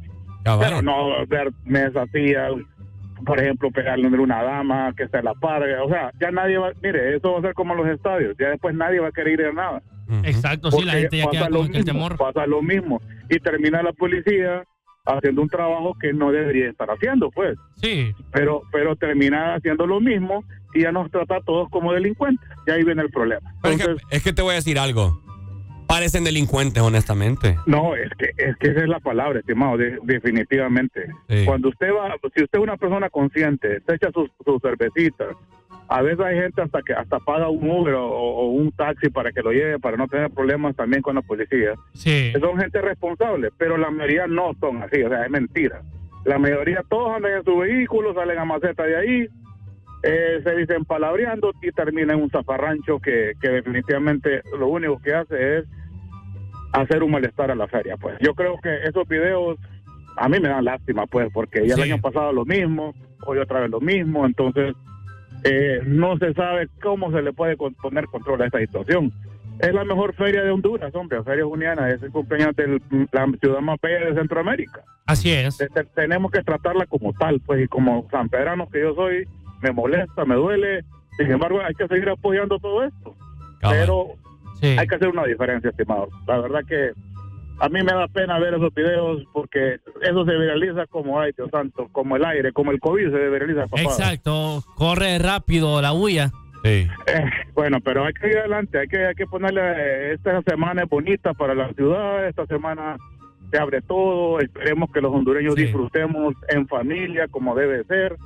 Pero 0.61 0.83
no 0.83 1.27
ver 1.27 1.51
mesas 1.65 2.09
al- 2.15 2.67
por 3.25 3.41
ejemplo, 3.41 3.71
pegarle 3.71 4.07
a 4.07 4.21
una 4.21 4.43
dama 4.43 4.93
que 4.97 5.09
se 5.09 5.23
la 5.23 5.35
parga. 5.35 5.83
O 5.85 5.89
sea, 5.89 6.11
ya 6.21 6.31
nadie 6.31 6.59
va, 6.59 6.73
mire, 6.83 7.17
eso 7.17 7.33
va 7.33 7.39
a 7.39 7.43
ser 7.43 7.55
como 7.55 7.75
los 7.75 7.87
estadios, 7.89 8.37
ya 8.39 8.51
después 8.51 8.75
nadie 8.75 9.01
va 9.01 9.09
a 9.09 9.13
querer 9.13 9.41
ir 9.41 9.47
a 9.47 9.53
nada. 9.53 9.83
Exacto, 10.23 10.71
sí, 10.71 10.85
la 10.85 10.93
Porque 10.93 11.01
gente 11.01 11.17
ya 11.19 11.25
pasa 11.25 11.39
queda 11.39 11.49
lo 11.51 11.59
con 11.59 11.69
mismo, 11.71 11.85
temor. 11.85 12.17
Pasa 12.17 12.47
lo 12.47 12.63
mismo. 12.63 13.01
Y 13.31 13.39
termina 13.39 13.83
la 13.83 13.93
policía 13.93 14.65
haciendo 15.07 15.43
un 15.43 15.49
trabajo 15.49 15.95
que 16.01 16.13
no 16.13 16.31
debería 16.33 16.69
estar 16.69 16.91
haciendo, 16.91 17.31
pues. 17.31 17.57
Sí. 17.77 18.13
Pero, 18.33 18.63
pero 18.73 18.97
termina 18.97 19.55
haciendo 19.55 19.87
lo 19.87 20.01
mismo 20.01 20.45
y 20.75 20.83
ya 20.83 20.93
nos 20.93 21.11
trata 21.11 21.37
a 21.37 21.41
todos 21.41 21.69
como 21.71 21.93
delincuentes. 21.93 22.47
Y 22.67 22.71
ahí 22.71 22.85
viene 22.85 23.03
el 23.03 23.11
problema. 23.11 23.55
Es, 23.65 23.85
que, 23.85 23.97
es 24.11 24.23
que 24.23 24.33
te 24.33 24.43
voy 24.43 24.53
a 24.53 24.57
decir 24.57 24.79
algo. 24.79 25.23
Parecen 25.87 26.25
delincuentes, 26.25 26.83
honestamente. 26.83 27.57
No, 27.67 27.95
es 27.95 28.11
que, 28.19 28.31
es 28.37 28.57
que 28.57 28.69
esa 28.71 28.81
es 28.81 28.89
la 28.89 29.01
palabra, 29.01 29.41
estimado, 29.41 29.77
de- 29.77 29.99
definitivamente. 30.03 31.07
Sí. 31.29 31.45
Cuando 31.45 31.69
usted 31.69 31.89
va, 31.93 32.15
si 32.35 32.43
usted 32.43 32.59
es 32.59 32.63
una 32.63 32.77
persona 32.77 33.09
consciente, 33.11 33.81
se 33.87 33.95
echa 33.95 34.11
sus, 34.13 34.31
sus 34.45 34.61
cervecitas, 34.63 35.29
a 35.89 36.01
veces 36.03 36.21
hay 36.21 36.37
gente 36.37 36.63
hasta 36.63 36.81
que 36.83 36.95
hasta 36.95 37.19
paga 37.21 37.49
un 37.49 37.71
Uber 37.71 37.95
o, 37.95 38.07
o 38.09 38.47
un 38.53 38.73
taxi 38.73 39.11
para 39.11 39.31
que 39.33 39.43
lo 39.43 39.53
lleve, 39.53 39.79
para 39.79 39.97
no 39.97 40.09
tener 40.09 40.31
problemas 40.31 40.75
también 40.75 41.03
con 41.03 41.15
la 41.15 41.23
policía. 41.23 41.75
Sí. 41.93 42.33
Son 42.41 42.59
gente 42.59 42.81
responsable, 42.81 43.51
pero 43.59 43.77
la 43.77 43.91
mayoría 43.91 44.27
no 44.27 44.53
son 44.61 44.83
así, 44.83 45.03
o 45.03 45.09
sea, 45.11 45.25
es 45.25 45.31
mentira. 45.31 45.83
La 46.25 46.39
mayoría 46.39 46.83
todos 46.89 47.15
andan 47.15 47.33
en 47.35 47.45
su 47.45 47.59
vehículo, 47.59 48.15
salen 48.15 48.39
a 48.39 48.45
maceta 48.47 48.85
de 48.85 48.97
ahí, 48.97 49.29
eh, 50.05 50.41
se 50.45 50.55
dicen 50.57 50.85
palabreando 50.85 51.53
y 51.63 51.73
terminan 51.73 52.19
en 52.19 52.25
un 52.25 52.31
zafarrancho 52.31 52.99
que, 53.01 53.33
que 53.41 53.49
definitivamente 53.49 54.43
lo 54.59 54.69
único 54.69 55.01
que 55.01 55.15
hace 55.15 55.59
es 55.59 55.65
hacer 56.73 57.03
un 57.03 57.13
malestar 57.13 57.51
a 57.51 57.55
la 57.55 57.67
feria. 57.69 57.97
Pues 57.97 58.17
yo 58.21 58.35
creo 58.35 58.57
que 58.63 58.83
esos 58.85 59.07
videos 59.09 59.59
a 60.17 60.29
mí 60.29 60.39
me 60.41 60.49
dan 60.49 60.65
lástima, 60.65 61.07
pues, 61.07 61.29
porque 61.33 61.67
ya 61.67 61.75
el 61.75 61.83
año 61.83 62.01
pasado 62.01 62.33
lo 62.33 62.45
mismo, 62.45 62.95
hoy 63.27 63.39
otra 63.39 63.61
vez 63.61 63.71
lo 63.71 63.81
mismo, 63.81 64.27
entonces 64.27 64.75
eh, 65.45 65.81
no 65.87 66.17
se 66.19 66.33
sabe 66.35 66.69
cómo 66.83 67.11
se 67.13 67.23
le 67.23 67.33
puede 67.33 67.57
con- 67.57 67.75
poner 67.75 68.05
control 68.07 68.43
a 68.43 68.47
esta 68.47 68.59
situación. 68.59 69.13
Es 69.61 69.73
la 69.73 69.85
mejor 69.85 70.15
feria 70.15 70.43
de 70.43 70.51
Honduras, 70.51 70.93
hombre, 70.97 71.23
Feria 71.23 71.45
Juniana, 71.45 71.89
es 71.89 72.03
el 72.03 72.11
cumpleaños 72.11 72.57
de 72.57 72.81
la 73.13 73.27
ciudad 73.41 73.61
más 73.61 73.79
bella 73.81 74.07
de 74.07 74.15
Centroamérica. 74.15 74.83
Así 75.07 75.31
es. 75.31 75.57
Te- 75.59 75.69
te- 75.69 75.85
tenemos 75.85 76.33
que 76.33 76.43
tratarla 76.43 76.87
como 76.87 77.13
tal, 77.13 77.41
pues, 77.41 77.63
y 77.63 77.69
como 77.69 78.09
sanpedrano 78.11 78.69
que 78.69 78.81
yo 78.81 78.95
soy, 78.95 79.29
me 79.65 79.73
molesta, 79.73 80.25
me 80.25 80.35
duele. 80.35 80.85
Sin 81.17 81.31
embargo, 81.31 81.61
hay 81.61 81.75
que 81.75 81.89
seguir 81.89 82.09
apoyando 82.09 82.59
todo 82.59 82.85
esto. 82.85 83.15
Pero 83.61 84.09
hay 84.61 84.87
que 84.87 84.95
hacer 84.95 85.09
una 85.09 85.25
diferencia, 85.25 85.71
estimado. 85.71 86.09
La 86.27 86.39
verdad 86.39 86.61
que 86.69 86.93
a 87.61 87.69
mí 87.69 87.83
me 87.83 87.93
da 87.93 88.07
pena 88.09 88.39
ver 88.39 88.55
esos 88.55 88.75
videos 88.75 89.23
porque 89.33 89.77
eso 90.03 90.25
se 90.25 90.37
viraliza 90.37 90.87
como, 90.87 91.21
ay, 91.21 91.33
Dios 91.37 91.51
santo, 91.51 91.89
como 91.93 92.17
el 92.17 92.25
aire, 92.25 92.53
como 92.53 92.73
el 92.73 92.81
COVID 92.81 93.11
se 93.11 93.29
viraliza, 93.29 93.67
papá. 93.67 93.83
Exacto. 93.83 94.63
Corre 94.75 95.19
rápido 95.19 95.81
la 95.81 95.93
bulla. 95.93 96.31
Sí. 96.65 96.89
Eh, 97.07 97.25
bueno, 97.55 97.79
pero 97.81 98.05
hay 98.05 98.15
que 98.15 98.29
ir 98.29 98.39
adelante, 98.39 98.79
hay 98.79 98.89
que, 98.89 99.07
hay 99.07 99.15
que 99.15 99.27
ponerle, 99.27 99.61
eh, 99.61 100.15
esta 100.15 100.41
semana 100.43 100.83
es 100.83 100.89
bonita 100.89 101.35
para 101.35 101.55
la 101.55 101.71
ciudad, 101.75 102.27
esta 102.27 102.47
semana 102.47 102.97
se 103.51 103.59
abre 103.59 103.83
todo, 103.83 104.41
esperemos 104.41 104.91
que 104.91 105.03
los 105.03 105.13
hondureños 105.13 105.55
disfrutemos 105.55 106.35
en 106.49 106.67
familia 106.67 107.29
como 107.29 107.55
debe 107.55 107.85
ser. 107.85 108.17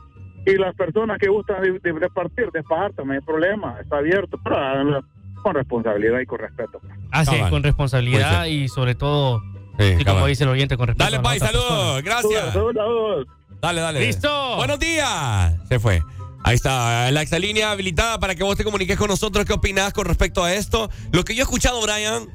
Y 0.47 0.55
las 0.57 0.75
personas 0.75 1.19
que 1.19 1.29
gustan 1.29 1.63
de, 1.63 1.79
de 1.79 1.93
repartir, 1.93 2.51
despajar, 2.53 2.93
también 2.93 3.21
hay 3.21 3.27
problema, 3.27 3.79
está 3.81 3.99
abierto, 3.99 4.39
pero 4.43 4.57
háganlo 4.57 5.05
con 5.43 5.55
responsabilidad 5.55 6.21
y 6.21 6.27
con 6.27 6.39
respeto. 6.39 6.81
Así 7.11 7.31
es, 7.33 7.37
Cabal. 7.37 7.51
con 7.51 7.63
responsabilidad 7.63 8.47
y 8.47 8.69
sobre 8.69 8.95
todo, 8.95 9.43
Sí, 9.79 9.95
y 9.99 10.05
como 10.05 10.27
dice 10.27 10.43
el 10.45 10.51
oyente, 10.51 10.77
con 10.77 10.89
respeto. 10.89 11.05
Dale, 11.05 11.21
Pai, 11.23 11.39
saludos. 11.39 12.03
Gracias. 12.03 12.55
Dale, 13.61 13.81
dale. 13.81 14.01
¡Listo! 14.01 14.57
Buenos 14.57 14.79
días. 14.79 15.55
Se 15.69 15.79
fue. 15.79 16.03
Ahí 16.45 16.55
está, 16.55 17.11
la 17.11 17.23
exalínea 17.23 17.73
habilitada 17.73 18.19
para 18.19 18.35
que 18.35 18.43
vos 18.43 18.57
te 18.57 18.65
comuniques 18.65 18.97
con 18.97 19.09
nosotros. 19.09 19.45
¿Qué 19.45 19.53
opinás 19.53 19.93
con 19.93 20.07
respecto 20.07 20.43
a 20.45 20.55
esto? 20.55 20.89
Lo 21.13 21.25
que 21.25 21.35
yo 21.35 21.43
he 21.43 21.45
escuchado, 21.45 21.81
Brian, 21.83 22.29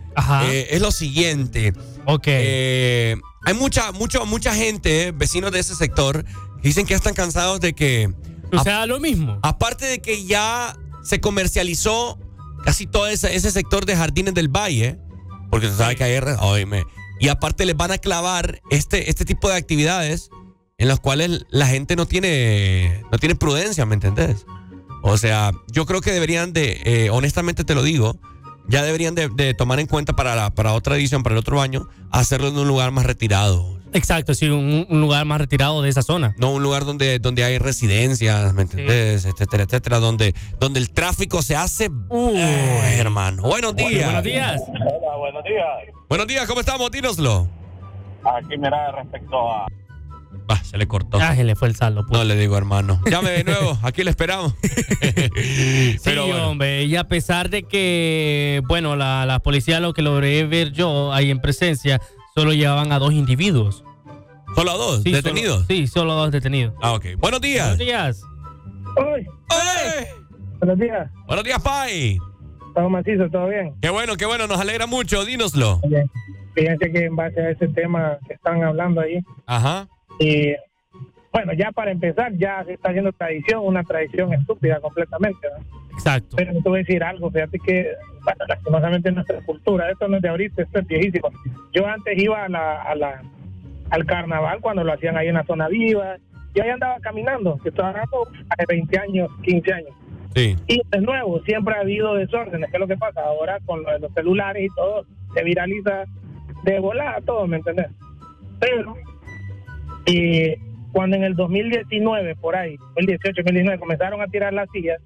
eh, 0.45 0.67
es 0.71 0.81
lo 0.81 0.91
siguiente. 0.91 1.73
Ok. 2.05 2.25
Eh, 2.27 3.15
hay 3.45 3.53
mucha, 3.53 3.91
mucho, 3.91 4.25
mucha 4.25 4.53
gente, 4.53 5.11
vecinos 5.13 5.51
de 5.51 5.59
ese 5.59 5.75
sector, 5.75 6.25
dicen 6.63 6.85
que 6.85 6.91
ya 6.91 6.97
están 6.97 7.13
cansados 7.13 7.59
de 7.59 7.73
que. 7.73 8.13
O 8.51 8.63
sea, 8.63 8.85
lo 8.85 8.99
mismo. 8.99 9.39
Aparte 9.41 9.85
de 9.85 9.99
que 9.99 10.25
ya 10.25 10.77
se 11.03 11.19
comercializó 11.19 12.19
casi 12.63 12.87
todo 12.87 13.07
ese, 13.07 13.35
ese 13.35 13.51
sector 13.51 13.85
de 13.85 13.95
Jardines 13.95 14.33
del 14.33 14.47
Valle, 14.47 14.99
porque 15.49 15.67
tú 15.67 15.75
sabes 15.75 15.97
que 15.97 16.03
hay. 16.03 16.19
óyeme, 16.39 16.83
y 17.19 17.27
aparte 17.29 17.65
les 17.65 17.75
van 17.75 17.91
a 17.91 17.97
clavar 17.97 18.61
este, 18.69 19.09
este 19.09 19.25
tipo 19.25 19.49
de 19.49 19.55
actividades 19.55 20.29
en 20.77 20.87
las 20.87 20.99
cuales 20.99 21.45
la 21.49 21.67
gente 21.67 21.95
no 21.95 22.05
tiene, 22.05 23.03
no 23.11 23.17
tiene 23.17 23.35
prudencia, 23.35 23.85
¿me 23.85 23.93
entendés? 23.95 24.45
O 25.03 25.17
sea, 25.17 25.51
yo 25.71 25.85
creo 25.85 26.01
que 26.01 26.11
deberían 26.11 26.53
de, 26.53 26.81
eh, 26.85 27.09
honestamente 27.09 27.63
te 27.63 27.75
lo 27.75 27.83
digo, 27.83 28.19
ya 28.67 28.83
deberían 28.83 29.15
de, 29.15 29.29
de 29.29 29.53
tomar 29.53 29.79
en 29.79 29.87
cuenta 29.87 30.13
para, 30.13 30.35
la, 30.35 30.49
para 30.49 30.73
otra 30.73 30.95
edición, 30.95 31.23
para 31.23 31.33
el 31.33 31.39
otro 31.39 31.61
año, 31.61 31.87
hacerlo 32.11 32.47
en 32.47 32.57
un 32.57 32.67
lugar 32.67 32.91
más 32.91 33.05
retirado. 33.05 33.79
Exacto, 33.93 34.33
sí, 34.33 34.47
un, 34.49 34.85
un 34.89 35.01
lugar 35.01 35.25
más 35.25 35.39
retirado 35.39 35.81
de 35.81 35.89
esa 35.89 36.01
zona. 36.01 36.33
No 36.37 36.51
un 36.51 36.63
lugar 36.63 36.85
donde, 36.85 37.19
donde 37.19 37.43
hay 37.43 37.57
residencias, 37.59 38.53
¿me 38.53 38.63
entendés? 38.63 39.25
Etcétera, 39.25 39.63
etcétera, 39.63 39.99
donde, 39.99 40.33
donde 40.59 40.79
el 40.79 40.89
tráfico 40.91 41.41
se 41.41 41.55
hace... 41.55 41.89
Eh, 42.11 42.95
hermano. 42.99 43.43
Buenos 43.43 43.75
días. 43.75 44.05
Buenos 44.05 44.23
días. 44.23 44.61
Hola, 44.67 45.17
buenos 45.17 45.43
días. 45.43 45.67
Buenos 46.09 46.27
días, 46.27 46.47
¿cómo 46.47 46.59
estamos? 46.59 46.89
Dínoslo. 46.91 47.47
Aquí, 48.23 48.57
mira, 48.57 48.91
respecto 48.93 49.51
a. 49.51 49.67
Ah, 50.49 50.61
se 50.63 50.77
le 50.77 50.87
cortó. 50.87 51.19
Ah, 51.21 51.35
se 51.35 51.43
le 51.43 51.55
fue 51.55 51.67
el 51.67 51.75
saldo. 51.75 52.05
No 52.09 52.23
le 52.23 52.35
digo, 52.35 52.57
hermano. 52.57 53.01
Llame 53.09 53.31
de 53.31 53.43
nuevo, 53.43 53.77
aquí 53.83 54.03
le 54.03 54.09
esperamos. 54.09 54.53
Sí, 54.61 55.97
Pero 56.03 56.27
bueno. 56.27 56.49
hombre, 56.51 56.83
y 56.85 56.95
a 56.95 57.05
pesar 57.07 57.49
de 57.49 57.63
que, 57.63 58.61
bueno, 58.67 58.95
la, 58.95 59.25
la 59.25 59.39
policía, 59.39 59.79
lo 59.79 59.93
que 59.93 60.01
logré 60.01 60.45
ver 60.45 60.71
yo 60.71 61.13
ahí 61.13 61.31
en 61.31 61.39
presencia, 61.39 62.01
solo 62.35 62.53
llevaban 62.53 62.91
a 62.91 62.99
dos 62.99 63.13
individuos. 63.13 63.83
¿Solo 64.55 64.71
a 64.71 64.75
dos? 64.75 65.03
Sí, 65.03 65.11
¿Detenidos? 65.11 65.53
solo- 65.55 65.65
sí, 65.67 65.87
solo 65.87 66.11
a 66.13 66.15
dos 66.15 66.31
detenidos. 66.31 66.73
Ah, 66.81 66.93
ok. 66.93 67.05
Buenos 67.17 67.41
días. 67.41 67.77
Buenos 67.77 67.79
días. 67.79 68.21
Buenos 70.59 70.79
días. 70.79 71.11
Buenos 71.27 71.43
días, 71.43 71.61
Pai. 71.61 72.17
Todo 72.75 72.89
macizo, 72.89 73.29
todo 73.29 73.47
bien. 73.49 73.73
Qué 73.81 73.89
bueno, 73.89 74.15
qué 74.15 74.25
bueno, 74.25 74.47
nos 74.47 74.59
alegra 74.59 74.87
mucho, 74.87 75.25
dínoslo. 75.25 75.79
Bien. 75.87 76.09
Fíjense 76.55 76.91
que 76.91 77.05
en 77.05 77.15
base 77.15 77.39
a 77.41 77.49
ese 77.51 77.67
tema 77.69 78.17
que 78.27 78.33
están 78.33 78.63
hablando 78.63 79.01
ahí, 79.01 79.19
Ajá. 79.47 79.87
y 80.19 80.53
bueno, 81.31 81.53
ya 81.53 81.71
para 81.71 81.91
empezar, 81.91 82.31
ya 82.37 82.63
se 82.63 82.73
está 82.73 82.89
haciendo 82.89 83.11
tradición, 83.11 83.61
una 83.65 83.83
tradición 83.83 84.31
estúpida 84.33 84.79
completamente. 84.79 85.47
¿no? 85.49 85.82
Exacto. 85.93 86.35
Pero 86.35 86.53
te 86.53 86.69
voy 86.69 86.79
a 86.79 86.83
decir 86.83 87.03
algo, 87.03 87.31
fíjate 87.31 87.59
que, 87.59 87.91
bueno, 88.23 88.45
lastimosamente 88.47 89.09
en 89.09 89.15
nuestra 89.15 89.41
cultura, 89.41 89.89
esto 89.91 90.07
no 90.07 90.17
es 90.17 90.21
de 90.21 90.29
ahorita, 90.29 90.63
esto 90.63 90.79
es 90.79 90.87
viejísimo. 90.87 91.29
Yo 91.73 91.87
antes 91.87 92.17
iba 92.21 92.43
a 92.43 92.49
la, 92.49 92.81
a 92.81 92.95
la, 92.95 93.21
al 93.89 94.05
carnaval 94.05 94.59
cuando 94.61 94.83
lo 94.83 94.93
hacían 94.93 95.17
ahí 95.17 95.27
en 95.27 95.35
la 95.35 95.45
zona 95.45 95.67
viva, 95.67 96.17
y 96.55 96.59
ahí 96.59 96.69
andaba 96.69 96.99
caminando, 96.99 97.57
que 97.63 97.69
estoy 97.69 97.85
hablando 97.85 98.27
hace 98.49 98.65
20 98.67 98.99
años, 98.99 99.29
15 99.43 99.73
años. 99.73 99.91
Sí. 100.35 100.55
Y 100.67 100.81
de 100.89 101.01
nuevo, 101.01 101.41
siempre 101.43 101.75
ha 101.75 101.81
habido 101.81 102.15
desórdenes. 102.15 102.69
¿Qué 102.69 102.77
es 102.77 102.81
lo 102.81 102.87
que 102.87 102.97
pasa? 102.97 103.21
Ahora 103.21 103.59
con 103.65 103.83
lo 103.83 103.91
de 103.91 103.99
los 103.99 104.13
celulares 104.13 104.63
y 104.63 104.75
todo, 104.75 105.05
se 105.33 105.43
viraliza 105.43 106.05
de 106.63 106.79
volada 106.79 107.21
todo, 107.21 107.47
¿me 107.47 107.57
entendés? 107.57 107.87
Pero, 108.59 108.95
y 110.05 110.55
cuando 110.91 111.17
en 111.17 111.23
el 111.23 111.35
2019, 111.35 112.35
por 112.35 112.55
ahí, 112.55 112.77
2018, 112.95 113.41
2019, 113.43 113.79
comenzaron 113.79 114.21
a 114.21 114.27
tirar 114.27 114.53
las 114.53 114.69
sillas, 114.71 115.01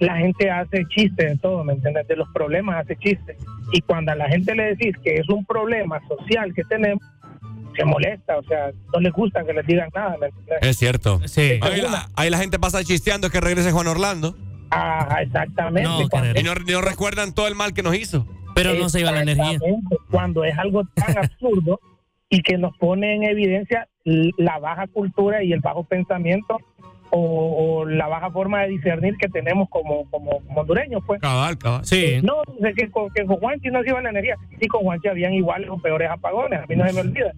la 0.00 0.16
gente 0.16 0.50
hace 0.50 0.84
chistes 0.88 1.30
de 1.32 1.38
todo, 1.38 1.64
¿me 1.64 1.74
entiendes? 1.74 2.06
De 2.08 2.16
los 2.16 2.28
problemas 2.34 2.84
hace 2.84 2.96
chistes. 2.96 3.36
Y 3.72 3.80
cuando 3.82 4.12
a 4.12 4.14
la 4.16 4.28
gente 4.28 4.54
le 4.54 4.74
decís 4.74 4.96
que 5.02 5.14
es 5.16 5.28
un 5.28 5.44
problema 5.44 6.00
social 6.08 6.52
que 6.54 6.62
tenemos, 6.64 7.02
se 7.76 7.84
molesta, 7.84 8.38
o 8.38 8.42
sea, 8.44 8.70
no 8.92 9.00
les 9.00 9.12
gusta 9.12 9.44
que 9.44 9.52
les 9.52 9.66
digan 9.66 9.88
nada, 9.94 10.16
¿me 10.20 10.26
entiendes? 10.26 10.58
Es 10.62 10.76
cierto. 10.76 11.20
Sí. 11.26 11.58
Ahí 11.60 11.80
la, 11.80 12.08
ahí 12.16 12.30
la 12.30 12.38
gente 12.38 12.58
pasa 12.58 12.84
chisteando 12.84 13.30
que 13.30 13.40
regrese 13.40 13.72
Juan 13.72 13.86
Orlando. 13.88 14.36
Ah, 14.70 15.18
exactamente. 15.22 15.88
Cuando- 16.10 16.38
y 16.38 16.42
no, 16.42 16.54
no 16.54 16.80
recuerdan 16.80 17.34
todo 17.34 17.48
el 17.48 17.54
mal 17.54 17.74
que 17.74 17.82
nos 17.82 17.96
hizo. 17.96 18.26
Pero 18.54 18.74
no 18.74 18.88
se 18.88 19.00
iba 19.00 19.10
la 19.10 19.22
energía. 19.22 19.52
Exactamente, 19.52 19.96
Cuando 20.10 20.44
es 20.44 20.56
algo 20.58 20.84
tan 20.94 21.18
absurdo 21.18 21.80
y 22.28 22.40
que 22.42 22.56
nos 22.58 22.76
pone 22.78 23.14
en 23.16 23.24
evidencia 23.24 23.88
la 24.04 24.58
baja 24.58 24.86
cultura 24.86 25.42
y 25.42 25.52
el 25.52 25.60
bajo 25.60 25.82
pensamiento 25.84 26.58
o, 27.10 27.80
o 27.80 27.84
la 27.86 28.08
baja 28.08 28.30
forma 28.30 28.62
de 28.62 28.68
discernir 28.68 29.16
que 29.16 29.28
tenemos 29.28 29.68
como, 29.70 30.08
como, 30.10 30.40
como 30.40 30.60
hondureños, 30.60 31.02
pues. 31.06 31.20
Cabal, 31.20 31.56
cabal. 31.58 31.84
Sí. 31.84 32.20
No, 32.22 32.42
sé 32.60 32.74
que 32.74 32.90
con, 32.90 33.10
que 33.10 33.24
con 33.24 33.36
Juanchi 33.36 33.68
no 33.70 33.82
se 33.82 33.90
iba 33.90 34.02
la 34.02 34.10
energía. 34.10 34.36
Sí, 34.60 34.66
con 34.66 34.82
Juanchi 34.82 35.08
habían 35.08 35.32
iguales 35.32 35.68
o 35.70 35.78
peores 35.78 36.10
apagones. 36.10 36.60
A 36.60 36.66
mí 36.66 36.76
no 36.76 36.86
se 36.86 36.92
me 36.92 37.00
olvida. 37.00 37.32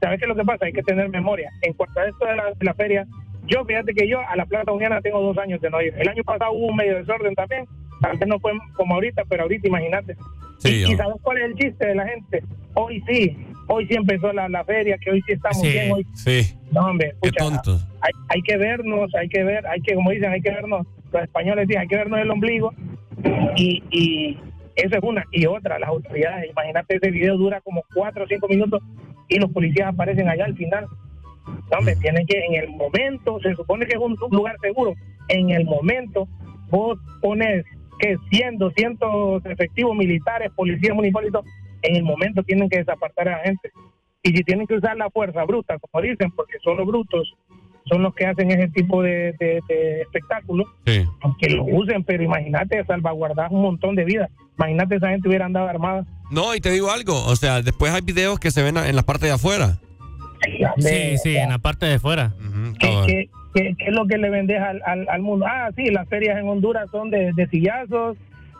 ¿Sabes 0.00 0.18
qué 0.18 0.24
es 0.24 0.28
lo 0.28 0.36
que 0.36 0.44
pasa? 0.44 0.66
Hay 0.66 0.72
que 0.72 0.82
tener 0.82 1.08
memoria. 1.08 1.50
En 1.62 1.72
cuanto 1.74 2.00
a 2.00 2.06
esto 2.06 2.24
de 2.24 2.36
la, 2.36 2.44
de 2.52 2.64
la 2.64 2.74
feria, 2.74 3.06
yo 3.46 3.64
fíjate 3.64 3.92
que 3.94 4.08
yo 4.08 4.20
a 4.20 4.36
la 4.36 4.46
Plaza 4.46 4.72
Uniana 4.72 5.00
tengo 5.00 5.20
dos 5.20 5.36
años 5.38 5.60
de 5.60 5.70
no 5.70 5.82
ir. 5.82 5.94
El 5.98 6.08
año 6.08 6.22
pasado 6.22 6.52
hubo 6.52 6.66
un 6.66 6.76
medio 6.76 6.96
desorden 6.96 7.34
también. 7.34 7.64
Vez 8.00 8.28
no 8.28 8.38
fue 8.38 8.52
como 8.76 8.94
ahorita, 8.94 9.24
pero 9.28 9.42
ahorita 9.42 9.66
imagínate. 9.66 10.16
Sí, 10.58 10.84
y, 10.86 10.92
y 10.92 10.96
¿sabes 10.96 11.16
cuál 11.22 11.38
es 11.38 11.44
el 11.44 11.54
chiste 11.56 11.86
de 11.86 11.94
la 11.96 12.06
gente? 12.06 12.42
Hoy 12.74 13.02
sí, 13.08 13.36
hoy 13.68 13.86
sí 13.86 13.94
empezó 13.94 14.32
la, 14.32 14.48
la 14.48 14.64
feria, 14.64 14.98
que 14.98 15.10
hoy 15.10 15.22
sí 15.26 15.32
estamos 15.34 15.60
Sí, 15.60 15.68
bien. 15.70 15.92
Hoy, 15.92 16.06
sí. 16.14 16.54
no, 16.72 16.86
hombre, 16.86 17.14
Qué 17.22 17.30
tontos. 17.32 17.86
hay, 18.00 18.12
hay 18.28 18.42
que 18.42 18.56
vernos, 18.56 19.14
hay 19.14 19.28
que 19.28 19.44
ver, 19.44 19.66
hay 19.66 19.80
que, 19.80 19.94
como 19.94 20.10
dicen, 20.10 20.32
hay 20.32 20.40
que 20.40 20.50
vernos, 20.50 20.86
los 21.12 21.22
españoles 21.22 21.68
dicen, 21.68 21.82
hay 21.82 21.88
que 21.88 21.96
vernos 21.96 22.20
el 22.20 22.30
ombligo. 22.30 22.72
Y, 23.56 23.82
y 23.90 24.38
eso 24.76 24.96
es 24.96 25.02
una. 25.02 25.24
Y 25.32 25.46
otra, 25.46 25.78
las 25.78 25.88
autoridades, 25.88 26.50
imagínate, 26.50 26.96
ese 26.96 27.10
video 27.10 27.36
dura 27.36 27.60
como 27.60 27.82
cuatro 27.94 28.24
o 28.24 28.28
cinco 28.28 28.48
minutos 28.48 28.80
y 29.28 29.38
los 29.38 29.50
policías 29.52 29.88
aparecen 29.88 30.28
allá 30.28 30.44
al 30.44 30.54
final. 30.56 30.86
No, 31.70 31.78
hombre, 31.78 31.96
tienen 31.96 32.26
que, 32.26 32.38
en 32.44 32.54
el 32.62 32.68
momento, 32.70 33.38
se 33.40 33.54
supone 33.54 33.86
que 33.86 33.94
es 33.94 33.98
un, 34.00 34.12
un 34.20 34.36
lugar 34.36 34.56
seguro, 34.60 34.94
en 35.28 35.50
el 35.50 35.64
momento 35.64 36.28
vos 36.70 36.98
pones 37.20 37.64
que 37.98 38.16
100, 38.30 38.58
200 38.58 39.44
efectivos 39.46 39.96
militares, 39.96 40.50
policías 40.54 40.94
municipales, 40.94 41.32
en 41.88 41.96
el 41.96 42.02
momento 42.04 42.42
tienen 42.42 42.68
que 42.68 42.78
desapartar 42.78 43.28
a 43.28 43.38
la 43.38 43.44
gente. 43.44 43.70
Y 44.22 44.30
si 44.36 44.42
tienen 44.44 44.66
que 44.66 44.74
usar 44.74 44.96
la 44.96 45.10
fuerza 45.10 45.44
bruta, 45.44 45.78
como 45.78 46.02
dicen, 46.02 46.30
porque 46.32 46.58
son 46.62 46.76
los 46.76 46.86
brutos, 46.86 47.32
son 47.86 48.02
los 48.02 48.14
que 48.14 48.26
hacen 48.26 48.50
ese 48.50 48.68
tipo 48.68 49.02
de, 49.02 49.32
de, 49.38 49.60
de 49.68 50.02
espectáculos, 50.02 50.66
Sí. 50.86 51.04
aunque 51.22 51.50
lo 51.50 51.64
usen, 51.64 52.04
pero 52.04 52.22
imagínate 52.22 52.84
salvaguardar 52.84 53.48
un 53.50 53.62
montón 53.62 53.94
de 53.94 54.04
vidas. 54.04 54.28
Imagínate 54.58 54.96
esa 54.96 55.08
gente 55.10 55.28
hubiera 55.28 55.46
andado 55.46 55.68
armada. 55.68 56.04
No, 56.30 56.54
y 56.54 56.60
te 56.60 56.70
digo 56.70 56.90
algo, 56.90 57.14
o 57.24 57.36
sea, 57.36 57.62
después 57.62 57.92
hay 57.92 58.02
videos 58.02 58.38
que 58.38 58.50
se 58.50 58.62
ven 58.62 58.76
en 58.76 58.94
la 58.96 59.02
parte 59.02 59.26
de 59.26 59.32
afuera. 59.32 59.78
Sí, 60.78 61.18
sí, 61.18 61.36
en 61.36 61.48
la 61.50 61.58
parte 61.58 61.86
de 61.86 61.98
fuera. 61.98 62.32
¿Qué, 62.78 62.88
qué, 63.06 63.30
qué- 63.54 63.74
qué 63.78 63.84
es 63.86 63.92
lo 63.92 64.06
que 64.06 64.18
le 64.18 64.30
vendes 64.30 64.60
al, 64.60 64.80
al, 64.84 65.08
al 65.08 65.22
mundo? 65.22 65.46
Ah, 65.48 65.70
sí, 65.76 65.90
las 65.90 66.08
ferias 66.08 66.38
en 66.38 66.48
Honduras 66.48 66.88
son 66.90 67.10
de, 67.10 67.32
de 67.34 67.46
sillazos 67.48 68.16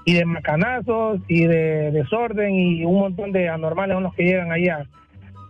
y 0.09 0.15
de 0.15 0.25
macanazos 0.25 1.21
y 1.29 1.45
de 1.47 1.91
desorden 1.91 2.55
y 2.55 2.85
un 2.85 2.99
montón 2.99 3.33
de 3.33 3.49
anormales 3.49 3.95
son 3.95 4.05
los 4.05 4.15
que 4.15 4.25
llegan 4.25 4.51
ahí 4.53 4.69
a, 4.69 4.87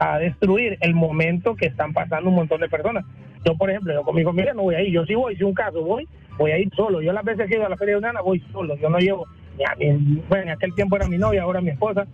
a 0.01 0.19
destruir 0.19 0.77
el 0.81 0.95
momento 0.95 1.55
que 1.55 1.67
están 1.67 1.93
pasando 1.93 2.29
un 2.29 2.35
montón 2.37 2.61
de 2.61 2.69
personas. 2.69 3.05
Yo, 3.45 3.55
por 3.57 3.71
ejemplo, 3.71 3.95
yo 3.95 4.03
con 4.03 4.17
mi 4.17 4.25
familia 4.25 4.53
no 4.55 4.63
voy 4.63 4.75
a 4.75 4.83
ir. 4.83 4.93
Yo 4.93 5.05
sí 5.07 5.15
voy, 5.15 5.37
si 5.37 5.45
un 5.45 5.55
caso 5.55 5.83
voy, 5.85 6.09
voy 6.37 6.51
a 6.51 6.59
ir 6.59 6.69
solo. 6.75 7.01
Yo 7.01 7.13
las 7.13 7.25
veces 7.25 7.47
que 7.47 7.55
he 7.55 7.57
ido 7.59 7.67
a 7.67 7.71
la 7.71 7.77
feria 7.77 7.95
de 7.95 7.99
Unana 7.99 8.21
voy 8.21 8.41
solo. 8.53 8.75
Yo 8.77 8.91
no 8.91 8.99
llevo, 8.99 9.27
bueno, 10.29 10.45
en 10.45 10.51
aquel 10.51 10.75
tiempo 10.75 10.97
era 10.97 11.07
mi 11.09 11.19
novia, 11.19 11.43
ahora 11.43 11.61
mi 11.61 11.71
esposa. 11.71 12.07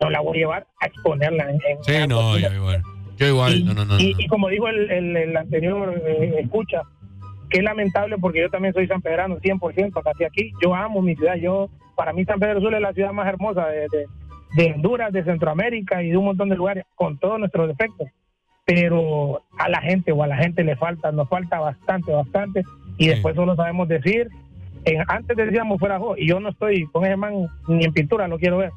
No 0.00 0.10
la 0.10 0.20
voy 0.20 0.38
a 0.38 0.40
llevar 0.40 0.66
a 0.80 0.86
exponerla 0.86 1.44
en, 1.44 1.58
en- 1.68 1.84
Sí, 1.84 1.94
no, 2.08 2.36
yo 2.38 2.52
igual. 2.52 2.82
Yo 3.16 3.26
igual, 3.28 3.64
no, 3.64 3.74
no, 3.74 3.84
no. 3.84 4.00
y, 4.00 4.12
no. 4.14 4.20
y 4.20 4.26
como 4.26 4.48
dijo 4.48 4.68
el, 4.68 4.90
el- 4.90 5.16
el 5.16 5.36
anterior 5.36 5.94
eh, 6.04 6.34
escucha, 6.40 6.82
que 7.48 7.58
es 7.58 7.64
lamentable 7.64 8.16
porque 8.18 8.40
yo 8.40 8.50
también 8.50 8.74
soy 8.74 8.88
sanpedrano 8.88 9.38
100%, 9.38 10.02
nací 10.04 10.24
aquí, 10.24 10.50
yo 10.60 10.74
amo 10.74 11.00
mi 11.00 11.14
ciudad, 11.14 11.36
yo 11.36 11.70
para 11.96 12.12
mí 12.12 12.24
San 12.24 12.38
Pedro 12.40 12.60
Sula 12.60 12.76
es 12.78 12.82
la 12.82 12.92
ciudad 12.92 13.12
más 13.12 13.26
hermosa 13.28 13.66
de, 13.68 13.80
de- 13.90 14.06
de 14.56 14.72
Honduras, 14.72 15.12
de 15.12 15.24
Centroamérica 15.24 16.00
y 16.02 16.10
de 16.10 16.16
un 16.16 16.26
montón 16.26 16.48
de 16.48 16.54
lugares, 16.56 16.84
con 16.94 17.18
todos 17.18 17.40
nuestros 17.40 17.66
defectos, 17.68 18.06
pero 18.64 19.42
a 19.58 19.68
la 19.68 19.80
gente 19.80 20.12
o 20.12 20.22
a 20.22 20.26
la 20.26 20.36
gente 20.36 20.62
le 20.64 20.76
falta, 20.76 21.10
nos 21.12 21.28
falta 21.28 21.58
bastante, 21.58 22.12
bastante, 22.12 22.62
y 22.96 23.08
después 23.08 23.34
solo 23.34 23.56
sabemos 23.56 23.88
decir, 23.88 24.28
en- 24.84 25.02
antes 25.08 25.36
decíamos 25.36 25.78
fuera 25.80 25.98
jo, 25.98 26.16
y 26.16 26.28
yo 26.28 26.38
no 26.40 26.50
estoy 26.50 26.86
con 26.92 27.04
ese 27.04 27.16
man 27.16 27.46
ni 27.68 27.84
en 27.84 27.92
pintura, 27.92 28.28
lo 28.28 28.38
quiero 28.38 28.58
ver, 28.58 28.70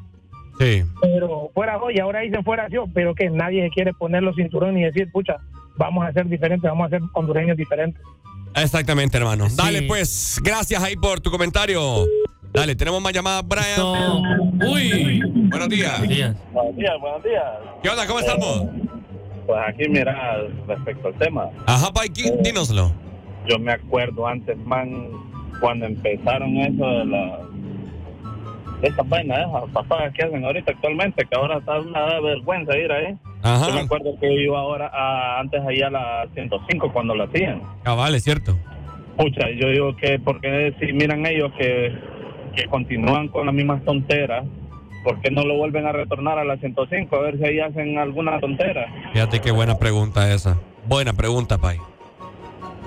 Sí. 0.59 0.83
pero 1.01 1.51
fuera 1.53 1.77
hoy, 1.77 1.99
ahora 1.99 2.21
dicen 2.21 2.43
fuera 2.43 2.67
yo, 2.69 2.85
pero 2.93 3.13
que 3.13 3.29
nadie 3.29 3.61
se 3.63 3.69
quiere 3.69 3.93
poner 3.93 4.23
los 4.23 4.35
cinturones 4.35 4.81
y 4.81 4.85
decir, 4.85 5.11
pucha, 5.11 5.35
vamos 5.77 6.03
a 6.05 6.11
ser 6.11 6.25
diferentes, 6.27 6.67
vamos 6.67 6.87
a 6.87 6.89
ser 6.89 7.01
hondureños 7.13 7.55
diferentes. 7.55 8.01
Exactamente, 8.55 9.15
hermano. 9.17 9.45
Dale, 9.55 9.83
pues, 9.83 10.41
gracias 10.43 10.81
ahí 10.83 10.95
por 10.95 11.19
tu 11.19 11.29
comentario. 11.29 11.79
Dale, 12.53 12.75
tenemos 12.75 13.01
más 13.01 13.13
llamadas, 13.13 13.43
Brian. 13.47 14.63
Uy, 14.67 15.21
buenos 15.49 15.69
días. 15.69 15.99
Buenos 16.51 16.75
días, 16.75 16.95
buenos 16.99 17.23
días. 17.23 17.43
¿Qué 17.83 17.89
onda? 17.89 18.07
¿Cómo 18.07 18.19
estamos? 18.19 18.63
Pues 19.45 19.59
aquí, 19.67 19.87
mira, 19.89 20.39
respecto 20.67 21.07
al 21.09 21.13
tema. 21.15 21.49
Ajá, 21.65 21.91
Paiki, 21.93 22.31
dínoslo. 22.41 22.91
yo 23.47 23.59
me 23.59 23.71
acuerdo 23.73 24.27
antes, 24.27 24.57
man, 24.65 25.07
cuando 25.61 25.85
empezaron 25.85 26.57
eso 26.57 26.85
de 26.85 27.05
la 27.05 27.39
estas 28.83 29.09
vainas, 29.09 29.39
esas 29.39 29.69
pasadas 29.71 30.13
que 30.13 30.23
hacen 30.23 30.45
ahorita 30.45 30.71
actualmente, 30.71 31.25
que 31.25 31.35
ahora 31.35 31.57
está 31.57 31.79
una 31.79 32.19
vergüenza 32.19 32.77
ir 32.77 32.91
ahí. 32.91 33.17
Ajá. 33.41 33.67
Yo 33.69 33.73
me 33.73 33.79
acuerdo 33.81 34.19
que 34.19 34.45
yo 34.45 34.55
ahora, 34.55 34.91
a- 34.93 35.39
antes 35.39 35.61
ahí 35.67 35.81
a 35.81 35.89
la 35.89 36.27
105 36.35 36.91
cuando 36.93 37.15
lo 37.15 37.23
hacían. 37.23 37.61
Cabal, 37.83 38.13
es 38.15 38.23
cierto. 38.23 38.55
Pucha, 39.17 39.49
yo 39.59 39.69
digo 39.69 39.95
que 39.95 40.19
porque 40.19 40.75
si 40.79 40.93
miran 40.93 41.25
ellos 41.25 41.51
que, 41.57 41.91
que 42.57 42.65
continúan 42.65 43.27
con 43.27 43.45
las 43.45 43.53
mismas 43.53 43.83
tonteras, 43.85 44.43
¿por 45.03 45.21
qué 45.21 45.29
no 45.29 45.43
lo 45.43 45.55
vuelven 45.57 45.85
a 45.85 45.91
retornar 45.91 46.39
a 46.39 46.43
la 46.43 46.57
105 46.57 47.15
a 47.15 47.21
ver 47.21 47.37
si 47.37 47.45
ahí 47.45 47.59
hacen 47.59 47.99
alguna 47.99 48.39
tontera? 48.39 48.87
Fíjate 49.13 49.39
qué 49.39 49.51
buena 49.51 49.77
pregunta 49.77 50.33
esa. 50.33 50.57
Buena 50.87 51.13
pregunta, 51.13 51.59
Pai. 51.59 51.77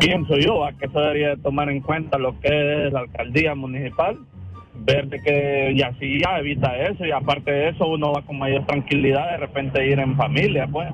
Pienso 0.01 0.37
yo 0.37 0.65
a 0.65 0.73
que 0.73 0.89
se 0.89 0.99
debería 0.99 1.29
de 1.31 1.37
tomar 1.37 1.71
en 1.71 1.81
cuenta 1.81 2.19
lo 2.19 2.39
que 2.41 2.87
es 2.87 2.93
la 2.93 3.01
alcaldía 3.01 3.55
municipal, 3.55 4.19
ver 4.75 5.07
de 5.07 5.23
que 5.23 5.73
y 5.73 5.83
así 5.83 6.19
ya 6.21 6.39
evita 6.39 6.77
eso 6.77 7.05
y 7.05 7.13
aparte 7.13 7.53
de 7.53 7.69
eso 7.69 7.87
uno 7.87 8.13
va 8.13 8.23
con 8.23 8.39
mayor 8.39 8.67
tranquilidad 8.67 9.31
de 9.31 9.37
repente 9.37 9.87
ir 9.87 10.01
en 10.01 10.17
familia, 10.17 10.67
pues. 10.67 10.89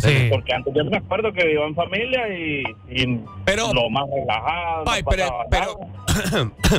Porque 0.30 0.54
antes 0.54 0.72
yo 0.74 0.84
me 0.84 0.96
acuerdo 0.96 1.32
que 1.32 1.52
iba 1.52 1.66
en 1.66 1.74
familia 1.74 2.28
y, 2.28 2.62
y 2.90 3.06
lo 3.06 3.90
más 3.90 4.04
relajado. 4.14 4.84
Pai, 4.84 5.02
no 5.02 5.10
pero, 5.10 5.28
pero 5.50 5.80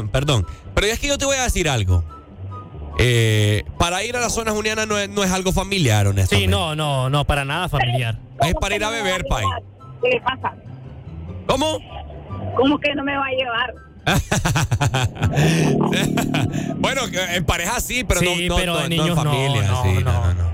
perdón, 0.11 0.45
pero 0.73 0.88
es 0.88 0.99
que 0.99 1.07
yo 1.07 1.18
te 1.18 1.26
voy 1.26 1.38
a 1.38 1.43
decir 1.43 1.69
algo. 1.69 2.03
Eh, 2.99 3.64
para 3.77 4.03
ir 4.03 4.15
a 4.18 4.19
la 4.19 4.30
zona 4.30 4.52
juniana 4.52 4.85
no 4.85 4.98
es, 4.98 5.10
no 5.10 5.23
es 5.23 5.31
algo 5.31 5.52
familiar, 5.52 6.07
honestamente. 6.07 6.45
Sí, 6.45 6.52
no, 6.52 6.76
no, 6.76 7.10
no, 7.10 7.26
para 7.26 7.45
nada 7.45 7.68
familiar. 7.69 8.18
Es 8.43 8.53
para 8.56 8.76
ir 8.76 8.84
a 8.84 8.89
beber, 8.89 9.23
Pai. 9.30 9.45
¿Qué 10.03 10.10
le 10.10 10.22
pasa? 10.22 10.53
¿Cómo? 11.48 11.80
¿Cómo 12.56 12.77
que 12.80 12.93
no 12.95 13.03
me 13.03 13.15
va 13.18 13.26
a 13.26 13.31
llevar? 13.31 13.73
Bueno, 16.77 17.02
que 17.11 17.35
en 17.35 17.45
pareja 17.45 17.80
sí, 17.80 18.03
pero 18.03 18.19
Sí, 18.19 18.48
no, 18.48 18.56
no, 18.56 18.60
pero 18.60 18.73
no- 18.73 18.88
niños 18.89 19.10
en 19.10 19.15
familia. 19.15 19.61
no, 19.68 19.84
sí, 19.84 19.93
no. 20.03 20.11
no, 20.11 20.34
no. 20.34 20.52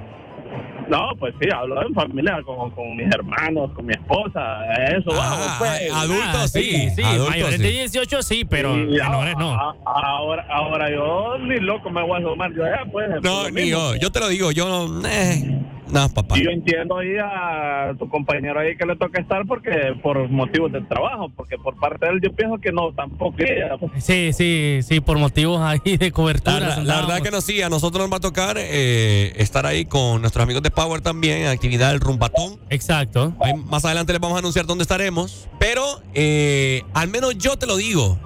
No, 0.90 1.10
pues 1.20 1.34
sí, 1.42 1.50
hablo 1.54 1.82
en 1.86 1.94
familia 1.94 2.42
con, 2.46 2.72
con 2.72 2.96
mis 2.96 3.08
hermanos, 3.14 3.72
con 3.74 3.86
mi 3.86 3.94
esposa, 3.94 4.66
eso 4.98 5.12
vamos, 5.12 5.48
pues. 5.60 5.90
Ah, 5.94 6.48
sí, 6.48 6.90
sí, 6.96 7.02
mayores 7.02 7.60
de 7.60 7.70
18 7.72 8.22
sí, 8.24 8.46
pero 8.46 8.74
menores 8.74 9.36
no. 9.38 9.54
a- 9.54 9.76
Ahora, 9.86 10.46
ahora 10.50 10.90
yo 10.90 11.38
ni 11.40 11.60
loco 11.60 11.90
me 11.90 12.02
voy 12.02 12.16
a 12.16 12.20
asomar 12.20 12.54
yo 12.54 12.64
allá, 12.66 12.82
pues. 12.92 13.08
No, 13.22 13.50
ni 13.50 13.70
yo, 13.70 13.96
yo 13.96 14.12
te 14.12 14.20
lo 14.20 14.28
digo, 14.30 14.52
yo 14.52 14.68
no. 14.88 15.08
eh, 15.08 15.62
no, 15.92 16.10
papá. 16.10 16.38
Y 16.38 16.44
yo 16.44 16.52
entiendo 16.52 16.98
ahí 16.98 17.16
a 17.18 17.94
tu 17.98 18.10
compañero 18.10 18.60
ahí 18.60 18.76
que 18.76 18.86
le 18.86 18.96
toca 18.96 19.22
estar 19.22 19.46
porque 19.46 19.96
por 20.02 20.30
motivos 20.30 20.72
de 20.72 20.82
trabajo, 20.82 21.30
porque 21.36 21.58
por 21.58 21.78
parte 21.80 22.06
de 22.06 22.14
él 22.14 22.22
yo 22.22 22.34
pienso 22.34 22.58
que 22.58 22.72
no, 22.72 22.92
tampoco 22.94 23.38
ella. 23.40 23.78
Sí, 23.98 24.34
sí, 24.34 24.80
sí, 24.82 25.00
por 25.00 25.18
motivos 25.18 25.62
ahí 25.62 25.98
de 25.98 26.12
cobertura. 26.12 26.78
La, 26.78 26.84
la 26.84 26.96
verdad 27.02 27.22
que 27.22 27.32
no, 27.32 27.42
sí, 27.42 27.62
a 27.62 27.70
nosotros 27.70 28.04
nos 28.04 28.12
va 28.12 28.18
a 28.18 28.22
tocar 28.22 28.58
eh, 28.60 29.34
estar 29.38 29.66
ahí 29.66 29.86
con 29.86 30.22
nuestros 30.22 30.44
amigos 30.44 30.64
de 30.64 30.72
Power 30.72 31.02
también, 31.02 31.40
en 31.40 31.48
actividad 31.48 31.92
del 31.92 32.00
Rumbatón. 32.00 32.60
Exacto. 32.70 33.34
Ahí 33.40 33.54
más 33.54 33.86
adelante 33.86 34.14
les 34.14 34.22
vamos 34.22 34.36
a 34.36 34.40
anunciar 34.40 34.66
dónde 34.66 34.84
estaremos. 34.84 35.48
Pero 35.60 35.84
eh, 36.14 36.84
al 36.94 37.08
menos 37.10 37.38
yo 37.38 37.58
te 37.58 37.66
lo 37.66 37.78
digo. 37.78 38.18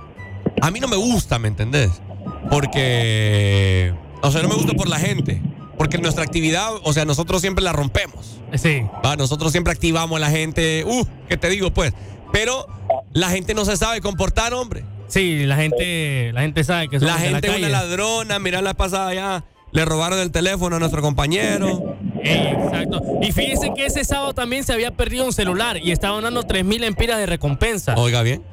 A 0.62 0.72
mí 0.72 0.80
no 0.80 0.88
me 0.88 0.96
gusta, 0.96 1.40
¿me 1.40 1.48
entendés? 1.48 2.02
Porque. 2.50 3.94
O 4.22 4.30
sea, 4.30 4.42
no 4.44 4.50
me 4.50 4.56
gusta 4.56 4.74
por 4.74 4.88
la 4.88 5.00
gente. 5.00 5.42
Porque 5.82 5.98
nuestra 5.98 6.24
actividad, 6.24 6.74
o 6.84 6.94
sea, 6.94 7.06
nosotros 7.06 7.42
siempre 7.42 7.64
la 7.64 7.74
rompemos. 7.74 8.40
Sí. 8.54 8.84
Va, 9.04 9.16
Nosotros 9.16 9.52
siempre 9.52 9.74
activamos 9.74 10.16
a 10.16 10.20
la 10.20 10.30
gente. 10.30 10.84
Uh, 10.86 11.04
¿qué 11.28 11.38
te 11.38 11.50
digo, 11.50 11.72
pues? 11.72 11.92
Pero 12.32 12.68
la 13.14 13.32
gente 13.32 13.56
no 13.56 13.66
se 13.66 13.76
sabe 13.78 14.00
comportar, 14.00 14.54
hombre. 14.54 14.86
Sí, 15.08 15.44
la 15.48 15.56
gente, 15.56 16.34
la 16.34 16.42
gente 16.42 16.64
sabe 16.64 16.88
que 16.88 17.00
La 17.00 17.16
gente 17.16 17.48
es 17.48 17.58
una 17.58 17.70
ladrona, 17.70 18.38
mira 18.38 18.62
la 18.62 18.76
pasada 18.76 19.12
ya. 19.16 19.44
Le 19.72 19.84
robaron 19.84 20.20
el 20.20 20.30
teléfono 20.30 20.76
a 20.76 20.80
nuestro 20.80 21.02
compañero. 21.02 21.98
Exacto. 22.24 23.02
Y 23.24 23.32
fíjense 23.32 23.72
que 23.76 23.88
ese 23.88 24.06
sábado 24.06 24.36
también 24.36 24.64
se 24.64 24.74
había 24.74 24.92
perdido 24.92 25.26
un 25.26 25.34
celular 25.34 25.78
y 25.84 25.92
estaban 25.92 26.24
dando 26.24 26.44
3 26.44 26.64
mil 26.64 26.84
empiras 26.84 27.18
de 27.18 27.26
recompensa. 27.26 27.96
Oiga 27.98 28.22
bien. 28.22 28.44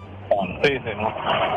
Sí, 0.63 0.71
sí, 0.73 0.91
no. 0.97 1.09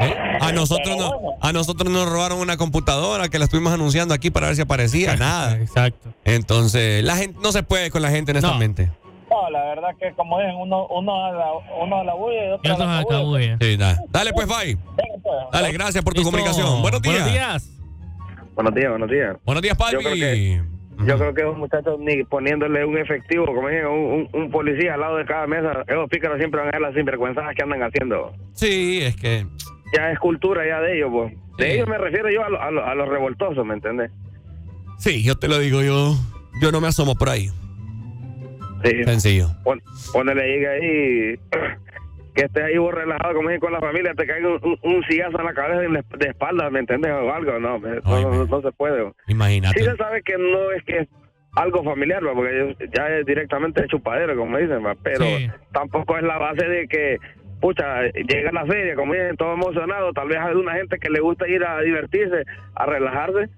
¿Eh? 0.06 0.16
A 0.42 0.52
nosotros 0.52 0.98
no, 0.98 1.12
a 1.42 1.54
nosotros 1.54 1.92
nos 1.92 2.10
robaron 2.10 2.40
una 2.40 2.58
computadora 2.58 3.30
que 3.30 3.40
la 3.40 3.46
estuvimos 3.46 3.74
anunciando 3.74 4.14
aquí 4.14 4.30
para 4.30 4.48
ver 4.48 4.56
si 4.56 4.62
aparecía. 4.62 5.16
Nada. 5.18 5.58
Exacto. 5.58 6.10
Entonces, 6.26 7.04
la 7.04 7.16
gente 7.16 7.40
no 7.42 7.52
se 7.52 7.64
puede 7.64 7.92
con 7.92 8.02
la 8.02 8.10
gente, 8.10 8.32
honestamente. 8.32 8.92
No, 9.30 9.50
la 9.50 9.64
verdad 9.64 9.90
que 9.98 10.12
como 10.14 10.40
dicen, 10.40 10.56
uno, 10.56 10.88
uno, 10.88 11.26
a, 11.26 11.32
la, 11.32 11.46
uno 11.82 12.00
a 12.02 12.04
la 12.04 12.14
bulla 12.14 12.46
y 12.46 12.50
otro 12.50 12.76
a 12.76 12.78
la 12.98 13.06
cabulla. 13.06 13.58
Sí, 13.62 13.78
nada. 13.78 14.02
Dale, 14.10 14.34
pues, 14.34 14.48
bye. 14.48 14.78
Dale, 15.52 15.72
gracias 15.72 16.04
por 16.04 16.14
tu 16.14 16.24
comunicación. 16.24 16.82
Buenos 16.82 17.02
días. 17.02 17.16
Buenos 17.16 17.32
días. 17.32 17.70
Buenos 18.56 18.76
días, 18.76 18.90
buenos 18.90 19.10
días. 19.10 19.38
Buenos 19.46 19.62
días. 19.62 20.81
Yo 21.06 21.18
creo 21.18 21.34
que, 21.34 21.42
esos 21.42 21.58
muchachos 21.58 22.00
ni 22.00 22.24
poniéndole 22.24 22.86
un 22.86 22.98
efectivo, 22.98 23.46
como 23.46 23.68
dije, 23.70 23.86
un, 23.86 24.28
un- 24.34 24.42
un 24.44 24.52
policía 24.52 24.94
al 24.96 25.02
lado 25.02 25.18
de 25.18 25.26
cada 25.26 25.48
mesa, 25.48 25.84
esos 25.88 26.10
pícaros 26.10 26.38
siempre 26.38 26.60
van 26.60 26.70
a 26.70 26.72
ver 26.72 26.82
las 26.82 26.94
sinvergüenzas 26.94 27.44
que 27.56 27.64
andan 27.64 27.82
haciendo. 27.84 28.34
Sí, 28.54 29.00
es 29.02 29.16
que. 29.16 29.46
Ya 29.96 30.12
es 30.12 30.20
cultura 30.20 30.66
ya 30.68 30.80
de 30.82 30.98
ellos, 30.98 31.10
pues. 31.12 31.34
De 31.58 31.76
ellos 31.76 31.88
me 31.88 31.98
refiero 31.98 32.30
yo 32.30 32.44
a, 32.46 32.50
lo- 32.50 32.62
a, 32.62 32.72
lo- 32.72 32.86
a 32.86 32.96
los 32.96 33.08
revoltosos, 33.10 33.66
¿me 33.66 33.74
entiendes? 33.74 34.12
Sí, 35.00 35.24
yo 35.24 35.36
te 35.36 35.48
lo 35.48 35.58
digo, 35.60 35.82
yo, 35.82 36.14
yo 36.62 36.72
no 36.72 36.80
me 36.80 36.88
asomo 36.88 37.16
por 37.16 37.30
ahí. 37.30 37.50
Sí. 38.84 39.04
Sencillo. 39.04 39.48
Pon- 39.64 39.82
Ponele 40.14 40.42
ahí, 40.70 41.40
que 42.34 42.46
estés 42.46 42.64
ahí 42.64 42.78
vos 42.78 42.94
relajado, 42.94 43.36
como 43.36 43.50
dije, 43.50 43.60
con 43.60 43.74
la 43.74 43.80
familia, 43.80 44.14
te 44.16 44.26
cae 44.26 44.46
un, 44.46 44.60
un, 44.64 44.78
un 44.82 45.04
sillazo 45.04 45.40
en 45.40 45.46
la 45.46 45.54
cabeza 45.54 45.84
y 45.84 45.92
de, 45.92 46.04
de 46.18 46.30
espalda, 46.30 46.70
¿me 46.70 46.80
entiendes? 46.80 47.12
O 47.12 47.34
algo, 47.34 47.60
no, 47.60 47.80
me- 47.80 47.96
no, 48.02 48.22
no, 48.22 48.46
no 48.46 48.62
se 48.62 48.72
puede. 48.72 49.12
Imagínate. 49.28 49.78
Sí 49.80 49.86
se 49.86 49.96
sabe 49.98 50.22
que 50.24 50.38
no 50.38 50.72
es 50.72 50.84
que 50.84 51.00
es 51.00 51.08
algo 51.56 51.84
familiar, 51.84 52.26
¿va? 52.26 52.34
porque 52.34 52.76
ya 52.96 53.10
es 53.10 53.26
directamente 53.26 53.86
chupadero, 53.88 54.38
como 54.38 54.58
dicen, 54.58 54.86
¿va? 54.86 54.96
pero 55.04 55.26
tampoco 55.74 56.16
es 56.18 56.24
la 56.24 56.38
base 56.38 56.66
de 56.66 56.88
que, 56.88 57.18
pucha, 57.60 58.04
llega 58.14 58.52
la 58.54 58.66
feria, 58.66 58.96
como 58.96 59.12
dicen, 59.14 59.36
todo 59.36 59.54
emocionado, 59.56 60.14
tal 60.14 60.30
vez 60.30 60.38
hay 60.40 60.56
una 60.56 60.74
gente 60.76 60.98
que 60.98 61.10
le 61.10 61.20
gusta 61.20 61.50
ir 61.50 61.64
a 61.66 61.82
divertirse, 61.82 62.46
a 62.76 62.86
relajarse, 62.86 63.50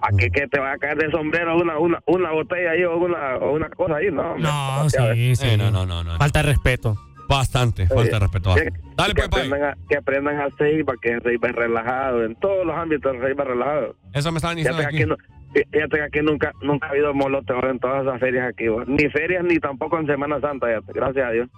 a 0.00 0.16
que, 0.16 0.30
que 0.30 0.46
te 0.46 0.60
vaya 0.60 0.74
a 0.74 0.78
caer 0.78 0.96
de 0.98 1.10
sombrero 1.10 1.56
una, 1.56 1.76
una, 1.78 1.98
una 2.06 2.30
botella 2.30 2.70
ahí 2.70 2.84
o 2.84 2.96
una, 2.96 3.36
o 3.38 3.52
una 3.52 3.68
cosa 3.70 3.96
ahí, 3.96 4.10
¿no? 4.12 4.38
No, 4.38 4.88
sí, 4.88 5.34
sí. 5.34 5.48
Eh, 5.48 5.56
no, 5.56 5.70
no, 5.72 5.84
no, 5.84 6.04
no. 6.04 6.16
Falta 6.18 6.40
de 6.42 6.50
respeto. 6.50 6.96
Bastante, 7.28 7.86
falta 7.86 8.18
de 8.18 8.18
respeto. 8.18 8.54
Dale, 8.96 9.14
que 9.14 9.22
pues, 9.28 9.44
aprendan 9.44 9.62
a, 9.64 9.76
que 9.88 9.96
aprendan 9.96 10.40
a 10.40 10.48
Seiba, 10.58 10.94
que 11.00 11.18
Seiba 11.22 11.48
es 11.48 11.54
relajado, 11.56 12.24
en 12.24 12.34
todos 12.36 12.66
los 12.66 12.76
ámbitos 12.76 13.12
Seiba 13.20 13.42
es 13.44 13.48
relajado. 13.48 13.96
Eso 14.12 14.30
me 14.32 14.36
estaban 14.38 14.56
diciendo 14.56 14.78
Fíjate 14.78 14.96
aquí. 14.96 15.06
no- 15.06 15.16
fíjate 15.54 15.96
que 15.96 16.02
aquí 16.02 16.20
nunca, 16.20 16.52
nunca 16.62 16.86
ha 16.86 16.90
habido 16.90 17.14
molote 17.14 17.52
en 17.52 17.78
todas 17.78 18.04
esas 18.06 18.20
ferias 18.20 18.48
aquí, 18.48 18.66
¿va? 18.68 18.84
ni 18.86 19.08
ferias 19.10 19.44
ni 19.44 19.58
tampoco 19.58 19.98
en 19.98 20.06
Semana 20.06 20.40
Santa, 20.40 20.66
fíjate, 20.66 20.92
gracias 20.92 21.26
a 21.26 21.30
Dios. 21.30 21.48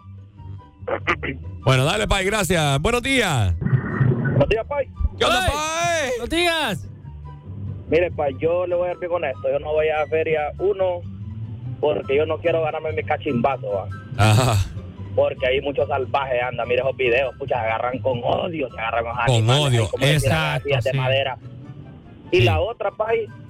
Bueno, 1.64 1.84
dale, 1.84 2.06
Pai, 2.06 2.24
gracias. 2.24 2.80
Buenos 2.80 3.02
días. 3.02 3.52
Buenos 3.59 4.48
días, 4.48 4.64
Pai. 4.68 4.88
¿Qué 5.18 5.24
onda, 5.24 5.40
Pai? 5.48 6.10
Buenos 6.10 6.30
días. 6.30 6.88
Mire, 7.90 8.10
Pai, 8.12 8.36
yo 8.38 8.68
le 8.68 8.76
voy 8.76 8.88
a 8.88 8.94
bien 8.94 9.10
con 9.10 9.24
esto. 9.24 9.51
Yo 9.51 9.59
no 9.59 9.72
voy 9.72 9.88
a 9.88 10.06
feria 10.06 10.52
uno 10.60 11.01
porque 11.80 12.16
yo 12.16 12.24
no 12.24 12.38
quiero 12.38 12.62
ganarme 12.62 12.93
mi 12.93 13.02
cachimbazo, 13.02 13.68
¿va? 13.68 13.88
Ajá. 14.16 14.55
Porque 15.16 15.47
hay 15.47 15.60
muchos 15.62 15.88
salvajes, 15.88 16.40
anda, 16.43 16.64
mire 16.66 16.82
esos 16.82 16.97
videos, 16.97 17.34
pucha, 17.36 17.56
se 17.59 17.64
agarran 17.66 17.98
con 17.98 18.20
odio, 18.22 18.68
se 18.70 18.78
agarran 18.78 19.05
con 19.05 19.14
Con 19.47 19.51
odio, 19.51 19.88
a 20.01 20.06
exacto, 20.06 20.68
de 20.68 20.82
sí. 20.82 20.97
madera. 20.97 21.36
Y 22.32 22.40
la 22.43 22.60
otra, 22.60 22.90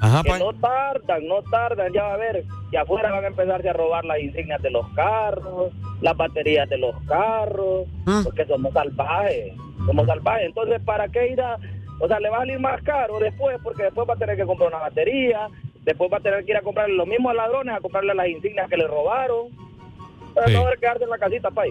Ajá, 0.00 0.22
que 0.22 0.38
no 0.38 0.52
tardan, 0.52 1.26
no 1.26 1.42
tardan, 1.50 1.92
ya 1.92 2.02
va 2.04 2.14
a 2.14 2.16
ver, 2.18 2.44
que 2.70 2.78
afuera 2.78 3.10
van 3.10 3.24
a 3.24 3.28
empezarse 3.28 3.68
a 3.68 3.72
robar 3.72 4.04
las 4.04 4.20
insignias 4.20 4.62
de 4.62 4.70
los 4.70 4.86
carros, 4.90 5.72
las 6.02 6.16
baterías 6.16 6.68
de 6.68 6.78
los 6.78 6.94
carros, 7.08 7.86
Mm. 8.04 8.22
porque 8.24 8.44
somos 8.46 8.72
salvajes, 8.72 9.54
somos 9.86 10.06
salvajes. 10.06 10.46
Entonces, 10.46 10.80
¿para 10.84 11.08
qué 11.08 11.28
ir 11.32 11.40
a, 11.40 11.58
o 12.00 12.06
sea, 12.06 12.20
le 12.20 12.28
va 12.28 12.36
a 12.36 12.40
salir 12.40 12.60
más 12.60 12.80
caro 12.82 13.18
después, 13.18 13.58
porque 13.64 13.84
después 13.84 14.06
va 14.08 14.14
a 14.14 14.18
tener 14.18 14.36
que 14.36 14.44
comprar 14.44 14.68
una 14.68 14.78
batería, 14.78 15.48
después 15.82 16.12
va 16.12 16.18
a 16.18 16.20
tener 16.20 16.44
que 16.44 16.50
ir 16.52 16.56
a 16.58 16.62
comprarle 16.62 16.94
los 16.94 17.06
mismos 17.08 17.34
ladrones, 17.34 17.74
a 17.74 17.80
comprarle 17.80 18.14
las 18.14 18.28
insignias 18.28 18.68
que 18.68 18.76
le 18.76 18.86
robaron. 18.86 19.48
Pero 20.36 20.46
Sí. 20.48 20.52
no 20.54 20.62
va 20.64 20.70
a 20.70 20.76
quedarse 20.76 21.02
en 21.04 21.10
la 21.10 21.18
casita, 21.18 21.50
Pai. 21.50 21.70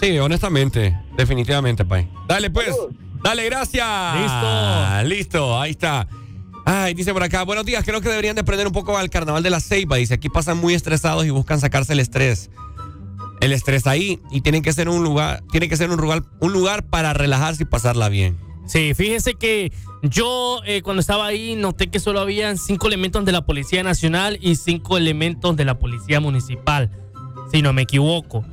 Sí, 0.00 0.18
honestamente, 0.18 0.98
definitivamente, 1.16 1.84
Pai. 1.84 2.08
Dale, 2.28 2.50
pues. 2.50 2.74
Dale, 3.22 3.44
gracias. 3.46 3.86
Listo. 4.20 5.02
Listo, 5.08 5.58
ahí 5.60 5.70
está. 5.70 6.06
Ay, 6.66 6.94
dice 6.94 7.12
por 7.12 7.22
acá, 7.22 7.42
buenos 7.44 7.64
días, 7.66 7.84
creo 7.84 8.00
que 8.00 8.08
deberían 8.08 8.34
de 8.34 8.40
aprender 8.40 8.66
un 8.66 8.72
poco 8.72 8.96
al 8.98 9.10
carnaval 9.10 9.42
de 9.42 9.50
la 9.50 9.60
Ceiba. 9.60 9.96
Dice, 9.96 10.14
aquí 10.14 10.28
pasan 10.28 10.58
muy 10.58 10.74
estresados 10.74 11.24
y 11.26 11.30
buscan 11.30 11.60
sacarse 11.60 11.92
el 11.92 12.00
estrés. 12.00 12.50
El 13.40 13.52
estrés 13.52 13.86
ahí 13.86 14.20
y 14.30 14.40
tienen 14.40 14.62
que 14.62 14.72
ser 14.72 14.88
un 14.88 15.04
lugar, 15.04 15.42
tiene 15.50 15.68
que 15.68 15.76
ser 15.76 15.90
un 15.90 16.00
lugar, 16.00 16.22
un 16.40 16.52
lugar 16.52 16.84
para 16.84 17.12
relajarse 17.12 17.62
y 17.64 17.66
pasarla 17.66 18.08
bien. 18.08 18.38
Sí, 18.66 18.94
fíjese 18.94 19.34
que 19.34 19.72
yo 20.02 20.60
eh, 20.64 20.80
cuando 20.80 21.00
estaba 21.00 21.26
ahí 21.26 21.54
noté 21.54 21.88
que 21.90 22.00
solo 22.00 22.20
habían 22.20 22.56
cinco 22.56 22.86
elementos 22.86 23.22
de 23.26 23.32
la 23.32 23.44
Policía 23.44 23.82
Nacional 23.82 24.38
y 24.40 24.56
cinco 24.56 24.96
elementos 24.96 25.54
de 25.56 25.66
la 25.66 25.78
Policía 25.78 26.20
Municipal, 26.20 26.90
si 27.54 27.62
no 27.62 27.72
me 27.72 27.82
equivoco. 27.82 28.44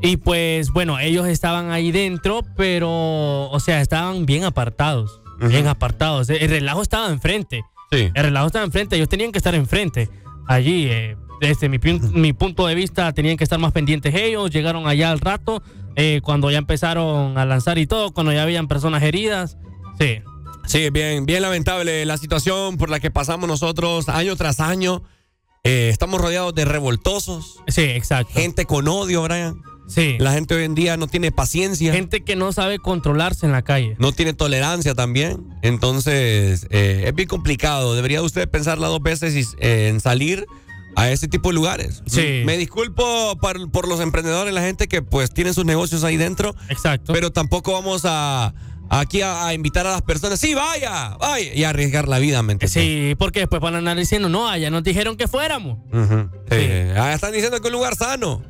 Y 0.00 0.16
pues, 0.16 0.70
bueno, 0.70 0.98
ellos 0.98 1.26
estaban 1.26 1.70
ahí 1.70 1.92
dentro, 1.92 2.40
pero, 2.56 3.50
o 3.50 3.60
sea, 3.60 3.82
estaban 3.82 4.24
bien 4.24 4.44
apartados. 4.44 5.20
Bien 5.38 5.66
apartados. 5.66 6.30
El 6.30 6.48
relajo 6.48 6.80
estaba 6.80 7.08
enfrente. 7.10 7.62
Sí. 7.92 8.10
El 8.14 8.22
relajo 8.24 8.46
estaba 8.46 8.64
enfrente. 8.64 8.96
Ellos 8.96 9.08
tenían 9.10 9.30
que 9.32 9.38
estar 9.38 9.54
enfrente. 9.54 10.08
Allí, 10.48 10.86
eh, 10.88 11.16
desde 11.42 11.68
mi, 11.68 11.78
pun- 11.78 12.00
mi 12.12 12.32
punto 12.32 12.66
de 12.66 12.74
vista, 12.74 13.12
tenían 13.12 13.36
que 13.36 13.44
estar 13.44 13.58
más 13.58 13.72
pendientes 13.72 14.14
ellos. 14.14 14.50
Llegaron 14.50 14.86
allá 14.88 15.10
al 15.10 15.20
rato, 15.20 15.62
eh, 15.94 16.20
cuando 16.22 16.50
ya 16.50 16.56
empezaron 16.58 17.36
a 17.36 17.44
lanzar 17.44 17.76
y 17.76 17.86
todo, 17.86 18.12
cuando 18.12 18.32
ya 18.32 18.42
habían 18.42 18.68
personas 18.68 19.02
heridas. 19.02 19.58
Sí. 19.98 20.20
Sí, 20.66 20.88
bien, 20.90 21.26
bien 21.26 21.42
lamentable 21.42 22.04
la 22.06 22.16
situación 22.16 22.76
por 22.78 22.88
la 22.90 22.98
que 23.00 23.10
pasamos 23.10 23.48
nosotros 23.48 24.08
año 24.08 24.34
tras 24.36 24.60
año. 24.60 25.02
Eh, 25.66 25.88
estamos 25.90 26.20
rodeados 26.20 26.54
de 26.54 26.64
revoltosos. 26.64 27.60
Sí, 27.66 27.82
exacto. 27.82 28.32
Gente 28.34 28.66
con 28.66 28.86
odio, 28.88 29.22
Brian. 29.22 29.60
Sí. 29.88 30.16
La 30.18 30.32
gente 30.32 30.54
hoy 30.54 30.64
en 30.64 30.74
día 30.74 30.96
no 30.96 31.06
tiene 31.06 31.32
paciencia. 31.32 31.92
Gente 31.92 32.22
que 32.22 32.36
no 32.36 32.52
sabe 32.52 32.78
controlarse 32.78 33.46
en 33.46 33.52
la 33.52 33.62
calle. 33.62 33.96
No 33.98 34.12
tiene 34.12 34.32
tolerancia 34.32 34.94
también. 34.94 35.46
Entonces, 35.62 36.66
eh, 36.70 37.04
es 37.06 37.14
bien 37.14 37.28
complicado. 37.28 37.94
Debería 37.94 38.22
usted 38.22 38.48
pensarla 38.48 38.88
dos 38.88 39.02
veces 39.02 39.34
y, 39.34 39.40
eh, 39.60 39.88
en 39.88 40.00
salir 40.00 40.46
a 40.96 41.10
ese 41.10 41.28
tipo 41.28 41.50
de 41.50 41.54
lugares. 41.54 42.02
Sí. 42.06 42.42
Me 42.44 42.56
disculpo 42.56 43.36
por, 43.40 43.70
por 43.70 43.86
los 43.86 44.00
emprendedores, 44.00 44.54
la 44.54 44.62
gente 44.62 44.88
que 44.88 45.02
pues 45.02 45.30
tiene 45.30 45.52
sus 45.52 45.64
negocios 45.64 46.04
ahí 46.04 46.16
dentro. 46.16 46.54
Exacto. 46.68 47.12
Pero 47.12 47.32
tampoco 47.32 47.72
vamos 47.72 48.02
a 48.04 48.54
aquí 48.90 49.22
a, 49.22 49.46
a 49.46 49.54
invitar 49.54 49.86
a 49.86 49.90
las 49.92 50.02
personas. 50.02 50.38
Sí, 50.40 50.54
vaya, 50.54 51.16
vaya. 51.18 51.54
Y 51.54 51.64
arriesgar 51.64 52.08
la 52.08 52.18
vida, 52.18 52.42
¿me 52.42 52.52
entiendes? 52.52 52.72
Sí, 52.72 53.14
porque 53.18 53.40
después 53.40 53.60
van 53.62 53.74
a 53.74 53.78
andar 53.78 53.96
diciendo, 53.96 54.28
no, 54.28 54.48
allá 54.48 54.70
nos 54.70 54.82
dijeron 54.84 55.16
que 55.16 55.28
fuéramos. 55.28 55.78
Sí. 55.92 56.56
Ah, 56.96 57.12
están 57.14 57.32
diciendo 57.32 57.60
que 57.60 57.66
un 57.68 57.72
lugar 57.72 57.94
sano. 57.96 58.42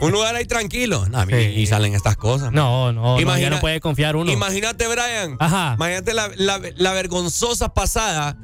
un 0.00 0.12
lugar 0.12 0.34
ahí 0.36 0.44
tranquilo. 0.44 1.06
No, 1.08 1.24
y, 1.30 1.34
y 1.34 1.66
salen 1.66 1.94
estas 1.94 2.16
cosas. 2.16 2.52
No, 2.52 2.92
no, 2.92 3.02
no, 3.14 3.20
Imagina- 3.20 3.48
ya 3.48 3.50
no 3.56 3.60
puede 3.60 3.80
confiar 3.80 4.16
uno. 4.16 4.30
Imagínate, 4.30 4.86
Brian. 4.86 5.36
Ajá. 5.40 5.74
Imagínate 5.76 6.14
la, 6.14 6.30
la- 6.36 6.60
la 6.76 6.92
vergonzosa 6.92 7.72
pasada 7.74 8.36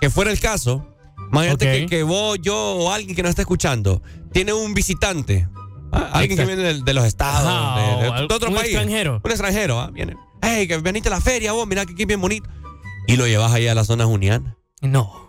que 0.00 0.10
fuera 0.10 0.30
el 0.30 0.40
caso. 0.40 0.88
Imagínate 1.30 1.80
que, 1.80 1.86
que 1.86 2.02
vos, 2.02 2.38
yo 2.42 2.56
o 2.56 2.90
alguien 2.92 3.14
que 3.16 3.22
nos 3.22 3.30
está 3.30 3.42
escuchando 3.42 4.02
tiene 4.32 4.52
un 4.52 4.74
visitante. 4.74 5.48
ah, 5.92 6.10
alguien 6.14 6.36
que 6.38 6.44
viene 6.44 6.62
de, 6.62 6.82
de 6.82 6.94
los 6.94 7.04
estados, 7.04 7.48
Ajá, 7.48 7.80
de, 7.80 8.02
de- 8.02 8.08
o 8.10 8.28
de 8.28 8.34
otro 8.34 8.48
un 8.50 8.54
país. 8.56 8.66
extranjero. 8.68 9.20
Un 9.24 9.30
extranjero, 9.30 9.80
¿ah? 9.80 9.90
Viene. 9.92 10.16
Hey, 10.42 10.66
que 10.66 10.76
veniste 10.78 11.08
a 11.08 11.12
la 11.12 11.20
feria 11.20 11.52
vos, 11.52 11.66
mira 11.66 11.86
que 11.86 11.92
aquí 11.92 12.02
es 12.02 12.08
bien 12.08 12.20
bonito. 12.20 12.48
Y 13.06 13.16
lo 13.16 13.26
llevas 13.26 13.52
ahí 13.52 13.66
a 13.68 13.74
la 13.74 13.84
zona 13.84 14.04
juniana. 14.04 14.56
No. 14.80 15.22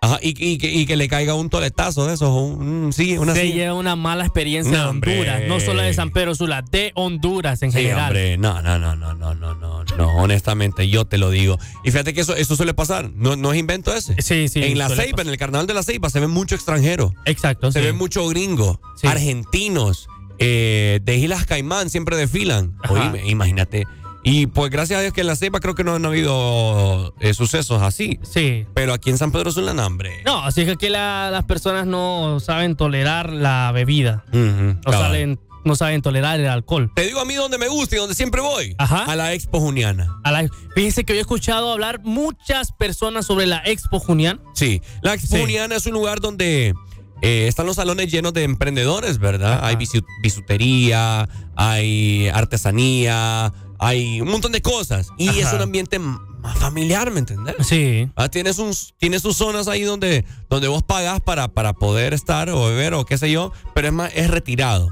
Ajá, 0.00 0.18
y, 0.20 0.34
y 0.38 0.58
que, 0.58 0.70
y 0.70 0.84
que 0.84 0.96
le 0.96 1.08
caiga 1.08 1.32
un 1.34 1.48
toletazo 1.48 2.06
de 2.06 2.12
esos, 2.14 2.28
un, 2.28 2.60
un- 2.68 2.92
sí, 2.92 3.16
una 3.16 3.32
Se 3.34 3.40
silla. 3.42 3.54
lleva 3.54 3.74
una 3.74 3.96
mala 3.96 4.24
experiencia 4.26 4.70
No, 4.76 4.82
de 4.84 4.88
hombre. 4.90 5.12
Honduras, 5.12 5.42
no 5.48 5.60
solo 5.60 5.80
de 5.80 5.94
San 5.94 6.10
Pedro 6.10 6.34
Sula, 6.34 6.62
de 6.70 6.92
Honduras 6.94 7.62
en 7.62 7.72
Sí, 7.72 7.78
general. 7.78 8.08
hombre, 8.08 8.36
no, 8.36 8.60
no, 8.60 8.78
no, 8.78 8.94
no, 8.96 9.14
no, 9.14 9.34
no, 9.34 9.54
no, 9.54 9.84
no, 9.96 10.08
honestamente, 10.18 10.88
yo 10.90 11.06
te 11.06 11.16
lo 11.16 11.30
digo. 11.30 11.58
Y 11.84 11.90
fíjate 11.90 12.12
que 12.12 12.20
eso, 12.20 12.36
eso 12.36 12.54
suele 12.54 12.74
pasar, 12.74 13.10
no, 13.14 13.34
no 13.36 13.52
es 13.54 13.58
invento 13.58 13.94
ese. 13.94 14.14
Sí, 14.20 14.48
sí. 14.48 14.62
en 14.62 14.76
la 14.76 14.88
Ceiba, 14.90 15.12
pasar. 15.12 15.20
en 15.26 15.28
el 15.32 15.38
carnaval 15.38 15.66
de 15.66 15.72
la 15.74 15.82
Ceiba, 15.82 16.10
se 16.10 16.20
ve 16.20 16.26
mucho 16.28 16.54
extranjero. 16.54 17.14
Exacto. 17.24 17.72
Se 17.72 17.78
sí. 17.80 17.86
ve 17.86 17.92
mucho 17.94 18.28
gringo, 18.28 18.80
argentinos, 19.04 20.08
eh, 20.38 21.00
de 21.02 21.16
Islas 21.16 21.46
Caimán 21.46 21.88
siempre 21.88 22.16
desfilan. 22.18 22.76
Oíme, 22.90 23.26
imagínate. 23.26 23.84
Y 24.26 24.46
pues 24.46 24.70
gracias 24.70 24.98
a 24.98 25.02
Dios 25.02 25.12
que 25.12 25.20
en 25.20 25.26
la 25.26 25.36
Ceiba 25.36 25.60
creo 25.60 25.74
que 25.74 25.84
no, 25.84 25.98
no 25.98 26.08
ha 26.08 26.10
habido 26.10 27.14
eh, 27.20 27.34
sucesos 27.34 27.82
así. 27.82 28.18
Sí. 28.22 28.66
Pero 28.74 28.94
aquí 28.94 29.10
en 29.10 29.18
San 29.18 29.30
Pedro 29.30 29.52
Sula, 29.52 29.74
no, 29.74 29.86
hombre. 29.86 30.22
No, 30.24 30.42
así 30.42 30.62
es 30.62 30.66
que 30.66 30.72
aquí 30.72 30.88
la- 30.88 31.28
las 31.30 31.44
personas 31.44 31.86
no 31.86 32.40
saben 32.40 32.74
tolerar 32.74 33.30
la 33.30 33.70
bebida. 33.72 34.24
Ujú, 34.28 34.76
No 34.86 34.92
saben, 34.92 35.40
no 35.66 35.76
saben 35.76 36.00
tolerar 36.00 36.40
el 36.40 36.48
alcohol. 36.48 36.90
Te 36.94 37.02
digo 37.06 37.20
a 37.20 37.24
mí 37.26 37.34
donde 37.34 37.58
me 37.58 37.68
gusta 37.68 37.96
y 37.96 37.98
donde 37.98 38.14
siempre 38.14 38.40
voy. 38.40 38.74
Ajá. 38.78 39.04
A 39.04 39.14
la 39.14 39.34
Expo 39.34 39.60
Juniana. 39.60 40.18
A 40.24 40.32
la- 40.32 40.48
fíjense 40.74 41.04
que 41.04 41.12
yo 41.12 41.18
he 41.18 41.20
escuchado 41.20 41.70
hablar 41.70 42.00
muchas 42.02 42.72
personas 42.72 43.26
sobre 43.26 43.44
la 43.46 43.58
Expo 43.66 44.00
Junián. 44.00 44.40
Sí, 44.54 44.80
la 45.02 45.12
Expo 45.14 45.36
Sí. 45.36 45.40
Juniana 45.42 45.76
es 45.76 45.84
un 45.86 45.92
lugar 45.92 46.20
donde 46.20 46.74
eh, 47.22 47.46
están 47.48 47.64
los 47.64 47.76
salones 47.76 48.10
llenos 48.12 48.34
de 48.34 48.42
emprendedores, 48.42 49.18
¿verdad? 49.18 49.60
Hay 49.62 49.76
bisu- 49.76 50.04
bisutería, 50.22 51.26
hay 51.56 52.28
artesanía, 52.28 53.50
hay 53.78 54.20
un 54.20 54.28
montón 54.28 54.52
de 54.52 54.62
cosas. 54.62 55.08
Y 55.18 55.28
Ajá. 55.28 55.40
es 55.40 55.52
un 55.52 55.62
ambiente 55.62 55.98
más 55.98 56.58
familiar, 56.58 57.10
¿me 57.10 57.20
entendés? 57.20 57.54
Sí. 57.60 58.08
Ah, 58.16 58.28
tienes, 58.28 58.58
un, 58.58 58.72
tienes 58.98 59.22
sus 59.22 59.36
zonas 59.36 59.68
ahí 59.68 59.82
donde, 59.82 60.24
donde 60.50 60.68
vos 60.68 60.82
pagás 60.82 61.20
para, 61.20 61.48
para 61.48 61.72
poder 61.72 62.14
estar 62.14 62.50
o 62.50 62.66
beber 62.66 62.94
o 62.94 63.04
qué 63.04 63.18
sé 63.18 63.30
yo, 63.30 63.52
pero 63.74 63.88
es, 63.88 63.94
más, 63.94 64.12
es 64.14 64.30
retirado. 64.30 64.90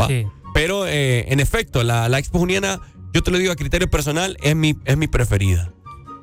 ¿va? 0.00 0.08
Sí. 0.08 0.26
Pero 0.54 0.86
eh, 0.86 1.30
en 1.32 1.40
efecto, 1.40 1.82
la, 1.82 2.08
la 2.08 2.18
Expo 2.18 2.38
Juniana, 2.38 2.80
yo 3.12 3.22
te 3.22 3.30
lo 3.30 3.38
digo 3.38 3.52
a 3.52 3.56
criterio 3.56 3.90
personal, 3.90 4.36
es 4.42 4.56
mi, 4.56 4.74
es 4.84 4.96
mi 4.96 5.06
preferida. 5.06 5.72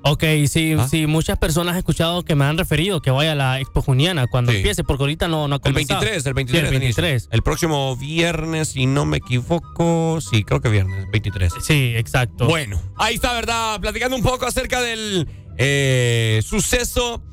Ok, 0.06 0.24
sí, 0.48 0.76
¿Ah? 0.78 0.86
sí, 0.90 1.08
muchas 1.08 1.38
personas 1.38 1.76
he 1.76 1.80
escuchado 1.80 2.24
que 2.24 2.36
me 2.36 2.44
han 2.44 2.58
referido 2.58 3.02
que 3.02 3.10
vaya 3.10 3.32
a 3.32 3.36
la 3.36 3.60
Expo 3.62 3.82
Juniana 3.82 4.28
cuando 4.28 4.52
Sí. 4.52 4.58
empiece, 4.58 4.84
porque 4.84 5.04
ahorita 5.04 5.30
no, 5.30 5.48
no 5.48 5.56
ha 5.56 5.58
El 5.58 5.62
comenzado. 5.62 6.02
23, 6.02 6.26
el 6.26 6.34
23. 6.34 6.62
Sí, 6.62 6.66
el 6.68 6.80
Denise. 6.82 7.02
23. 7.02 7.30
El 7.32 7.42
próximo 7.42 7.96
viernes, 7.96 8.68
si 8.70 8.86
no 8.86 9.06
me 9.06 9.18
equivoco. 9.18 10.20
Sí, 10.20 10.44
creo 10.44 10.60
que 10.60 10.68
viernes, 10.70 11.08
23. 11.12 11.54
Sí, 11.62 11.94
exacto. 11.96 12.48
Bueno, 12.48 12.82
ahí 12.98 13.16
está, 13.16 13.34
¿verdad? 13.34 13.80
Platicando 13.80 14.18
un 14.18 14.24
poco 14.24 14.46
acerca 14.46 14.82
del 14.82 15.28
eh, 15.58 16.42
suceso. 16.46 17.24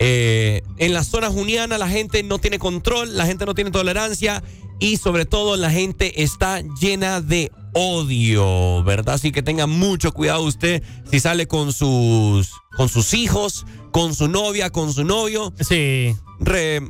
eh, 0.00 0.62
en 0.76 0.92
la 0.94 1.02
zona 1.02 1.28
juniana 1.28 1.76
la 1.76 1.88
gente 1.88 2.22
no 2.22 2.38
tiene 2.38 2.58
control, 2.60 3.16
la 3.16 3.26
gente 3.26 3.44
no 3.46 3.54
tiene 3.54 3.72
tolerancia 3.72 4.42
y 4.78 4.96
sobre 4.96 5.26
todo 5.26 5.56
la 5.56 5.70
gente 5.72 6.22
está 6.22 6.62
llena 6.80 7.20
de 7.20 7.50
odio, 7.78 8.82
¿verdad? 8.82 9.14
Así 9.14 9.30
que 9.32 9.42
tenga 9.42 9.66
mucho 9.66 10.12
cuidado 10.12 10.42
usted 10.42 10.82
si 11.10 11.20
sale 11.20 11.46
con 11.46 11.72
sus 11.72 12.50
con 12.76 12.88
sus 12.88 13.14
hijos, 13.14 13.64
con 13.92 14.14
su 14.14 14.28
novia, 14.28 14.70
con 14.70 14.92
su 14.92 15.04
novio. 15.04 15.52
Sí. 15.60 16.14
Re, 16.40 16.76
eh, 16.76 16.82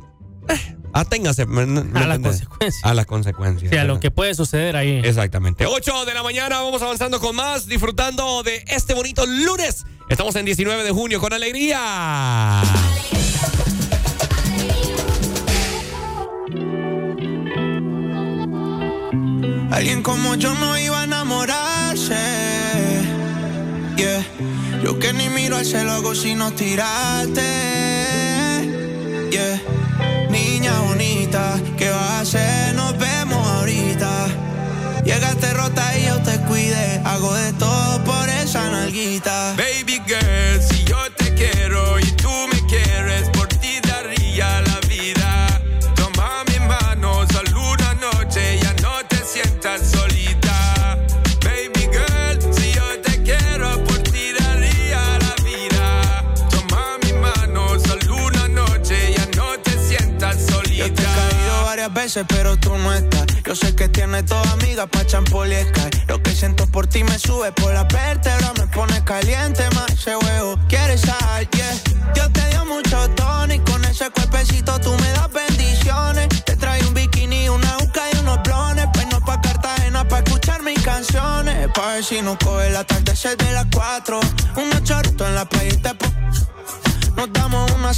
aténgase 0.93 1.45
¿me- 1.45 1.65
me 1.65 1.99
A 1.99 2.07
las 2.07 2.19
consecuencias. 2.19 2.83
A 2.83 2.93
las 2.93 3.05
consecuencias. 3.05 3.71
Sí, 3.71 3.77
a 3.77 3.83
lo 3.83 3.99
que 3.99 4.11
puede 4.11 4.33
suceder 4.35 4.75
ahí. 4.75 5.01
Exactamente. 5.03 5.65
8 5.65 6.05
de 6.05 6.13
la 6.13 6.23
mañana, 6.23 6.61
vamos 6.61 6.81
avanzando 6.81 7.19
con 7.19 7.35
más, 7.35 7.67
disfrutando 7.67 8.43
de 8.43 8.63
este 8.67 8.93
bonito 8.93 9.25
lunes. 9.25 9.85
Estamos 10.09 10.35
en 10.35 10.45
19 10.45 10.83
de 10.83 10.91
junio 10.91 11.19
con 11.19 11.33
alegría. 11.33 12.61
Alguien 19.71 20.01
como 20.01 20.35
yo 20.35 20.53
no 20.55 20.77
iba 20.77 21.01
a 21.01 21.03
enamorarse. 21.03 22.15
Yeah. 23.95 24.25
Yo 24.83 24.97
que 24.97 25.13
ni 25.13 25.29
miro 25.29 25.57
al 25.57 25.65
cielo 25.65 25.91
hago 25.91 26.15
sino 26.15 26.51
tirarte. 26.51 27.41
Yeah. 29.29 29.61
Niña 30.31 30.79
bonita, 30.79 31.59
¿qué 31.77 31.89
vas 31.89 32.01
a 32.01 32.19
hacer? 32.21 32.75
Nos 32.75 32.97
vemos 32.97 33.47
ahorita. 33.47 34.27
Llegaste 35.05 35.53
rota 35.53 35.97
y 35.97 36.05
yo 36.07 36.17
te 36.23 36.39
cuide. 36.47 37.01
Hago 37.05 37.33
de 37.35 37.53
todo 37.53 38.03
por 38.03 38.27
esa 38.27 38.69
nalguita. 38.71 39.55
Baby 39.55 40.01
girl, 40.07 40.48
pero 62.27 62.57
tú 62.57 62.75
no 62.75 62.91
estás. 62.93 63.25
Yo 63.45 63.55
sé 63.55 63.75
que 63.75 63.87
tienes 63.87 64.25
toda 64.25 64.51
amiga 64.53 64.87
pa' 64.87 65.05
champol 65.05 65.51
y 65.51 65.61
Sky. 65.61 66.05
Lo 66.07 66.21
que 66.23 66.31
siento 66.31 66.65
por 66.65 66.87
ti 66.87 67.03
me 67.03 67.19
sube 67.19 67.51
por 67.51 67.71
la 67.71 67.83
vértebra, 67.83 68.51
me 68.57 68.65
pone 68.67 69.03
caliente 69.03 69.63
más 69.75 69.91
ese 69.91 70.15
huevo. 70.15 70.57
¿Quieres 70.67 71.01
sal? 71.01 71.47
Yeah. 71.51 72.13
Dios 72.15 72.33
te 72.33 72.49
dio 72.49 72.65
mucho 72.65 73.09
tono 73.11 73.53
y 73.53 73.59
con 73.59 73.85
ese 73.85 74.09
cuerpecito 74.09 74.79
tú 74.79 74.91
me 74.91 75.09
das 75.11 75.31
bendiciones. 75.31 76.29
Te 76.45 76.55
trae 76.55 76.83
un 76.87 76.95
bikini, 76.95 77.47
una 77.49 77.77
uca 77.83 78.01
y 78.11 78.17
unos 78.17 78.41
blones. 78.41 78.87
Pues 78.93 79.05
no 79.07 79.23
pa' 79.23 79.39
Cartagena 79.39 80.07
pa' 80.07 80.19
escuchar 80.19 80.63
mis 80.63 80.81
canciones. 80.81 81.67
Pa' 81.75 81.93
ver 81.93 82.03
si 82.03 82.21
nos 82.23 82.37
coge 82.37 82.71
la 82.71 82.83
tarde 82.85 83.13
de 83.37 83.51
las 83.53 83.67
4. 83.71 84.19
Unos 84.55 84.83
choritos 84.83 85.27
en 85.27 85.35
la 85.35 85.45
playa 85.45 85.73
y 85.73 85.77
te 85.77 85.93
nos 87.15 87.31
damos 87.33 87.71
una 87.71 87.91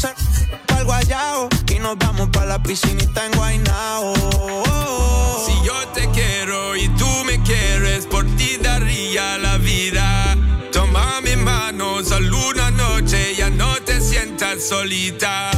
para 0.68 0.80
el 0.80 0.86
guayao 0.86 1.50
y 1.68 1.80
nos 1.80 1.98
vamos 1.98 2.30
para 2.30 2.46
la 2.46 2.64
piscinita 2.64 3.26
en 3.26 3.32
Guaynao. 3.34 4.14
Si 5.46 5.54
yo 5.66 5.88
te 5.94 6.10
quiero 6.10 6.76
y 6.76 6.88
tú 6.98 7.08
me 7.26 7.42
quieres, 7.44 8.06
por 8.06 8.26
ti 8.38 8.58
daría 8.62 9.38
la 9.38 9.58
vida. 9.58 10.36
Toma 10.72 11.22
mi 11.22 11.36
mano, 11.36 12.04
solo 12.04 12.38
una 12.50 12.72
noche, 12.72 13.36
ya 13.36 13.50
no 13.50 13.76
te 13.86 14.00
sientas 14.02 14.64
solita. 14.70 15.52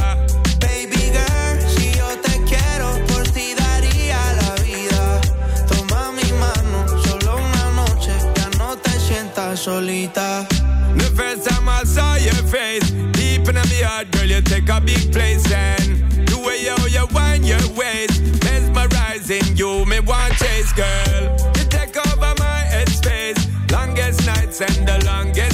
Baby 0.60 1.10
girl, 1.14 1.56
si 1.76 1.92
yo 1.96 2.08
te 2.20 2.42
quiero, 2.44 2.88
por 3.06 3.22
ti 3.30 3.54
daría 3.54 4.18
la 4.40 4.54
vida. 4.62 5.20
Toma 5.68 6.12
mi 6.12 6.30
mano, 6.32 7.02
solo 7.04 7.36
una 7.36 7.70
noche, 7.82 8.12
ya 8.36 8.48
no 8.58 8.76
te 8.76 8.90
sientas 9.00 9.60
solita. 9.60 10.23
Heart, 13.84 14.10
girl, 14.10 14.24
you 14.24 14.40
take 14.40 14.68
a 14.68 14.80
big 14.80 15.12
place. 15.12 15.44
And 15.52 16.26
the 16.26 16.38
way 16.38 16.58
you, 16.66 16.76
you 16.88 17.06
wind 17.14 17.46
your 17.46 17.66
waist, 17.76 18.20
mesmerizing 18.44 19.56
you, 19.56 19.84
me 19.86 20.00
want 20.00 20.34
chase, 20.34 20.72
girl. 20.72 21.22
You 21.56 21.64
take 21.68 21.96
over 21.96 22.32
my 22.38 22.60
headspace, 22.74 23.40
longest 23.70 24.26
nights 24.26 24.60
and 24.60 24.88
the 24.88 25.04
longest 25.06 25.53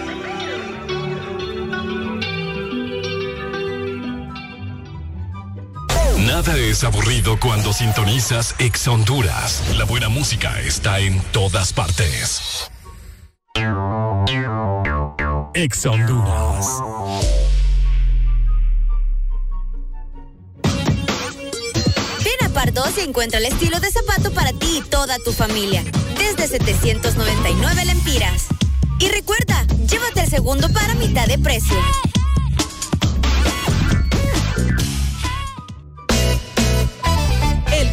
Nada 6.25 6.55
es 6.55 6.83
aburrido 6.83 7.39
cuando 7.39 7.73
sintonizas 7.73 8.53
Ex 8.59 8.87
Honduras. 8.87 9.63
La 9.75 9.85
buena 9.85 10.07
música 10.07 10.59
está 10.59 10.99
en 10.99 11.19
todas 11.31 11.73
partes. 11.73 12.69
Ex 15.55 15.85
Honduras. 15.87 16.67
Ven 22.23 22.45
a 22.45 22.49
Pardos 22.53 22.91
y 22.97 23.01
encuentra 23.01 23.39
el 23.39 23.45
estilo 23.45 23.79
de 23.79 23.89
zapato 23.89 24.31
para 24.31 24.53
ti 24.53 24.77
y 24.77 24.89
toda 24.89 25.17
tu 25.25 25.33
familia. 25.33 25.83
Desde 26.19 26.47
799 26.47 27.85
lempiras. 27.85 28.45
Y 28.99 29.07
recuerda, 29.09 29.65
llévate 29.87 30.21
el 30.21 30.29
segundo 30.29 30.69
para 30.69 30.93
mitad 30.93 31.25
de 31.25 31.39
precio. 31.39 31.77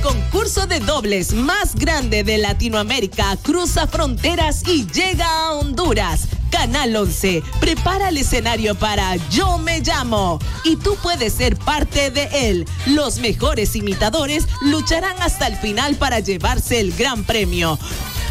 Concurso 0.08 0.66
de 0.66 0.80
dobles 0.80 1.34
más 1.34 1.74
grande 1.74 2.24
de 2.24 2.38
Latinoamérica 2.38 3.36
cruza 3.42 3.86
fronteras 3.86 4.66
y 4.66 4.86
llega 4.86 5.26
a 5.26 5.52
Honduras. 5.52 6.28
Canal 6.50 6.96
11 6.96 7.42
prepara 7.60 8.08
el 8.08 8.16
escenario 8.16 8.74
para 8.74 9.16
Yo 9.28 9.58
me 9.58 9.80
llamo 9.80 10.38
y 10.64 10.76
tú 10.76 10.96
puedes 11.02 11.34
ser 11.34 11.58
parte 11.58 12.10
de 12.10 12.30
él. 12.32 12.66
Los 12.86 13.18
mejores 13.18 13.76
imitadores 13.76 14.46
lucharán 14.62 15.20
hasta 15.20 15.46
el 15.46 15.56
final 15.56 15.96
para 15.96 16.20
llevarse 16.20 16.80
el 16.80 16.94
gran 16.94 17.24
premio. 17.24 17.78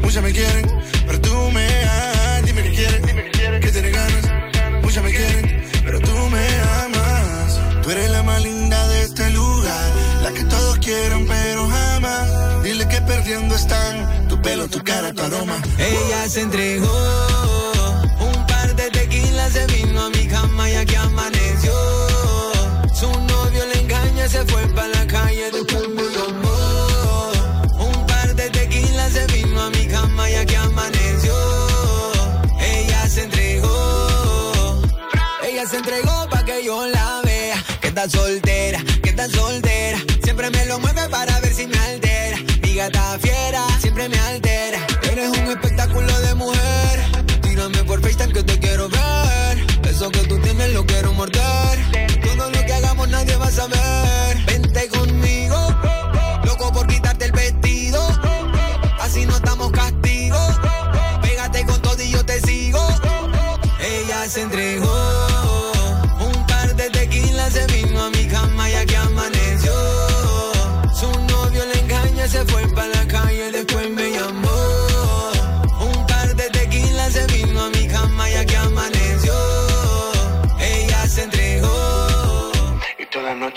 muchas 0.02 0.24
me 0.24 0.32
quieren, 0.32 0.68
pero 1.08 1.22
tú 1.22 1.52
me 1.52 1.66
amas. 1.66 2.46
Dime 2.46 2.64
qué 2.64 2.72
quiere, 2.72 3.60
que 3.60 3.72
tiene 3.72 3.90
ganas, 3.90 4.82
muchas 4.84 5.04
me 5.04 5.12
quieren, 5.12 5.64
pero 5.84 6.00
tú 6.00 6.12
me 6.30 6.48
amas. 6.86 7.82
Tú 7.82 7.92
eres 7.92 8.12
la 8.12 8.24
más 8.24 8.44
linda 8.44 8.88
de 8.90 9.02
este 9.04 9.30
lugar, 9.32 9.92
la 10.22 10.32
que 10.32 10.44
todos 10.44 10.78
quieren 10.78 11.28
pero 11.28 11.68
jamás. 11.68 12.64
Dile 12.64 12.88
que 12.88 13.02
perdiendo 13.02 13.56
están 13.56 14.28
tu 14.28 14.40
pelo, 14.42 14.68
tu 14.68 14.84
cara, 14.84 15.14
tu 15.14 15.24
aroma. 15.24 15.58
Ella 15.80 16.30
se 16.30 16.42
entregó. 16.42 17.81
Amaneció. 21.04 21.74
Su 22.94 23.08
novio 23.08 23.66
le 23.72 23.80
engaña, 23.82 24.28
se 24.28 24.46
fue 24.46 24.68
para 24.76 24.88
la 24.90 25.08
calle, 25.08 25.52
después 25.52 25.88
me 25.90 26.04
llamó. 26.04 27.32
Un 27.80 28.06
par 28.06 28.36
de 28.36 28.50
tequilas 28.50 29.12
se 29.14 29.26
vino 29.28 29.62
a 29.62 29.70
mi 29.70 29.88
cama 29.88 30.30
y 30.30 30.36
aquí 30.36 30.56
amaneció. 30.56 31.34
Ella 32.60 33.08
se 33.08 33.24
entregó. 33.24 34.82
Ella 35.44 35.66
se 35.68 35.78
entregó 35.78 36.28
pa' 36.30 36.44
que 36.46 36.64
yo 36.64 36.88
la 36.88 37.22
vea. 37.24 37.64
Que 37.82 37.88
está 37.88 38.10
soltera, 38.10 38.80
que 39.04 39.10
está 39.10 39.28
soltera. 39.30 40.00
Siempre 40.24 40.50
me 40.50 40.66
lo 40.66 40.80
mueve 40.80 41.10
para 41.10 41.40
ver 41.40 41.54
si 41.54 41.68
me 41.68 41.78
altera. 41.78 42.38
Mi 42.62 42.76
gata 42.76 43.18
fiera, 43.20 43.31
quiero 50.86 51.14
morder. 51.14 51.80
Todo 52.24 52.50
lo 52.50 52.66
que 52.66 52.74
hagamos 52.74 53.08
nadie 53.10 53.36
va 53.36 53.48
a 53.48 53.52
saber. 53.52 54.11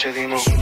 noche 0.05 0.21
dimos 0.21 0.54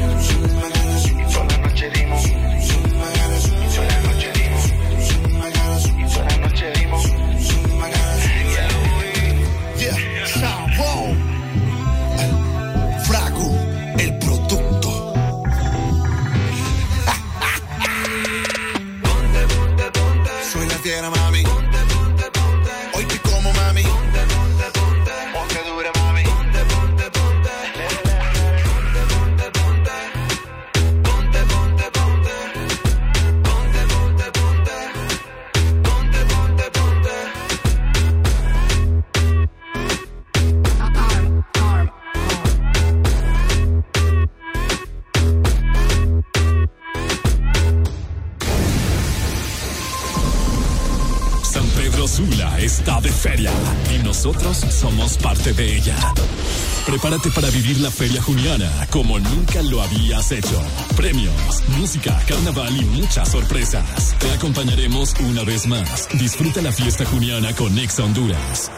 Prepárate 57.12 57.34
para 57.38 57.50
vivir 57.50 57.78
la 57.80 57.90
Feria 57.90 58.22
Juniana 58.22 58.70
como 58.88 59.18
nunca 59.18 59.60
lo 59.60 59.82
habías 59.82 60.32
hecho. 60.32 60.62
Premios, 60.96 61.62
música, 61.78 62.18
carnaval 62.26 62.74
y 62.74 62.86
muchas 62.86 63.30
sorpresas. 63.30 64.16
Te 64.18 64.30
acompañaremos 64.30 65.12
una 65.20 65.44
vez 65.44 65.66
más. 65.66 66.08
Disfruta 66.18 66.62
la 66.62 66.72
fiesta 66.72 67.04
juniana 67.04 67.54
con 67.54 67.78
Exa 67.78 68.04
Honduras. 68.04 68.70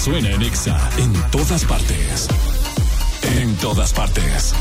suena 0.00 0.30
en 0.30 0.40
Exa 0.40 0.90
en 0.96 1.12
todas 1.30 1.62
partes. 1.66 2.26
En 3.36 3.54
todas 3.56 3.92
partes. 3.92 4.54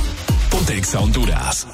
Ponte 0.50 0.78
Exa 0.78 1.00
Honduras. 1.00 1.66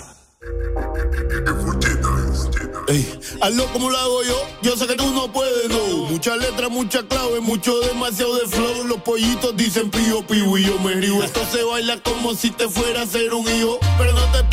Ey, 2.88 3.20
hazlo 3.42 3.66
como 3.74 3.90
lo 3.90 3.98
hago 3.98 4.24
yo, 4.24 4.40
yo 4.62 4.78
sé 4.78 4.86
que 4.86 4.94
tú 4.94 5.12
no 5.12 5.32
puedes, 5.32 5.68
no. 5.70 6.06
Muchas 6.12 6.38
letras, 6.38 6.70
muchas 6.70 7.04
claves, 7.06 7.42
mucho 7.42 7.80
demasiado 7.80 8.36
de 8.36 8.48
flow. 8.48 8.84
Los 8.86 9.02
pollitos 9.02 9.58
dicen 9.58 9.90
pío, 9.90 10.26
pío 10.28 10.58
y 10.60 10.66
yo 10.66 10.78
me 10.80 10.94
río. 10.94 11.24
Esto 11.24 11.42
se 11.52 11.64
baila 11.64 12.00
como 12.04 12.36
si 12.36 12.52
te 12.52 12.70
fuera 12.70 13.02
a 13.02 13.08
ser 13.08 13.34
un 13.34 13.48
hijo, 13.48 13.80
pero 13.98 14.14
no 14.14 14.22
te 14.32 14.44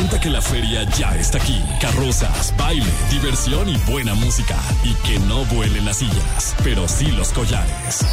sienta 0.00 0.18
que 0.18 0.30
la 0.30 0.40
feria 0.40 0.84
ya 0.96 1.14
está 1.16 1.36
aquí. 1.36 1.62
Carrozas, 1.78 2.54
baile, 2.56 2.90
diversión 3.10 3.68
y 3.68 3.76
buena 3.90 4.14
música. 4.14 4.56
Y 4.82 4.94
que 5.06 5.18
no 5.20 5.44
vuelen 5.44 5.84
las 5.84 5.98
sillas, 5.98 6.54
pero 6.64 6.88
sí 6.88 7.08
los 7.08 7.28
collares. 7.32 8.06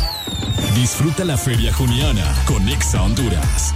Disfruta 0.75 1.23
la 1.23 1.37
feria 1.37 1.73
juniana 1.73 2.25
con 2.45 2.67
Exa 2.67 3.01
Honduras. 3.01 3.73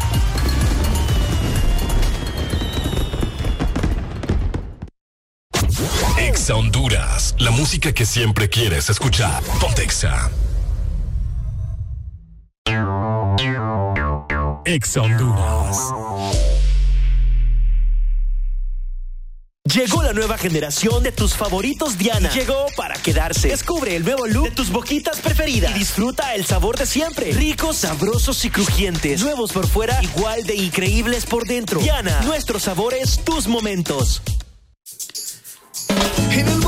Exa 6.17 6.55
Honduras, 6.55 7.33
la 7.39 7.51
música 7.51 7.93
que 7.93 8.05
siempre 8.05 8.49
quieres 8.49 8.89
escuchar. 8.89 9.41
Ponte 9.61 9.83
Exa. 9.83 10.29
Exa 14.65 15.01
Honduras. 15.01 16.10
Llegó 19.73 20.03
la 20.03 20.11
nueva 20.11 20.37
generación 20.37 21.01
de 21.01 21.13
tus 21.13 21.33
favoritos 21.33 21.97
Diana. 21.97 22.29
Y 22.33 22.39
Llegó 22.39 22.65
para 22.75 22.95
quedarse. 22.95 23.47
Descubre 23.47 23.95
el 23.95 24.03
nuevo 24.03 24.27
look 24.27 24.49
de 24.49 24.51
tus 24.51 24.69
boquitas 24.69 25.21
preferidas 25.21 25.71
y 25.75 25.79
disfruta 25.79 26.35
el 26.35 26.45
sabor 26.45 26.77
de 26.77 26.85
siempre. 26.85 27.31
Ricos, 27.31 27.77
sabrosos 27.77 28.43
y 28.43 28.49
crujientes. 28.49 29.21
Nuevos 29.21 29.53
por 29.53 29.67
fuera, 29.67 30.03
igual 30.03 30.43
de 30.43 30.55
increíbles 30.55 31.25
por 31.25 31.45
dentro. 31.45 31.79
Diana, 31.79 32.19
nuestros 32.23 32.63
sabores, 32.63 33.21
tus 33.23 33.47
momentos. 33.47 34.21
En 36.31 36.47
el 36.47 36.59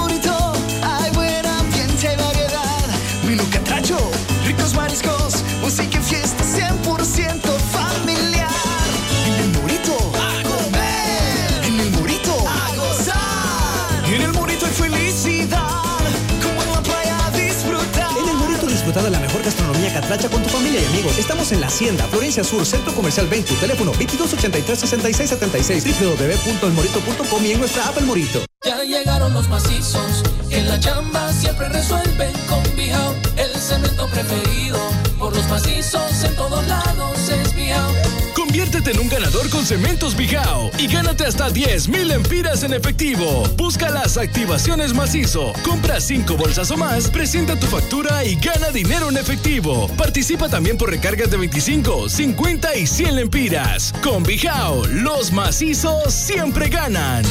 de 19.01 19.09
la 19.09 19.19
mejor 19.19 19.41
gastronomía 19.41 19.91
catracha 19.91 20.29
con 20.29 20.43
tu 20.43 20.49
familia 20.49 20.79
y 20.79 20.85
amigos. 20.85 21.17
Estamos 21.17 21.51
en 21.51 21.61
la 21.61 21.67
Hacienda, 21.67 22.05
Florencia 22.07 22.43
Sur, 22.43 22.63
Centro 22.65 22.93
Comercial 22.93 23.27
20, 23.27 23.55
teléfono 23.55 23.91
2283-6676, 23.93 25.83
www.elmorito.com 25.83 27.45
y 27.45 27.51
en 27.51 27.59
nuestra 27.59 27.87
app 27.87 27.97
El 27.97 28.05
Morito. 28.05 28.45
Ya 28.63 28.83
llegaron 28.83 29.33
los 29.33 29.49
macizos, 29.49 30.23
que 30.49 30.61
la 30.61 30.79
chamba 30.79 31.33
siempre 31.33 31.69
resuelven 31.69 32.33
con 32.47 32.61
Bijao, 32.75 33.15
el 33.38 33.51
cemento 33.59 34.07
preferido. 34.09 34.80
Por 35.17 35.35
los 35.35 35.47
macizos 35.47 36.23
en 36.23 36.35
todos 36.35 36.65
lados 36.67 37.17
es 37.30 37.55
Bijao. 37.55 38.32
Conviértete 38.53 38.91
en 38.91 38.99
un 38.99 39.09
ganador 39.09 39.49
con 39.49 39.65
Cementos 39.65 40.15
Bijao 40.15 40.69
y 40.77 40.85
gánate 40.85 41.25
hasta 41.25 41.49
10 41.49 41.88
mil 41.90 42.11
empiras 42.11 42.61
en 42.61 42.73
efectivo. 42.73 43.49
Busca 43.57 43.90
las 43.90 44.15
activaciones 44.15 44.93
macizo. 44.93 45.53
Compra 45.64 45.99
5 45.99 46.38
bolsas 46.38 46.69
o 46.69 46.77
más, 46.77 47.07
presenta 47.07 47.59
tu 47.59 47.65
factura 47.65 48.23
y 48.23 48.35
gana 48.35 48.69
dinero 48.69 49.09
en 49.09 49.17
efectivo. 49.17 49.88
Participa 49.98 50.49
también 50.49 50.77
por 50.77 50.91
recargas 50.91 51.32
de 51.32 51.38
25, 51.38 52.09
50 52.09 52.75
y 52.75 52.85
100 52.85 53.15
lempiras. 53.15 53.91
Con 54.03 54.22
Bijao, 54.22 54.85
los 54.85 55.32
macizos 55.32 56.14
siempre 56.14 56.69
ganan. 56.69 57.25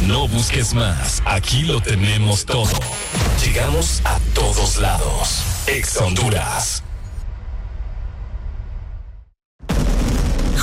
No 0.00 0.26
busques 0.26 0.74
más, 0.74 1.22
aquí 1.26 1.62
lo 1.62 1.80
tenemos 1.80 2.44
todo. 2.44 2.66
Llegamos 3.44 4.02
a 4.04 4.18
todos 4.34 4.78
lados. 4.78 5.44
Ex 5.68 5.96
Honduras. 5.98 6.82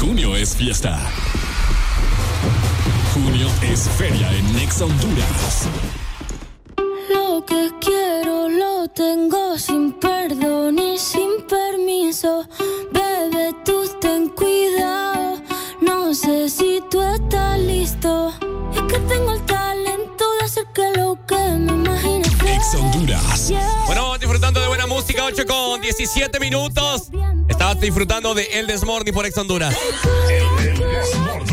Junio 0.05 0.35
es 0.35 0.53
fiesta. 0.57 1.09
Junio 3.13 3.47
es 3.61 3.87
feria 3.97 4.29
en 4.35 4.59
Ex 4.59 4.81
Honduras. 4.81 5.69
Lo 7.09 7.45
que 7.45 7.71
quiero 7.79 8.49
lo 8.49 8.87
tengo 8.89 9.57
sin 9.57 9.93
perdón 9.93 10.77
y 10.77 10.97
sin 10.97 11.47
permiso. 11.47 12.45
Bebé, 12.91 13.55
tú 13.63 13.89
ten 14.01 14.27
cuidado. 14.27 15.41
No 15.79 16.13
sé 16.13 16.49
si 16.49 16.83
tú 16.91 17.01
estás 17.01 17.57
listo. 17.59 18.33
Es 18.75 18.81
que 18.81 18.99
tengo 18.99 19.31
el 19.31 19.45
que 20.73 20.91
lo 20.95 21.17
que 21.25 21.35
me 21.35 21.71
imagino. 21.73 22.25
Ex 22.45 22.75
Honduras. 22.75 23.51
Bueno, 23.85 24.17
disfrutando 24.17 24.59
de 24.61 24.67
buena 24.67 24.85
música, 24.87 25.25
8 25.25 25.45
con 25.47 25.81
17 25.81 26.39
minutos. 26.39 27.09
Estabas 27.47 27.79
disfrutando 27.79 28.33
de 28.33 28.43
El 28.53 28.67
Desmorning 28.67 29.13
por 29.13 29.25
Ex 29.25 29.37
Honduras. 29.37 29.75
Solo 29.75 31.43
esta 31.43 31.52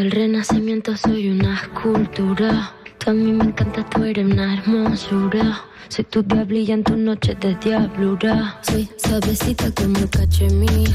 Del 0.00 0.12
renacimiento 0.12 0.96
soy 0.96 1.28
una 1.28 1.56
escultura. 1.56 2.72
Tú 2.96 3.10
a 3.10 3.12
mí 3.12 3.32
me 3.32 3.44
encanta, 3.44 3.84
tú 3.90 4.02
eres 4.02 4.24
una 4.24 4.54
hermosura. 4.54 5.60
Soy 5.90 6.06
tu 6.06 6.22
diablilla 6.22 6.72
en 6.72 6.84
tu 6.84 6.96
noche 6.96 7.36
de 7.38 7.54
diablura. 7.56 8.58
Soy 8.62 8.88
suavecita 8.96 9.70
como 9.72 9.98
el 9.98 10.08
cachemir. 10.08 10.90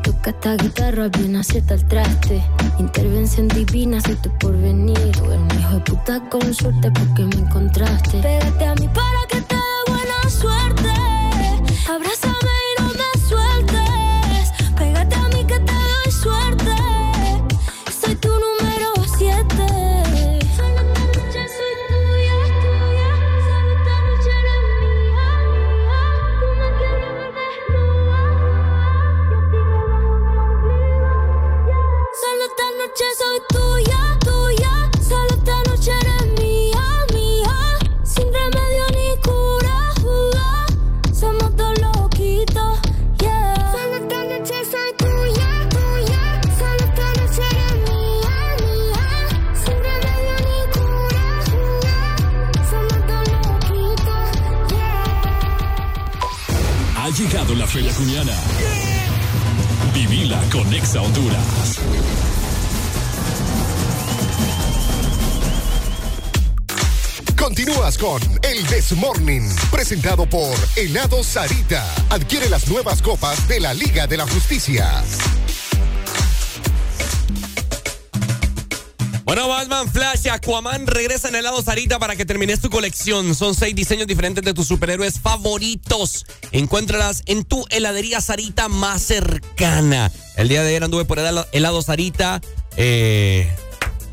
Toca 0.00 0.30
esta 0.30 0.54
guitarra 0.54 1.08
bien 1.08 1.34
acierta 1.34 1.74
el 1.74 1.88
traste. 1.88 2.40
Intervención 2.78 3.48
divina, 3.48 4.00
soy 4.00 4.14
tu 4.14 4.30
porvenir. 4.38 5.10
Tú 5.10 5.24
eres 5.24 5.40
un 5.40 5.58
hijo 5.58 5.74
de 5.74 5.80
puta 5.80 6.20
con 6.30 6.54
suerte 6.54 6.92
porque 6.92 7.24
me 7.24 7.42
encontraste. 7.42 8.18
Pégate 8.22 8.64
a 8.64 8.74
mí 8.76 8.88
para 8.94 9.26
que 9.28 9.40
te 9.40 9.56
dé 9.56 9.92
buena 9.92 10.30
suerte. 10.30 10.92
Abrázame 11.90 12.25
Feria 57.96 58.22
Juniana. 58.22 58.32
Vivila 59.92 60.40
con 60.50 60.72
Exa 60.72 61.00
Honduras. 61.00 61.78
Continúas 67.36 67.98
con 67.98 68.20
El 68.42 68.66
Desmorning, 68.66 69.48
presentado 69.70 70.28
por 70.28 70.54
Helado 70.76 71.22
Sarita. 71.22 71.84
Adquiere 72.10 72.48
las 72.48 72.68
nuevas 72.68 73.02
copas 73.02 73.46
de 73.48 73.60
la 73.60 73.72
Liga 73.72 74.06
de 74.06 74.16
la 74.16 74.26
Justicia. 74.26 75.02
Bueno, 79.26 79.48
Batman, 79.48 79.90
Flash 79.90 80.20
y 80.26 80.28
Aquaman 80.28 80.86
regresan 80.86 81.34
al 81.34 81.40
helado 81.40 81.60
Sarita 81.60 81.98
para 81.98 82.14
que 82.14 82.24
termines 82.24 82.60
tu 82.60 82.70
colección. 82.70 83.34
Son 83.34 83.56
seis 83.56 83.74
diseños 83.74 84.06
diferentes 84.06 84.44
de 84.44 84.54
tus 84.54 84.68
superhéroes 84.68 85.18
favoritos. 85.18 86.24
Encuéntralas 86.52 87.24
en 87.26 87.42
tu 87.42 87.66
heladería 87.70 88.20
Sarita 88.20 88.68
más 88.68 89.02
cercana. 89.02 90.12
El 90.36 90.46
día 90.46 90.62
de 90.62 90.68
ayer 90.68 90.84
anduve 90.84 91.04
por 91.06 91.18
el 91.18 91.26
helado 91.50 91.82
Sarita. 91.82 92.40
Eh, 92.76 93.52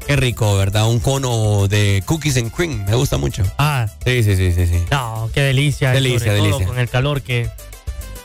qué 0.07 0.15
rico, 0.15 0.57
¿verdad? 0.57 0.89
Un 0.89 0.99
cono 0.99 1.67
de 1.67 2.01
cookies 2.07 2.37
and 2.37 2.51
cream. 2.51 2.83
Me 2.85 2.95
gusta 2.95 3.17
mucho. 3.17 3.43
Ah. 3.59 3.85
Sí, 4.03 4.23
sí, 4.23 4.35
sí, 4.35 4.51
sí. 4.51 4.65
sí. 4.65 4.83
No, 4.89 5.29
qué 5.31 5.41
delicia. 5.41 5.91
Delicia, 5.91 6.19
sobre 6.21 6.37
todo 6.37 6.43
delicia. 6.45 6.65
con 6.65 6.79
el 6.79 6.89
calor 6.89 7.21
que, 7.21 7.51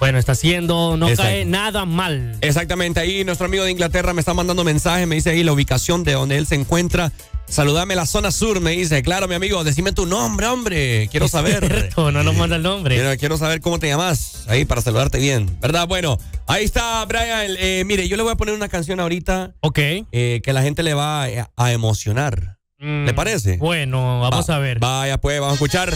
bueno, 0.01 0.19
está 0.19 0.33
haciendo, 0.33 0.97
no 0.97 1.09
Exacto. 1.09 1.31
cae 1.31 1.45
nada 1.45 1.85
mal. 1.85 2.37
Exactamente, 2.41 3.01
ahí 3.01 3.25
nuestro 3.25 3.47
amigo 3.47 3.65
de 3.65 3.71
Inglaterra 3.73 4.13
me 4.15 4.21
está 4.21 4.33
mandando 4.35 4.63
mensaje, 4.65 5.07
me 5.07 5.17
dice 5.17 5.31
ahí 5.31 5.43
la 5.43 5.53
ubicación 5.53 6.05
de 6.05 6.13
donde 6.13 6.37
él 6.39 6.47
se 6.47 6.55
encuentra. 6.55 7.13
Saludame 7.49 7.97
la 7.97 8.05
zona 8.05 8.31
sur, 8.31 8.61
me 8.61 8.73
dice. 8.73 9.03
Claro, 9.03 9.27
mi 9.27 9.35
amigo, 9.35 9.65
decime 9.65 9.93
tu 9.93 10.05
nombre, 10.05 10.47
hombre. 10.49 11.09
Quiero 11.11 11.29
saber. 11.29 11.67
cierto, 11.67 12.13
no 12.13 12.23
nos 12.23 12.37
manda 12.37 12.57
el 12.57 12.63
nombre. 12.63 12.95
Quiero, 12.95 13.17
quiero 13.17 13.39
saber 13.39 13.63
cómo 13.63 13.79
te 13.79 13.89
llamas 13.89 14.45
ahí 14.49 14.67
para 14.67 14.83
saludarte 14.83 15.19
bien, 15.19 15.59
¿verdad? 15.59 15.89
Bueno, 15.89 16.19
ahí 16.47 16.65
está, 16.65 17.03
Brian. 17.07 17.57
Eh, 17.59 17.85
mire, 17.87 18.07
yo 18.07 18.19
le 18.19 18.23
voy 18.23 18.33
a 18.33 18.37
poner 18.37 18.55
una 18.55 18.69
canción 18.69 19.01
ahorita. 19.01 19.55
Ok. 19.61 19.79
eh, 20.13 20.41
que 20.45 20.53
la 20.53 20.61
gente 20.63 20.83
le 20.83 20.93
va 20.93 21.25
a, 21.25 21.51
a 21.57 21.73
emocionar. 21.73 22.59
¿Le 22.81 23.15
parece? 23.15 23.57
Mm, 23.57 23.61
Bueno, 23.61 24.21
vamos 24.21 24.49
Va- 24.51 24.55
a 24.57 24.59
ver. 24.59 24.79
Vaya, 24.79 25.17
pues, 25.19 25.41
vamos 25.41 25.53
a 25.53 25.55
escuchar. 25.55 25.93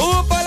¡Úpale! 0.00 0.45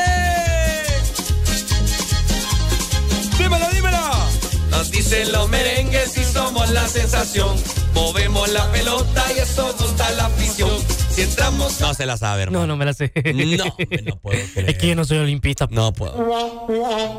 Dicen 5.09 5.31
los 5.31 5.49
merengues 5.49 6.17
y 6.17 6.23
somos 6.23 6.69
la 6.69 6.88
sensación. 6.88 7.55
Movemos 7.95 8.47
la 8.49 8.71
pelota 8.71 9.23
y 9.35 9.39
eso 9.39 9.73
gusta 9.79 10.09
la 10.11 10.25
afición. 10.27 10.69
Si 11.09 11.21
entramos. 11.21 11.81
No 11.81 11.93
se 11.93 12.05
la 12.05 12.15
sabe, 12.17 12.43
hermano. 12.43 12.61
No, 12.61 12.67
no 12.67 12.77
me 12.77 12.85
la 12.85 12.93
sé. 12.93 13.11
No, 13.15 13.65
no 14.05 14.15
puedo 14.21 14.39
creer. 14.53 14.69
Es 14.69 14.77
que 14.77 14.88
yo 14.88 14.95
no 14.95 15.05
soy 15.05 15.17
olimpista. 15.17 15.67
No 15.71 15.93
puedo. 15.93 16.15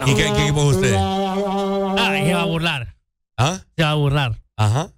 ¿Y 0.07 0.15
qué, 0.15 0.23
qué 0.23 0.45
equipo 0.45 0.71
es 0.71 0.77
usted? 0.77 0.95
Ah, 0.97 2.13
se 2.25 2.35
va 2.35 2.43
a 2.43 2.47
burlar. 2.47 2.97
¿Ah? 3.37 3.61
Se 3.77 3.83
va 3.83 3.91
a 3.91 3.95
burlar. 3.95 4.41
Ajá. 4.57 4.93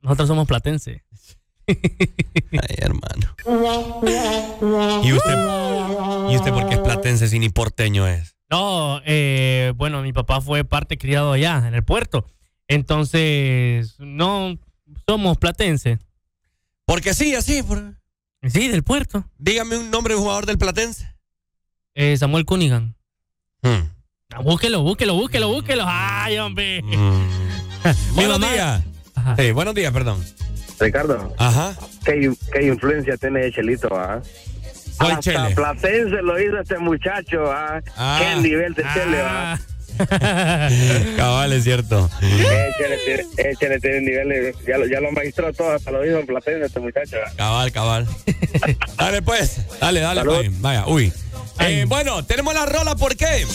Nosotros 0.00 0.28
somos 0.28 0.46
platense. 0.46 1.04
Ay, 1.68 2.76
hermano. 2.78 3.34
¿Y 5.02 5.12
usted? 5.12 6.30
¿Y 6.30 6.36
usted 6.36 6.52
por 6.52 6.68
qué 6.68 6.76
es 6.76 6.80
platense 6.80 7.28
si 7.28 7.38
ni 7.38 7.48
porteño 7.50 8.06
es? 8.06 8.35
No, 8.50 9.00
eh, 9.04 9.72
bueno, 9.76 10.02
mi 10.02 10.12
papá 10.12 10.40
fue 10.40 10.64
parte 10.64 10.98
criado 10.98 11.32
allá, 11.32 11.64
en 11.66 11.74
el 11.74 11.82
puerto. 11.84 12.26
Entonces, 12.68 13.96
no 13.98 14.58
somos 15.06 15.38
platense. 15.38 15.98
Porque 16.84 17.14
sí, 17.14 17.34
así. 17.34 17.62
Por... 17.62 17.94
Sí, 18.48 18.68
del 18.68 18.84
puerto. 18.84 19.24
Dígame 19.38 19.76
un 19.76 19.90
nombre 19.90 20.14
de 20.14 20.18
un 20.18 20.22
jugador 20.24 20.46
del 20.46 20.58
platense. 20.58 21.12
Eh, 21.94 22.16
Samuel 22.16 22.44
Cunningham. 22.44 22.94
Hmm. 23.62 23.88
Ah, 24.32 24.40
búsquelo, 24.42 24.82
búsquelo, 24.82 25.14
búsquelo, 25.14 25.48
búsquelo. 25.48 25.84
Ay, 25.86 26.38
hombre. 26.38 26.82
Mi 26.82 26.96
Buenos 28.14 28.38
mamá- 28.38 28.52
días. 28.52 28.82
Sí, 29.38 29.50
buenos 29.52 29.74
días, 29.74 29.92
perdón. 29.92 30.22
Ricardo. 30.78 31.34
Ajá. 31.38 31.74
¿Qué, 32.04 32.32
qué 32.52 32.66
influencia 32.66 33.16
tiene 33.16 33.50
Chelito, 33.50 33.88
ah? 33.98 34.20
¿Cuál 34.20 34.55
Hasta 34.98 35.20
Chele? 35.20 35.54
Platense 35.54 36.22
lo 36.22 36.40
hizo 36.40 36.58
este 36.60 36.78
muchacho, 36.78 37.50
ah. 37.52 37.80
Ah. 37.96 38.18
Qué 38.20 38.40
nivel 38.40 38.74
de 38.74 38.82
Chele, 38.94 39.20
ah. 39.22 39.58
Cabal, 41.16 41.52
es 41.52 41.64
cierto. 41.64 42.10
Chele 43.58 43.80
tiene- 43.80 44.00
niveles, 44.00 44.56
ya 44.66 44.76
lo, 44.78 44.86
ya 44.86 45.00
lo 45.00 45.10
magistró 45.12 45.52
todo, 45.52 45.72
hasta 45.72 45.90
lo 45.90 46.04
hizo 46.04 46.18
en 46.18 46.26
Platense 46.26 46.66
este 46.66 46.80
muchacho. 46.80 47.16
ah. 47.26 47.30
Cabal, 47.36 47.72
cabal. 47.72 48.06
dale, 48.98 49.22
pues. 49.22 49.60
Dale, 49.80 50.00
dale, 50.00 50.24
pues. 50.24 50.60
Vaya, 50.60 50.86
uy. 50.86 51.12
Eh, 51.60 51.84
bueno, 51.88 52.24
tenemos 52.24 52.52
la 52.54 52.66
rola, 52.66 52.94
¿por 52.96 53.16
qué? 53.16 53.46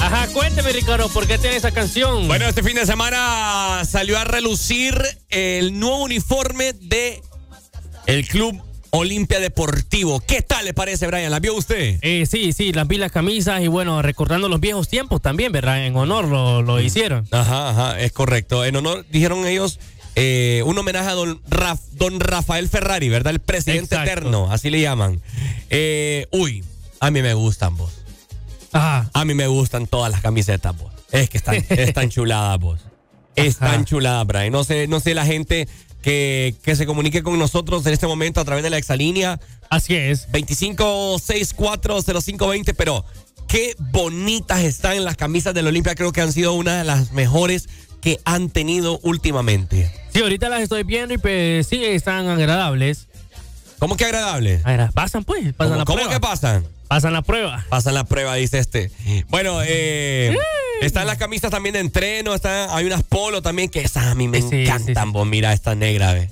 Ajá, 0.00 0.26
cuénteme, 0.32 0.72
Ricardo, 0.72 1.08
¿por 1.10 1.26
qué 1.26 1.38
tiene 1.38 1.56
esa 1.56 1.70
canción? 1.70 2.26
Bueno, 2.26 2.46
este 2.46 2.62
fin 2.62 2.74
de 2.74 2.86
semana 2.86 3.82
salió 3.84 4.18
a 4.18 4.24
relucir 4.24 5.00
el 5.28 5.78
nuevo 5.78 6.02
uniforme 6.04 6.72
de 6.72 7.20
el 8.06 8.26
Club 8.26 8.60
Olimpia 8.94 9.40
Deportivo. 9.40 10.20
¿Qué 10.20 10.42
tal 10.42 10.66
le 10.66 10.74
parece, 10.74 11.06
Brian? 11.06 11.30
¿La 11.30 11.40
vio 11.40 11.54
usted? 11.54 11.98
Eh, 12.02 12.26
sí, 12.30 12.52
sí, 12.52 12.72
las 12.74 12.86
vi 12.86 12.98
las 12.98 13.10
camisas 13.10 13.62
y 13.62 13.66
bueno, 13.68 14.02
recordando 14.02 14.50
los 14.50 14.60
viejos 14.60 14.86
tiempos 14.88 15.22
también, 15.22 15.50
¿verdad? 15.50 15.86
En 15.86 15.96
honor 15.96 16.26
lo, 16.28 16.60
lo 16.60 16.78
hicieron. 16.78 17.26
Ajá, 17.30 17.70
ajá, 17.70 18.00
es 18.00 18.12
correcto. 18.12 18.66
En 18.66 18.76
honor, 18.76 19.06
dijeron 19.10 19.46
ellos, 19.46 19.80
eh, 20.14 20.62
un 20.66 20.76
homenaje 20.76 21.08
a 21.08 21.14
don, 21.14 21.42
Raf- 21.44 21.80
don 21.92 22.20
Rafael 22.20 22.68
Ferrari, 22.68 23.08
¿verdad? 23.08 23.32
El 23.32 23.40
presidente 23.40 23.94
Exacto. 23.94 24.10
eterno, 24.10 24.52
así 24.52 24.68
le 24.68 24.82
llaman. 24.82 25.22
Eh, 25.70 26.26
uy, 26.30 26.62
a 27.00 27.10
mí 27.10 27.22
me 27.22 27.32
gustan 27.32 27.76
vos. 27.78 27.92
Ajá. 28.72 29.08
A 29.14 29.24
mí 29.24 29.32
me 29.32 29.46
gustan 29.46 29.86
todas 29.86 30.12
las 30.12 30.20
camisetas 30.20 30.76
vos. 30.76 30.92
Es 31.10 31.30
que 31.30 31.38
están, 31.38 31.54
están 31.70 32.10
chuladas 32.10 32.58
vos. 32.60 32.80
Están 33.36 33.86
chuladas, 33.86 34.26
Brian. 34.26 34.52
No 34.52 34.64
sé, 34.64 34.86
no 34.86 35.00
sé 35.00 35.14
la 35.14 35.24
gente 35.24 35.66
que, 36.02 36.54
que 36.62 36.76
se 36.76 36.86
comunique 36.86 37.22
con 37.22 37.38
nosotros 37.38 37.84
en 37.86 37.92
este 37.92 38.06
momento 38.06 38.40
a 38.40 38.44
través 38.44 38.64
de 38.64 38.70
la 38.70 38.78
exalínea. 38.78 39.38
Así 39.70 39.94
es. 39.94 40.28
25640520, 40.32 42.74
pero 42.76 43.04
qué 43.48 43.74
bonitas 43.78 44.60
están 44.60 45.02
las 45.04 45.16
camisas 45.16 45.54
del 45.54 45.66
Olimpia. 45.68 45.94
Creo 45.94 46.12
que 46.12 46.20
han 46.20 46.32
sido 46.32 46.52
una 46.52 46.78
de 46.78 46.84
las 46.84 47.12
mejores 47.12 47.68
que 48.00 48.18
han 48.24 48.50
tenido 48.50 48.98
últimamente. 49.02 49.90
Sí, 50.12 50.20
ahorita 50.20 50.48
las 50.48 50.62
estoy 50.62 50.82
viendo 50.82 51.14
y 51.14 51.18
pues 51.18 51.68
sí, 51.68 51.84
están 51.84 52.26
agradables. 52.28 53.06
¿Cómo 53.78 53.96
que 53.96 54.04
agradables? 54.04 54.62
pasan 54.92 55.22
pues, 55.24 55.54
pasan 55.54 55.56
¿Cómo, 55.56 55.76
la 55.78 55.84
cómo 55.84 55.98
prueba. 55.98 56.12
que 56.14 56.20
pasan? 56.20 56.64
Pasan 56.92 57.14
la 57.14 57.22
prueba. 57.22 57.64
Pasan 57.70 57.94
la 57.94 58.04
prueba, 58.04 58.34
dice 58.34 58.58
este. 58.58 58.90
Bueno, 59.28 59.60
eh, 59.64 60.36
están 60.82 61.06
las 61.06 61.16
camisas 61.16 61.50
también 61.50 61.72
de 61.72 61.78
entreno, 61.78 62.34
están, 62.34 62.68
hay 62.70 62.84
unas 62.84 63.02
polo 63.02 63.40
también 63.40 63.70
que 63.70 63.80
esas 63.80 64.08
a 64.08 64.14
mí 64.14 64.28
me 64.28 64.36
encantan, 64.38 65.10
vos. 65.10 65.26
Mira 65.26 65.54
esta 65.54 65.74
negra, 65.74 66.12
ve. 66.12 66.28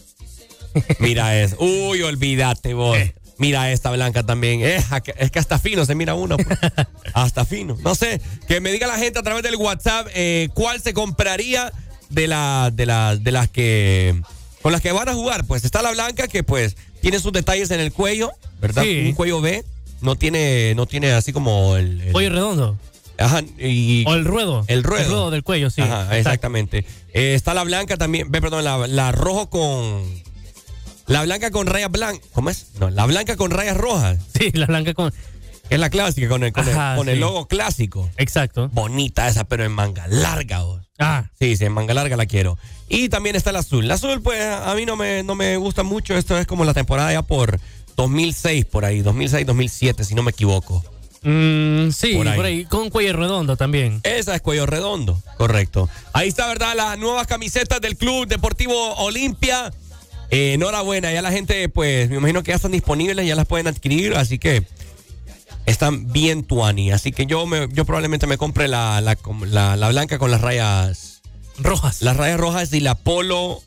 Mira 0.98 1.40
es. 1.40 1.56
Uy, 1.58 2.02
olvídate 2.02 2.74
vos. 2.74 2.98
Mira 3.38 3.72
esta 3.72 3.90
blanca 3.90 4.22
también. 4.26 4.60
Es, 4.60 4.84
es 5.16 5.30
que 5.30 5.38
hasta 5.38 5.58
fino 5.58 5.86
se 5.86 5.94
mira 5.94 6.12
uno. 6.12 6.36
pues. 6.36 6.58
hasta 7.14 7.46
fino. 7.46 7.78
No 7.82 7.94
sé, 7.94 8.20
que 8.46 8.60
me 8.60 8.70
diga 8.70 8.86
la 8.86 8.98
gente 8.98 9.18
a 9.18 9.22
través 9.22 9.42
del 9.42 9.56
WhatsApp 9.56 10.08
eh, 10.14 10.50
cuál 10.52 10.82
se 10.82 10.92
compraría 10.92 11.72
de, 12.10 12.28
la, 12.28 12.68
de, 12.70 12.84
la- 12.84 13.16
de 13.16 13.32
las 13.32 13.48
que... 13.48 14.20
Con 14.60 14.72
las 14.72 14.82
que 14.82 14.92
van 14.92 15.08
a 15.08 15.14
jugar. 15.14 15.46
Pues 15.46 15.64
está 15.64 15.80
la 15.80 15.92
blanca 15.92 16.28
que 16.28 16.42
pues 16.42 16.76
tiene 17.00 17.18
sus 17.18 17.32
detalles 17.32 17.70
en 17.70 17.80
el 17.80 17.94
cuello, 17.94 18.30
¿verdad? 18.60 18.84
Un 18.84 19.14
cuello 19.14 19.40
B. 19.40 19.64
No 20.02 20.16
tiene, 20.16 20.74
no 20.74 20.86
tiene 20.86 21.12
así 21.12 21.32
como 21.32 21.76
el... 21.76 22.00
el- 22.00 22.32
redondo. 22.32 22.78
Ajá, 23.18 23.42
y... 23.58 24.04
O 24.06 24.14
el 24.14 24.24
ruedo. 24.24 24.64
El 24.66 24.82
ruedo. 24.82 25.02
El 25.04 25.08
ruedo 25.10 25.30
del 25.30 25.42
cuello, 25.42 25.68
sí. 25.68 25.82
Ajá, 25.82 26.16
exactamente. 26.16 26.86
Eh, 27.12 27.34
está 27.34 27.52
la 27.52 27.64
blanca 27.64 27.98
también, 27.98 28.30
ve, 28.30 28.40
perdón, 28.40 28.64
la, 28.64 28.86
la 28.86 29.12
rojo 29.12 29.50
con... 29.50 30.02
La 31.06 31.22
blanca 31.24 31.50
con 31.50 31.66
rayas 31.66 31.90
blancas. 31.90 32.26
¿Cómo 32.32 32.50
es? 32.50 32.68
No, 32.78 32.88
la 32.88 33.04
blanca 33.04 33.36
con 33.36 33.50
rayas 33.50 33.76
rojas. 33.76 34.18
Sí, 34.38 34.50
la 34.52 34.66
blanca 34.66 34.94
con... 34.94 35.12
Es 35.68 35.78
la 35.78 35.88
clásica, 35.90 36.28
con 36.28 36.42
el, 36.42 36.52
con 36.52 37.08
el- 37.08 37.20
logo 37.20 37.46
clásico. 37.46 38.10
Exacto. 38.16 38.68
Bonita 38.72 39.28
esa, 39.28 39.44
pero 39.44 39.64
en 39.64 39.70
manga 39.72 40.06
larga. 40.08 40.62
vos. 40.62 40.82
Ah. 40.98 41.30
Sí, 41.38 41.56
sí, 41.56 41.64
en 41.64 41.72
manga 41.72 41.94
larga 41.94 42.16
la 42.16 42.26
quiero. 42.26 42.58
Y 42.88 43.08
también 43.08 43.36
está 43.36 43.50
el 43.50 43.56
azul. 43.56 43.84
El 43.84 43.90
azul, 43.92 44.20
pues, 44.20 44.42
a 44.44 44.74
mí 44.74 44.84
no 44.84 44.96
me, 44.96 45.22
no 45.22 45.36
me 45.36 45.56
gusta 45.58 45.82
mucho. 45.84 46.16
Esto 46.16 46.36
es 46.38 46.46
como 46.46 46.64
la 46.64 46.74
temporada 46.74 47.12
ya 47.12 47.22
por 47.22 47.60
2006, 48.00 48.64
por 48.64 48.84
ahí. 48.84 49.02
2006, 49.02 49.46
2007, 49.46 50.04
si 50.04 50.14
no 50.14 50.22
me 50.22 50.30
equivoco. 50.30 50.82
Mm, 51.22 51.90
sí, 51.90 52.14
Por 52.14 52.26
ahí. 52.46 52.64
Con 52.64 52.88
cuello 52.88 53.12
redondo 53.12 53.56
también. 53.56 54.00
Esa 54.04 54.34
es 54.34 54.40
cuello 54.40 54.64
redondo, 54.64 55.20
correcto. 55.36 55.88
Ahí 56.14 56.28
está, 56.28 56.46
¿verdad? 56.48 56.72
Las 56.74 56.98
nuevas 56.98 57.26
camisetas 57.26 57.80
del 57.82 57.96
Club 57.96 58.26
Deportivo 58.26 58.94
Olimpia. 58.94 59.70
Eh, 60.30 60.54
enhorabuena, 60.54 61.12
ya 61.12 61.20
la 61.20 61.30
gente, 61.32 61.68
pues, 61.68 62.08
me 62.08 62.16
imagino 62.16 62.42
que 62.42 62.52
ya 62.52 62.56
están 62.56 62.72
disponibles, 62.72 63.26
ya 63.26 63.34
las 63.34 63.46
pueden 63.46 63.66
adquirir, 63.66 64.14
así 64.16 64.38
que 64.38 64.64
están 65.66 66.10
bien 66.10 66.44
tuani. 66.44 66.90
Así 66.92 67.12
que 67.12 67.26
yo, 67.26 67.44
me, 67.46 67.68
yo 67.72 67.84
probablemente 67.84 68.26
me 68.26 68.38
compre 68.38 68.66
la, 68.68 69.00
la, 69.02 69.18
la- 69.46 69.76
la 69.76 69.88
blanca 69.90 70.18
con 70.18 70.30
las 70.30 70.40
rayas 70.40 71.20
rojas. 71.58 72.00
Las 72.00 72.16
rayas 72.16 72.40
rojas 72.40 72.72
y 72.72 72.80
la 72.80 72.94
polo. 72.94 73.60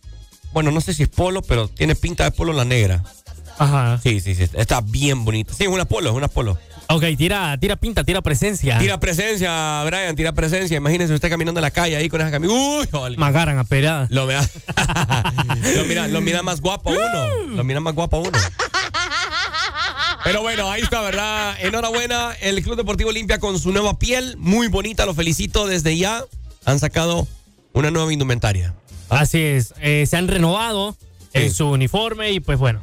Bueno, 0.53 0.71
no 0.71 0.81
sé 0.81 0.93
si 0.95 1.03
es 1.03 1.09
polo, 1.09 1.41
pero 1.43 1.67
tiene 1.67 1.95
pinta 1.95 2.23
de 2.23 2.31
polo 2.31 2.53
la 2.53 2.65
negra. 2.65 3.03
Ajá. 3.57 3.99
Sí, 4.01 4.19
sí, 4.19 4.35
sí. 4.35 4.45
Está 4.53 4.81
bien 4.81 5.25
bonita. 5.25 5.53
Sí, 5.53 5.63
es 5.63 5.69
una 5.69 5.85
polo, 5.85 6.09
es 6.09 6.15
una 6.15 6.27
polo. 6.27 6.57
Ok, 6.89 7.03
tira, 7.17 7.57
tira 7.57 7.75
pinta, 7.75 8.03
tira 8.03 8.21
presencia. 8.21 8.77
Tira 8.77 8.99
presencia, 8.99 9.83
Brian, 9.85 10.15
tira 10.15 10.33
presencia. 10.33 10.77
Imagínense 10.77 11.13
usted 11.13 11.29
caminando 11.29 11.59
en 11.59 11.63
la 11.63 11.71
calle 11.71 11.95
ahí 11.95 12.09
con 12.09 12.21
esa 12.21 12.29
camisa. 12.31 12.53
Uy, 12.53 12.87
jole. 12.91 13.17
Me 13.17 13.25
agarran 13.25 13.57
a 13.57 13.63
pelada. 13.63 14.07
Lo 14.09 14.25
mira, 14.25 14.41
lo 15.75 15.85
mira, 15.85 16.07
lo 16.07 16.21
mira 16.21 16.43
más 16.43 16.61
guapo 16.61 16.89
a 16.89 16.93
uno. 16.93 17.55
Lo 17.55 17.63
mira 17.63 17.79
más 17.79 17.95
guapo 17.95 18.17
a 18.17 18.19
uno. 18.19 18.37
Pero 20.23 20.41
bueno, 20.41 20.71
ahí 20.71 20.81
está, 20.81 21.01
¿verdad? 21.01 21.55
Enhorabuena, 21.59 22.33
el 22.41 22.61
Club 22.63 22.77
Deportivo 22.77 23.09
Olimpia 23.09 23.39
con 23.39 23.59
su 23.59 23.71
nueva 23.71 23.99
piel, 23.99 24.37
muy 24.37 24.67
bonita, 24.67 25.05
lo 25.05 25.13
felicito 25.13 25.67
desde 25.67 25.97
ya. 25.97 26.23
Han 26.65 26.79
sacado 26.79 27.27
una 27.73 27.91
nueva 27.91 28.11
indumentaria. 28.13 28.73
Así 29.09 29.39
es, 29.41 29.73
eh, 29.81 30.05
se 30.07 30.15
han 30.15 30.27
renovado 30.29 30.95
en 31.33 31.53
su 31.53 31.67
uniforme 31.67 32.31
y 32.31 32.39
pues 32.39 32.57
bueno, 32.57 32.81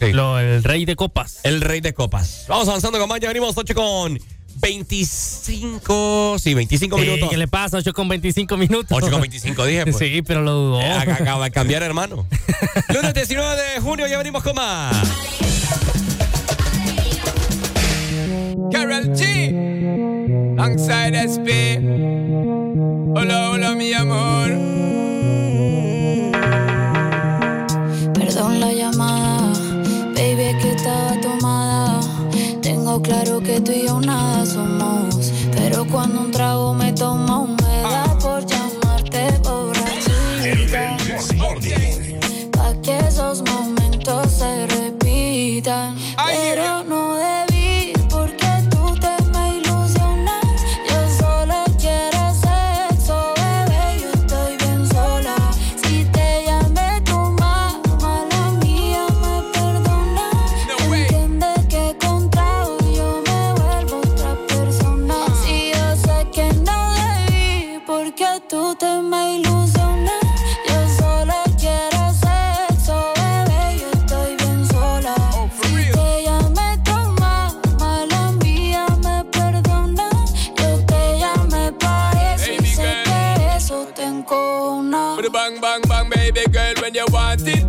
lo- 0.00 0.38
el 0.38 0.62
rey 0.64 0.84
de 0.84 0.96
copas. 0.96 1.40
El 1.44 1.60
rey 1.60 1.80
de 1.80 1.92
copas. 1.94 2.44
Vamos 2.48 2.68
avanzando 2.68 2.98
con 2.98 3.08
más, 3.08 3.20
ya 3.20 3.28
venimos 3.28 3.54
8 3.56 3.74
con 3.74 4.18
25, 4.58 6.36
sí, 6.38 6.54
25 6.54 6.96
Eh, 6.98 7.00
minutos. 7.02 7.28
¿Qué 7.30 7.36
le 7.36 7.46
pasa? 7.48 7.76
8 7.76 7.92
con 7.92 8.08
25 8.08 8.56
minutos. 8.56 8.90
8 8.96 9.10
con 9.10 9.20
25 9.20 9.64
dije, 9.66 9.82
pues. 9.84 9.98
Sí, 9.98 10.22
pero 10.26 10.42
lo 10.42 10.52
dudó. 10.52 10.80
Eh, 10.80 10.90
ac- 10.92 11.20
Acaba 11.20 11.44
de 11.44 11.50
cambiar, 11.50 11.82
hermano. 11.82 12.26
Lunes 12.94 13.12
19 13.14 13.60
de 13.74 13.80
junio, 13.80 14.06
ya 14.06 14.18
venimos 14.18 14.42
con 14.42 14.54
más. 14.54 14.96
Carol 18.72 19.10
G. 19.14 20.58
Alongside 20.58 21.14
SP. 21.28 21.78
Hola, 23.14 23.50
hola, 23.50 23.74
mi 23.74 23.92
amor. 23.92 24.75
Que 33.46 33.60
tú 33.60 33.72
y 33.72 33.86
yo 33.86 34.00
nada 34.00 34.44
somos. 34.44 35.32
Pero 35.52 35.86
cuando 35.86 36.20
un 36.20 36.30
trago 36.32 36.74
me 36.74 36.92
toma, 36.92 37.46
me 37.46 37.82
da 37.82 38.18
por 38.18 38.44
llamarte 38.44 39.38
borrachita. 39.44 40.96
Pa' 42.52 42.74
que 42.82 42.98
esos 42.98 43.42
momentos 43.42 44.32
se 44.32 44.66
repitan. 44.66 45.96
Pero 46.26 46.65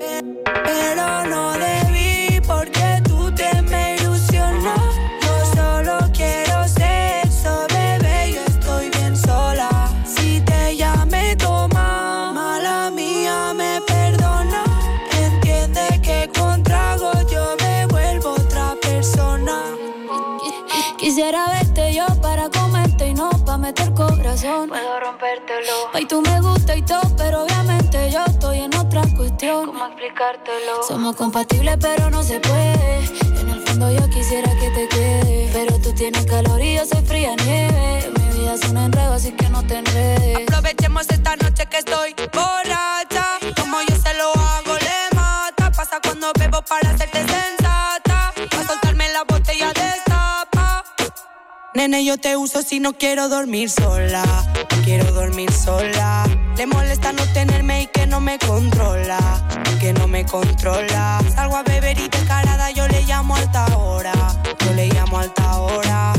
Pero 0.00 1.24
no 1.26 1.52
debí 1.52 2.40
porque 2.46 3.00
tú 3.04 3.32
te 3.34 3.62
me 3.62 3.96
ilusionas. 3.96 4.80
Yo 5.22 5.54
solo 5.54 5.98
quiero 6.12 6.66
sexo, 6.66 7.66
bebé. 7.68 8.32
Yo 8.34 8.40
estoy 8.46 8.90
bien 8.90 9.16
sola. 9.16 9.88
Si 10.04 10.40
te 10.40 10.76
llamé 10.76 11.36
toma, 11.36 12.32
mala 12.32 12.90
mía 12.90 13.52
me 13.54 13.80
perdona. 13.86 14.64
Entiende 15.12 16.00
que 16.02 16.30
con 16.38 16.62
trago 16.62 17.12
yo 17.30 17.56
me 17.60 17.86
vuelvo 17.86 18.30
otra 18.32 18.74
persona. 18.80 19.62
Quisiera 20.98 21.46
verte 21.48 21.94
yo 21.94 22.06
para 22.20 22.48
comerte 22.50 23.08
y 23.08 23.14
no 23.14 23.30
para 23.44 23.58
meter 23.58 23.92
corazón. 23.92 24.68
Puedo 24.68 25.00
rompértelo. 25.00 25.90
Ay, 25.92 26.06
tú 26.06 26.20
me 26.22 26.40
gusta 26.40 26.74
y 26.76 26.82
todo, 26.82 27.02
pero 27.16 27.44
obviamente 27.44 28.10
yo 28.10 28.24
¿Cómo 29.64 29.86
explicártelo? 29.86 30.82
Somos 30.86 31.16
compatibles, 31.16 31.76
pero 31.80 32.10
no 32.10 32.22
se 32.22 32.38
puede. 32.40 32.98
En 33.40 33.48
el 33.48 33.60
fondo 33.60 33.90
yo 33.90 34.08
quisiera 34.10 34.50
que 34.58 34.70
te 34.70 34.88
quede. 34.88 35.50
Pero 35.52 35.78
tú 35.80 35.94
tienes 35.94 36.26
calor 36.26 36.60
y 36.60 36.74
yo 36.74 36.84
soy 36.84 37.02
fría 37.04 37.34
nieve. 37.36 38.10
Mi 38.18 38.38
vida 38.40 38.54
es 38.54 38.68
un 38.68 38.76
enredo, 38.76 39.14
así 39.14 39.32
que 39.32 39.48
no 39.48 39.66
te 39.66 39.78
enredes. 39.78 40.48
Aprovechemos 40.48 41.06
esta 41.08 41.36
noche 41.36 41.66
que 41.66 41.78
estoy 41.78 42.14
borracha. 42.32 43.38
Como 43.58 43.80
yo 43.88 43.96
se 43.96 44.14
lo 44.14 44.32
hago, 44.34 44.74
le 44.74 45.16
mata. 45.16 45.70
Pasa 45.70 45.98
cuando 46.02 46.30
bebo 46.38 46.60
para 46.62 46.90
hacerte 46.90 47.18
sensata. 47.18 47.63
Nene, 51.74 52.04
yo 52.04 52.16
te 52.18 52.36
uso 52.36 52.62
si 52.62 52.78
no 52.78 52.92
quiero 52.92 53.28
dormir 53.28 53.68
sola. 53.68 54.22
Quiero 54.84 55.10
dormir 55.10 55.52
sola. 55.52 56.24
Le 56.56 56.66
molesta 56.66 57.12
no 57.12 57.26
tenerme 57.32 57.82
y 57.82 57.86
que 57.88 58.06
no 58.06 58.20
me 58.20 58.38
controla. 58.38 59.18
Que 59.80 59.92
no 59.92 60.06
me 60.06 60.24
controla. 60.24 61.18
Salgo 61.34 61.56
a 61.56 61.64
beber 61.64 61.98
y 61.98 62.08
descarada 62.08 62.70
yo 62.70 62.86
le 62.86 63.02
llamo 63.02 63.34
alta 63.34 63.76
hora. 63.76 64.14
Yo 64.64 64.72
le 64.72 64.86
llamo 64.86 65.18
alta 65.18 65.56
hora. 65.58 66.13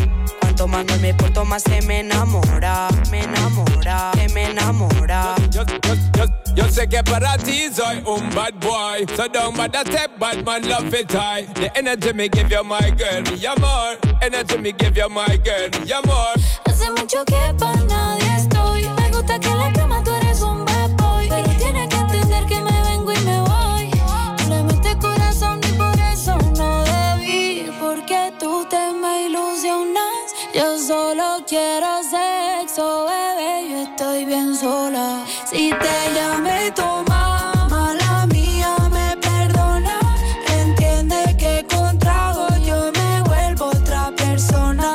No 0.68 0.98
me 1.00 1.14
porto 1.14 1.46
más 1.46 1.62
se 1.62 1.80
me 1.84 2.00
enamora. 2.00 2.88
Me 3.12 3.22
enamora. 3.22 4.12
Se 4.16 4.28
me 4.34 4.46
enamora. 4.50 5.36
You 6.56 6.64
say 6.72 6.88
que 6.88 7.04
para 7.04 7.38
ti 7.38 7.70
soy 7.72 8.02
un 8.08 8.30
bad 8.34 8.60
boy 8.62 9.06
So 9.16 9.28
don't 9.28 9.56
bother 9.58 9.84
step 9.92 10.18
bad 10.18 10.46
man 10.46 10.68
love 10.70 10.94
it 10.94 11.12
high 11.12 11.42
The 11.54 11.70
energy 11.78 12.14
me 12.14 12.30
give 12.30 12.50
you 12.50 12.64
my 12.64 12.92
girl 12.92 13.22
mi 13.24 13.46
amor 13.46 13.98
Energy 14.22 14.58
me 14.60 14.72
give 14.72 14.96
you 14.96 15.10
my 15.10 15.38
girl 15.44 15.70
mi 15.84 15.92
amor 15.92 16.34
Hace 16.66 16.90
mucho 16.92 17.26
que 17.26 17.54
para 17.60 17.76
nadie 17.84 18.36
estoy. 18.38 18.88
Me 18.88 19.12
gusta 19.12 19.38
que 19.38 19.50
en 19.50 19.60
la 19.60 19.74
cama 19.74 20.02
tú 20.02 20.12
solo 31.36 31.46
quiero 31.48 32.02
sexo, 32.04 33.06
bebé. 33.06 33.70
Yo 33.70 33.84
estoy 33.84 34.26
bien 34.26 34.56
sola. 34.56 35.26
Si 35.50 35.70
te 35.70 36.14
llamé 36.14 36.72
tu 36.72 36.84
mamá, 36.84 37.94
la 38.00 38.26
mía 38.28 38.76
me 38.92 39.18
perdona. 39.18 40.00
Entiende 40.48 41.36
que 41.38 41.66
con 41.74 41.98
trago 42.00 42.48
yo 42.66 42.92
me 42.94 43.22
vuelvo 43.24 43.66
otra 43.66 44.12
persona. 44.16 44.94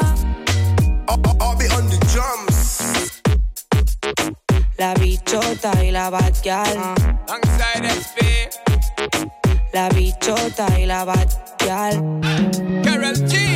I'll 1.09 1.57
be 1.57 1.69
on 1.75 1.89
the 1.89 1.99
drums. 2.12 3.20
La 4.78 4.94
bichota 4.94 5.85
y 5.85 5.91
la 5.91 6.10
batial. 6.10 6.78
SP 7.85 8.49
La 9.73 9.89
bichota 9.91 10.67
y 10.78 10.86
la 10.86 11.05
batial. 11.05 12.20
Carol 12.83 13.15
G 13.28 13.50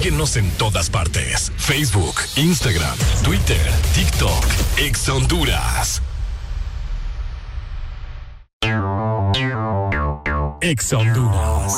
Síguenos 0.00 0.36
en 0.36 0.50
todas 0.52 0.88
partes. 0.88 1.52
Facebook, 1.58 2.14
Instagram, 2.36 2.96
Twitter, 3.22 3.60
TikTok, 3.94 4.46
Ex 4.78 5.06
Honduras. 5.10 6.00
Ex 10.62 10.92
Honduras. 10.94 11.74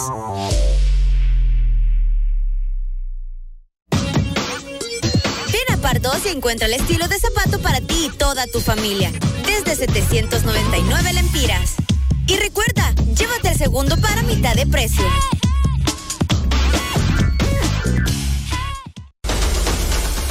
Ven 3.90 5.72
a 5.72 5.76
Pardos 5.78 6.18
y 6.24 6.28
encuentra 6.28 6.68
el 6.68 6.74
estilo 6.74 7.08
de 7.08 7.18
zapato 7.18 7.58
para 7.58 7.80
ti 7.80 8.06
y 8.06 8.16
toda 8.16 8.46
tu 8.46 8.60
familia. 8.60 9.10
Desde 9.44 9.74
799 9.74 11.12
lempiras. 11.12 11.74
Y 12.28 12.36
recuerda, 12.36 12.94
llévate 13.16 13.48
el 13.48 13.58
segundo 13.58 13.96
para 13.96 14.22
mitad 14.22 14.54
de 14.54 14.68
precio. 14.68 15.06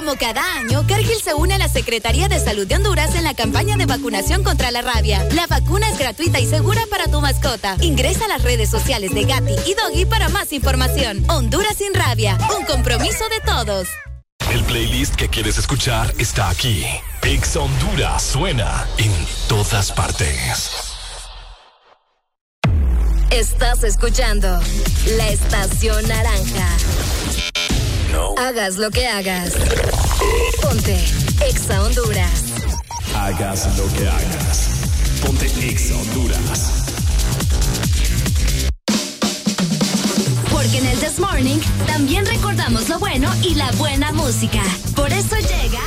Como 0.00 0.16
cada 0.16 0.40
año, 0.54 0.86
Cargill 0.88 1.20
se 1.22 1.34
une 1.34 1.52
a 1.52 1.58
la 1.58 1.68
Secretaría 1.68 2.26
de 2.26 2.40
Salud 2.40 2.66
de 2.66 2.76
Honduras 2.76 3.14
en 3.16 3.22
la 3.22 3.34
campaña 3.34 3.76
de 3.76 3.84
vacunación 3.84 4.42
contra 4.42 4.70
la 4.70 4.80
rabia. 4.80 5.22
La 5.34 5.46
vacuna 5.46 5.90
es 5.90 5.98
gratuita 5.98 6.40
y 6.40 6.46
segura 6.46 6.80
para 6.90 7.08
tu 7.08 7.20
mascota. 7.20 7.76
Ingresa 7.82 8.24
a 8.24 8.28
las 8.28 8.42
redes 8.42 8.70
sociales 8.70 9.12
de 9.12 9.24
Gatti 9.24 9.52
y 9.66 9.74
Doggy 9.74 10.06
para 10.06 10.30
más 10.30 10.54
información. 10.54 11.22
Honduras 11.28 11.76
sin 11.76 11.92
rabia, 11.92 12.38
un 12.58 12.64
compromiso 12.64 13.28
de 13.28 13.40
todos. 13.40 13.88
El 14.50 14.64
playlist 14.64 15.16
que 15.16 15.28
quieres 15.28 15.58
escuchar 15.58 16.14
está 16.16 16.48
aquí. 16.48 16.82
Ex 17.20 17.56
Honduras 17.56 18.22
suena 18.22 18.86
en 18.96 19.12
todas 19.50 19.92
partes. 19.92 20.70
Estás 23.30 23.84
escuchando 23.84 24.48
la 25.18 25.28
estación 25.28 26.08
naranja. 26.08 26.68
Hagas 28.36 28.76
lo 28.76 28.90
que 28.90 29.06
hagas. 29.06 29.52
Ponte 30.60 30.96
Exa 31.46 31.82
Honduras. 31.82 32.44
Hagas 33.14 33.68
lo 33.76 33.86
que 33.94 34.08
hagas. 34.08 34.68
Ponte 35.24 35.46
Ex 35.46 35.92
Honduras. 35.92 36.72
Porque 40.50 40.78
en 40.78 40.86
el 40.86 40.98
This 40.98 41.20
Morning 41.20 41.58
también 41.86 42.26
recordamos 42.26 42.88
lo 42.88 42.98
bueno 42.98 43.32
y 43.42 43.54
la 43.54 43.70
buena 43.72 44.10
música. 44.12 44.62
Por 44.96 45.12
eso 45.12 45.36
llega. 45.36 45.80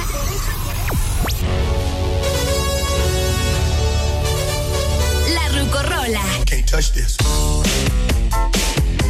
La 5.33 5.59
Rucorola. 5.59 6.23
Can't 6.45 6.69
touch 6.69 6.91
this. 6.93 7.17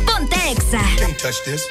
Ponte 0.06 0.35
Exa. 0.51 0.82
Can't 0.98 1.17
touch 1.19 1.43
this. 1.45 1.64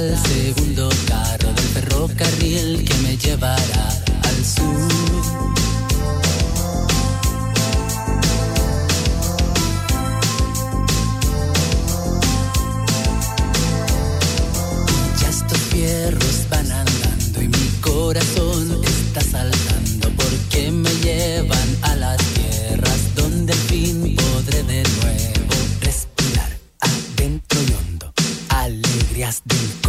Central, 0.00 0.18
segundo 0.18 0.88
carro 1.06 1.52
del 1.52 1.64
ferrocarril 1.74 2.84
que 2.84 2.94
me 3.02 3.16
llevará 3.16 3.88
al 4.22 4.44
sur. 4.44 4.88
Ya 15.20 15.28
estos 15.28 15.58
fierros 15.58 16.46
van 16.50 16.70
andando 16.70 17.42
y 17.42 17.48
mi 17.48 17.68
corazón 17.80 18.80
está 18.84 19.20
saltando 19.20 20.10
porque 20.16 20.70
me 20.70 20.90
llevan 21.02 21.76
a 21.82 21.96
las 21.96 22.18
tierras 22.18 23.14
donde 23.14 23.52
al 23.52 23.58
fin 23.58 24.16
podré 24.16 24.62
de 24.62 24.82
nuevo 24.82 25.54
respirar 25.80 26.50
adentro 26.80 27.60
y 27.62 27.72
hondo 27.72 28.12
alegrías 28.48 29.42
del 29.44 29.79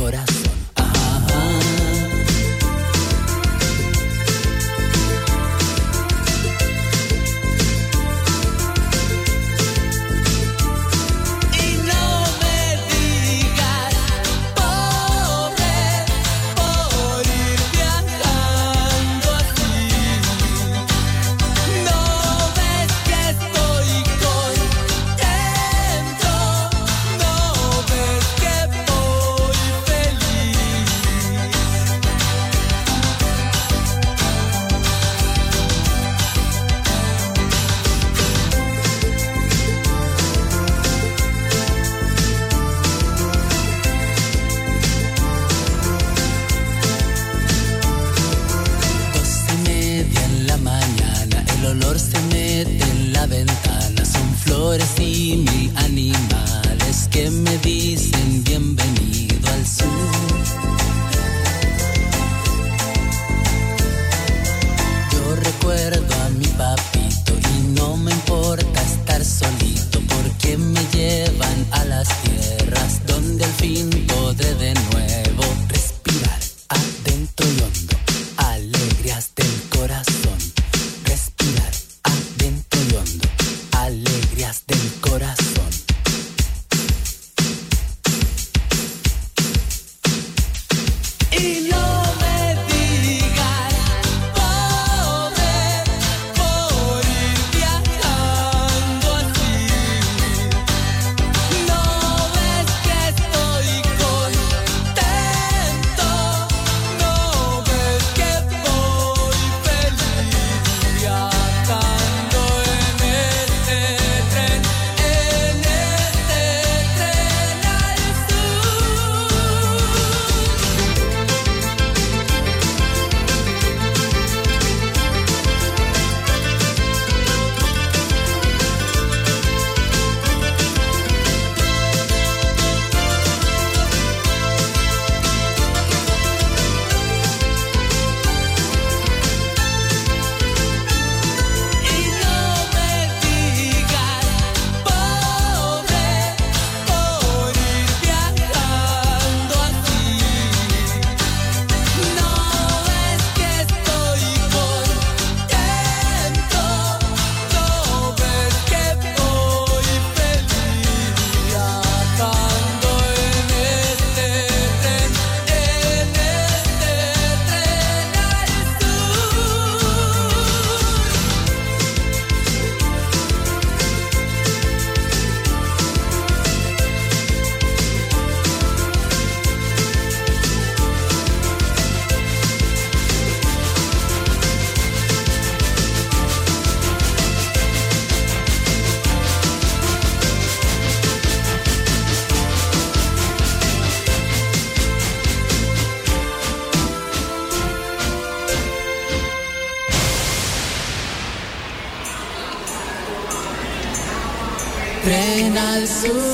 al 205.70 205.88
sur, 205.88 206.31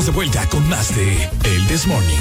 estamos 0.00 0.06
de 0.06 0.12
vuelta 0.12 0.48
con 0.48 0.66
más 0.68 0.96
de 0.96 1.28
El 1.44 1.66
This 1.66 1.86
Morning. 1.86 2.16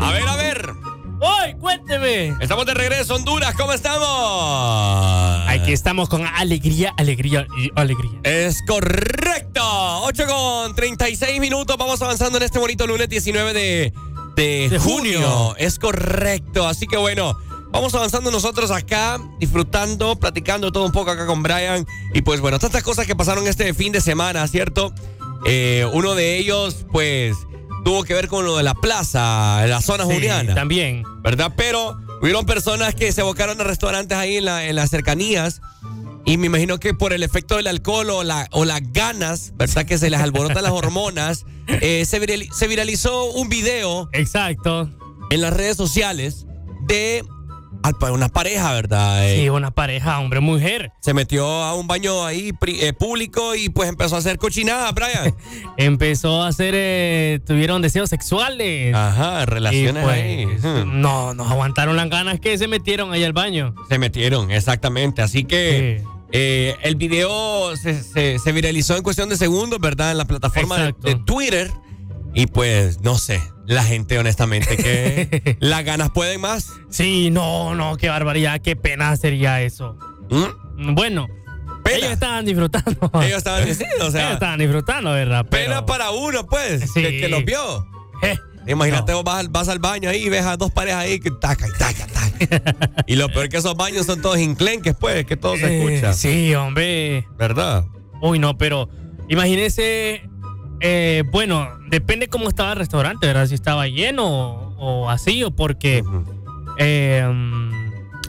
A 0.00 0.12
ver, 0.12 0.28
a 0.28 0.36
ver. 0.36 0.70
¡Hoy, 1.20 1.54
cuénteme! 1.58 2.36
Estamos 2.40 2.66
de 2.66 2.74
regreso, 2.74 3.16
Honduras. 3.16 3.54
¿Cómo 3.56 3.72
estamos? 3.72 5.48
Aquí 5.48 5.72
estamos 5.72 6.08
con 6.08 6.24
alegría, 6.26 6.94
alegría 6.96 7.46
y 7.58 7.72
alegría. 7.74 8.20
Es 8.22 8.62
correcto. 8.68 9.62
8 10.02 10.26
con 10.26 10.74
36 10.76 11.40
minutos. 11.40 11.76
Vamos 11.76 12.00
avanzando 12.02 12.38
en 12.38 12.44
este 12.44 12.60
bonito 12.60 12.86
lunes 12.86 13.08
19 13.08 13.52
de, 13.52 13.92
de, 14.36 14.68
De 14.68 14.78
junio. 14.78 15.20
junio. 15.20 15.56
Es 15.58 15.78
correcto. 15.78 16.66
Así 16.68 16.86
que 16.86 16.96
bueno, 16.96 17.36
vamos 17.70 17.94
avanzando 17.94 18.30
nosotros 18.30 18.70
acá, 18.70 19.18
disfrutando, 19.40 20.16
platicando 20.20 20.70
todo 20.72 20.84
un 20.84 20.92
poco 20.92 21.10
acá 21.10 21.26
con 21.26 21.42
Brian. 21.42 21.86
Y 22.14 22.22
pues 22.22 22.40
bueno, 22.40 22.58
tantas 22.58 22.82
cosas 22.82 23.06
que 23.06 23.16
pasaron 23.16 23.46
este 23.48 23.72
fin 23.74 23.92
de 23.92 24.00
semana, 24.00 24.46
¿cierto? 24.46 24.92
Eh, 25.46 25.86
uno 25.92 26.14
de 26.14 26.38
ellos, 26.38 26.86
pues, 26.92 27.36
tuvo 27.84 28.04
que 28.04 28.14
ver 28.14 28.28
con 28.28 28.44
lo 28.44 28.56
de 28.56 28.62
la 28.62 28.74
plaza, 28.74 29.64
la 29.66 29.80
zona 29.80 30.04
Sí, 30.06 30.14
juliana. 30.14 30.54
También. 30.54 31.02
¿verdad? 31.22 31.52
Pero 31.56 31.96
hubieron 32.22 32.46
personas 32.46 32.94
que 32.94 33.12
se 33.12 33.20
evocaron 33.20 33.60
a 33.60 33.64
restaurantes 33.64 34.16
ahí 34.16 34.36
en, 34.38 34.44
la- 34.44 34.64
en 34.66 34.74
las 34.76 34.90
cercanías. 34.90 35.60
Y 36.26 36.36
me 36.38 36.46
imagino 36.46 36.78
que 36.78 36.92
por 36.92 37.12
el 37.12 37.22
efecto 37.22 37.56
del 37.56 37.68
alcohol 37.68 38.10
o, 38.10 38.24
la, 38.24 38.48
o 38.50 38.64
las 38.64 38.80
ganas, 38.92 39.52
¿verdad? 39.56 39.84
Que 39.86 39.96
se 39.96 40.10
les 40.10 40.20
alborotan 40.20 40.62
las 40.62 40.72
hormonas, 40.72 41.46
eh, 41.68 42.04
se, 42.04 42.20
virali- 42.20 42.50
se 42.52 42.66
viralizó 42.66 43.26
un 43.32 43.48
video. 43.48 44.08
Exacto. 44.12 44.90
En 45.30 45.40
las 45.40 45.52
redes 45.54 45.76
sociales 45.76 46.46
de 46.88 47.24
una 48.10 48.28
pareja, 48.28 48.72
¿verdad? 48.72 49.28
Eh, 49.28 49.36
Sí, 49.42 49.48
una 49.48 49.70
pareja, 49.70 50.18
hombre-mujer. 50.18 50.90
Se 51.00 51.14
metió 51.14 51.46
a 51.46 51.74
un 51.74 51.86
baño 51.86 52.24
ahí 52.24 52.52
eh, 52.66 52.92
público 52.92 53.54
y 53.54 53.68
pues 53.68 53.88
empezó 53.88 54.16
a 54.16 54.18
hacer 54.18 54.38
cochinada, 54.38 54.90
Brian. 54.90 55.36
Empezó 55.76 56.42
a 56.42 56.48
hacer, 56.48 57.40
tuvieron 57.44 57.82
deseos 57.82 58.10
sexuales. 58.10 58.92
Ajá, 58.92 59.46
relaciones 59.46 60.02
pues, 60.02 60.16
ahí. 60.16 60.46
No, 60.86 61.34
nos 61.34 61.48
aguantaron 61.48 61.94
las 61.94 62.10
ganas 62.10 62.40
que 62.40 62.58
se 62.58 62.66
metieron 62.66 63.12
ahí 63.12 63.22
al 63.22 63.32
baño. 63.32 63.74
Se 63.88 63.98
metieron, 64.00 64.50
exactamente. 64.50 65.22
Así 65.22 65.44
que 65.44 66.02
eh, 66.38 66.76
el 66.82 66.96
video 66.96 67.74
se, 67.76 68.02
se- 68.02 68.38
se 68.38 68.52
viralizó 68.52 68.96
en 68.96 69.02
cuestión 69.02 69.28
de 69.28 69.36
segundos, 69.36 69.80
¿verdad? 69.80 70.10
En 70.10 70.18
la 70.18 70.24
plataforma 70.26 70.76
de, 70.78 70.94
de 71.00 71.14
Twitter. 71.16 71.70
Y 72.34 72.46
pues, 72.48 73.00
no 73.00 73.16
sé, 73.16 73.40
la 73.66 73.82
gente 73.82 74.18
honestamente 74.18 74.76
que 74.76 75.56
las 75.60 75.82
ganas 75.84 76.10
pueden 76.10 76.40
más. 76.42 76.70
Sí, 76.90 77.30
no, 77.30 77.74
no, 77.74 77.96
qué 77.96 78.10
barbaridad, 78.10 78.60
qué 78.60 78.76
pena 78.76 79.16
sería 79.16 79.62
eso. 79.62 79.96
Bueno, 80.76 81.26
ellos 81.90 82.10
estaban 82.10 82.44
disfrutando. 82.44 83.10
¿Mm? 83.14 83.22
Ellos 83.22 83.38
estaban 83.38 83.74
sí, 83.74 83.84
o 84.02 84.10
sea, 84.10 84.20
Ellos 84.20 84.34
estaban 84.34 84.58
disfrutando, 84.58 85.12
¿verdad? 85.12 85.46
Pero- 85.48 85.64
Pena 85.70 85.86
para 85.86 86.10
uno, 86.10 86.44
pues, 86.46 86.82
Sí. 86.92 87.00
que, 87.02 87.20
que 87.20 87.28
los 87.30 87.42
vio. 87.44 87.86
Imagínate, 88.66 89.12
vos 89.14 89.24
vas, 89.24 89.38
al- 89.40 89.48
vas 89.48 89.68
al 89.68 89.78
baño 89.78 90.10
ahí 90.10 90.24
y 90.24 90.28
ves 90.28 90.44
a 90.44 90.56
dos 90.56 90.70
parejas 90.72 91.00
ahí 91.04 91.20
que 91.20 91.30
taca 91.30 91.66
y 91.68 91.72
taca, 91.72 92.06
taca. 92.06 93.02
y 93.06 93.16
lo 93.16 93.28
peor 93.28 93.48
que 93.48 93.56
esos 93.58 93.74
baños 93.76 94.06
son 94.06 94.20
todos 94.20 94.38
inclenques, 94.38 94.94
pues, 94.98 95.24
que 95.26 95.36
todo 95.36 95.56
se 95.56 95.66
Eh, 95.66 95.84
escucha. 95.94 96.12
Sí, 96.12 96.54
hombre. 96.54 97.26
¿Verdad? 97.38 97.84
Uy, 98.20 98.38
no, 98.38 98.56
pero 98.58 98.88
imagínese, 99.28 100.22
eh, 100.80 101.22
bueno, 101.30 101.68
depende 101.88 102.28
cómo 102.28 102.48
estaba 102.48 102.72
el 102.72 102.78
restaurante, 102.78 103.26
¿verdad? 103.26 103.46
Si 103.46 103.54
estaba 103.54 103.86
lleno 103.88 104.26
o, 104.26 104.74
o 105.04 105.10
así, 105.10 105.42
o 105.44 105.50
porque... 105.50 106.02
eh, 106.78 107.24
mm, 107.26 107.66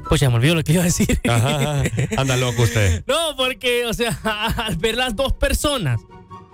pues 0.09 0.21
ya 0.21 0.29
me 0.29 0.37
olvidó 0.37 0.55
lo 0.55 0.63
que 0.63 0.71
iba 0.73 0.83
a 0.83 0.85
decir. 0.85 1.19
Ajá. 1.27 1.83
Anda 2.15 2.37
loco 2.37 2.61
usted. 2.63 3.03
No, 3.07 3.35
porque, 3.35 3.85
o 3.85 3.93
sea, 3.93 4.17
al 4.57 4.77
ver 4.77 4.95
las 4.95 5.15
dos 5.17 5.33
personas, 5.33 5.99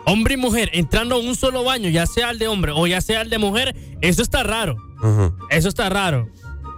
hombre 0.06 0.34
y 0.36 0.38
mujer, 0.38 0.70
entrando 0.74 1.16
a 1.16 1.20
un 1.20 1.36
solo 1.36 1.64
baño, 1.64 1.90
ya 1.90 2.06
sea 2.06 2.30
el 2.32 2.40
de 2.40 2.48
hombre 2.48 2.72
o 2.76 2.86
ya 2.88 3.02
sea 3.02 3.22
el 3.22 3.30
de 3.30 3.38
mujer, 3.38 3.76
eso 4.02 4.22
está 4.22 4.44
raro. 4.44 4.76
Eso 5.50 5.70
está 5.70 5.90
raro. 5.90 6.30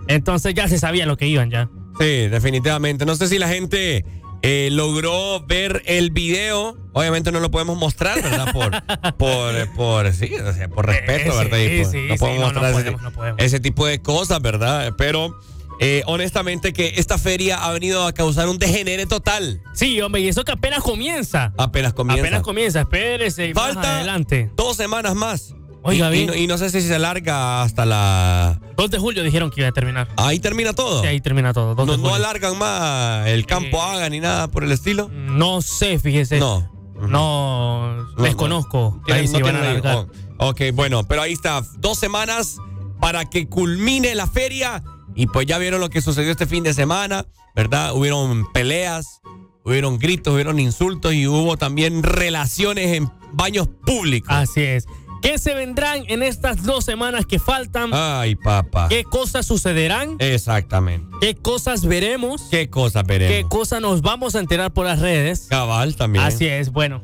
Entonces 0.08 0.54
ya 0.54 0.68
se 0.68 0.78
sabía 0.80 1.06
lo 1.06 1.18
que 1.18 1.28
iban 1.28 1.50
ya. 1.52 1.70
Sí, 2.00 2.28
definitivamente. 2.28 3.06
No 3.06 3.16
sé 3.16 3.28
si 3.28 3.40
la 3.40 3.48
gente 3.48 4.06
eh, 4.42 4.70
logró 4.72 5.45
ver 5.45 5.82
el 5.86 6.12
video. 6.12 6.78
Obviamente 6.94 7.32
no 7.32 7.40
lo 7.40 7.50
podemos 7.52 7.78
mostrar, 7.78 8.22
¿verdad? 8.22 8.52
Por, 8.54 8.72
por, 9.18 9.74
por, 9.76 10.14
sí, 10.14 10.34
o 10.36 10.54
sea, 10.54 10.68
por 10.70 10.86
respeto, 10.86 11.36
¿verdad? 11.36 11.58
sí, 11.58 11.64
Y 11.66 11.82
por- 11.84 11.92
sí, 11.92 11.98
no 12.10 12.16
podemos 12.18 12.44
mostrar 12.54 12.66
ese- 12.72 12.74
podemos, 12.82 13.02
no 13.02 13.12
podemos. 13.12 13.42
ese 13.42 13.60
tipo 13.60 13.86
de 13.86 14.02
cosas, 14.02 14.42
¿verdad? 14.42 14.94
Pero 14.98 15.36
eh, 15.80 16.04
honestamente 16.06 16.74
que 16.74 16.94
esta 16.98 17.18
feria 17.18 17.64
ha 17.66 17.72
venido 17.74 18.06
a 18.06 18.14
causar 18.14 18.48
un 18.50 18.58
degenere 18.58 19.06
total. 19.06 19.62
Sí, 19.74 20.00
hombre, 20.02 20.22
y 20.22 20.28
eso 20.28 20.44
que 20.45 20.52
apenas 20.54 20.82
comienza. 20.84 21.54
Apenas 21.58 21.94
comienza. 21.94 22.22
Apenas 22.22 22.42
comienza, 22.42 22.82
espérese. 22.82 23.48
y 23.48 23.54
más 23.54 23.74
Falta 23.74 23.95
adelante. 23.98 24.52
dos 24.56 24.78
semanas 24.78 25.16
más. 25.16 25.54
Oiga, 25.88 26.10
y, 26.10 26.14
y 26.14 26.18
bien. 26.18 26.28
no, 26.28 26.36
y 26.36 26.48
no 26.48 26.58
sé 26.58 26.72
si 26.72 26.82
se 26.82 26.95
alarga 26.95 27.62
hasta 27.62 27.86
la... 27.86 28.60
2 28.76 28.90
de 28.90 28.98
julio 28.98 29.22
dijeron 29.24 29.52
que 29.52 29.62
iba 29.62 29.70
a 29.70 29.72
terminar. 29.72 30.08
Ahí 30.18 30.40
termina 30.40 30.74
todo. 30.74 31.02
Sí, 31.02 31.08
ahí 31.08 31.22
termina 31.22 31.54
todo. 31.54 31.76
2 31.76 31.86
No, 31.86 31.98
no 31.98 32.16
alargan 32.16 32.58
más 32.58 33.28
el 33.28 33.45
campo 33.45 33.82
haga 33.84 34.10
ni 34.10 34.20
nada 34.20 34.48
por 34.48 34.64
el 34.64 34.72
estilo. 34.72 35.10
No 35.10 35.62
sé, 35.62 36.00
fíjese. 36.00 36.40
No. 36.40 36.72
No, 36.95 38.08
desconozco. 38.18 39.00
Ahí 39.12 39.28
sí 39.28 39.42
van 39.42 39.56
a 39.58 39.60
alargar. 39.60 40.08
oh, 40.40 40.50
ok, 40.50 40.62
bueno, 40.74 41.04
pero 41.08 41.22
ahí 41.22 41.34
está. 41.34 41.62
Dos 41.78 42.00
semanas 42.00 42.58
para 43.00 43.26
que 43.30 43.48
culmine 43.48 44.16
la 44.16 44.28
feria. 44.28 44.82
Y 45.16 45.27
pues 45.27 45.48
ya 45.48 45.58
vieron 45.58 45.80
lo 45.80 45.90
que 45.90 46.02
sucedió 46.02 46.32
este 46.32 46.45
fin 46.45 46.64
de 46.64 46.74
semana, 46.74 47.26
¿verdad? 47.56 47.95
Hubieron 47.95 48.52
peleas, 48.52 49.22
hubieron 49.64 49.98
gritos, 49.98 50.34
hubieron 50.34 50.60
insultos 50.60 51.14
y 51.14 51.27
hubo 51.27 51.58
también 51.58 52.03
relaciones 52.03 52.94
en 52.94 53.10
baños 53.32 53.68
públicos. 53.85 54.32
Así 54.32 54.61
es. 54.61 54.85
¿Qué 55.22 55.40
se 55.40 55.56
vendrán 55.56 56.03
en 56.08 56.22
estas 56.22 56.64
dos 56.64 56.85
semanas 56.85 57.26
que 57.26 57.40
faltan? 57.40 57.90
Ay, 57.94 58.35
papá. 58.35 58.88
¿Qué 58.90 59.03
cosas 59.03 59.48
sucederán? 59.48 60.18
Exactamente. 60.19 61.08
¿Qué 61.19 61.34
cosas 61.34 61.85
veremos? 61.85 62.44
¿Qué 62.52 62.69
cosas 62.69 63.08
veremos? 63.08 63.35
¿Qué 63.35 63.44
cosas 63.50 63.82
nos 63.82 64.03
vamos 64.03 64.35
a 64.35 64.40
enterar 64.40 64.72
por 64.72 64.85
las 64.85 65.00
redes? 65.00 65.48
Cabal 65.50 65.95
también. 65.95 66.24
Así 66.24 66.45
es, 66.45 66.72
bueno. 66.72 67.03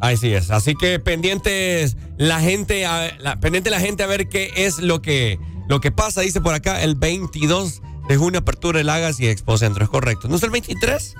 Así 0.00 0.32
es. 0.32 0.52
Así 0.52 0.76
que 0.76 1.00
pendientes 1.00 1.96
la 2.16 2.40
gente, 2.40 2.86
a, 2.86 3.16
la, 3.18 3.40
pendiente 3.40 3.70
la 3.70 3.80
gente 3.80 4.04
a 4.04 4.06
ver 4.06 4.28
qué 4.28 4.52
es 4.54 4.78
lo 4.78 5.02
que, 5.02 5.40
lo 5.68 5.80
que 5.80 5.90
pasa. 5.92 6.22
Dice 6.22 6.40
por 6.40 6.54
acá 6.54 6.82
el 6.82 6.94
22 6.94 7.82
de 8.08 8.16
junio 8.16 8.40
apertura 8.40 8.80
el 8.80 8.88
Agas 8.88 9.20
y 9.20 9.28
Expo 9.28 9.58
Centro. 9.58 9.84
Es 9.84 9.90
correcto. 9.90 10.28
¿No 10.28 10.36
es 10.36 10.42
el 10.42 10.50
23? 10.50 11.14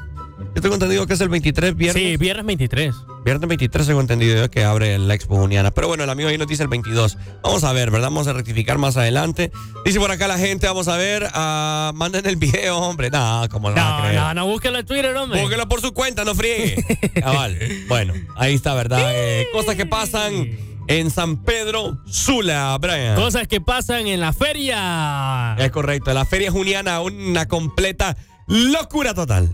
Yo 0.55 0.63
tengo 0.63 0.75
entendido 0.75 1.07
que 1.07 1.15
es 1.15 1.21
el 1.21 1.29
23 1.29 1.77
viernes. 1.77 2.03
Sí, 2.03 2.17
viernes 2.17 2.47
23. 2.47 2.95
Viernes 3.25 3.49
23 3.49 3.87
tengo 3.89 4.01
entendido 4.01 4.37
yo 4.37 4.51
que 4.51 4.65
abre 4.65 4.97
la 4.99 5.15
Expo 5.15 5.35
Uniana. 5.35 5.73
Pero 5.73 5.89
bueno, 5.89 6.05
el 6.05 6.11
amigo 6.11 6.29
ahí 6.29 6.39
nos 6.39 6.47
dice 6.47 6.63
el 6.63 6.69
22. 6.69 7.19
Vamos 7.43 7.65
a 7.65 7.73
ver, 7.73 7.91
¿verdad? 7.91 8.07
Vamos 8.07 8.29
a 8.29 8.33
rectificar 8.33 8.79
más 8.79 8.97
adelante. 8.97 9.51
Dice 9.85 9.99
por 9.99 10.11
acá 10.11 10.29
la 10.29 10.39
gente, 10.39 10.67
vamos 10.67 10.87
a 10.89 10.97
ver. 10.97 11.29
ah, 11.35 11.91
manden 11.95 12.25
el 12.27 12.37
video, 12.37 12.79
hombre. 12.79 13.11
No, 13.11 13.47
como 13.51 13.71
no, 13.71 13.77
No, 13.77 14.13
no, 14.13 14.35
no, 14.35 14.47
búsquelo 14.47 14.79
en 14.79 14.87
Twitter, 14.87 15.15
hombre. 15.17 15.43
Búsquelo 15.43 15.69
por 15.69 15.81
su 15.81 15.93
cuenta, 15.93 16.25
no 16.25 16.35
friegue. 16.35 16.83
Cabal. 17.21 17.59
Bueno, 17.89 18.15
ahí 18.37 18.55
está, 18.55 18.75
¿verdad? 18.75 19.11
Eh, 19.13 19.47
cosas 19.53 19.75
que 19.75 19.87
pasan 19.87 20.49
en 20.89 21.11
San 21.11 21.37
Pedro 21.37 21.99
Sula, 22.07 22.77
Brian. 22.81 23.15
Cosas 23.15 23.47
que 23.47 23.61
pasan 23.61 24.07
en 24.07 24.21
la 24.21 24.33
feria. 24.33 25.55
Es 25.59 25.71
correcto. 25.71 26.13
La 26.13 26.25
feria 26.25 26.51
juniana, 26.51 27.01
una 27.01 27.47
completa 27.47 28.17
locura 28.47 29.15
total. 29.15 29.51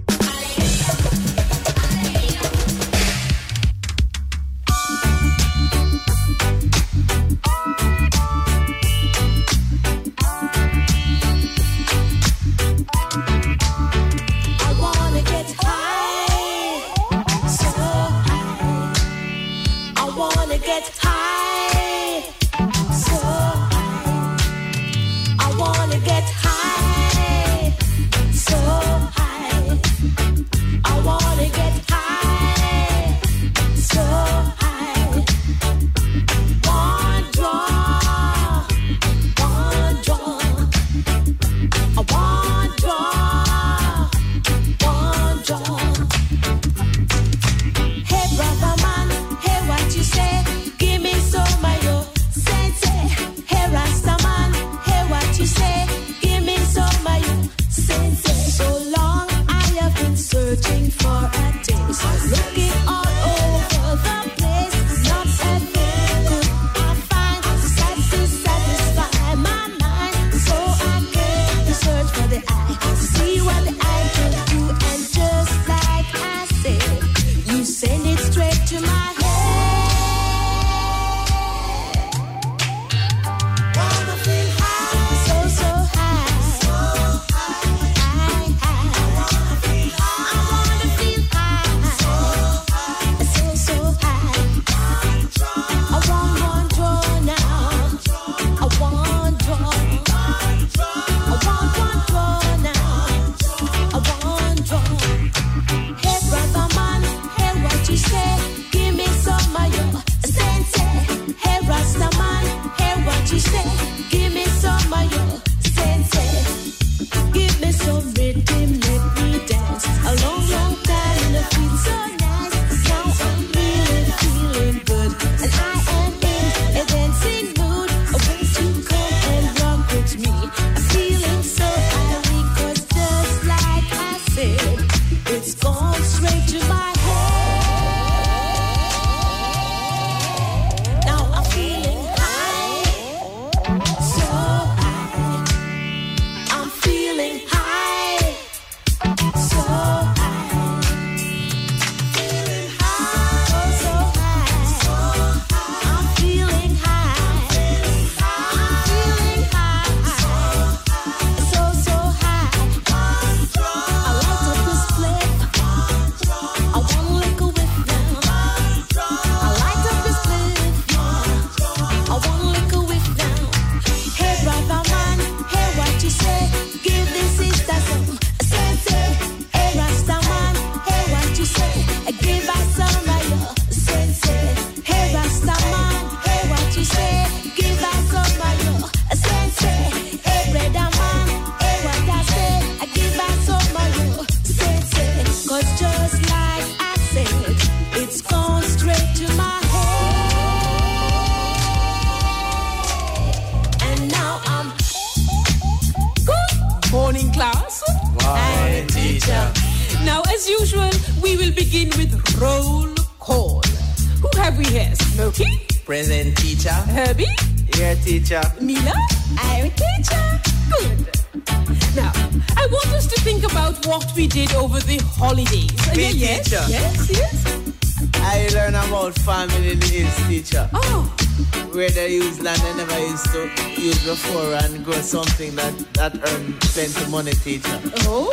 Plenty 237.44 237.58
teacher. 237.58 237.80
Oh? 238.08 238.32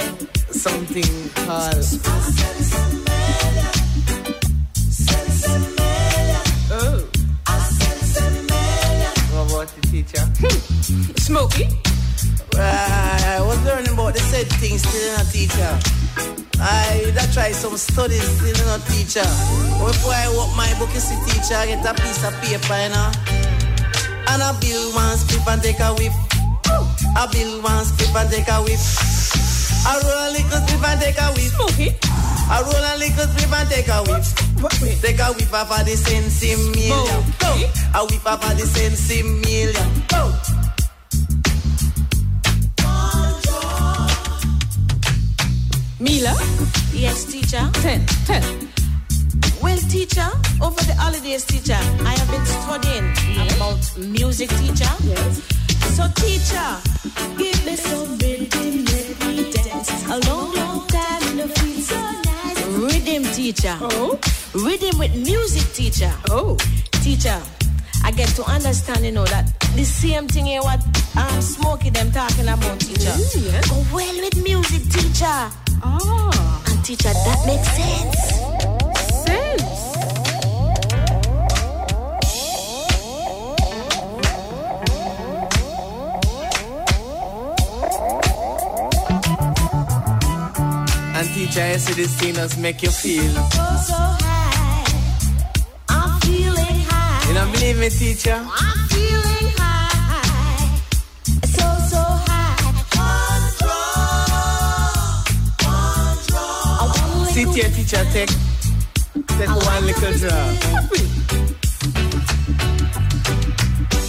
Something 0.51 1.03
called... 1.45 1.75
Oh. 6.71 7.07
What 9.33 9.51
about 9.51 9.67
the 9.75 9.81
teacher? 9.91 10.23
Smokey? 11.19 11.67
Uh, 12.55 12.59
I 12.59 13.43
was 13.45 13.63
learning 13.65 13.93
about 13.93 14.13
the 14.13 14.19
said 14.19 14.47
things 14.59 14.81
still 14.81 15.13
in 15.13 15.19
a 15.19 15.23
teacher. 15.31 15.79
I 16.63 17.11
that 17.15 17.31
try 17.33 17.51
some 17.51 17.75
studies 17.77 18.23
still 18.23 18.55
in 18.55 18.69
a 18.69 18.79
teacher. 18.85 19.27
Before 19.83 20.13
I 20.13 20.31
walk 20.35 20.55
my 20.55 20.71
book, 20.79 20.93
you 20.93 20.99
see 20.99 21.17
teacher, 21.25 21.55
I 21.55 21.65
get 21.67 21.85
a 21.85 21.93
piece 21.93 22.23
of 22.23 22.33
paper, 22.41 22.77
you 22.79 22.89
know. 22.89 23.11
And 24.27 24.41
I 24.41 24.57
build 24.61 24.93
one 24.95 25.17
script 25.17 25.47
and 25.47 25.61
take 25.61 25.79
a 25.79 25.93
whiff. 25.93 26.30
I 27.15 27.27
build 27.31 27.63
one 27.63 27.85
script 27.85 28.15
and 28.15 28.29
take 28.29 28.47
a 28.47 28.61
whiff. 28.61 28.81
I 29.85 29.99
roll 30.03 30.21
a 30.25 30.29
little 30.31 30.59
script 30.67 30.85
and 30.85 31.01
take 31.01 31.17
a 31.17 31.27
whiff. 31.33 31.59
Okay. 31.61 31.97
I 32.49 32.61
roll 32.61 32.85
a 32.85 32.93
little 32.97 33.27
script 33.27 33.53
and 33.53 33.69
take 33.69 33.87
a 33.87 34.03
whiff. 34.03 35.01
Take 35.01 35.19
a 35.19 35.33
whiff 35.33 35.53
off 35.53 35.71
of 35.79 35.85
the 35.85 35.95
sense 35.97 36.41
million. 36.41 37.23
Go. 37.39 37.51
A 37.95 38.05
whiff 38.05 38.27
off 38.27 38.43
of 38.49 38.57
the 38.57 38.65
sense 38.65 39.09
million. 39.09 39.75
Go. 40.07 40.33
Mila? 45.99 46.33
Yes, 46.93 47.25
teacher. 47.25 47.69
Ten. 47.73 48.05
Ten. 48.25 48.69
Well, 49.61 49.77
teacher, 49.77 50.27
over 50.59 50.81
the 50.85 50.95
holidays, 50.97 51.45
teacher, 51.45 51.77
I 51.77 52.15
have 52.17 52.29
been 52.31 52.45
studying 52.45 53.13
about 53.55 53.97
music, 53.97 54.49
teacher. 54.49 54.89
Yes. 55.03 55.60
So, 55.95 56.07
teacher, 56.15 56.77
give 57.37 57.65
me 57.65 57.75
some 57.75 58.17
rhythm, 58.17 58.85
let 58.85 59.19
me 59.27 59.51
dance. 59.51 60.07
A 60.07 60.19
long, 60.29 60.53
long 60.55 60.87
time 60.87 61.23
in 61.29 61.37
the 61.37 61.47
feel 61.47 61.81
so 61.81 61.99
nice. 61.99 62.65
Rhythm, 62.67 63.23
teacher. 63.33 63.77
Oh. 63.81 64.19
Rhythm 64.53 64.97
with 64.99 65.15
music, 65.15 65.71
teacher. 65.73 66.13
Oh. 66.29 66.57
Teacher, 67.03 67.41
I 68.03 68.11
get 68.11 68.29
to 68.35 68.43
understand, 68.43 69.05
you 69.05 69.11
know, 69.11 69.25
that 69.25 69.51
the 69.75 69.83
same 69.83 70.27
thing 70.27 70.45
here 70.45 70.61
what 70.61 70.79
um, 71.17 71.41
Smokey 71.41 71.89
them 71.89 72.11
talking 72.11 72.47
about, 72.47 72.79
teacher. 72.79 73.09
Mm, 73.11 73.45
yes. 73.51 73.69
Go 73.69 73.95
well 73.95 74.15
with 74.21 74.43
music, 74.43 74.83
teacher. 74.91 75.49
Ah. 75.83 76.63
And 76.67 76.85
teacher, 76.85 77.13
that 77.13 77.43
makes. 77.45 77.67
Sense. 77.71 78.40
I 91.49 91.77
see 91.77 91.93
these 91.93 92.15
singers 92.17 92.55
make 92.57 92.83
you 92.83 92.91
feel. 92.91 93.33
Oh, 93.35 93.83
so 93.85 93.95
high. 93.95 94.85
I'm 95.89 96.19
feeling 96.21 96.79
high. 96.87 97.27
You 97.27 97.33
don't 97.33 97.51
believe 97.51 97.79
me, 97.79 97.89
teacher? 97.89 98.39
I'm 98.39 98.87
feeling 98.89 99.51
high. 99.57 100.79
So, 101.45 101.65
so 101.89 102.01
high. 102.29 102.55
Control. 102.93 103.89
Control. 106.77 107.25
Sit 107.33 107.49
here, 107.55 107.71
teacher, 107.73 108.05
take, 108.13 108.29
take 109.27 109.49
one 109.49 109.85
little 109.85 110.13
drop. 110.21 110.61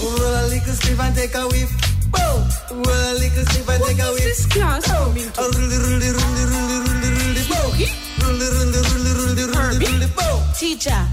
Roll 0.02 0.34
a 0.36 0.48
little 0.48 0.74
sleeve 0.74 1.00
and 1.00 1.14
take 1.16 1.34
a 1.34 1.48
whiff. 1.48 1.91
Well, 2.12 3.14
little 3.14 3.44
Steve, 3.46 3.68
I 3.68 3.78
take 3.78 3.98
away. 4.00 4.18
This 4.18 4.46
class. 4.46 4.92
Teacher, 10.58 11.08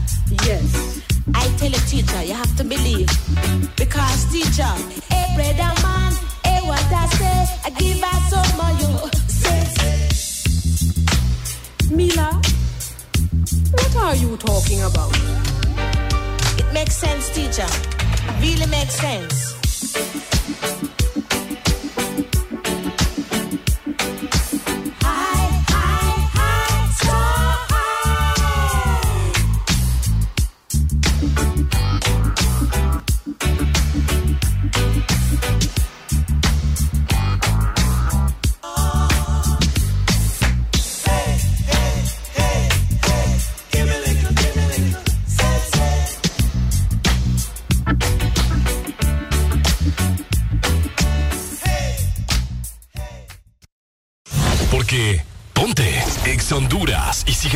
yes. 0.45 1.01
I 1.33 1.47
tell 1.57 1.73
a 1.73 1.79
teacher, 1.89 2.23
you 2.23 2.33
have 2.33 2.55
to 2.57 2.63
believe. 2.63 3.09
Because 3.75 4.25
teacher, 4.31 4.73
a 5.11 5.33
brother 5.35 5.73
man, 5.81 6.13
a 6.45 6.61
what 6.67 6.91
I 6.91 7.07
say, 7.17 7.47
I 7.65 7.69
give 7.71 8.03
out 8.03 8.29
so 8.29 8.41
much 8.57 8.79
you 8.79 8.91
say. 9.27 9.61
Mila, 11.91 12.41
what 13.71 13.95
are 13.95 14.15
you 14.15 14.37
talking 14.37 14.81
about? 14.83 15.15
It 16.59 16.71
makes 16.73 16.95
sense, 16.95 17.29
teacher. 17.29 17.67
Really 18.39 18.67
makes 18.67 18.95
sense. 18.95 20.28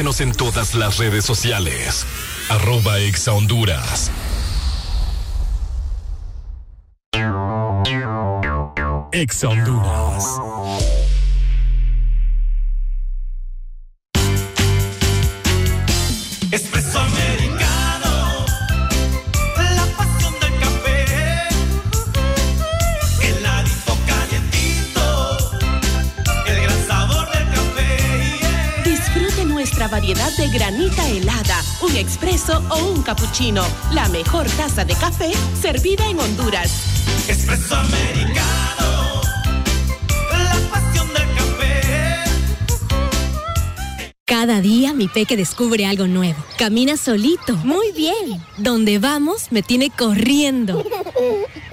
En 0.04 0.34
todas 0.34 0.76
las 0.76 0.98
redes 0.98 1.24
sociales. 1.24 2.06
Arroba 2.50 3.00
Exa 3.00 3.32
Honduras. 3.32 4.12
Exa 9.14 9.48
Honduras. 9.48 10.42
Helada, 30.92 31.64
un 31.82 31.96
expreso 31.96 32.62
o 32.70 32.78
un 32.92 33.04
cappuccino. 33.04 33.64
La 33.94 34.08
mejor 34.10 34.48
taza 34.52 34.84
de 34.84 34.94
café 34.96 35.32
servida 35.60 36.08
en 36.10 36.20
Honduras. 36.20 36.72
Espresso 37.28 37.76
americano, 37.76 39.22
la 40.32 40.58
pasión 40.72 41.08
del 41.08 41.28
café. 41.36 42.24
Cada 44.26 44.62
día 44.62 44.94
mi 44.94 45.08
peque 45.08 45.38
descubre 45.38 45.86
algo 45.86 46.08
nuevo. 46.08 46.44
Camina 46.58 46.98
solito. 46.98 47.56
Muy 47.58 47.92
bien. 47.94 48.44
Donde 48.58 49.00
vamos 49.00 49.52
me 49.52 49.64
tiene 49.64 49.90
corriendo. 49.90 50.84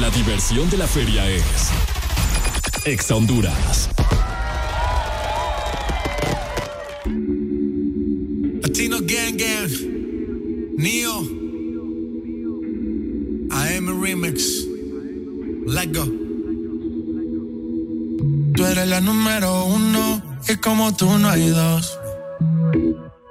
La 0.00 0.10
diversión 0.10 0.68
de 0.70 0.76
la 0.76 0.86
feria 0.86 1.28
es 1.30 1.70
Exa 2.84 3.14
Honduras. 3.14 3.88
Latino 8.62 8.98
Gang 9.00 9.36
Gang. 9.36 9.70
Neo. 10.76 11.20
AM 13.50 14.02
Remix. 14.02 14.66
Let 15.66 15.92
go. 15.94 16.04
Tú 18.54 18.66
eres 18.66 18.86
la 18.88 19.00
número 19.00 19.64
uno 19.64 20.22
y 20.48 20.56
como 20.56 20.94
tú 20.94 21.18
no 21.18 21.30
hay 21.30 21.48
dos. 21.48 21.98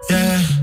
Yeah, 0.09 0.62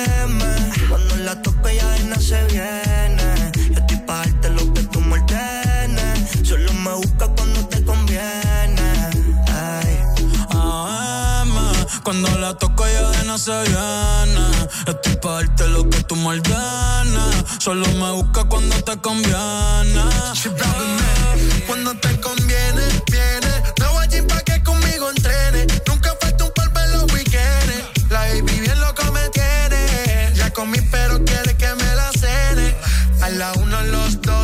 Cuando 12.03 12.29
la 12.39 12.53
toco 12.53 12.85
ya 12.87 13.09
de 13.09 13.25
no 13.25 13.37
se 13.37 13.51
viene. 13.51 14.45
Estoy 14.87 15.15
pa' 15.21 15.33
darte 15.33 15.67
lo 15.67 15.89
que 15.89 16.03
tú 16.03 16.15
me 16.15 16.27
ordenes. 16.27 17.45
Solo 17.59 17.87
me 17.87 18.11
busca 18.11 18.43
cuando 18.45 18.75
te 18.83 18.97
conviene. 18.97 20.03
Cuando 21.67 21.93
te 21.95 22.19
conviene, 22.19 22.83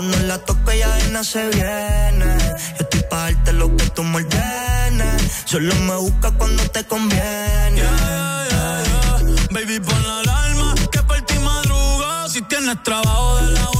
cuando 0.00 0.18
la 0.20 0.38
toco 0.38 0.72
ya 0.72 0.88
de 0.94 1.08
nada 1.10 1.24
se 1.24 1.46
viene. 1.50 2.24
Yo 2.78 2.84
estoy 2.84 3.02
pa' 3.10 3.24
darte 3.24 3.52
lo 3.52 3.76
que 3.76 3.84
tú 3.90 4.02
me. 4.02 4.24
Solo 5.44 5.74
me 5.74 5.96
busca 5.96 6.30
cuando 6.38 6.62
te 6.70 6.84
conviene. 6.84 7.82
Baby, 9.50 9.80
pon 9.80 10.02
la 10.08 10.20
alarma 10.20 10.74
que 10.90 11.02
por 11.02 11.20
ti 11.20 11.38
madruga. 11.40 12.28
Si 12.30 12.40
tienes 12.42 12.82
trabajo 12.82 13.36
de 13.40 13.50
la 13.52 13.79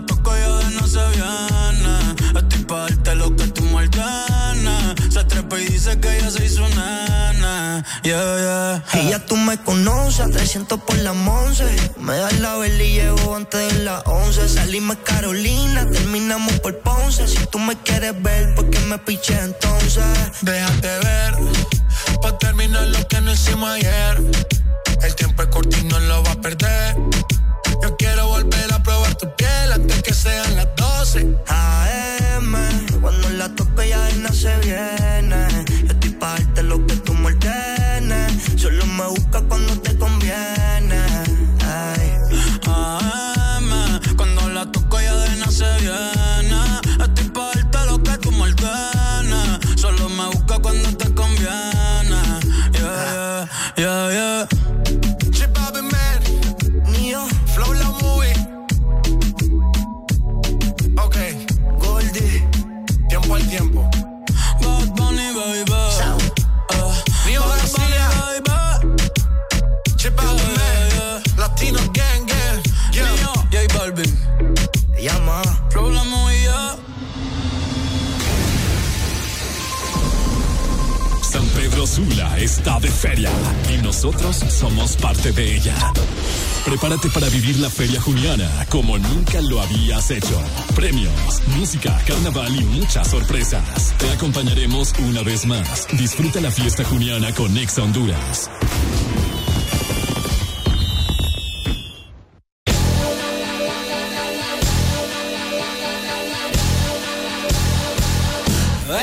La 0.00 0.06
toco 0.06 0.34
ya 0.34 0.48
de 0.48 0.70
no 0.76 0.86
se 0.86 0.98
viene. 1.10 2.38
Estoy 2.38 2.64
pa' 2.64 2.80
darte 2.80 3.14
lo 3.16 3.36
que 3.36 3.44
tú 3.48 3.64
ordenes. 3.76 5.12
Se 5.12 5.24
trepa 5.24 5.60
y 5.60 5.66
dice 5.66 6.00
que 6.00 6.16
ella 6.16 6.30
se 6.30 6.46
hizo 6.46 6.66
nena. 6.70 7.84
Yeah, 8.02 8.82
yeah. 8.94 9.02
Y 9.02 9.10
ya 9.10 9.18
tú 9.26 9.36
me 9.36 9.58
conoces, 9.58 10.20
a 10.20 10.30
300 10.30 10.80
por 10.80 10.96
la 10.98 11.12
11. 11.12 11.64
Me 11.98 12.16
das 12.16 12.40
la 12.40 12.56
vela 12.56 12.82
y 12.82 12.92
llego 12.94 13.36
antes 13.36 13.74
de 13.74 13.84
las 13.84 14.02
11. 14.06 14.48
Salimos 14.48 14.96
Carolina, 15.04 15.86
terminamos 15.90 16.54
por 16.60 16.78
Ponce. 16.78 17.28
Si 17.28 17.44
tú 17.48 17.58
me 17.58 17.76
quieres 17.76 18.14
ver, 18.22 18.54
¿por 18.54 18.70
qué 18.70 18.78
me 18.80 18.96
piché 18.98 19.38
entonces? 19.38 20.04
Déjate 20.40 20.98
ver, 21.00 21.34
pa' 22.22 22.38
terminar 22.38 22.86
lo 22.88 23.06
que 23.06 23.20
no 23.20 23.32
hicimos 23.32 23.68
ayer. 23.68 24.22
El 25.02 25.14
tiempo 25.14 25.42
es 25.42 25.48
corto 25.48 25.76
y 25.76 25.84
no 25.84 25.98
lo 26.00 26.22
va 26.22 26.32
a 26.32 26.40
perder. 26.40 26.96
Yo 27.82 27.96
quiero 27.96 28.28
volver 28.28 28.72
a 28.72 28.82
probar 28.82 28.99
tu 29.20 29.28
piel 29.36 29.72
antes 29.72 30.02
que 30.02 30.14
sean 30.14 30.56
las 30.56 30.68
12. 30.76 31.36
AM, 31.46 32.56
cuando 33.00 33.28
la 33.30 33.54
toco 33.54 33.82
ya 33.82 33.98
nada 34.16 34.32
se 34.34 34.56
viene. 34.60 34.99
De 82.80 82.90
feria 82.90 83.30
y 83.72 83.82
nosotros 83.82 84.36
somos 84.48 84.96
parte 84.96 85.32
de 85.32 85.56
ella. 85.56 85.74
Prepárate 86.64 87.08
para 87.10 87.28
vivir 87.28 87.58
la 87.58 87.68
Feria 87.68 88.00
Juniana 88.00 88.48
como 88.68 88.98
nunca 88.98 89.40
lo 89.42 89.60
habías 89.60 90.10
hecho. 90.10 90.40
Premios, 90.74 91.42
música, 91.58 92.00
carnaval 92.06 92.54
y 92.54 92.64
muchas 92.64 93.08
sorpresas. 93.08 93.94
Te 93.98 94.10
acompañaremos 94.10 94.92
una 94.98 95.22
vez 95.22 95.46
más. 95.46 95.86
Disfruta 95.92 96.40
la 96.40 96.50
fiesta 96.50 96.84
juniana 96.84 97.32
con 97.34 97.56
Exa 97.56 97.82
Honduras. 97.82 98.50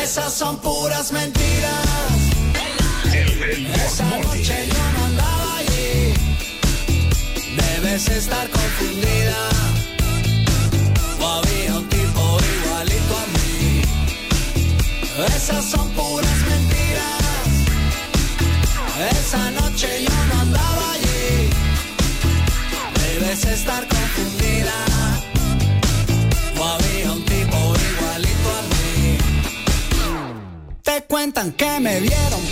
Esas 0.03 0.33
son 0.33 0.57
puras 0.59 1.11
mentiras. 1.11 1.36
Estar 8.27 8.49
confundida. 8.49 9.49
O 11.21 11.25
había 11.25 11.75
un 11.77 11.87
tipo 11.87 12.23
igualito 12.55 13.13
a 13.23 13.25
mí. 13.35 13.81
Esas 15.35 15.63
son 15.63 15.87
puras 15.91 16.39
mentiras. 16.51 17.23
Esa 19.11 19.51
noche 19.51 19.87
yo 20.07 20.15
no 20.29 20.41
andaba 20.41 20.91
allí. 20.95 21.49
Debes 23.01 23.45
estar 23.45 23.87
confundida. 23.87 24.77
O 26.59 26.63
había 26.65 27.11
un 27.13 27.23
tipo 27.23 27.57
igualito 27.89 28.49
a 28.59 28.61
mí. 28.71 29.17
Te 30.83 31.03
cuentan 31.03 31.51
que 31.53 31.79
me 31.79 32.01
vieron 32.01 32.46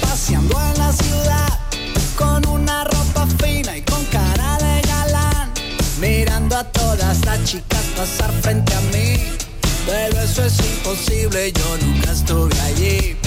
pasar 7.95 8.32
frente 8.41 8.74
a 8.74 8.82
mí. 8.82 9.17
Pero 9.85 10.19
eso 10.22 10.43
es 10.43 10.59
imposible, 10.59 11.51
yo 11.51 11.77
nunca 11.85 12.11
estuve 12.11 12.59
allí. 12.61 13.24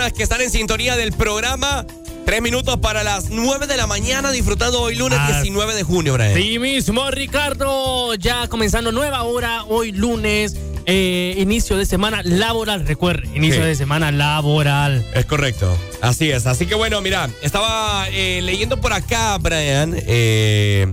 Personas 0.00 0.12
que 0.16 0.22
están 0.22 0.40
en 0.40 0.50
sintonía 0.50 0.96
del 0.96 1.12
programa. 1.12 1.84
Tres 2.24 2.40
minutos 2.40 2.78
para 2.78 3.02
las 3.02 3.28
nueve 3.28 3.66
de 3.66 3.76
la 3.76 3.86
mañana, 3.86 4.30
disfrutando 4.30 4.80
hoy 4.80 4.94
lunes 4.96 5.18
Ah. 5.20 5.26
19 5.42 5.74
de 5.74 5.82
junio, 5.82 6.14
Brian. 6.14 6.34
Sí 6.34 6.58
mismo, 6.58 7.10
Ricardo. 7.10 8.14
Ya 8.14 8.48
comenzando 8.48 8.92
nueva 8.92 9.22
hora, 9.24 9.64
hoy 9.64 9.92
lunes, 9.92 10.56
eh, 10.86 11.34
inicio 11.36 11.76
de 11.76 11.84
semana 11.84 12.22
laboral. 12.24 12.86
Recuerde, 12.86 13.28
inicio 13.34 13.60
Sí. 13.60 13.66
de 13.68 13.74
semana 13.74 14.10
laboral. 14.10 15.04
Es 15.14 15.26
correcto. 15.26 15.76
Así 16.00 16.30
es. 16.30 16.46
Así 16.46 16.64
que 16.66 16.74
bueno, 16.74 17.00
mira, 17.02 17.28
estaba 17.42 18.06
eh, 18.10 18.40
leyendo 18.42 18.80
por 18.80 18.94
acá, 18.94 19.36
Brian, 19.38 19.94
eh, 20.06 20.86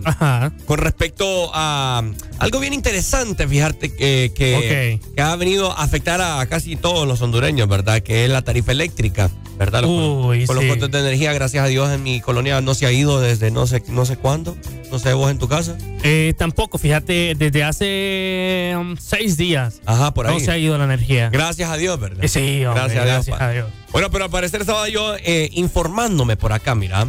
con 0.66 0.80
respecto 0.80 1.50
a 1.54 2.04
algo 2.40 2.60
bien 2.60 2.74
interesante, 2.74 3.48
fíjate, 3.48 3.96
que, 3.96 4.32
que, 4.36 5.00
que 5.16 5.22
ha 5.22 5.36
venido 5.36 5.72
a 5.72 5.84
afectar 5.84 6.22
a 6.22 6.46
casi 6.48 6.76
todos 6.76 7.08
los 7.08 7.22
hondureños, 7.22 7.68
¿verdad? 7.68 8.02
Que 8.02 8.26
es 8.26 8.30
la 8.32 8.42
tarifa 8.44 8.72
eléctrica, 8.72 9.30
¿verdad? 9.58 9.82
Los- 9.82 9.92
Uy, 9.92 10.46
con 10.46 10.56
los 10.56 10.64
sí. 10.64 10.70
cortes 10.70 10.92
de 10.92 11.00
energía, 11.00 11.34
gracias 11.34 11.64
a 11.64 11.68
Dios, 11.68 11.90
en 11.92 12.04
mi 12.04 12.22
colonia 12.22 12.62
no 12.62 12.74
se 12.74 12.86
ha 12.86 12.92
ido 12.92 13.20
desde 13.22 13.52
no 13.52 13.66
sé, 13.68 13.84
no 13.88 14.06
sé 14.06 14.18
cuándo. 14.18 14.56
No 14.90 15.00
sé, 15.00 15.12
vos 15.14 15.30
en 15.30 15.38
tu 15.38 15.50
casa. 15.50 15.78
Eh, 16.04 16.34
tampoco, 16.38 16.78
fíjate, 16.78 17.36
desde 17.38 17.62
hace 17.66 18.74
um, 18.78 18.96
seis 18.98 19.36
días. 19.36 19.82
Ajá, 19.86 20.14
por 20.14 20.28
ahí. 20.28 20.34
No 20.36 20.40
se 20.40 20.50
ha 20.50 20.58
ido 20.58 20.78
la 20.78 20.86
energía. 20.86 21.30
Gracias 21.30 21.70
a 21.70 21.76
Dios, 21.76 22.00
¿verdad? 22.00 22.26
Sí, 22.26 22.64
hombre, 22.64 22.84
gracias 22.84 23.02
a 23.02 23.06
Dios. 23.06 23.26
gracias 23.26 23.42
a 23.42 23.52
Dios. 23.52 23.68
Bueno, 23.92 24.10
pero 24.10 24.24
al 24.24 24.30
parecer 24.30 24.62
estaba 24.62 24.88
yo 24.88 25.16
eh, 25.18 25.50
informándome 25.52 26.38
por 26.38 26.54
acá, 26.54 26.74
mira. 26.74 27.06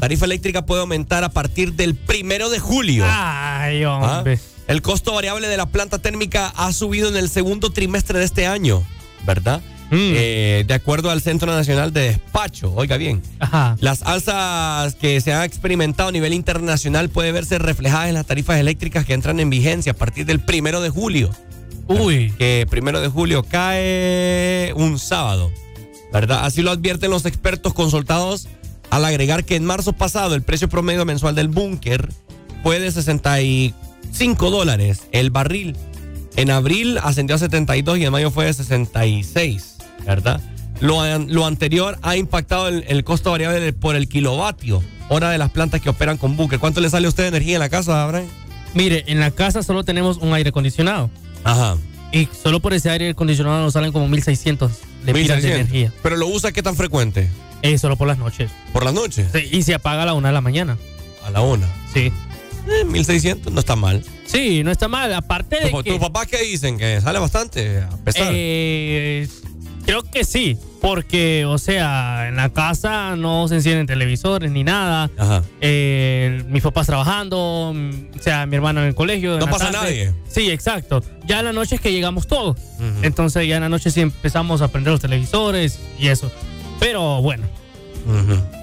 Tarifa 0.00 0.24
eléctrica 0.24 0.64
puede 0.64 0.80
aumentar 0.80 1.22
a 1.22 1.28
partir 1.28 1.74
del 1.74 1.96
primero 1.96 2.48
de 2.48 2.60
julio. 2.60 3.04
Ay, 3.06 3.82
¿Ah? 3.84 4.24
El 4.68 4.82
costo 4.82 5.14
variable 5.14 5.48
de 5.48 5.56
la 5.56 5.64
planta 5.66 5.98
térmica 5.98 6.52
ha 6.54 6.72
subido 6.74 7.08
en 7.08 7.16
el 7.16 7.30
segundo 7.30 7.70
trimestre 7.70 8.18
de 8.18 8.26
este 8.26 8.46
año, 8.46 8.84
¿verdad? 9.26 9.62
Mm. 9.90 9.96
Eh, 9.96 10.64
de 10.66 10.74
acuerdo 10.74 11.10
al 11.10 11.22
Centro 11.22 11.50
Nacional 11.50 11.94
de 11.94 12.02
Despacho, 12.02 12.74
oiga 12.74 12.98
bien, 12.98 13.22
Ajá. 13.38 13.78
las 13.80 14.02
alzas 14.02 14.94
que 14.96 15.22
se 15.22 15.32
han 15.32 15.44
experimentado 15.44 16.10
a 16.10 16.12
nivel 16.12 16.34
internacional 16.34 17.08
puede 17.08 17.32
verse 17.32 17.58
reflejadas 17.58 18.08
en 18.08 18.14
las 18.14 18.26
tarifas 18.26 18.58
eléctricas 18.58 19.06
que 19.06 19.14
entran 19.14 19.40
en 19.40 19.48
vigencia 19.48 19.92
a 19.92 19.96
partir 19.96 20.26
del 20.26 20.40
primero 20.40 20.82
de 20.82 20.90
julio. 20.90 21.30
Uy. 21.86 22.34
Que 22.36 22.66
primero 22.68 23.00
de 23.00 23.08
julio 23.08 23.44
cae 23.44 24.74
un 24.76 24.98
sábado, 24.98 25.50
¿verdad? 26.12 26.44
Así 26.44 26.60
lo 26.60 26.72
advierten 26.72 27.10
los 27.10 27.24
expertos 27.24 27.72
consultados 27.72 28.48
al 28.90 29.06
agregar 29.06 29.44
que 29.44 29.56
en 29.56 29.64
marzo 29.64 29.94
pasado 29.94 30.34
el 30.34 30.42
precio 30.42 30.68
promedio 30.68 31.06
mensual 31.06 31.34
del 31.34 31.48
búnker 31.48 32.10
fue 32.62 32.80
de 32.80 32.92
65 34.12 34.50
dólares 34.50 35.02
el 35.12 35.30
barril. 35.30 35.76
En 36.36 36.50
abril 36.50 36.98
ascendió 37.02 37.36
a 37.36 37.38
72 37.38 37.98
y 37.98 38.04
en 38.04 38.12
mayo 38.12 38.30
fue 38.30 38.46
de 38.46 38.52
66, 38.52 39.76
¿verdad? 40.06 40.40
Lo, 40.80 41.00
an- 41.00 41.26
lo 41.30 41.46
anterior 41.46 41.98
ha 42.02 42.16
impactado 42.16 42.68
el, 42.68 42.84
el 42.88 43.02
costo 43.04 43.30
variable 43.32 43.72
por 43.72 43.96
el 43.96 44.08
kilovatio 44.08 44.82
hora 45.08 45.30
de 45.30 45.38
las 45.38 45.50
plantas 45.50 45.80
que 45.80 45.88
operan 45.88 46.16
con 46.18 46.36
búnker. 46.36 46.58
¿Cuánto 46.60 46.80
le 46.80 46.90
sale 46.90 47.06
a 47.06 47.08
usted 47.08 47.24
de 47.24 47.28
energía 47.30 47.54
en 47.54 47.60
la 47.60 47.68
casa, 47.68 48.04
Abraham? 48.04 48.26
Mire, 48.74 49.04
en 49.08 49.18
la 49.20 49.30
casa 49.30 49.62
solo 49.62 49.82
tenemos 49.84 50.18
un 50.18 50.32
aire 50.34 50.50
acondicionado. 50.50 51.10
Ajá. 51.44 51.76
Y 52.12 52.28
solo 52.42 52.60
por 52.60 52.74
ese 52.74 52.90
aire 52.90 53.10
acondicionado 53.10 53.60
nos 53.62 53.72
salen 53.72 53.90
como 53.92 54.06
1600 54.08 54.70
de 54.70 54.76
pilas 55.14 55.42
de 55.42 55.48
1600. 55.48 55.60
energía. 55.60 55.92
¿Pero 56.02 56.16
lo 56.16 56.26
usa 56.28 56.52
qué 56.52 56.62
tan 56.62 56.76
frecuente? 56.76 57.28
Eh, 57.62 57.78
solo 57.78 57.96
por 57.96 58.06
las 58.06 58.18
noches. 58.18 58.50
¿Por 58.72 58.84
las 58.84 58.94
noches? 58.94 59.28
Sí, 59.32 59.48
y 59.50 59.62
se 59.62 59.74
apaga 59.74 60.04
a 60.04 60.06
la 60.06 60.14
una 60.14 60.28
de 60.28 60.34
la 60.34 60.40
mañana. 60.40 60.76
A 61.26 61.30
la 61.30 61.40
una. 61.40 61.66
Sí. 61.92 62.12
Eh, 62.80 62.84
1600 62.84 63.52
no 63.52 63.60
está 63.60 63.76
mal. 63.76 64.04
Sí, 64.26 64.62
no 64.62 64.70
está 64.70 64.88
mal. 64.88 65.12
Aparte 65.14 65.58
de 65.60 65.70
¿Tu, 65.70 65.82
que... 65.82 65.90
¿Tus 65.90 66.00
papás 66.00 66.26
qué 66.26 66.42
dicen? 66.42 66.78
¿Que 66.78 67.00
sale 67.00 67.18
bastante 67.18 67.80
a 67.80 67.96
pesar? 68.04 68.28
Eh, 68.32 69.26
creo 69.86 70.02
que 70.02 70.24
sí, 70.24 70.58
porque, 70.80 71.46
o 71.46 71.56
sea, 71.58 72.28
en 72.28 72.36
la 72.36 72.50
casa 72.50 73.16
no 73.16 73.48
se 73.48 73.56
encienden 73.56 73.86
televisores 73.86 74.50
ni 74.50 74.64
nada. 74.64 75.10
Ajá. 75.16 75.42
Eh, 75.60 76.44
mis 76.48 76.62
papás 76.62 76.86
trabajando, 76.86 77.38
o 77.70 78.20
sea, 78.20 78.46
mi 78.46 78.56
hermano 78.56 78.80
en 78.82 78.88
el 78.88 78.94
colegio. 78.94 79.38
No 79.38 79.46
pasa 79.46 79.70
tarde. 79.70 79.78
nadie. 79.78 80.14
Sí, 80.28 80.50
exacto. 80.50 81.02
Ya 81.26 81.38
en 81.38 81.46
la 81.46 81.52
noche 81.52 81.76
es 81.76 81.80
que 81.80 81.90
llegamos 81.92 82.26
todos. 82.26 82.58
Entonces 83.02 83.48
ya 83.48 83.56
en 83.56 83.62
la 83.62 83.68
noche 83.68 83.90
sí 83.90 84.00
empezamos 84.02 84.60
a 84.60 84.68
prender 84.68 84.92
los 84.92 85.00
televisores 85.00 85.78
y 85.98 86.08
eso. 86.08 86.30
Pero 86.78 87.22
bueno, 87.22 87.44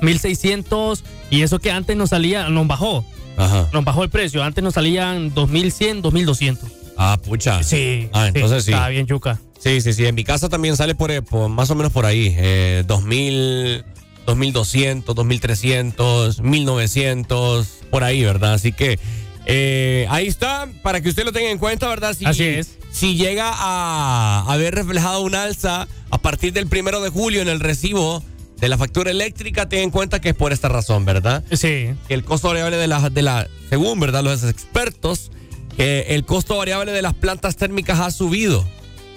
1600 0.01 1.03
y 1.30 1.42
eso 1.42 1.59
que 1.59 1.72
antes 1.72 1.98
nos 1.98 2.11
salía, 2.11 2.50
nos 2.50 2.67
bajó. 2.67 3.03
Ajá. 3.38 3.69
Nos 3.73 3.83
bajó 3.83 4.03
el 4.03 4.09
precio. 4.09 4.43
Antes 4.43 4.64
nos 4.64 4.73
salían 4.73 5.33
2100, 5.33 6.01
2200. 6.01 6.69
Ah, 6.97 7.17
pucha. 7.22 7.64
Sí. 7.64 8.09
Ah, 8.14 8.27
entonces 8.27 8.65
sí. 8.65 8.72
Está 8.72 8.88
bien, 8.89 9.05
Yuca. 9.05 9.39
Sí, 9.59 9.81
sí, 9.81 9.93
sí. 9.93 10.05
En 10.05 10.15
mi 10.15 10.23
casa 10.23 10.49
también 10.49 10.77
sale 10.77 10.95
por, 10.95 11.23
por 11.23 11.49
más 11.49 11.69
o 11.72 11.75
menos 11.75 11.91
por 11.91 12.05
ahí. 12.05 12.33
Eh, 12.38 12.83
2000, 12.88 13.83
2200, 14.25 15.15
2300, 15.15 16.41
1900, 16.41 17.67
por 17.89 18.03
ahí, 18.03 18.23
¿verdad? 18.23 18.53
Así 18.53 18.72
que 18.72 18.99
eh, 19.45 20.07
ahí 20.09 20.27
está, 20.27 20.67
para 20.81 21.01
que 21.01 21.09
usted 21.09 21.23
lo 21.23 21.31
tenga 21.31 21.51
en 21.51 21.57
cuenta, 21.57 21.88
¿verdad? 21.88 22.15
Si, 22.15 22.25
Así 22.25 22.43
es. 22.43 22.77
Si 22.91 23.15
llega 23.15 23.51
a 23.53 24.45
haber 24.47 24.73
reflejado 24.73 25.22
un 25.22 25.35
alza 25.35 25.88
a 26.09 26.17
partir 26.17 26.53
del 26.53 26.67
primero 26.67 27.01
de 27.01 27.09
julio 27.09 27.41
en 27.41 27.49
el 27.49 27.59
recibo 27.59 28.23
de 28.59 28.69
la 28.69 28.77
factura 28.77 29.11
eléctrica, 29.11 29.67
ten 29.67 29.80
en 29.80 29.92
cuenta 29.92 30.22
que 30.22 30.30
es 30.30 30.35
por 30.35 30.53
esta 30.53 30.69
razón, 30.69 31.06
¿verdad? 31.06 31.43
Sí. 31.51 31.90
Que 32.08 32.14
el 32.14 32.24
costo 32.24 32.48
variable 32.48 32.77
de 32.77 32.88
la, 32.88 33.09
de 33.09 33.22
la, 33.22 33.48
según, 33.69 34.00
¿verdad? 34.00 34.24
Los 34.24 34.43
expertos, 34.43 35.32
que 35.75 36.01
el 36.09 36.25
costo 36.25 36.58
variable 36.58 36.92
de 36.92 37.01
las 37.01 37.14
plantas 37.14 37.56
térmicas 37.58 38.00
ha 38.00 38.11
subido, 38.11 38.66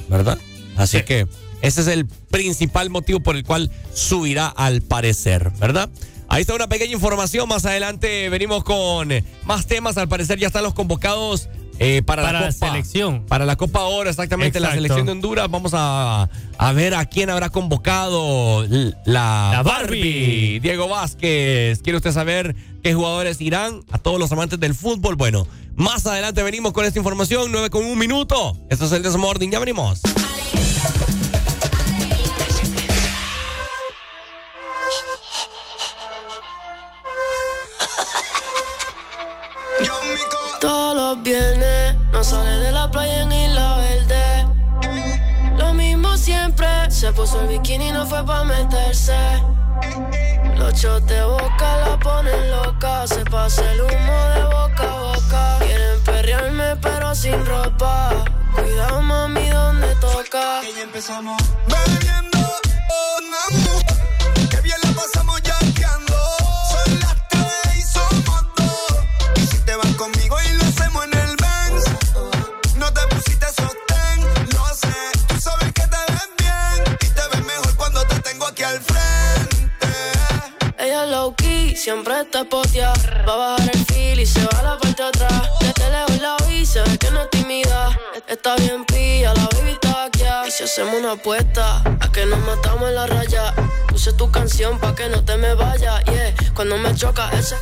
¿verdad? 0.09 0.39
Así 0.77 1.03
que 1.03 1.27
ese 1.61 1.81
es 1.81 1.87
el 1.89 2.07
principal 2.07 2.91
motivo 2.91 3.21
por 3.21 3.37
el 3.37 3.45
cual 3.45 3.71
subirá 3.93 4.47
al 4.49 4.83
parecer, 4.83 5.51
¿verdad? 5.59 5.89
Ahí 6.29 6.43
está 6.43 6.55
una 6.55 6.69
pequeña 6.69 6.93
información. 6.93 7.49
Más 7.49 7.65
adelante 7.65 8.29
venimos 8.29 8.63
con 8.63 9.11
eh, 9.13 9.25
más 9.45 9.67
temas. 9.67 9.97
Al 9.97 10.09
parecer 10.09 10.39
ya 10.39 10.49
están 10.49 10.63
los 10.63 10.75
convocados 10.75 11.49
eh, 11.79 12.03
para, 12.03 12.23
Para 12.23 12.41
la 12.41 12.47
la 12.47 12.53
Copa. 12.53 12.67
selección. 12.69 13.25
Para 13.27 13.47
la 13.47 13.57
Copa 13.57 13.83
Oro, 13.85 14.11
exactamente, 14.11 14.61
la 14.61 14.73
selección 14.75 15.07
de 15.07 15.13
Honduras. 15.13 15.49
Vamos 15.51 15.73
a, 15.75 16.29
a 16.59 16.73
ver 16.73 16.95
a 16.95 17.05
quién 17.07 17.31
habrá 17.31 17.51
convocado 17.51 18.65
la, 18.69 18.95
La 19.05 19.63
Barbie. 19.63 19.65
Barbie. 19.65 20.61
Diego 20.61 20.89
Vázquez. 20.89 21.81
¿Quiere 21.83 21.97
usted 21.97 22.13
saber 22.13 22.55
qué 22.83 22.95
jugadores 22.95 23.41
irán? 23.41 23.83
A 23.91 23.99
todos 23.99 24.19
los 24.19 24.31
amantes 24.33 24.59
del 24.61 24.75
fútbol. 24.75 25.15
Bueno, 25.17 25.47
más 25.77 26.07
adelante 26.07 26.43
venimos 26.43 26.73
con 26.73 26.85
esta 26.85 26.99
información. 26.99 27.53
9 27.53 27.71
con 27.71 27.85
un 27.85 27.99
minuto. 27.99 28.57
Esto 28.71 28.87
es 28.87 28.93
el 28.93 29.03
Desmorning. 29.03 29.51
Ya 29.51 29.59
venimos. 29.59 30.01
Todos 40.61 40.97
los 40.97 41.23
viernes 41.23 41.97
no 42.13 42.25
sale 42.25 42.51
de 42.59 42.73
la 42.73 42.91
playa 42.91 43.23
en 43.23 43.33
Isla 43.33 43.77
Verde. 43.77 44.47
Lo 45.57 45.73
mismo 45.73 46.17
siempre, 46.17 46.67
se 46.91 47.13
puso 47.13 47.41
el 47.43 47.49
bikini 47.49 47.89
y 47.89 47.93
no 47.93 48.05
fue 48.07 48.25
pa' 48.25 48.43
meterse. 48.45 49.17
Los 50.57 50.75
shots 50.75 51.07
de 51.07 51.23
boca 51.23 51.77
la 51.87 51.97
ponen 52.01 52.51
loca, 52.51 53.07
se 53.07 53.25
pasa 53.25 53.71
el 53.73 53.83
humo 53.83 54.25
de 54.35 54.45
boca 54.45 54.83
a 54.83 54.99
boca. 55.01 55.59
Quieren 55.61 56.03
perrearme 56.05 56.77
pero 56.83 57.15
sin 57.15 57.47
ropa. 57.47 58.11
Cuidado 58.55 59.01
mami 59.03 59.49
donde 59.51 59.95
toca. 59.97 60.63
empezamos 60.83 61.41
bebiendo, 61.69 62.38
siempre 81.79 82.21
está 82.21 82.45
potia. 82.45 82.93
Va 83.27 83.35
a 83.35 83.37
bajar 83.37 83.71
el 83.73 83.85
feel 83.87 84.19
y 84.19 84.27
se 84.27 84.45
va 84.45 84.59
a 84.59 84.63
la 84.63 84.79
parte 84.79 85.03
atrás. 85.03 85.49
Desde 85.61 85.91
lejos 85.91 86.21
la 86.21 86.37
vi, 86.49 86.67
se 86.67 86.83
ve 86.83 86.99
que 86.99 87.11
no 87.11 87.23
es 87.23 87.31
tímida. 87.31 87.97
Está 88.27 88.57
bien 88.57 88.85
pilla, 88.85 89.33
la 89.35 89.49
baby 89.55 89.71
está 89.71 90.05
aquí. 90.05 90.25
Y 90.47 90.51
si 90.51 90.65
hacemos 90.65 90.95
una 90.99 91.13
apuesta, 91.13 91.83
a 92.01 92.13
que 92.13 92.27
nos 92.27 92.41
matamos 92.41 92.89
en 92.89 92.95
la 92.97 93.07
raya. 93.07 93.55
Puse 93.87 94.13
tu 94.13 94.31
canción 94.31 94.79
pa' 94.81 94.95
que 94.95 95.09
no 95.09 95.25
te 95.25 95.37
me 95.37 95.55
vaya. 95.55 96.03
Yeah, 96.05 96.35
cuando 96.55 96.77
me 96.79 96.95
choca 96.95 97.31
ese 97.39 97.57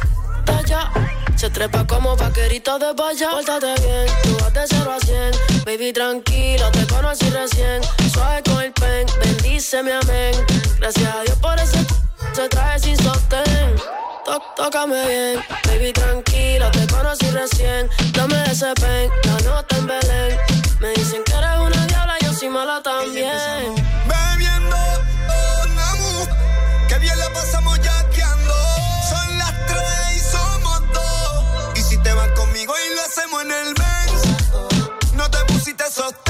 talla. 0.47 0.91
Se 1.37 1.51
trepa 1.51 1.87
como 1.87 2.17
vaquerito 2.17 2.79
de 2.79 2.95
valla. 2.95 3.31
Pórtate 3.31 3.75
bien, 3.83 4.07
tú 4.23 4.39
vas 4.41 4.55
de 4.55 4.65
0 4.67 4.93
a 4.93 4.99
100. 4.99 5.65
Baby, 5.67 5.93
tranquila, 5.93 6.71
te 6.73 6.87
conocí 6.87 7.29
recién. 7.29 7.83
Suave 8.13 8.43
con 8.45 8.63
el 8.63 8.73
pen, 8.73 9.07
bendíceme, 9.21 9.93
amén. 9.93 10.35
Gracias 10.79 11.15
a 11.15 11.21
Dios 11.23 11.39
por 11.39 11.59
ese 11.59 12.06
se 12.35 12.49
trae 12.49 12.79
sin 12.79 12.97
sostén. 13.03 13.77
Tó- 14.25 14.43
tócame 14.57 15.07
bien, 15.07 15.45
baby, 15.67 15.93
tranquila, 15.93 16.71
te 16.71 16.87
conocí 16.89 17.31
recién. 17.31 17.89
Dame 18.13 18.43
ese 18.51 18.73
pen, 18.75 19.11
la 19.25 19.39
nota 19.51 19.77
en 19.77 19.87
Belén. 19.87 20.39
Me 20.81 20.89
dicen 20.91 21.23
que 21.25 21.33
eres 21.33 21.59
una 21.61 21.87
diabla, 21.87 22.15
yo 22.23 22.33
soy 22.35 22.49
mala 22.49 22.83
también. 22.83 23.75
Bebiendo, 24.09 24.77
que 26.89 26.99
bien 26.99 27.19
la 27.19 27.29
pasamos 27.33 27.79
yankeando. 27.81 28.55
Son 29.09 29.39
las 29.39 29.53
tres 29.67 30.17
y 30.17 30.21
somos 30.21 30.81
dos. 30.93 31.79
Y 31.79 31.83
si 31.83 31.97
te 32.03 32.13
vas 32.13 32.29
conmigo 32.33 32.75
y 32.91 32.95
lo 32.97 33.03
hacemos 33.03 33.43
en 33.43 33.53
el 33.53 33.75
Benz, 33.75 35.13
no 35.15 35.31
te 35.31 35.39
pusiste 35.45 35.85
sostén, 35.91 36.26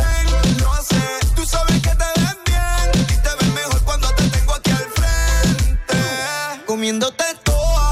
Comiéndote 6.86 7.24
toa 7.42 7.90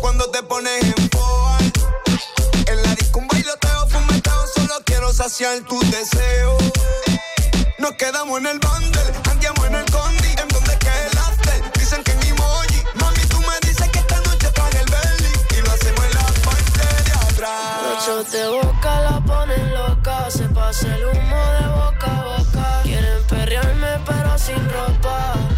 cuando 0.00 0.28
te 0.32 0.42
pones 0.42 0.82
en 0.82 1.08
boa. 1.10 1.56
En 2.66 2.82
la 2.82 2.96
disco 2.96 3.20
un 3.20 3.28
bailoteo, 3.28 3.86
fumeteo, 3.86 4.44
solo 4.56 4.74
quiero 4.84 5.12
saciar 5.12 5.60
tus 5.68 5.88
deseos. 5.88 6.60
Nos 7.78 7.92
quedamos 7.92 8.40
en 8.40 8.46
el 8.46 8.58
bundle, 8.58 9.02
andiamo 9.30 9.66
en 9.66 9.76
el 9.76 9.84
condi, 9.92 10.30
en 10.30 10.48
donde 10.48 10.76
queda 10.78 11.06
el 11.12 11.18
after. 11.18 11.72
Dicen 11.78 12.02
que 12.02 12.10
en 12.10 12.22
emoji, 12.24 12.82
mami, 12.94 13.20
tú 13.30 13.38
me 13.38 13.68
dices 13.68 13.88
que 13.90 14.00
esta 14.00 14.20
noche 14.22 14.50
paga 14.50 14.80
el 14.80 14.90
belly. 14.90 15.32
Y 15.56 15.62
lo 15.64 15.70
hacemos 15.70 16.04
en 16.04 16.14
la 16.14 16.26
parte 16.42 17.04
de 17.04 17.12
atrás. 17.12 18.08
Los 18.08 18.32
de 18.32 18.48
boca 18.48 19.00
la 19.02 19.20
ponen 19.24 19.74
loca, 19.74 20.28
se 20.28 20.48
pasa 20.48 20.92
el 20.96 21.04
humo 21.04 21.40
de 21.60 21.66
boca 21.68 22.06
a 22.06 22.36
boca. 22.36 22.80
Quieren 22.82 23.22
perrearme 23.28 24.00
pero 24.04 24.36
sin 24.40 24.68
ropa. 24.70 25.51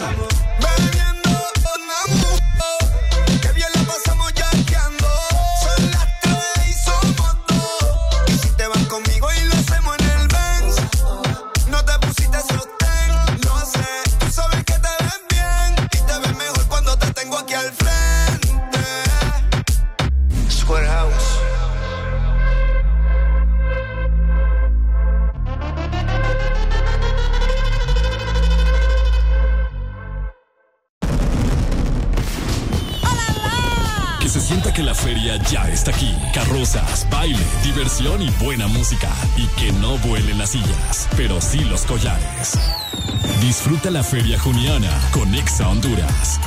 Bebiendo, 0.00 0.29
sienta 34.50 34.72
que 34.72 34.82
la 34.82 34.96
feria 34.96 35.36
ya 35.48 35.70
está 35.70 35.92
aquí. 35.92 36.12
Carrozas, 36.34 37.06
baile, 37.08 37.38
diversión 37.62 38.20
y 38.20 38.30
buena 38.42 38.66
música. 38.66 39.08
Y 39.36 39.46
que 39.60 39.70
no 39.74 39.96
vuelen 39.98 40.38
las 40.38 40.50
sillas, 40.50 41.08
pero 41.16 41.40
sí 41.40 41.60
los 41.60 41.82
collares. 41.82 42.58
Disfruta 43.40 43.92
la 43.92 44.02
feria 44.02 44.40
juniana 44.40 44.90
con 45.12 45.32
Exa 45.36 45.68
Honduras. 45.68 46.40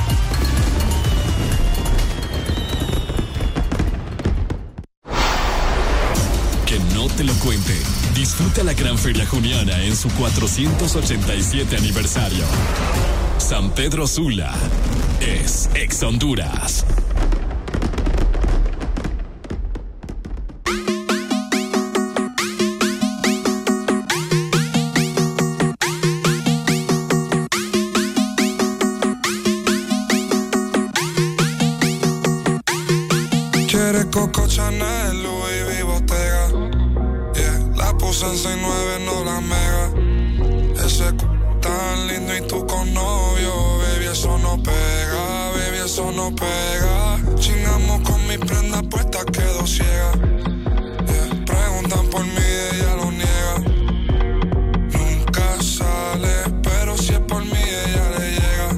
Que 6.66 6.78
no 6.94 7.06
te 7.06 7.24
lo 7.24 7.32
cuente. 7.36 7.74
Disfruta 8.14 8.62
la 8.64 8.74
gran 8.74 8.98
feria 8.98 9.24
juniana 9.24 9.82
en 9.82 9.96
su 9.96 10.10
487 10.10 11.74
aniversario. 11.74 12.44
San 13.38 13.70
Pedro 13.70 14.06
Sula 14.06 14.52
es 15.20 15.70
Ex 15.74 16.02
Honduras. 16.02 16.84
En 38.34 38.40
69, 38.40 38.98
no 39.04 39.24
la 39.24 39.40
mega. 39.40 40.84
Ese 40.84 41.10
c 41.10 41.26
tan 41.60 42.08
lindo 42.08 42.36
y 42.36 42.40
tú 42.48 42.66
con 42.66 42.92
novio, 42.92 43.78
baby, 43.78 44.06
eso 44.06 44.36
no 44.38 44.60
pega, 44.60 45.52
baby, 45.54 45.78
eso 45.84 46.10
no 46.10 46.34
pega. 46.34 47.20
Chingamos 47.38 48.00
con 48.08 48.26
mi 48.26 48.36
prenda 48.36 48.82
puesta, 48.82 49.24
quedo 49.26 49.66
ciega. 49.66 50.12
Yeah, 51.06 51.44
preguntan 51.46 52.06
por 52.10 52.24
mí, 52.24 52.46
ella 52.72 52.96
lo 52.96 53.10
niega. 53.12 53.56
Nunca 54.98 55.62
sale, 55.62 56.34
pero 56.62 56.98
si 56.98 57.12
es 57.12 57.20
por 57.20 57.44
mí, 57.44 57.62
ella 57.86 58.18
le 58.18 58.30
llega. 58.38 58.68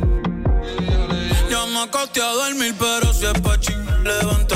Ya 1.50 1.66
me 1.66 1.80
acosté 1.80 2.20
a 2.20 2.32
dormir, 2.32 2.74
pero 2.78 3.12
si 3.12 3.24
es 3.24 3.40
pa' 3.40 3.58
ching, 3.58 3.86
levántame. 4.04 4.55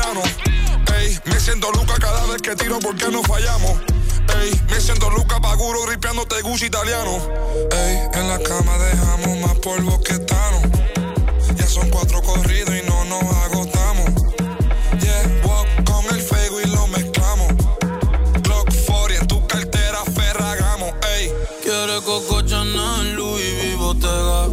Verano. 0.00 0.22
Ey, 0.98 1.18
me 1.24 1.40
siento 1.40 1.70
Luca 1.72 1.94
cada 1.98 2.26
vez 2.26 2.42
que 2.42 2.54
tiro 2.56 2.78
porque 2.80 3.10
no 3.10 3.22
fallamos. 3.22 3.78
Ey, 4.40 4.50
me 4.70 4.80
siento 4.80 5.10
Luca 5.10 5.40
Paguro 5.40 5.86
ripeándote 5.86 6.40
Gucci 6.42 6.66
italiano. 6.66 7.18
Ey, 7.72 8.08
en 8.14 8.28
la 8.28 8.38
cama 8.38 8.78
dejamos 8.78 9.38
más 9.40 9.58
polvo 9.58 10.00
que 10.02 10.18
Tano. 10.18 10.62
Ya 11.56 11.66
son 11.66 11.90
cuatro 11.90 12.22
corridos 12.22 12.74
y 12.74 12.86
no 12.88 13.04
nos 13.04 13.22
agotamos. 13.22 14.10
Yeah, 15.00 15.40
walk 15.44 15.68
con 15.84 16.04
el 16.14 16.22
fuego 16.22 16.60
y 16.60 16.66
lo 16.66 16.86
mezclamos. 16.88 17.48
Glock 18.42 18.68
40 18.86 19.20
en 19.20 19.26
tu 19.26 19.46
cartera, 19.46 19.98
Ferragamo. 20.14 20.94
Ey, 21.16 21.32
Quiere 21.62 22.00
Coco 22.04 22.42
Chanel, 22.42 23.14
Louis 23.14 23.54
V. 23.54 23.76
Bottega. 23.76 24.48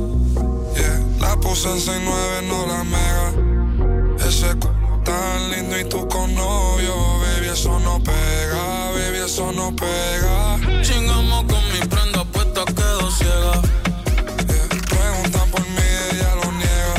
yeah, 0.76 1.03
la 1.19 1.35
puse 1.40 1.69
en 1.69 1.80
69, 1.80 2.42
no 2.48 2.66
la 2.66 2.84
mega. 2.84 2.97
Y 5.80 5.84
tú 5.86 6.08
con 6.08 6.34
novio, 6.34 6.96
baby, 7.20 7.50
eso 7.50 7.80
no 7.80 8.02
pega, 8.02 8.92
baby, 8.92 9.20
eso 9.26 9.52
no 9.52 9.76
pega. 9.76 10.58
Chingamos 10.82 11.44
con 11.44 11.64
mi 11.72 11.80
prenda 11.88 12.24
puesta, 12.26 12.66
quedo 12.66 13.12
ciega. 13.12 13.62
Preguntan 14.90 15.52
por 15.52 15.62
mí, 15.62 15.88
ella 16.12 16.36
lo 16.36 16.52
niega. 16.54 16.96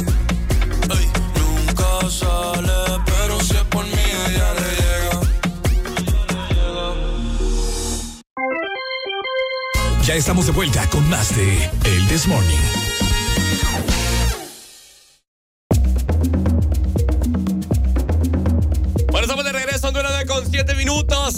Ey, 0.95 1.07
nunca 1.39 2.11
sale, 2.11 3.03
pero 3.07 3.41
si 3.41 3.57
es 3.57 3.65
por 3.65 3.85
mí, 3.85 4.05
ella 4.29 4.55
le 4.55 4.71
llega. 4.81 5.21
Ya 10.03 10.15
estamos 10.15 10.47
de 10.47 10.53
vuelta 10.53 10.89
con 10.91 11.09
más 11.09 11.35
de 11.37 11.71
El 11.85 12.09
This 12.09 12.27
Morning. 12.27 12.88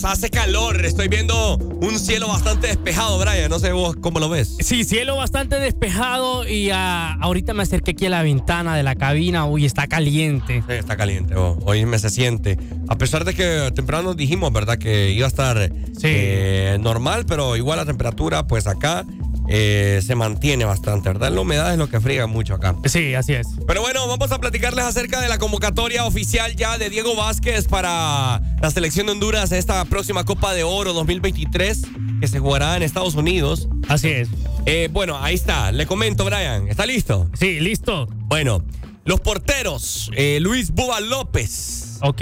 Minutos. 0.00 0.10
Hace 0.10 0.30
calor. 0.30 0.84
Estoy 0.84 1.08
viendo 1.08 1.56
un 1.56 1.98
cielo 1.98 2.28
bastante 2.28 2.68
despejado, 2.68 3.18
Brian. 3.18 3.50
No 3.50 3.58
sé 3.58 3.72
vos 3.72 3.96
cómo 4.00 4.20
lo 4.20 4.28
ves. 4.28 4.56
Sí, 4.60 4.84
cielo 4.84 5.16
bastante 5.16 5.58
despejado 5.58 6.46
y 6.48 6.70
ah, 6.70 7.16
ahorita 7.20 7.54
me 7.54 7.62
acerqué 7.62 7.92
aquí 7.92 8.06
a 8.06 8.10
la 8.10 8.22
ventana 8.22 8.76
de 8.76 8.82
la 8.82 8.94
cabina. 8.94 9.46
Uy, 9.46 9.64
está 9.66 9.86
caliente. 9.86 10.62
Sí, 10.66 10.74
está 10.74 10.96
caliente. 10.96 11.34
oh, 11.36 11.58
Hoy 11.64 11.84
me 11.86 11.98
se 11.98 12.10
siente. 12.10 12.58
A 12.88 12.96
pesar 12.96 13.24
de 13.24 13.34
que 13.34 13.70
temprano 13.74 14.14
dijimos, 14.14 14.52
¿verdad? 14.52 14.78
Que 14.78 15.10
iba 15.10 15.26
a 15.26 15.28
estar 15.28 15.70
eh, 16.02 16.78
normal, 16.80 17.26
pero 17.26 17.56
igual 17.56 17.78
la 17.78 17.86
temperatura, 17.86 18.46
pues 18.46 18.66
acá 18.66 19.04
eh, 19.52 20.00
se 20.06 20.14
mantiene 20.14 20.64
bastante, 20.64 21.08
¿verdad? 21.08 21.32
La 21.32 21.40
humedad 21.40 21.72
es 21.72 21.78
lo 21.78 21.88
que 21.88 22.00
friega 22.00 22.28
mucho 22.28 22.54
acá. 22.54 22.76
Sí, 22.84 23.14
así 23.14 23.32
es. 23.32 23.48
Pero 23.66 23.80
bueno, 23.82 24.06
vamos 24.06 24.30
a 24.30 24.38
platicarles 24.38 24.84
acerca 24.84 25.20
de 25.20 25.28
la 25.28 25.38
convocatoria 25.38 26.04
oficial 26.04 26.54
ya 26.54 26.78
de 26.78 26.88
Diego 26.88 27.16
Vázquez 27.16 27.66
para 27.66 28.40
la 28.62 28.70
selección 28.70 29.06
de 29.06 29.12
Honduras 29.12 29.50
esta 29.50 29.84
próxima 29.86 30.24
Copa 30.24 30.54
de 30.54 30.62
Oro 30.62 30.92
2023 30.92 31.82
que 32.20 32.28
se 32.28 32.38
jugará 32.38 32.76
en 32.76 32.84
Estados 32.84 33.16
Unidos. 33.16 33.68
Así 33.88 34.08
es. 34.08 34.28
Eh, 34.66 34.88
bueno, 34.92 35.18
ahí 35.20 35.34
está. 35.34 35.72
Le 35.72 35.84
comento, 35.86 36.24
Brian. 36.24 36.68
¿Está 36.68 36.86
listo? 36.86 37.28
Sí, 37.38 37.58
listo. 37.58 38.06
Bueno, 38.12 38.62
los 39.04 39.20
porteros. 39.20 40.10
eh, 40.14 40.38
Luis 40.40 40.70
Buba 40.70 41.00
López. 41.00 41.98
Ok. 42.02 42.20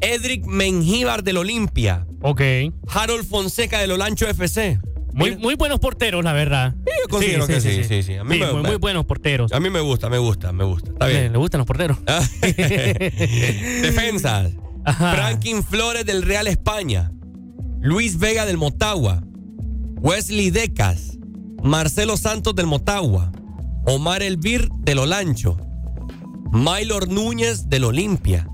Edric 0.00 0.44
Mengíbar 0.44 1.22
del 1.24 1.38
Olimpia. 1.38 2.06
Ok. 2.20 2.42
Harold 2.88 3.26
Fonseca 3.26 3.78
del 3.80 3.92
Olancho 3.92 4.28
FC. 4.28 4.78
Muy, 5.16 5.36
muy 5.36 5.54
buenos 5.54 5.80
porteros, 5.80 6.22
la 6.22 6.32
verdad. 6.34 6.74
yo 6.84 7.08
considero 7.08 7.46
que 7.46 7.60
sí, 7.60 7.82
sí, 7.84 8.02
sí. 8.02 8.14
A 8.16 8.24
mí 8.24 8.38
me- 8.38 8.52
muy, 8.52 8.62
muy 8.62 8.76
buenos 8.76 9.04
porteros. 9.06 9.50
A 9.52 9.58
mí 9.60 9.70
me 9.70 9.80
gusta, 9.80 10.08
me 10.10 10.18
gusta, 10.18 10.52
me 10.52 10.62
gusta. 10.64 10.90
Está 10.90 11.06
bien. 11.06 11.32
Le 11.32 11.38
gustan 11.38 11.58
los 11.58 11.66
porteros. 11.66 11.96
Defensas. 13.82 14.52
Franklin 14.98 15.62
Flores 15.64 16.04
del 16.06 16.22
Real 16.22 16.46
España. 16.46 17.10
Luis 17.80 18.18
Vega 18.18 18.46
del 18.46 18.56
Motagua. 18.58 19.22
Wesley 20.00 20.50
Decas. 20.50 21.18
Marcelo 21.62 22.16
Santos 22.16 22.54
del 22.54 22.66
Motagua. 22.66 23.32
Omar 23.86 24.22
Elvir 24.22 24.68
del 24.80 24.98
Olancho. 24.98 25.56
Maylor 26.52 27.08
Núñez 27.08 27.68
del 27.68 27.84
Olimpia. 27.84 28.46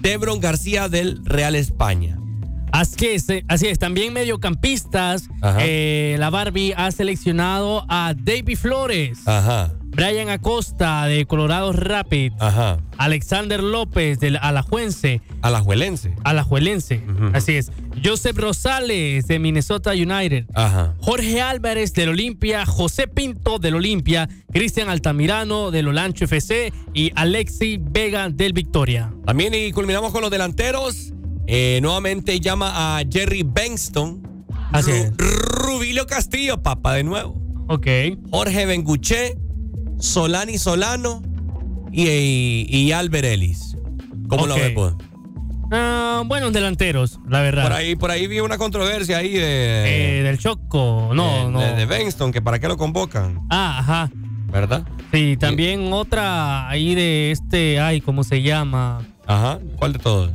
Debron 0.00 0.40
García 0.40 0.88
del 0.88 1.20
Real 1.24 1.54
España. 1.54 2.18
Así 2.72 3.06
es, 3.06 3.28
eh, 3.28 3.44
así 3.48 3.66
es. 3.66 3.78
También 3.78 4.12
mediocampistas. 4.12 5.28
Eh, 5.60 6.16
la 6.18 6.30
Barbie 6.30 6.74
ha 6.76 6.90
seleccionado 6.90 7.84
a 7.88 8.14
David 8.16 8.56
Flores. 8.56 9.26
Ajá. 9.26 9.72
Brian 9.92 10.28
Acosta 10.28 11.06
de 11.06 11.26
Colorado 11.26 11.72
Rapids. 11.72 12.36
Ajá. 12.38 12.78
Alexander 12.96 13.60
López 13.60 14.20
del 14.20 14.36
Alajuense. 14.36 15.20
Alajuelense. 15.42 16.14
Alajuelense. 16.22 17.02
Así 17.32 17.56
es. 17.56 17.72
Joseph 18.02 18.36
Rosales 18.36 19.26
de 19.26 19.38
Minnesota 19.40 19.90
United. 19.90 20.46
Ajá. 20.54 20.94
Jorge 21.00 21.40
Álvarez 21.40 21.92
del 21.92 22.10
Olimpia, 22.10 22.66
José 22.66 23.08
Pinto 23.08 23.58
del 23.58 23.74
Olimpia, 23.74 24.28
Cristian 24.52 24.88
Altamirano 24.88 25.72
del 25.72 25.88
Olancho 25.88 26.24
FC 26.24 26.72
y 26.94 27.10
Alexi 27.16 27.78
Vega 27.80 28.28
del 28.30 28.52
Victoria. 28.52 29.12
También 29.26 29.54
y 29.54 29.72
culminamos 29.72 30.12
con 30.12 30.22
los 30.22 30.30
delanteros. 30.30 31.12
Eh, 31.52 31.80
nuevamente 31.82 32.38
llama 32.38 32.98
a 32.98 33.02
Jerry 33.10 33.42
Benston. 33.44 34.22
Así 34.70 34.92
es. 34.92 35.12
Rubilio 35.16 36.06
Castillo, 36.06 36.62
papá, 36.62 36.94
de 36.94 37.02
nuevo. 37.02 37.34
Ok. 37.68 37.86
Jorge 38.30 38.66
Benguché, 38.66 39.36
Solani 39.98 40.58
Solano 40.58 41.22
y, 41.90 42.06
y, 42.08 42.66
y 42.70 42.92
Albert 42.92 43.24
Ellis. 43.24 43.76
¿Cómo 44.28 44.46
lo 44.46 44.54
ves, 44.54 44.70
pues? 44.74 44.94
Ah, 45.72 46.22
buenos 46.26 46.52
delanteros, 46.52 47.18
la 47.28 47.40
verdad. 47.42 47.64
Por 47.64 47.72
ahí, 47.72 47.96
por 47.96 48.10
ahí 48.12 48.26
vi 48.28 48.38
una 48.40 48.56
controversia 48.58 49.18
ahí 49.18 49.32
de, 49.32 50.18
Eh, 50.20 50.22
del 50.22 50.38
Choco, 50.38 51.10
no, 51.14 51.46
de, 51.46 51.50
no. 51.50 51.60
de, 51.60 51.74
de 51.74 51.86
Benston, 51.86 52.30
que 52.32 52.40
para 52.42 52.58
qué 52.60 52.68
lo 52.68 52.76
convocan, 52.76 53.40
Ah, 53.50 53.78
ajá. 53.80 54.10
¿verdad? 54.52 54.84
Sí, 55.12 55.36
también 55.38 55.92
otra 55.92 56.68
ahí 56.68 56.94
de 56.94 57.30
este, 57.32 57.80
ay, 57.80 58.00
¿cómo 58.00 58.22
se 58.24 58.42
llama? 58.42 59.04
Ajá. 59.26 59.58
¿Cuál 59.76 59.92
de 59.94 59.98
todos? 60.00 60.30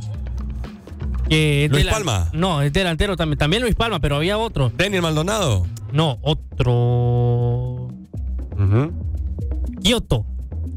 Que 1.30 1.68
Luis 1.72 1.86
Palma. 1.88 2.30
No, 2.34 2.62
es 2.62 2.72
delantero 2.72 3.16
también. 3.18 3.38
También 3.38 3.62
Luis 3.64 3.76
Palma, 3.76 4.00
pero 4.00 4.16
había 4.18 4.38
otro. 4.38 4.72
Daniel 4.78 5.02
Maldonado. 5.02 5.66
No, 5.92 6.20
otro. 6.22 7.88
Kioto. 9.82 10.26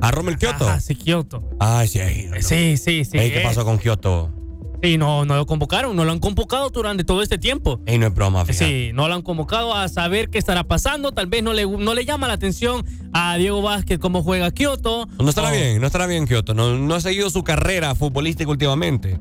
¿A 0.01 0.11
Rommel 0.11 0.39
Kioto? 0.39 0.69
Ah, 0.69 0.81
sí, 0.81 0.95
Kioto. 0.95 1.43
Ay, 1.59 1.89
sí. 1.89 1.99
Sí, 2.41 2.77
sí, 2.77 3.05
sí. 3.05 3.19
Ey, 3.19 3.31
¿Qué 3.31 3.41
eh. 3.41 3.45
pasó 3.45 3.65
con 3.65 3.79
Kioto? 3.79 4.33
Sí, 4.81 4.97
no, 4.97 5.25
no 5.25 5.35
lo 5.35 5.45
convocaron, 5.45 5.97
no 5.97 6.05
lo 6.05 6.13
han 6.13 6.21
convocado 6.21 6.71
durante 6.71 7.03
todo 7.03 7.21
este 7.21 7.37
tiempo. 7.37 7.81
Ey, 7.85 7.99
no 7.99 8.07
es 8.07 8.15
broma, 8.15 8.45
fíjate. 8.45 8.65
Sí, 8.65 8.91
no 8.95 9.09
lo 9.09 9.15
han 9.15 9.23
convocado 9.23 9.75
a 9.75 9.89
saber 9.89 10.31
qué 10.31 10.39
estará 10.39 10.63
pasando. 10.63 11.11
Tal 11.11 11.27
vez 11.27 11.43
no 11.43 11.53
le, 11.53 11.67
no 11.67 11.95
le 11.95 12.05
llama 12.05 12.29
la 12.29 12.35
atención 12.35 12.85
a 13.13 13.37
Diego 13.39 13.61
Vázquez 13.61 13.99
cómo 13.99 14.23
juega 14.23 14.53
Kioto. 14.53 15.09
No 15.19 15.29
estará 15.29 15.49
O- 15.49 15.53
bien, 15.53 15.81
no 15.81 15.87
estará 15.89 16.07
bien 16.07 16.27
Kioto. 16.29 16.55
No, 16.55 16.77
no 16.79 16.95
ha 16.95 17.01
seguido 17.01 17.29
su 17.29 17.43
carrera 17.43 17.97
futbolística 17.97 18.49
últimamente. 18.49 19.19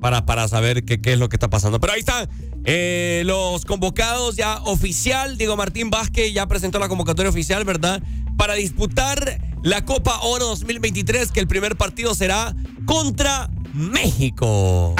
Para, 0.00 0.26
para 0.26 0.48
saber 0.48 0.84
qué, 0.84 1.00
qué 1.00 1.12
es 1.14 1.18
lo 1.18 1.28
que 1.28 1.36
está 1.36 1.48
pasando. 1.48 1.80
Pero 1.80 1.92
ahí 1.92 2.00
están 2.00 2.28
eh, 2.64 3.22
los 3.24 3.64
convocados 3.64 4.36
ya 4.36 4.60
oficial. 4.64 5.38
Diego 5.38 5.56
Martín 5.56 5.90
Vázquez 5.90 6.32
ya 6.32 6.46
presentó 6.46 6.78
la 6.78 6.88
convocatoria 6.88 7.30
oficial, 7.30 7.64
¿verdad? 7.64 8.02
Para 8.36 8.54
disputar 8.54 9.40
la 9.62 9.84
Copa 9.84 10.20
Oro 10.22 10.46
2023, 10.46 11.32
que 11.32 11.40
el 11.40 11.46
primer 11.46 11.76
partido 11.76 12.14
será 12.14 12.54
contra 12.84 13.50
México. 13.72 14.94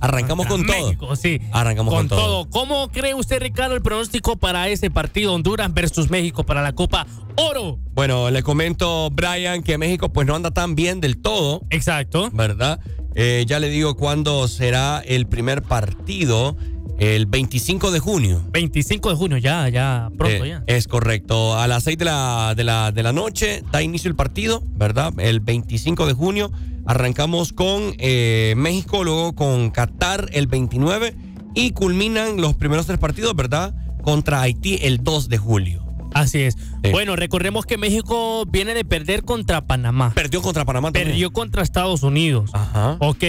Arrancamos 0.00 0.46
con 0.46 0.66
todo. 0.66 0.76
México, 0.76 1.16
sí. 1.16 1.40
Arrancamos 1.52 1.92
con, 1.92 2.08
con 2.08 2.18
todo. 2.18 2.50
¿Cómo 2.50 2.88
cree 2.88 3.14
usted, 3.14 3.40
Ricardo, 3.40 3.74
el 3.74 3.82
pronóstico 3.82 4.36
para 4.36 4.68
ese 4.68 4.90
partido 4.90 5.34
Honduras 5.34 5.72
versus 5.72 6.10
México 6.10 6.44
para 6.44 6.62
la 6.62 6.74
Copa 6.74 7.06
Oro? 7.36 7.78
Bueno, 7.94 8.30
le 8.30 8.42
comento, 8.42 9.10
Brian, 9.10 9.62
que 9.62 9.78
México 9.78 10.12
pues 10.12 10.26
no 10.26 10.34
anda 10.34 10.50
tan 10.50 10.74
bien 10.74 11.00
del 11.00 11.20
todo. 11.20 11.62
Exacto. 11.70 12.30
¿Verdad? 12.32 12.80
Eh, 13.18 13.44
ya 13.46 13.58
le 13.58 13.70
digo 13.70 13.96
cuándo 13.96 14.46
será 14.46 15.02
el 15.04 15.26
primer 15.26 15.62
partido. 15.62 16.56
El 16.98 17.26
25 17.26 17.90
de 17.90 17.98
junio. 17.98 18.42
25 18.52 19.10
de 19.10 19.16
junio, 19.16 19.36
ya, 19.36 19.68
ya, 19.68 20.08
pronto 20.16 20.44
Eh, 20.44 20.48
ya. 20.48 20.64
Es 20.66 20.88
correcto. 20.88 21.58
A 21.58 21.66
las 21.66 21.84
6 21.84 21.98
de 21.98 22.04
la, 22.06 22.54
de, 22.56 22.64
la, 22.64 22.90
de 22.92 23.02
la 23.02 23.12
noche 23.12 23.62
da 23.70 23.82
inicio 23.82 24.08
el 24.08 24.16
partido, 24.16 24.62
¿verdad? 24.76 25.12
El 25.18 25.40
25 25.40 26.06
de 26.06 26.14
junio 26.14 26.50
arrancamos 26.86 27.52
con 27.52 27.94
eh, 27.98 28.54
México, 28.56 29.04
luego 29.04 29.34
con 29.34 29.70
Qatar 29.70 30.28
el 30.32 30.46
29 30.46 31.14
y 31.54 31.72
culminan 31.72 32.40
los 32.40 32.54
primeros 32.54 32.86
tres 32.86 32.98
partidos, 32.98 33.34
¿verdad? 33.34 33.74
Contra 34.02 34.40
Haití 34.40 34.78
el 34.82 35.04
2 35.04 35.28
de 35.28 35.38
julio. 35.38 35.85
Así 36.20 36.42
es. 36.42 36.56
Bueno, 36.92 37.16
recordemos 37.16 37.66
que 37.66 37.76
México 37.78 38.44
viene 38.46 38.74
de 38.74 38.84
perder 38.84 39.22
contra 39.24 39.66
Panamá. 39.66 40.12
Perdió 40.14 40.40
contra 40.42 40.64
Panamá 40.64 40.88
también. 40.88 41.08
Perdió 41.08 41.32
contra 41.32 41.62
Estados 41.62 42.02
Unidos. 42.02 42.50
Ajá. 42.54 42.96
Ok, 43.00 43.24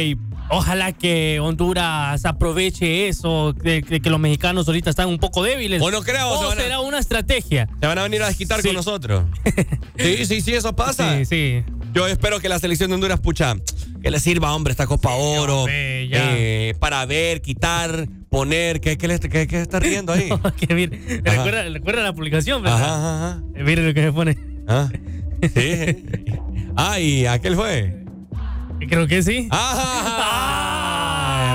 ojalá 0.49 0.91
que 0.93 1.39
Honduras 1.41 2.23
aproveche 2.25 3.07
eso, 3.07 3.53
de, 3.53 3.81
de 3.81 3.99
que 3.99 4.09
los 4.09 4.19
mexicanos 4.19 4.67
ahorita 4.67 4.89
están 4.89 5.09
un 5.09 5.17
poco 5.17 5.43
débiles. 5.43 5.81
O 5.81 5.91
no 5.91 6.01
creo, 6.01 6.29
o 6.29 6.51
se 6.53 6.59
a- 6.59 6.63
será 6.63 6.79
una 6.79 6.99
estrategia. 6.99 7.67
Se 7.79 7.87
van 7.87 7.97
a 7.97 8.03
venir 8.03 8.21
a 8.23 8.27
desquitar 8.27 8.61
Sí. 8.61 8.67
con 8.69 8.75
nosotros. 8.75 9.23
Sí, 9.97 10.25
sí, 10.27 10.41
sí, 10.41 10.53
eso 10.53 10.75
pasa. 10.75 11.17
Sí, 11.17 11.25
sí. 11.25 11.63
Yo 11.97 12.05
espero 12.05 12.39
que 12.39 12.47
la 12.47 12.59
selección 12.59 12.91
de 12.91 12.93
Honduras, 12.93 13.19
pucha, 13.19 13.55
que 14.03 14.11
le 14.11 14.19
sirva, 14.19 14.53
hombre, 14.53 14.69
esta 14.69 14.85
Copa 14.85 15.15
Oro. 15.15 15.61
hombre, 15.61 16.07
eh, 16.11 16.75
para 16.79 17.03
ver, 17.07 17.41
quitar, 17.41 18.07
poner. 18.29 18.79
¿Qué, 18.79 18.99
qué, 18.99 19.19
qué- 19.19 19.47
qué 19.47 19.61
está 19.61 19.79
riendo 19.79 20.13
ahí? 20.13 20.29
que 20.59 20.75
mire, 20.75 20.99
Ajá. 21.25 21.37
recuerda, 21.37 21.63
recuerda 21.67 22.03
la 22.03 22.13
publicación, 22.13 22.61
¿verdad? 22.61 22.83
Ajá, 22.83 22.97
ajá, 22.97 23.27
ajá. 23.31 23.43
Eh, 23.55 23.63
Mire 23.63 23.83
lo 23.83 23.95
que 23.95 24.03
se 24.03 24.11
pone. 24.11 24.37
Ah, 24.67 24.89
sí. 25.41 26.05
ah, 26.75 26.99
¿y 26.99 27.25
aquel 27.25 27.55
fue? 27.55 28.03
Creo 28.87 29.07
que 29.07 29.23
sí. 29.23 29.47
Ah, 29.49 29.63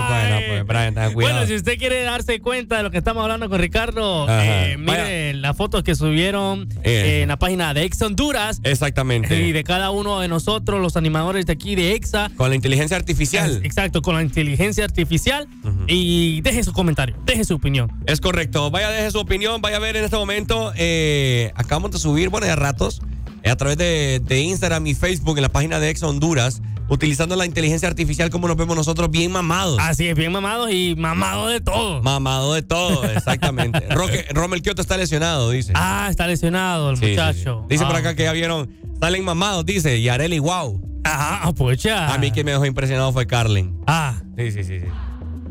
bueno, 0.09 0.37
pues, 0.49 0.67
Brian, 0.67 0.95
ten 0.95 1.13
cuidado. 1.13 1.35
Bueno, 1.35 1.47
si 1.47 1.55
usted 1.55 1.79
quiere 1.79 2.03
darse 2.03 2.41
cuenta 2.41 2.77
de 2.79 2.83
lo 2.83 2.91
que 2.91 2.99
estamos 2.99 3.23
hablando 3.23 3.49
con 3.49 3.61
Ricardo, 3.61 4.27
eh, 4.29 4.77
mire 4.79 5.35
las 5.35 5.57
fotos 5.57 5.83
que 5.83 5.95
subieron 5.95 6.69
Eh. 6.83 7.19
eh, 7.19 7.23
en 7.23 7.29
la 7.29 7.39
página 7.39 7.75
de 7.75 7.85
Exa 7.85 8.07
Honduras 8.07 8.61
Exactamente. 8.65 9.37
y 9.41 9.53
de 9.53 9.65
cada 9.65 9.91
uno 9.91 10.21
de 10.21 10.29
nosotros, 10.29 10.81
los 10.81 10.97
animadores 10.97 11.47
de 11.47 11.53
aquí 11.55 11.75
de 11.75 11.95
Exa. 11.95 12.31
Con 12.37 12.51
la 12.51 12.57
inteligencia 12.57 12.97
artificial. 12.97 13.61
Exacto, 13.65 14.03
con 14.03 14.15
la 14.15 14.23
inteligencia 14.23 14.85
artificial. 14.85 15.49
Y 15.87 16.41
deje 16.43 16.63
su 16.65 16.73
comentario, 16.73 17.17
deje 17.25 17.45
su 17.45 17.55
opinión. 17.55 17.91
Es 18.07 18.21
correcto. 18.21 18.71
Vaya, 18.71 18.91
deje 18.91 19.11
su 19.11 19.19
opinión. 19.19 19.61
Vaya 19.61 19.77
a 19.77 19.81
ver 19.81 19.97
en 19.97 20.05
este 20.05 20.17
momento. 20.17 20.73
eh, 20.77 21.53
acabamos 21.55 21.91
de 21.93 21.99
subir, 21.99 22.29
bueno, 22.29 22.47
ya 22.47 22.57
ratos, 22.57 23.01
a 23.45 23.57
través 23.57 23.77
de, 23.77 24.21
de 24.25 24.41
Instagram 24.41 24.87
y 24.87 24.95
Facebook 24.95 25.37
en 25.39 25.43
la 25.43 25.49
página 25.49 25.81
de 25.81 25.91
Ex 25.91 26.03
Honduras, 26.03 26.63
utilizando 26.93 27.37
la 27.37 27.47
inteligencia 27.47 27.89
artificial 27.89 28.29
como 28.31 28.49
nos 28.49 28.57
vemos 28.57 28.77
nosotros, 28.77 29.11
bien 29.11 29.33
mamados. 29.33 29.79
Así 29.81 30.07
es, 30.09 30.15
bien 30.15 30.31
mamados 30.33 30.71
y 30.73 30.95
mamados 30.97 31.51
de 31.51 31.61
todo. 31.61 32.03
Mamado 32.03 32.53
de 32.55 32.63
todo, 32.63 33.05
exactamente. 33.17 33.81
Roque, 33.91 34.27
Rommel 34.33 34.61
Kioto 34.63 34.83
está 34.83 34.97
lesionado, 34.97 35.51
dice. 35.51 35.73
Ah, 35.75 36.09
está 36.11 36.27
lesionado 36.27 36.91
el 36.91 36.97
Sí, 36.99 37.07
muchacho. 37.11 37.61
sí. 37.63 37.67
Dice 37.71 37.87
por 37.87 37.97
Ah. 37.97 37.99
acá 38.01 38.15
que 38.15 38.25
ya 38.25 38.33
vieron, 38.33 38.69
salen 39.01 39.25
mamados, 39.25 39.65
dice, 39.65 39.97
y 39.99 40.09
Areli, 40.09 40.39
wow. 40.39 40.81
Ah, 41.05 41.53
pues 41.57 41.83
ya. 41.83 42.13
A 42.15 42.19
mí 42.19 42.31
que 42.31 42.45
me 42.45 42.53
dejó 42.53 42.65
impresionado 42.67 43.13
fue 43.13 43.27
Carlen. 43.27 43.77
Ah. 43.87 44.21
Sí, 44.37 44.51
sí, 44.53 44.63
sí. 44.65 44.81
sí. 44.81 44.87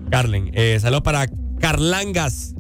Carlen. 0.10 0.52
Eh, 0.54 0.78
saludos 0.80 1.02
para 1.04 1.28
Carlangas. 1.60 2.54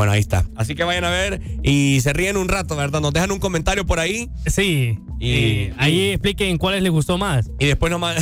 Bueno, 0.00 0.14
ahí 0.14 0.20
está. 0.20 0.46
Así 0.56 0.74
que 0.74 0.82
vayan 0.82 1.04
a 1.04 1.10
ver 1.10 1.42
y 1.62 2.00
se 2.00 2.14
ríen 2.14 2.38
un 2.38 2.48
rato, 2.48 2.74
¿verdad? 2.74 3.02
Nos 3.02 3.12
dejan 3.12 3.30
un 3.32 3.38
comentario 3.38 3.84
por 3.84 4.00
ahí. 4.00 4.30
Sí. 4.46 4.98
Y, 5.20 5.72
ahí 5.76 6.12
expliquen 6.12 6.56
cuáles 6.56 6.82
les 6.82 6.90
gustó 6.90 7.18
más. 7.18 7.50
y 7.58 7.66
después 7.66 7.92
nos, 7.92 8.00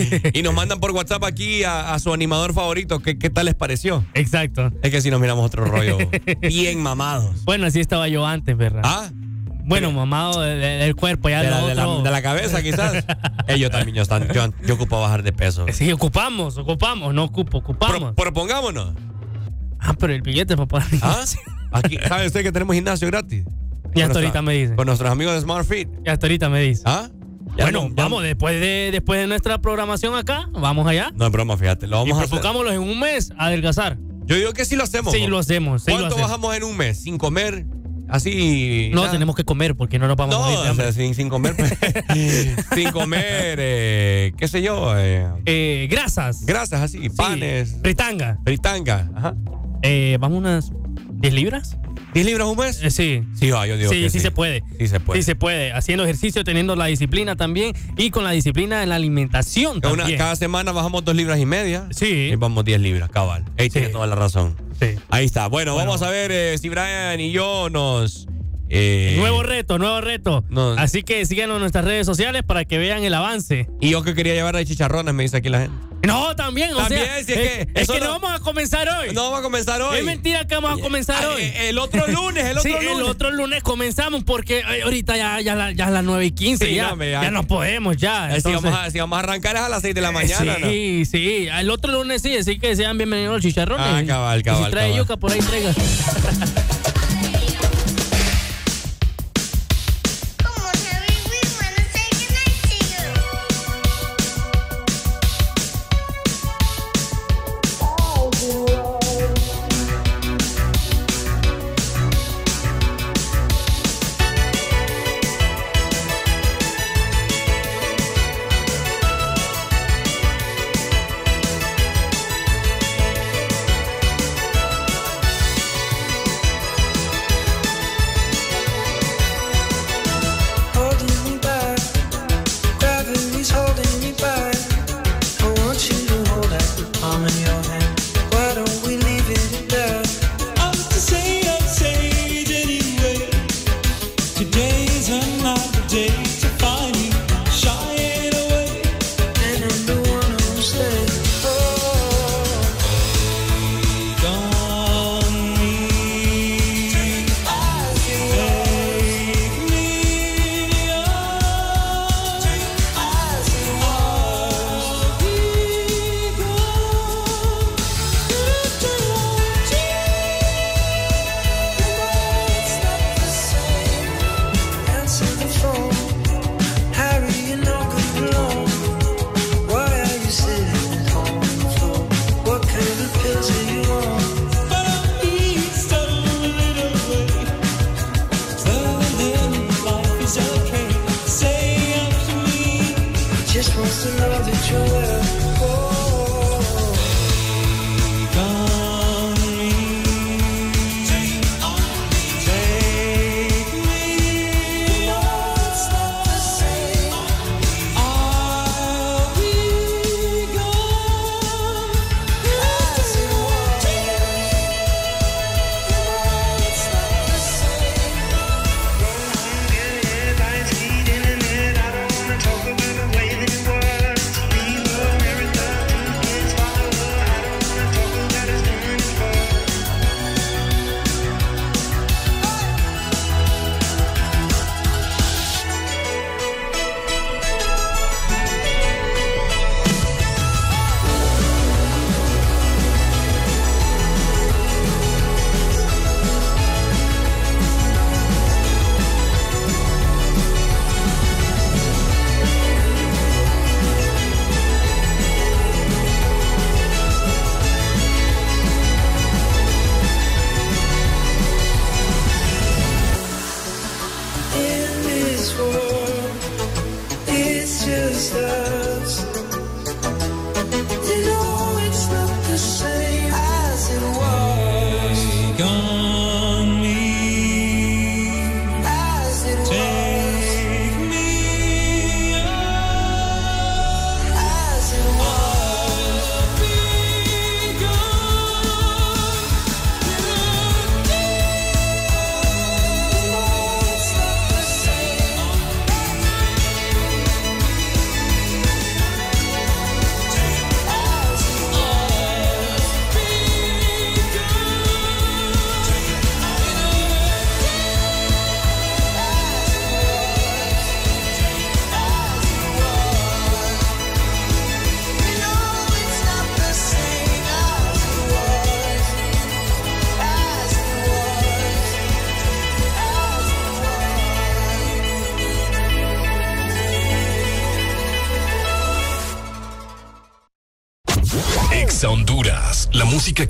y 0.32 0.42
nos 0.42 0.54
mandan 0.54 0.78
por 0.78 0.92
WhatsApp 0.92 1.24
aquí 1.24 1.64
a, 1.64 1.94
a 1.94 1.98
su 1.98 2.12
animador 2.14 2.54
favorito. 2.54 3.00
¿Qué, 3.00 3.18
¿Qué 3.18 3.28
tal 3.28 3.46
les 3.46 3.56
pareció? 3.56 4.04
Exacto. 4.14 4.70
Es 4.84 4.92
que 4.92 5.00
si 5.00 5.10
nos 5.10 5.20
miramos 5.20 5.44
otro 5.44 5.64
rollo 5.64 5.98
bien 6.42 6.80
mamados. 6.80 7.44
Bueno, 7.44 7.66
así 7.66 7.80
estaba 7.80 8.06
yo 8.06 8.24
antes, 8.24 8.56
¿verdad? 8.56 8.82
¿Ah? 8.84 9.10
Bueno, 9.64 9.90
mamado 9.90 10.42
de- 10.42 10.54
de- 10.54 10.76
del 10.76 10.94
cuerpo, 10.94 11.28
ya 11.28 11.42
De 11.42 11.50
la, 11.50 11.66
de 11.66 11.74
la- 11.74 12.02
de 12.04 12.10
la 12.12 12.22
cabeza, 12.22 12.62
quizás. 12.62 13.04
Eh, 13.48 13.58
yo 13.58 13.68
también, 13.68 13.96
yo, 13.96 14.02
están- 14.02 14.28
yo, 14.32 14.46
yo 14.64 14.74
ocupo 14.74 15.00
bajar 15.00 15.24
de 15.24 15.32
peso. 15.32 15.66
Sí, 15.72 15.90
ocupamos, 15.90 16.56
ocupamos, 16.56 17.12
no 17.12 17.24
ocupo, 17.24 17.58
ocupamos. 17.58 18.14
Propongámonos. 18.14 18.94
Ah, 19.86 19.94
pero 19.98 20.12
el 20.12 20.22
billete, 20.22 20.56
papá. 20.56 20.86
¿Ah? 21.02 21.24
Aquí, 21.72 21.96
¿Sabe 22.08 22.26
usted 22.26 22.42
que 22.42 22.52
tenemos 22.52 22.74
gimnasio 22.74 23.06
gratis? 23.08 23.44
Ya 23.44 24.06
hasta 24.06 24.20
nuestra- 24.20 24.20
ahorita 24.20 24.42
me 24.42 24.52
dice. 24.54 24.74
Con 24.76 24.86
nuestros 24.86 25.10
amigos 25.10 25.34
de 25.34 25.40
Smart 25.40 25.66
Fit. 25.66 25.88
Ya 26.04 26.12
hasta 26.12 26.26
ahorita 26.26 26.48
me 26.48 26.60
dice. 26.60 26.82
¿Ah? 26.84 27.08
Ya 27.56 27.64
Bueno, 27.64 27.82
no- 27.84 27.88
ya- 27.88 27.94
vamos, 28.02 28.22
después 28.22 28.60
de, 28.60 28.90
después 28.92 29.20
de 29.20 29.26
nuestra 29.26 29.58
programación 29.58 30.14
acá, 30.14 30.48
vamos 30.52 30.86
allá. 30.86 31.10
No 31.14 31.24
es 31.26 31.32
broma, 31.32 31.56
fíjate. 31.56 31.86
Lo 31.86 31.96
Y 31.98 32.10
vamos 32.10 32.18
a 32.18 32.20
hacer. 32.24 32.30
propocámoslo 32.30 32.72
en 32.72 32.80
un 32.80 32.98
mes, 33.00 33.32
adelgazar. 33.38 33.96
Yo 34.26 34.36
digo 34.36 34.52
que 34.52 34.64
sí 34.64 34.76
lo 34.76 34.82
hacemos. 34.84 35.12
Sí, 35.14 35.26
lo 35.26 35.38
hacemos. 35.38 35.84
sí 35.84 35.90
lo 35.92 35.96
¿Cuánto 35.98 36.14
hacemos. 36.16 36.30
bajamos 36.30 36.56
en 36.56 36.64
un 36.64 36.76
mes? 36.76 36.98
¿Sin 37.00 37.16
comer? 37.16 37.64
Así. 38.08 38.90
No, 38.92 39.00
nada. 39.00 39.12
tenemos 39.12 39.34
que 39.34 39.44
comer 39.44 39.74
porque 39.76 39.98
no 39.98 40.06
nos 40.06 40.16
vamos 40.16 40.34
a 40.34 40.38
No, 40.38 40.44
morir 40.44 40.58
de 40.64 40.70
o 40.70 40.74
sea, 40.74 40.92
sin, 40.92 41.14
sin 41.14 41.28
comer. 41.28 41.56
pues. 41.56 41.72
sin 42.74 42.90
comer, 42.92 43.58
eh, 43.60 44.32
qué 44.36 44.46
sé 44.48 44.62
yo. 44.62 44.96
Eh, 44.98 45.26
Eh, 45.46 45.88
grasas. 45.90 46.44
grasas 46.44 46.82
así, 46.82 47.08
panes. 47.10 47.76
Fritanga. 47.82 48.38
Fritanga. 48.44 49.10
Ajá. 49.14 49.34
Eh, 49.82 50.16
¿Vamos 50.20 50.38
unas 50.38 50.72
10 51.20 51.34
libras? 51.34 51.76
¿10 52.14 52.24
libras 52.24 52.48
un 52.48 52.56
mes? 52.56 52.82
Eh, 52.82 52.90
sí. 52.90 53.22
Sí, 53.34 53.50
va, 53.50 53.66
yo 53.66 53.76
digo 53.76 53.90
sí, 53.90 54.02
que 54.02 54.10
sí, 54.10 54.18
sí. 54.18 54.20
se 54.20 54.30
puede. 54.30 54.62
Sí 54.78 54.88
se 54.88 55.00
puede. 55.00 55.20
Sí 55.20 55.24
se 55.26 55.34
puede. 55.36 55.72
Haciendo 55.72 56.04
ejercicio, 56.04 56.44
teniendo 56.44 56.74
la 56.76 56.86
disciplina 56.86 57.36
también 57.36 57.72
y 57.96 58.10
con 58.10 58.24
la 58.24 58.30
disciplina 58.30 58.82
en 58.82 58.88
la 58.88 58.94
alimentación 58.96 59.80
también. 59.80 60.16
cada 60.18 60.34
semana 60.36 60.72
bajamos 60.72 61.04
dos 61.04 61.14
libras 61.14 61.38
y 61.38 61.46
media. 61.46 61.86
Sí. 61.90 62.30
Y 62.32 62.36
vamos 62.36 62.64
10 62.64 62.80
libras, 62.80 63.10
cabal. 63.10 63.44
Ahí 63.58 63.68
tiene 63.68 63.88
toda 63.88 64.06
la 64.06 64.14
razón. 64.14 64.56
Sí. 64.80 64.88
Ahí 65.10 65.26
está. 65.26 65.46
Bueno, 65.48 65.74
Bueno. 65.74 65.88
vamos 65.90 66.02
a 66.02 66.10
ver 66.10 66.30
eh, 66.32 66.56
si 66.58 66.68
Brian 66.68 67.20
y 67.20 67.32
yo 67.32 67.68
nos. 67.70 68.26
eh, 68.68 69.14
Nuevo 69.18 69.42
reto, 69.42 69.78
nuevo 69.78 70.00
reto. 70.00 70.44
No. 70.48 70.70
Así 70.72 71.02
que 71.02 71.24
síganos 71.26 71.56
en 71.56 71.60
nuestras 71.60 71.84
redes 71.84 72.06
sociales 72.06 72.42
para 72.46 72.64
que 72.64 72.78
vean 72.78 73.04
el 73.04 73.14
avance. 73.14 73.68
Y 73.80 73.90
yo 73.90 74.02
que 74.02 74.14
quería 74.14 74.34
llevar 74.34 74.56
de 74.56 74.64
chicharrones, 74.64 75.12
me 75.14 75.22
dice 75.22 75.36
aquí 75.38 75.48
la 75.50 75.60
gente. 75.62 75.76
No, 76.06 76.34
también, 76.36 76.72
o 76.72 76.76
También, 76.76 77.02
sea, 77.04 77.24
si 77.24 77.32
es 77.32 77.38
que 77.38 77.68
es 77.74 77.88
que 77.88 77.98
no, 78.00 78.04
no- 78.06 78.10
vamos 78.20 78.30
a 78.34 78.38
comenzar 78.40 78.88
hoy. 78.88 79.12
No 79.14 79.24
vamos 79.24 79.40
a 79.40 79.42
comenzar 79.42 79.82
hoy. 79.82 79.98
Es 79.98 80.04
mentira 80.04 80.46
que 80.46 80.54
vamos 80.54 80.78
a 80.78 80.82
comenzar 80.82 81.22
Ah, 81.24 81.28
hoy. 81.34 81.42
eh, 81.42 81.68
el 81.70 81.78
otro 81.78 82.06
lunes, 82.08 82.44
el 82.44 82.58
otro 82.58 82.62
sí, 82.70 82.76
el 82.78 82.86
lunes. 82.92 83.08
otro 83.08 83.30
lunes 83.30 83.62
comenzamos 83.62 84.24
porque 84.24 84.60
eh, 84.60 84.82
ahorita 84.84 85.16
ya, 85.16 85.40
ya, 85.40 85.54
la- 85.54 85.72
ya 85.72 85.86
es 85.86 85.90
las 85.90 86.04
9 86.04 86.24
y 86.26 86.30
15, 86.30 86.66
Sí, 86.66 86.74
ya, 86.74 86.94
no, 86.94 87.04
ya. 87.04 87.22
ya 87.22 87.30
no 87.30 87.42
podemos 87.46 87.96
ya. 87.96 88.34
Eh, 88.36 88.40
si, 88.40 88.52
vamos 88.52 88.72
a, 88.74 88.90
si 88.90 88.98
vamos 88.98 89.16
a 89.16 89.20
arrancar 89.20 89.56
es 89.56 89.62
a 89.62 89.68
las 89.68 89.82
6 89.82 89.94
de 89.94 90.00
la 90.00 90.12
mañana, 90.12 90.56
¿no? 90.58 90.68
Sí, 90.68 91.04
sí, 91.10 91.48
el 91.52 91.70
otro 91.70 91.92
lunes 91.92 92.22
sí, 92.22 92.36
así 92.36 92.58
que 92.58 92.74
sean 92.76 92.96
bienvenidos 92.98 93.36
al 93.36 93.42
chicharrón. 93.42 93.80
Ah, 93.80 94.00
Y- 94.02 94.06
cabal, 94.06 94.40
y 94.40 94.42
cabal, 94.42 94.64
si 94.64 94.70
trae 94.70 94.84
cabal. 94.90 95.02
yuca, 95.02 95.16
por 95.16 95.32
ahí 95.32 95.40
traiga. 95.40 95.72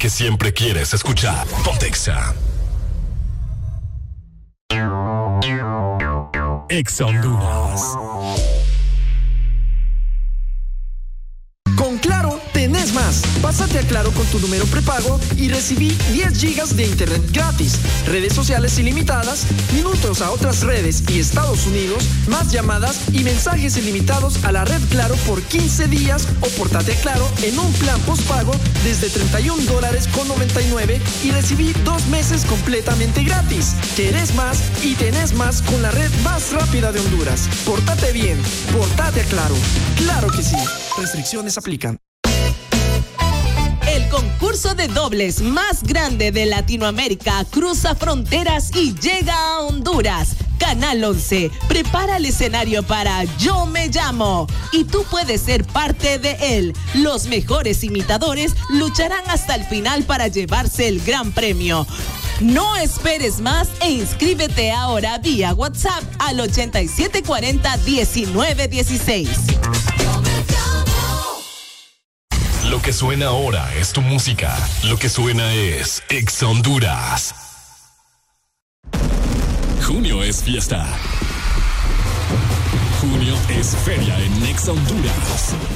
que 0.06 0.10
siempre 0.10 0.52
quieres 0.52 0.94
escuchar. 0.94 1.44
Pontexa. 1.64 2.32
Ex 6.68 7.00
Honduras. 7.00 7.82
Con 11.76 11.98
Claro, 11.98 12.40
tenés 12.52 12.92
más. 12.94 13.22
Pásate 13.42 13.80
a 13.80 13.82
Claro 13.82 14.12
con 14.12 14.24
tu 14.26 14.38
número 14.38 14.64
prepago 14.66 15.18
y 15.36 15.48
recibí 15.48 15.90
10 16.12 16.38
gigas 16.38 16.76
de 16.76 16.86
internet 16.86 17.22
gratis, 17.32 17.80
redes 18.06 18.32
sociales 18.32 18.78
ilimitadas, 18.78 19.46
minutos 19.72 20.22
a 20.22 20.30
otras 20.30 20.62
redes 20.62 21.02
y 21.10 21.18
Estados 21.18 21.66
Unidos, 21.66 22.04
más 22.28 22.52
llamadas 22.52 23.12
y 23.12 23.24
mensajes 23.24 23.76
ilimitados 23.76 24.44
a 24.44 24.52
la 24.52 24.64
red 24.64 24.80
Claro 24.88 25.16
por 25.26 25.42
15 25.42 25.88
días 25.88 26.28
o 26.42 26.48
portate 26.50 26.92
a 26.92 27.00
Claro 27.00 27.25
en 27.42 27.58
un 27.58 27.72
plan 27.74 28.00
postpago 28.02 28.52
desde 28.84 29.10
31 29.10 29.64
dólares 29.64 30.08
con 30.08 30.28
99 30.28 31.00
y 31.24 31.30
recibí 31.30 31.72
dos 31.84 32.06
meses 32.06 32.44
completamente 32.44 33.22
gratis. 33.24 33.74
Querés 33.96 34.34
más 34.34 34.62
y 34.82 34.94
tenés 34.94 35.34
más 35.34 35.62
con 35.62 35.82
la 35.82 35.90
red 35.90 36.10
más 36.22 36.52
rápida 36.52 36.92
de 36.92 37.00
Honduras. 37.00 37.48
Portate 37.64 38.12
bien, 38.12 38.40
portate 38.72 39.20
a 39.20 39.24
Claro. 39.24 39.54
Claro 39.96 40.28
que 40.28 40.42
sí. 40.42 40.56
Restricciones 40.98 41.58
aplican. 41.58 41.98
El 43.86 44.08
concurso 44.08 44.74
de 44.74 44.88
dobles 44.88 45.40
más 45.40 45.82
grande 45.82 46.32
de 46.32 46.46
Latinoamérica 46.46 47.44
cruza 47.50 47.94
fronteras 47.94 48.70
y 48.74 48.94
llega 48.94 49.34
a 49.34 49.60
Honduras. 49.60 50.36
Canal 50.58 51.04
11 51.04 51.50
prepara 51.82 52.16
el 52.16 52.24
escenario 52.24 52.82
para 52.82 53.24
Yo 53.36 53.66
me 53.66 53.88
llamo 53.88 54.46
y 54.72 54.84
tú 54.84 55.04
puedes 55.10 55.42
ser 55.42 55.66
parte 55.66 56.18
de 56.18 56.38
él. 56.40 56.72
Los 56.94 57.26
mejores 57.26 57.84
imitadores 57.84 58.54
lucharán 58.70 59.28
hasta 59.28 59.56
el 59.56 59.66
final 59.66 60.04
para 60.04 60.28
llevarse 60.28 60.88
el 60.88 61.04
gran 61.04 61.32
premio. 61.32 61.86
No 62.40 62.76
esperes 62.76 63.42
más 63.42 63.68
e 63.82 63.90
inscríbete 63.90 64.72
ahora 64.72 65.18
vía 65.18 65.52
WhatsApp 65.52 66.02
al 66.18 66.38
8740-1916. 66.38 69.28
Lo 72.70 72.80
que 72.80 72.94
suena 72.94 73.26
ahora 73.26 73.74
es 73.74 73.92
tu 73.92 74.00
música. 74.00 74.56
Lo 74.84 74.98
que 74.98 75.10
suena 75.10 75.52
es 75.52 76.02
Ex 76.08 76.42
Honduras. 76.42 77.34
Junio 79.82 80.22
es 80.22 80.42
fiesta. 80.42 80.86
Es 83.48 83.76
feria 83.84 84.18
en 84.18 84.46
Ex 84.46 84.68
Honduras. 84.68 85.75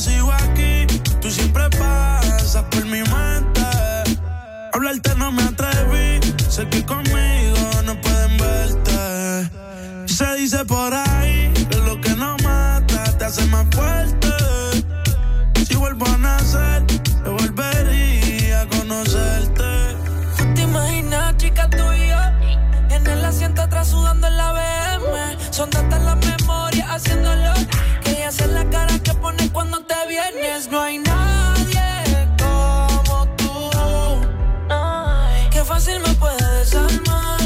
sigo 0.00 0.32
aquí, 0.32 0.86
tú 1.20 1.30
siempre 1.30 1.68
pasas 1.78 2.64
por 2.70 2.84
mi 2.86 3.00
mente. 3.02 3.60
Hablarte 4.72 5.14
no 5.16 5.30
me 5.30 5.42
atreví, 5.42 6.20
sé 6.48 6.66
que 6.68 6.84
conmigo 6.86 7.58
no 7.84 8.00
pueden 8.00 8.36
verte. 8.38 9.50
Se 10.06 10.34
dice 10.36 10.64
por 10.64 10.94
ahí 10.94 11.52
que 11.70 11.76
lo 11.78 12.00
que 12.00 12.14
no 12.16 12.36
mata 12.42 13.04
te 13.18 13.24
hace 13.26 13.44
más 13.46 13.66
fuerte. 13.74 14.29
No 30.70 30.80
hay 30.80 30.98
nadie 30.98 32.28
como 32.38 33.26
tú. 33.36 33.70
Qué 35.52 35.64
fácil 35.64 36.00
me 36.00 36.12
puede 36.14 36.58
desarmar. 36.58 37.40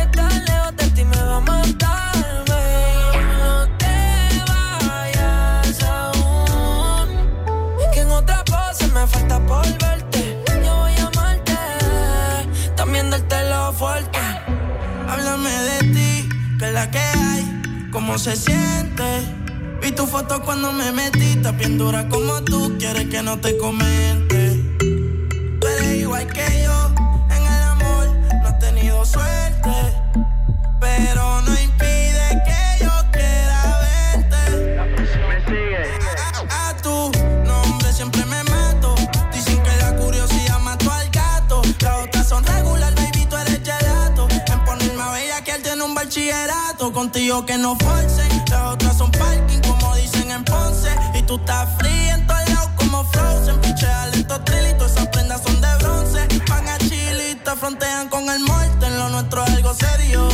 Estar 0.00 0.32
lejos 0.32 0.76
de 0.76 0.90
ti 0.90 1.04
me 1.04 1.16
va 1.16 1.36
a 1.36 1.40
matar. 1.40 2.44
No 3.38 3.68
te 3.78 4.42
vayas 4.48 5.82
aún. 5.84 7.08
Que 7.92 8.00
en 8.00 8.10
otra 8.10 8.44
pose 8.44 8.88
me 8.88 9.06
falta 9.06 9.38
por 9.46 9.66
verte. 9.78 10.42
Yo 10.64 10.76
voy 10.76 10.92
a 10.98 11.06
amarte. 11.06 11.56
También 12.74 13.10
dártelo 13.10 13.72
fuerte. 13.72 14.18
Háblame 15.08 15.50
de 15.50 15.78
ti, 15.94 16.28
que 16.58 16.66
es 16.66 16.72
la 16.72 16.90
que 16.90 16.98
hay, 16.98 17.88
cómo 17.92 18.18
se 18.18 18.34
siente. 18.34 19.37
Vi 19.88 19.94
tu 19.94 20.06
foto 20.06 20.42
cuando 20.42 20.70
me 20.70 20.92
metí, 20.92 21.36
tan 21.36 21.56
bien 21.56 21.78
dura 21.78 22.06
como 22.10 22.44
tú, 22.44 22.76
quieres 22.78 23.06
que 23.06 23.22
no 23.22 23.38
te 23.40 23.56
comente. 23.56 24.62
Tú 25.58 25.66
eres 25.66 25.94
igual 25.94 26.26
que 26.26 26.46
yo, 26.62 26.92
en 27.30 27.42
el 27.54 27.62
amor 27.62 28.06
no 28.42 28.48
he 28.50 28.52
tenido 28.60 29.02
suerte, 29.06 29.72
pero 30.78 31.40
no 31.40 31.52
impide 31.58 32.26
que 32.44 32.84
yo 32.84 32.92
quiera 33.12 33.80
verte. 33.86 34.42
Me 35.26 35.40
sigue. 35.46 35.84
A, 36.50 36.68
a 36.68 36.76
tu 36.82 37.10
nombre 37.46 37.90
siempre 37.90 38.26
me 38.26 38.44
mato, 38.44 38.94
dicen 39.32 39.62
que 39.62 39.74
la 39.78 39.96
curiosidad 39.96 40.58
mató 40.60 40.92
al 40.92 41.08
gato. 41.08 41.62
Las 41.80 42.04
otras 42.04 42.28
son 42.28 42.44
regular, 42.44 42.94
baby, 42.94 43.24
tú 43.24 43.36
eres 43.38 43.62
gelato. 43.64 44.28
En 44.52 44.64
ponerme 44.66 45.02
a 45.02 45.12
bella 45.12 45.42
que 45.42 45.52
él 45.52 45.62
tiene 45.62 45.82
un 45.82 45.94
bachillerato, 45.94 46.92
contigo 46.92 47.46
que 47.46 47.56
no 47.56 47.74
forcen, 47.76 48.28
las 48.50 48.74
otras 48.74 48.98
son 48.98 49.10
parking. 49.12 49.67
Y 51.14 51.22
tú 51.22 51.36
estás 51.36 51.68
fría 51.78 52.14
en 52.14 52.26
todos 52.26 52.48
lados 52.50 52.70
como 52.76 53.04
Frozen. 53.04 53.60
Pichea 53.60 54.06
lento 54.06 54.40
trilito, 54.42 54.86
esas 54.86 55.06
prendas 55.08 55.42
son 55.42 55.60
de 55.60 55.76
bronce. 55.80 56.28
Van 56.48 56.68
a 56.68 56.78
chilita, 56.78 57.56
frontean 57.56 58.08
con 58.08 58.28
el 58.28 58.40
muerto. 58.40 58.86
En 58.86 58.98
lo 58.98 59.08
nuestro 59.08 59.44
es 59.44 59.50
algo 59.50 59.74
serio. 59.74 60.28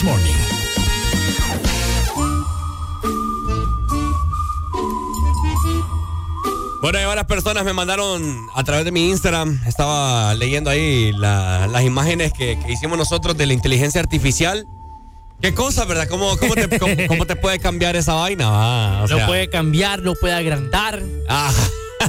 This 0.00 0.06
Morning. 0.06 1.40
Bueno, 6.80 6.98
y 6.98 7.04
varias 7.04 7.26
personas 7.26 7.64
me 7.64 7.74
mandaron 7.74 8.48
a 8.54 8.64
través 8.64 8.86
de 8.86 8.92
mi 8.92 9.10
Instagram. 9.10 9.60
Estaba 9.66 10.32
leyendo 10.34 10.70
ahí 10.70 11.12
la- 11.12 11.66
las 11.66 11.82
imágenes 11.84 12.32
que, 12.32 12.58
que 12.58 12.72
hicimos 12.72 12.96
nosotros 12.96 13.36
de 13.36 13.44
la 13.46 13.52
inteligencia 13.52 14.00
artificial. 14.00 14.66
¿Qué 15.42 15.52
cosa, 15.52 15.84
verdad? 15.84 16.08
¿Cómo, 16.08 16.36
cómo, 16.38 16.54
te, 16.54 16.78
cómo- 16.78 16.94
cómo 17.06 17.26
te 17.26 17.36
puede 17.36 17.58
cambiar 17.58 17.96
esa 17.96 18.14
vaina? 18.14 18.46
Ah, 18.48 19.00
o 19.04 19.06
lo 19.08 19.16
sea, 19.18 19.26
puede 19.26 19.50
cambiar, 19.50 20.00
lo 20.00 20.14
puede 20.14 20.32
agrandar. 20.34 21.02
Ah. 21.28 21.52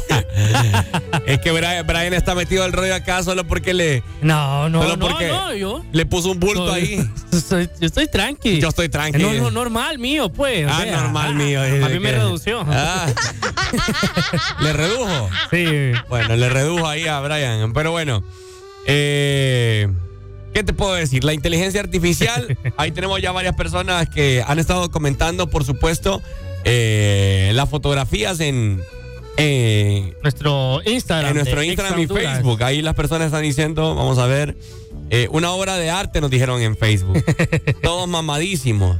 es 1.25 1.39
que 1.39 1.51
Brian, 1.51 1.85
Brian 1.85 2.13
está 2.13 2.35
metido 2.35 2.63
al 2.63 2.71
rollo 2.73 2.95
acá 2.95 3.23
solo 3.23 3.45
porque 3.45 3.73
le. 3.73 4.03
No, 4.21 4.69
no, 4.69 4.81
solo 4.81 4.97
no, 4.97 5.07
porque 5.07 5.27
no, 5.27 5.53
yo. 5.53 5.83
Le 5.91 6.05
puso 6.05 6.31
un 6.31 6.39
bulto 6.39 6.65
No, 6.67 6.73
ahí. 6.73 7.07
Soy- 7.31 7.69
yo 7.79 7.87
estoy 7.87 8.07
tranqui. 8.07 8.59
Yo 8.59 8.69
estoy 8.69 8.89
tranqui. 8.89 9.21
No, 9.21 9.33
no, 9.33 9.51
normal 9.51 9.99
mío, 9.99 10.31
pues. 10.31 10.65
o 10.65 10.69
Ah, 10.69 10.81
sea, 10.83 11.01
normal 11.01 11.35
mío. 11.35 11.61
A 11.61 11.89
mí 11.89 11.99
me 11.99 12.11
redució. 12.11 12.65
Ah. 12.67 13.07
¿Le 14.61 14.73
redujo? 14.73 15.29
Sí. 15.51 15.65
Bueno, 16.09 16.35
le 16.35 16.49
redujo 16.49 16.87
ahí 16.87 17.07
a 17.07 17.19
Brian. 17.19 17.73
Pero 17.73 17.91
bueno. 17.91 18.23
eh, 18.87 19.87
¿Qué 20.53 20.63
te 20.63 20.73
puedo 20.73 20.93
decir? 20.93 21.23
La 21.23 21.33
inteligencia 21.33 21.79
artificial. 21.79 22.57
ahí 22.77 22.91
tenemos 22.91 23.21
ya 23.21 23.31
varias 23.31 23.55
personas 23.55 24.09
que 24.09 24.43
han 24.45 24.59
estado 24.59 24.91
comentando, 24.91 25.47
por 25.49 25.63
supuesto, 25.63 26.21
eh, 26.65 27.51
las 27.53 27.69
fotografías 27.69 28.39
en. 28.41 28.81
Eh, 29.37 30.13
Nuestro 30.21 30.81
Instagram. 30.85 31.31
en 31.31 31.35
nuestro 31.37 31.63
Instagram 31.63 31.99
y. 31.99 32.07
Facebook. 32.07 32.63
Ahí 32.63 32.81
las 32.81 32.93
personas 32.95 33.27
están 33.27 33.41
diciendo, 33.43 33.95
vamos 33.95 34.17
a 34.17 34.25
ver, 34.27 34.57
eh, 35.09 35.27
una 35.31 35.51
obra 35.51 35.75
de 35.77 35.89
arte 35.89 36.21
nos 36.21 36.29
dijeron 36.29 36.61
en 36.61 36.75
Facebook. 36.77 37.23
Todos 37.81 38.07
mamadísimos. 38.07 38.97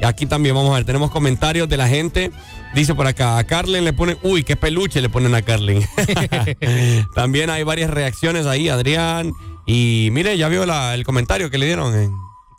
Y 0.00 0.04
aquí 0.04 0.26
también 0.26 0.54
vamos 0.54 0.72
a 0.72 0.76
ver, 0.76 0.84
tenemos 0.84 1.10
comentarios 1.10 1.68
de 1.68 1.76
la 1.76 1.88
gente. 1.88 2.30
Dice 2.74 2.94
por 2.94 3.06
acá, 3.06 3.38
a 3.38 3.44
Carlen 3.44 3.84
le 3.84 3.92
ponen, 3.92 4.18
uy, 4.22 4.42
qué 4.42 4.56
peluche 4.56 5.00
le 5.00 5.08
ponen 5.08 5.34
a 5.34 5.42
Carlen. 5.42 5.86
también 7.14 7.50
hay 7.50 7.62
varias 7.62 7.90
reacciones 7.90 8.46
ahí, 8.46 8.68
Adrián. 8.68 9.32
Y 9.66 10.08
mire, 10.12 10.36
ya 10.36 10.48
vio 10.48 10.66
la- 10.66 10.94
el 10.94 11.04
comentario 11.04 11.50
que 11.50 11.58
le 11.58 11.66
dieron. 11.66 11.94
en- 11.94 12.12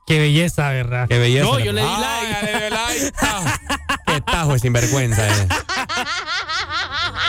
Qué 0.07 0.19
belleza, 0.19 0.69
¿verdad? 0.69 1.07
Qué 1.09 1.17
belleza. 1.17 1.45
No, 1.45 1.59
yo 1.59 1.71
le 1.73 1.81
di 1.81 1.87
Ah, 1.89 2.21
like. 2.39 2.57
dio 2.59 2.69
like. 2.69 3.11
Ah, 3.21 3.59
qué 4.05 4.21
tajo 4.21 4.53
de 4.53 4.59
sinvergüenza. 4.59 5.27
eh. 5.27 5.47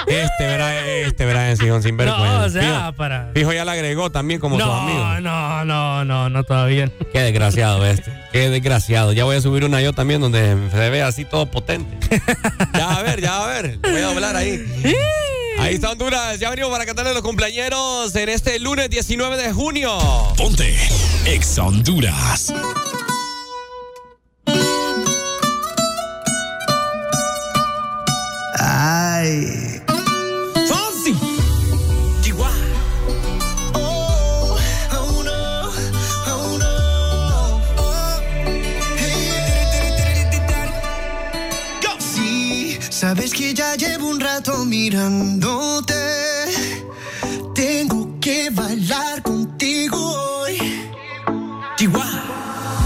Este, 0.07 0.47
verá, 0.47 0.87
este, 0.87 1.25
verá, 1.25 1.51
es 1.51 1.61
hijo 1.63 1.83
sinvergüenza. 1.83 2.39
No, 2.39 2.45
o 2.45 2.49
sea, 2.49 2.63
Fijo- 2.63 2.95
para. 2.97 3.31
Fijo 3.35 3.53
ya 3.53 3.65
la 3.65 3.73
agregó 3.73 4.11
también 4.11 4.39
como 4.41 4.59
sus 4.59 4.65
amigos. 4.69 5.21
No, 5.21 5.21
no, 5.21 5.65
no, 5.65 6.05
no, 6.05 6.29
no, 6.31 6.45
todavía. 6.45 6.87
no. 6.87 6.93
Qué 7.13 7.21
desgraciado 7.21 7.85
este. 7.85 8.13
Qué 8.33 8.49
desgraciado. 8.51 9.13
Ya 9.13 9.25
voy 9.25 9.37
a 9.37 9.41
subir 9.41 9.65
una 9.65 9.81
yo 9.81 9.93
también 9.93 10.21
donde 10.21 10.57
se 10.71 10.91
ve 10.91 11.03
así 11.03 11.25
todo 11.25 11.47
potente. 11.51 12.09
ya 12.75 12.97
a 12.99 13.03
ver, 13.03 13.21
ya 13.21 13.43
a 13.43 13.47
ver. 13.49 13.79
Voy 13.83 14.01
a 14.01 14.07
doblar 14.07 14.37
ahí. 14.37 14.65
Ahí 15.59 15.75
está 15.75 15.91
Honduras. 15.91 16.39
Ya 16.39 16.51
venimos 16.51 16.71
para 16.71 16.85
cantarle 16.87 17.11
a 17.11 17.15
los 17.15 17.23
cumpleaños 17.23 18.15
en 18.15 18.29
este 18.29 18.59
lunes 18.61 18.89
19 18.91 19.37
de 19.39 19.53
junio. 19.53 19.91
Ponte 20.37 20.77
Ex 21.25 21.59
Honduras. 21.59 22.53
Ay. 28.59 29.76
Sabes 42.97 43.35
que 43.35 43.53
ya 43.53 43.75
llevo 43.77 44.09
un 44.09 44.19
rato 44.19 44.65
mirándote. 44.65 45.95
Tengo 47.55 48.19
que 48.21 48.49
bailar 48.51 49.23
contigo 49.23 49.99
hoy. 49.99 50.57
Chihuahua. 51.77 52.23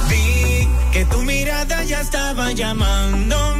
Vi 0.09 0.69
que 0.93 1.05
tu 1.05 1.23
mirada 1.23 1.85
ya 1.85 2.01
estaba 2.01 2.51
llamándome. 2.51 3.60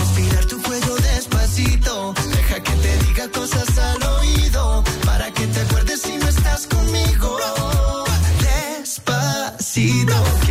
Despacito, 10.11 10.50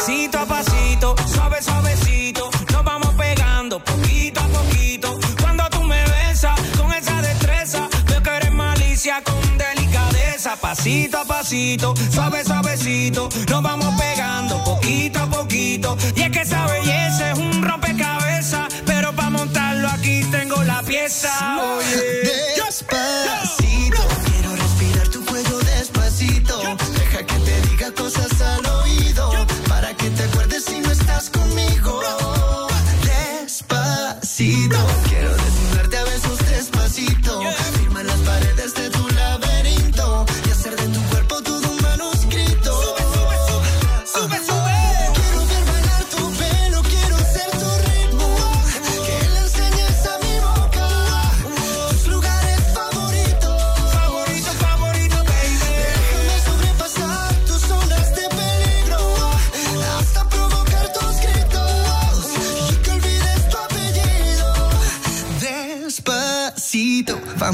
Pasito 0.00 0.38
a 0.38 0.46
pasito, 0.46 1.14
suave, 1.26 1.62
suavecito. 1.62 2.48
Nos 2.72 2.84
vamos 2.84 3.12
pegando 3.16 3.84
poquito 3.84 4.40
a 4.40 4.44
poquito. 4.44 5.20
Cuando 5.38 5.68
tú 5.68 5.82
me 5.82 6.02
besas 6.06 6.58
con 6.78 6.90
esa 6.90 7.20
destreza, 7.20 7.86
veo 8.06 8.22
que 8.22 8.30
eres 8.30 8.50
malicia 8.50 9.22
con 9.22 9.58
delicadeza. 9.58 10.56
Pasito 10.56 11.18
a 11.18 11.24
pasito, 11.26 11.92
suave, 12.10 12.42
suavecito. 12.42 13.28
Nos 13.50 13.62
vamos 13.62 13.94
pegando 14.00 14.64
poquito 14.64 15.18
a 15.20 15.26
poquito. 15.26 15.98
Y 16.16 16.22
es 16.22 16.30
que 16.30 16.40
esa 16.40 16.66
belleza 16.66 17.32
es 17.32 17.38
un 17.38 17.62
rompecabezas. 17.62 18.72
Pero 18.86 19.12
para 19.12 19.28
montarlo 19.28 19.86
aquí 19.86 20.24
tengo 20.30 20.64
la 20.64 20.82
pieza. 20.82 21.30
Oye. 21.76 22.54
Despacito, 22.56 23.49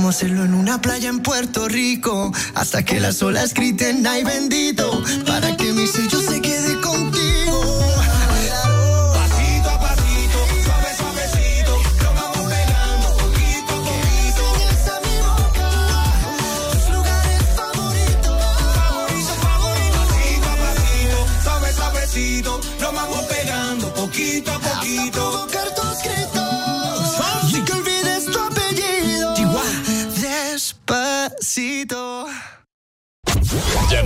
hacerlo 0.09 0.45
en 0.45 0.55
una 0.55 0.81
playa 0.81 1.09
en 1.09 1.21
Puerto 1.21 1.69
Rico 1.69 2.33
hasta 2.55 2.85
que 2.85 3.01
las 3.01 3.23
olas 3.23 3.55
griten 3.55 4.07
ay 4.07 4.25
bendito 4.25 5.03
para 5.27 5.57
que 5.57 5.73
mi 5.73 5.87
sello 5.87 6.16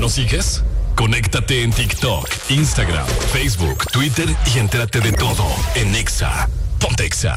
nos 0.00 0.12
sigues? 0.14 0.64
Conéctate 0.96 1.62
en 1.62 1.72
TikTok, 1.72 2.28
Instagram, 2.48 3.06
Facebook, 3.32 3.86
Twitter 3.92 4.28
y 4.54 4.58
entérate 4.58 5.00
de 5.00 5.12
todo 5.12 5.44
en 5.74 5.94
Exa. 5.94 6.48
Ponte 6.78 7.04
Exa. 7.04 7.36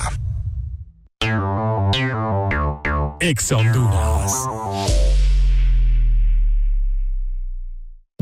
Exa 3.19 3.57
Honduras. 3.57 5.02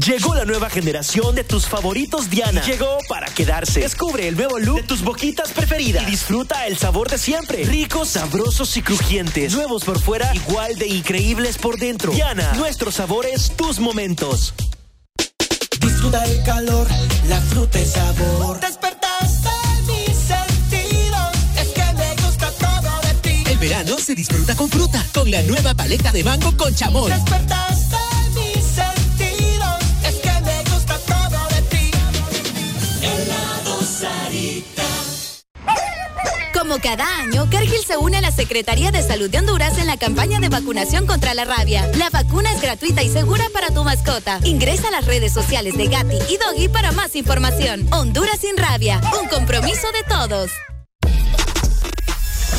Llegó 0.05 0.33
la 0.33 0.45
nueva 0.45 0.67
generación 0.69 1.35
de 1.35 1.43
tus 1.43 1.67
favoritos 1.67 2.27
Diana. 2.27 2.63
Llegó 2.63 2.97
para 3.07 3.27
quedarse. 3.27 3.81
Descubre 3.81 4.27
el 4.27 4.35
nuevo 4.35 4.57
look 4.57 4.77
de 4.77 4.83
tus 4.83 5.03
boquitas 5.03 5.51
preferidas. 5.51 6.03
Y 6.07 6.11
disfruta 6.11 6.65
el 6.65 6.75
sabor 6.77 7.09
de 7.09 7.19
siempre. 7.19 7.63
Ricos, 7.65 8.09
sabrosos 8.09 8.75
y 8.77 8.81
crujientes. 8.81 9.53
Nuevos 9.53 9.83
por 9.83 9.99
fuera, 9.99 10.33
igual 10.33 10.75
de 10.77 10.87
increíbles 10.87 11.59
por 11.59 11.77
dentro. 11.77 12.13
Diana, 12.13 12.51
nuestros 12.53 12.95
sabores, 12.95 13.51
tus 13.55 13.79
momentos. 13.79 14.55
Disfruta 15.79 16.23
el 16.25 16.41
calor, 16.43 16.87
la 17.27 17.39
fruta 17.41 17.79
y 17.79 17.85
sabor. 17.85 18.59
Despertaste 18.59 19.49
mis 19.85 20.17
sentidos, 20.17 21.29
es 21.59 21.67
que 21.67 21.93
me 21.93 22.15
gusta 22.23 22.49
todo 22.51 23.01
de 23.03 23.13
ti. 23.21 23.43
El 23.51 23.57
verano 23.59 23.97
se 23.99 24.15
disfruta 24.15 24.55
con 24.55 24.67
fruta, 24.67 25.05
con 25.13 25.29
la 25.29 25.43
nueva 25.43 25.75
paleta 25.75 26.11
de 26.11 26.23
mango 26.23 26.57
con 26.57 26.73
chamoy. 26.73 27.11
Despertaste 27.11 27.70
Como 36.71 36.81
cada 36.81 37.05
año, 37.17 37.49
Cargill 37.51 37.83
se 37.85 37.97
une 37.97 38.15
a 38.15 38.21
la 38.21 38.31
Secretaría 38.31 38.91
de 38.91 39.03
Salud 39.03 39.29
de 39.29 39.39
Honduras 39.39 39.77
en 39.77 39.87
la 39.87 39.97
campaña 39.97 40.39
de 40.39 40.47
vacunación 40.47 41.05
contra 41.05 41.33
la 41.33 41.43
rabia. 41.43 41.85
La 41.97 42.09
vacuna 42.09 42.49
es 42.49 42.61
gratuita 42.61 43.03
y 43.03 43.09
segura 43.09 43.43
para 43.53 43.71
tu 43.71 43.83
mascota. 43.83 44.39
Ingresa 44.45 44.87
a 44.87 44.91
las 44.91 45.05
redes 45.05 45.33
sociales 45.33 45.75
de 45.75 45.87
Gatti 45.87 46.15
y 46.29 46.37
Doggy 46.37 46.69
para 46.69 46.93
más 46.93 47.17
información. 47.17 47.85
Honduras 47.91 48.39
sin 48.39 48.55
rabia, 48.55 49.01
un 49.21 49.27
compromiso 49.27 49.85
de 49.91 50.03
todos. 50.03 50.51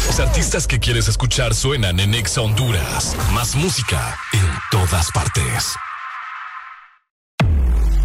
Los 0.07 0.21
artistas 0.21 0.67
que 0.67 0.79
quieres 0.79 1.09
escuchar 1.09 1.55
suenan 1.55 1.99
en 1.99 2.13
Exa 2.13 2.43
Honduras. 2.43 3.17
Más 3.33 3.55
música 3.55 4.19
en 4.35 4.47
todas 4.71 5.11
partes. 5.13 5.73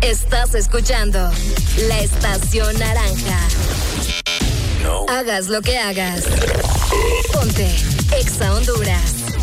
Estás 0.02 0.56
escuchando 0.56 1.20
la 1.90 2.00
estación 2.00 2.80
naranja. 2.80 3.40
Hagas 4.88 5.50
lo 5.50 5.62
que 5.62 5.78
hagas. 5.78 6.26
Ponte 7.34 7.68
Exa 8.16 8.52
Honduras. 8.54 9.36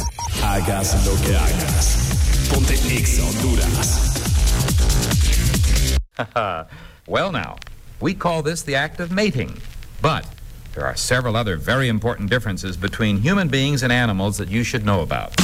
Hagas 0.42 0.94
lo 1.06 1.14
que 1.24 1.36
hagas. 1.36 2.48
Ponte 2.50 2.74
Exa 2.89 3.23
Honduras. 3.23 4.14
well, 7.06 7.31
now, 7.31 7.56
we 8.00 8.14
call 8.14 8.42
this 8.42 8.62
the 8.62 8.74
act 8.74 9.00
of 9.00 9.10
mating. 9.10 9.60
But 10.00 10.26
there 10.74 10.86
are 10.86 10.97
several 10.97 11.36
other 11.36 11.56
very 11.56 11.89
important 11.89 12.31
differences 12.31 12.76
between 12.78 13.18
human 13.18 13.48
beings 13.48 13.82
and 13.82 13.92
animals 13.92 14.39
that 14.39 14.48
you 14.48 14.64
should 14.64 14.86
know 14.86 15.02
about. 15.02 15.34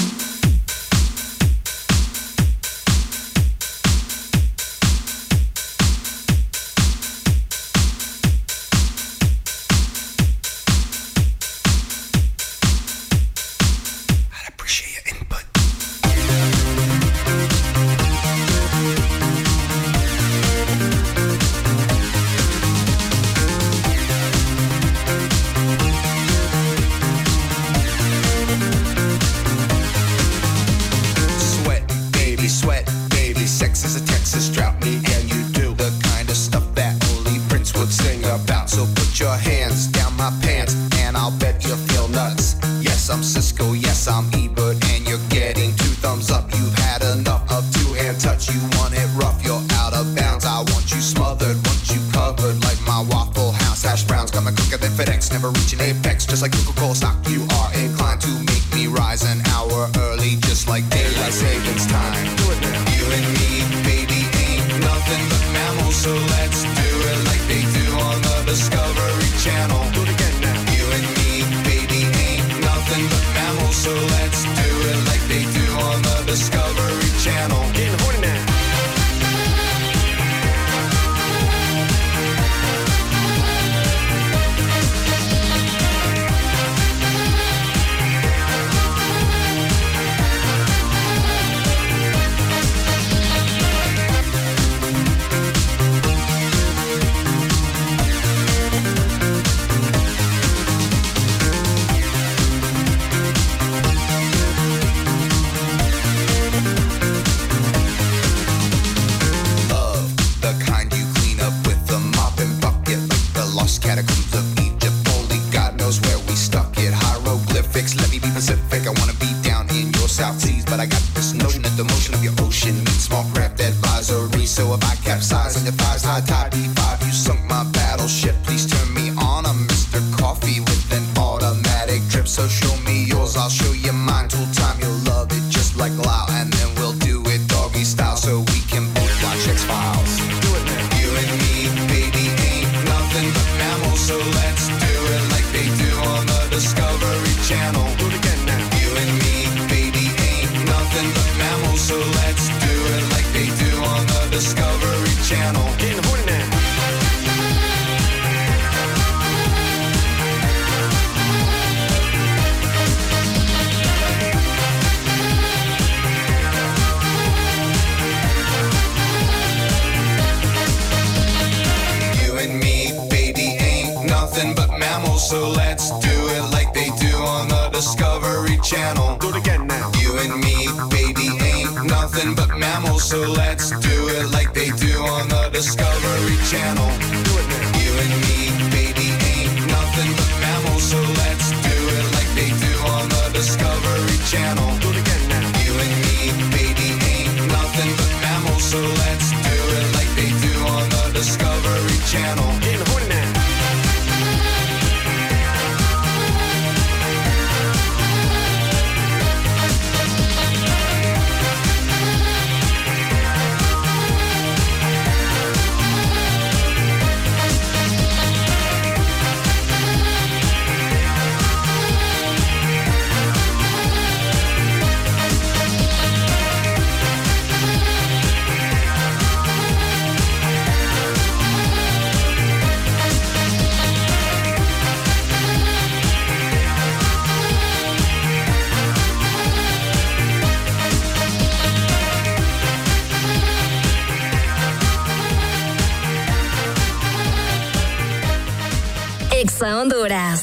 A 249.62 249.78
Honduras. 249.78 250.42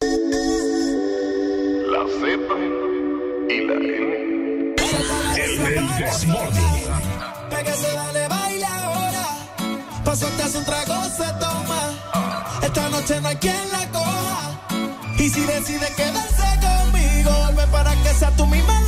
La 0.00 0.06
Z 2.20 2.38
y 3.48 3.60
la 3.66 3.74
N. 3.74 4.74
El 5.36 5.58
Para 7.50 7.62
que 7.64 7.72
se 7.72 7.92
vale 7.96 8.28
baila 8.28 8.68
ahora. 8.84 9.26
Paso 10.04 10.28
hasta 10.28 10.58
un 10.58 10.64
trago 10.64 11.02
se 11.04 11.26
toma. 11.40 11.80
Esta 12.62 12.88
noche 12.90 13.20
no 13.20 13.28
hay 13.28 13.36
quien 13.36 13.68
la 13.72 13.90
coja. 13.90 14.60
Y 15.18 15.28
si 15.28 15.40
decide 15.40 15.88
quedarse 15.96 16.60
conmigo, 16.60 17.30
vuelve 17.42 17.66
para 17.72 17.96
que 17.96 18.14
sea 18.14 18.30
tú 18.36 18.46
mi 18.46 18.62
mala. 18.62 18.87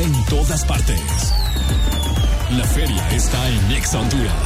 en 0.00 0.24
todas 0.26 0.64
partes. 0.64 1.34
La 2.50 2.64
feria 2.64 3.10
está 3.10 3.48
en 3.48 3.72
Ex 3.72 3.94
Honduras. 3.94 4.45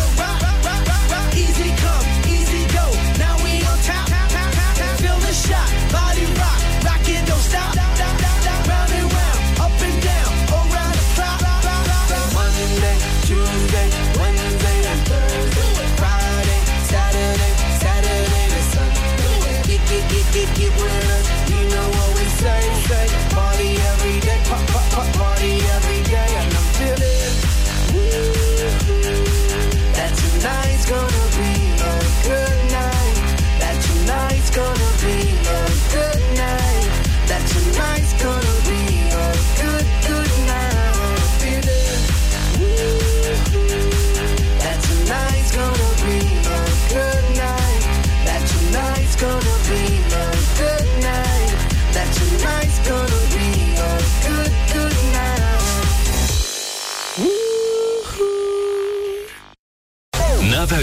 shot, 5.41 5.69
body 5.91 6.25
rock, 6.37 6.83
rockin' 6.83 7.25
don't 7.25 7.39
stop. 7.39 7.80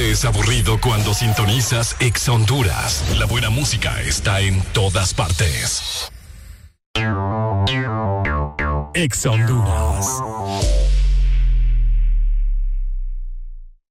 Sientes 0.08 0.24
aburrido 0.24 0.80
cuando 0.80 1.12
sintonizas 1.12 1.94
Ex 2.00 2.30
Honduras. 2.30 3.04
La 3.18 3.26
buena 3.26 3.50
música 3.50 4.00
está 4.00 4.40
en 4.40 4.62
todas 4.72 5.12
partes. 5.12 6.10
Ex 8.94 9.26
Honduras. 9.26 10.06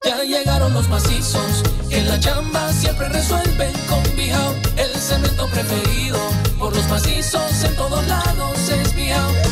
Ya 0.03 0.23
llegaron 0.23 0.73
los 0.73 0.89
macizos, 0.89 1.63
en 1.91 2.07
la 2.07 2.19
chamba 2.19 2.73
siempre 2.73 3.09
resuelven 3.09 3.73
con 3.87 4.15
Bijao, 4.15 4.55
el 4.75 4.99
cemento 4.99 5.47
preferido. 5.49 6.17
Por 6.57 6.75
los 6.75 6.87
macizos 6.87 7.63
en 7.63 7.75
todos 7.75 8.07
lados 8.07 8.57
es 8.69 8.95
Bijao. 8.95 9.46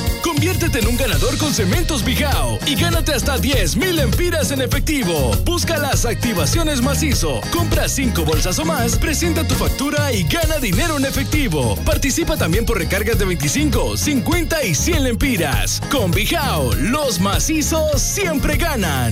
Conviértete 0.55 0.85
en 0.85 0.89
un 0.89 0.95
ganador 0.95 1.37
con 1.37 1.53
Cementos 1.53 2.05
Bijao 2.05 2.57
y 2.65 2.75
gánate 2.75 3.13
hasta 3.13 3.37
10 3.37 3.75
mil 3.75 3.99
empiras 3.99 4.51
en 4.51 4.61
efectivo. 4.61 5.31
Busca 5.43 5.77
las 5.77 6.05
activaciones 6.05 6.81
macizo. 6.81 7.41
Compra 7.51 7.89
5 7.89 8.23
bolsas 8.23 8.57
o 8.59 8.63
más, 8.63 8.95
presenta 8.95 9.45
tu 9.45 9.53
factura 9.55 10.13
y 10.13 10.23
gana 10.23 10.57
dinero 10.59 10.95
en 10.97 11.03
efectivo. 11.03 11.75
Participa 11.83 12.37
también 12.37 12.65
por 12.65 12.77
recargas 12.77 13.19
de 13.19 13.25
25, 13.25 13.97
50 13.97 14.63
y 14.63 14.75
100 14.75 15.03
lempiras. 15.03 15.81
Con 15.91 16.11
Bijao, 16.11 16.73
los 16.75 17.19
macizos 17.19 18.01
siempre 18.01 18.55
ganan. 18.55 19.11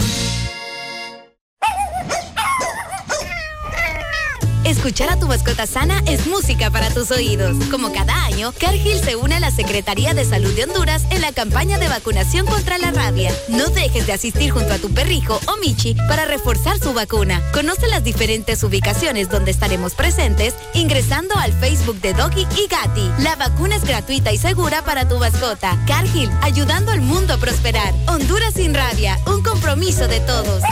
Escuchar 4.74 5.12
a 5.12 5.20
tu 5.20 5.28
mascota 5.28 5.68
sana 5.68 6.02
es 6.08 6.26
música 6.26 6.72
para 6.72 6.90
tus 6.90 7.12
oídos. 7.12 7.56
Como 7.70 7.94
cada 7.94 8.26
año, 8.26 8.52
Cargill 8.60 9.00
se 9.00 9.16
une 9.16 9.36
a 9.36 9.40
la 9.40 9.52
Secretaría 9.52 10.16
de 10.16 10.26
Salud 10.26 10.52
de 10.56 10.64
Honduras 10.64 11.04
en 11.12 11.22
la 11.22 11.32
campaña 11.32 11.78
de 11.78 11.88
vacunación 11.88 12.48
contra 12.48 12.80
la 12.80 12.90
rabia. 12.90 13.32
No 13.50 13.68
dejes 13.68 14.08
de 14.08 14.14
asistir 14.14 14.50
junto 14.50 14.74
a 14.74 14.80
tu 14.80 14.92
perrijo 14.92 15.40
o 15.46 15.58
Michi 15.58 15.94
para 15.94 16.26
reforzar 16.26 16.80
su 16.80 16.92
vacuna. 16.92 17.40
Conoce 17.54 17.88
las 17.88 18.04
diferentes 18.04 18.64
ubicaciones 18.64 19.30
donde 19.30 19.52
estaremos 19.52 19.94
presentes 19.94 20.56
ingresando 20.74 21.36
al 21.38 21.54
Facebook 21.54 22.02
de 22.02 22.16
Doggy 22.16 22.48
y 22.58 22.68
Gatti. 22.68 23.12
La 23.20 23.36
vacuna 23.36 23.76
es 23.76 23.86
gratuita 23.86 24.34
y 24.34 24.40
segura 24.40 24.84
para 24.84 25.08
tu 25.08 25.20
mascota. 25.20 25.78
Cargill, 25.86 26.32
ayudando 26.42 26.92
al 26.92 27.02
mundo 27.02 27.36
a 27.36 27.38
prosperar. 27.38 27.94
Honduras 28.08 28.56
sin 28.56 28.74
rabia, 28.74 29.20
un 29.28 29.44
compromiso 29.44 30.08
de 30.08 30.20
todos. 30.22 30.64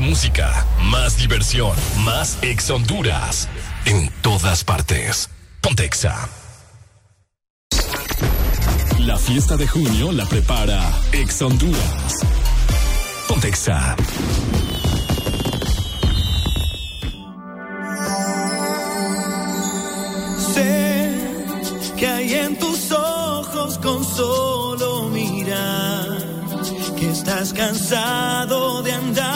Música, 0.00 0.66
más 0.84 1.16
diversión, 1.16 1.72
más 2.04 2.38
Ex 2.42 2.70
Honduras. 2.70 3.48
En 3.84 4.10
todas 4.20 4.62
partes. 4.64 5.30
Pontexa. 5.60 6.28
La 8.98 9.16
fiesta 9.16 9.56
de 9.56 9.66
junio 9.66 10.12
la 10.12 10.26
prepara 10.26 10.82
Ex 11.12 11.40
Honduras. 11.42 12.14
Pontexa. 13.28 13.96
Sé 20.52 21.54
que 21.96 22.06
hay 22.06 22.34
en 22.34 22.58
tus 22.58 22.92
ojos 22.92 23.78
con 23.78 24.04
solo 24.04 25.08
mirar 25.10 26.18
que 26.96 27.10
estás 27.10 27.52
cansado 27.52 28.82
de 28.82 28.92
andar 28.92 29.35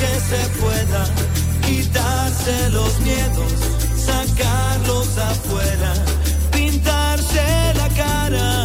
que 0.00 0.20
se 0.30 0.42
pueda, 0.60 1.04
quitarse 1.66 2.70
los 2.70 2.98
miedos, 3.00 3.52
sacarlos 3.96 5.18
afuera, 5.18 5.92
pintarse 6.52 7.42
la 7.74 7.88
cara, 7.90 8.57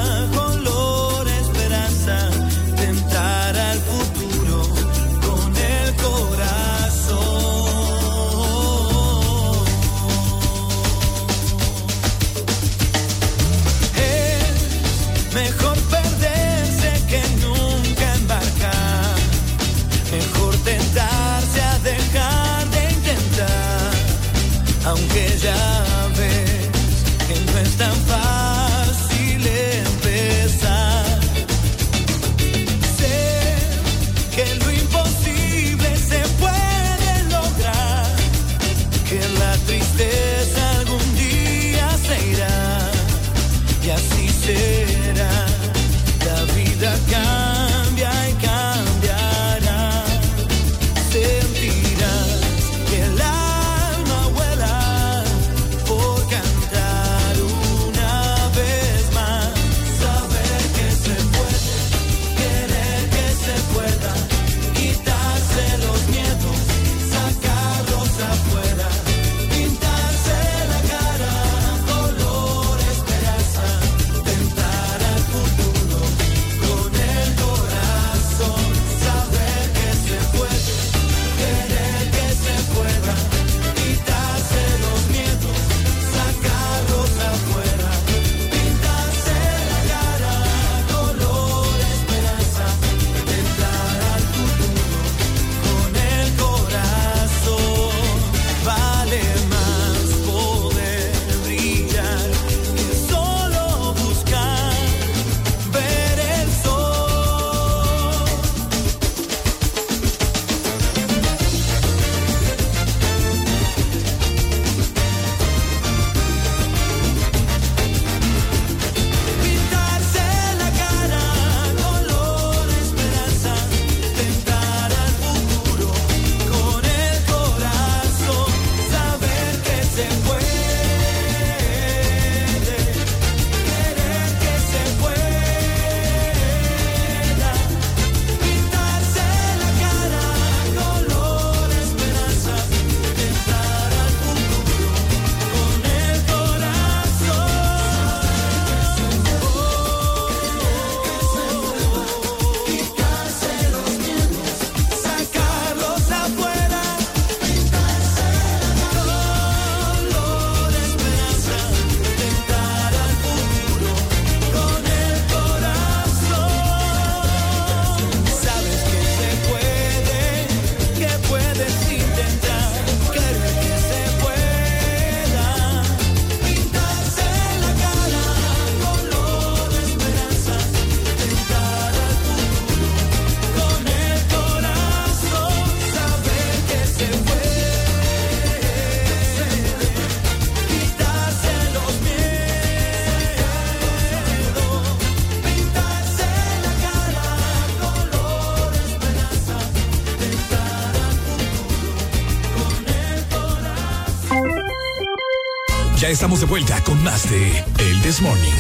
estamos 206.14 206.40
de 206.42 206.46
vuelta 206.46 206.80
con 206.84 207.02
más 207.04 207.28
de 207.30 207.64
El 207.80 208.02
This 208.04 208.22
Morning. 208.22 208.52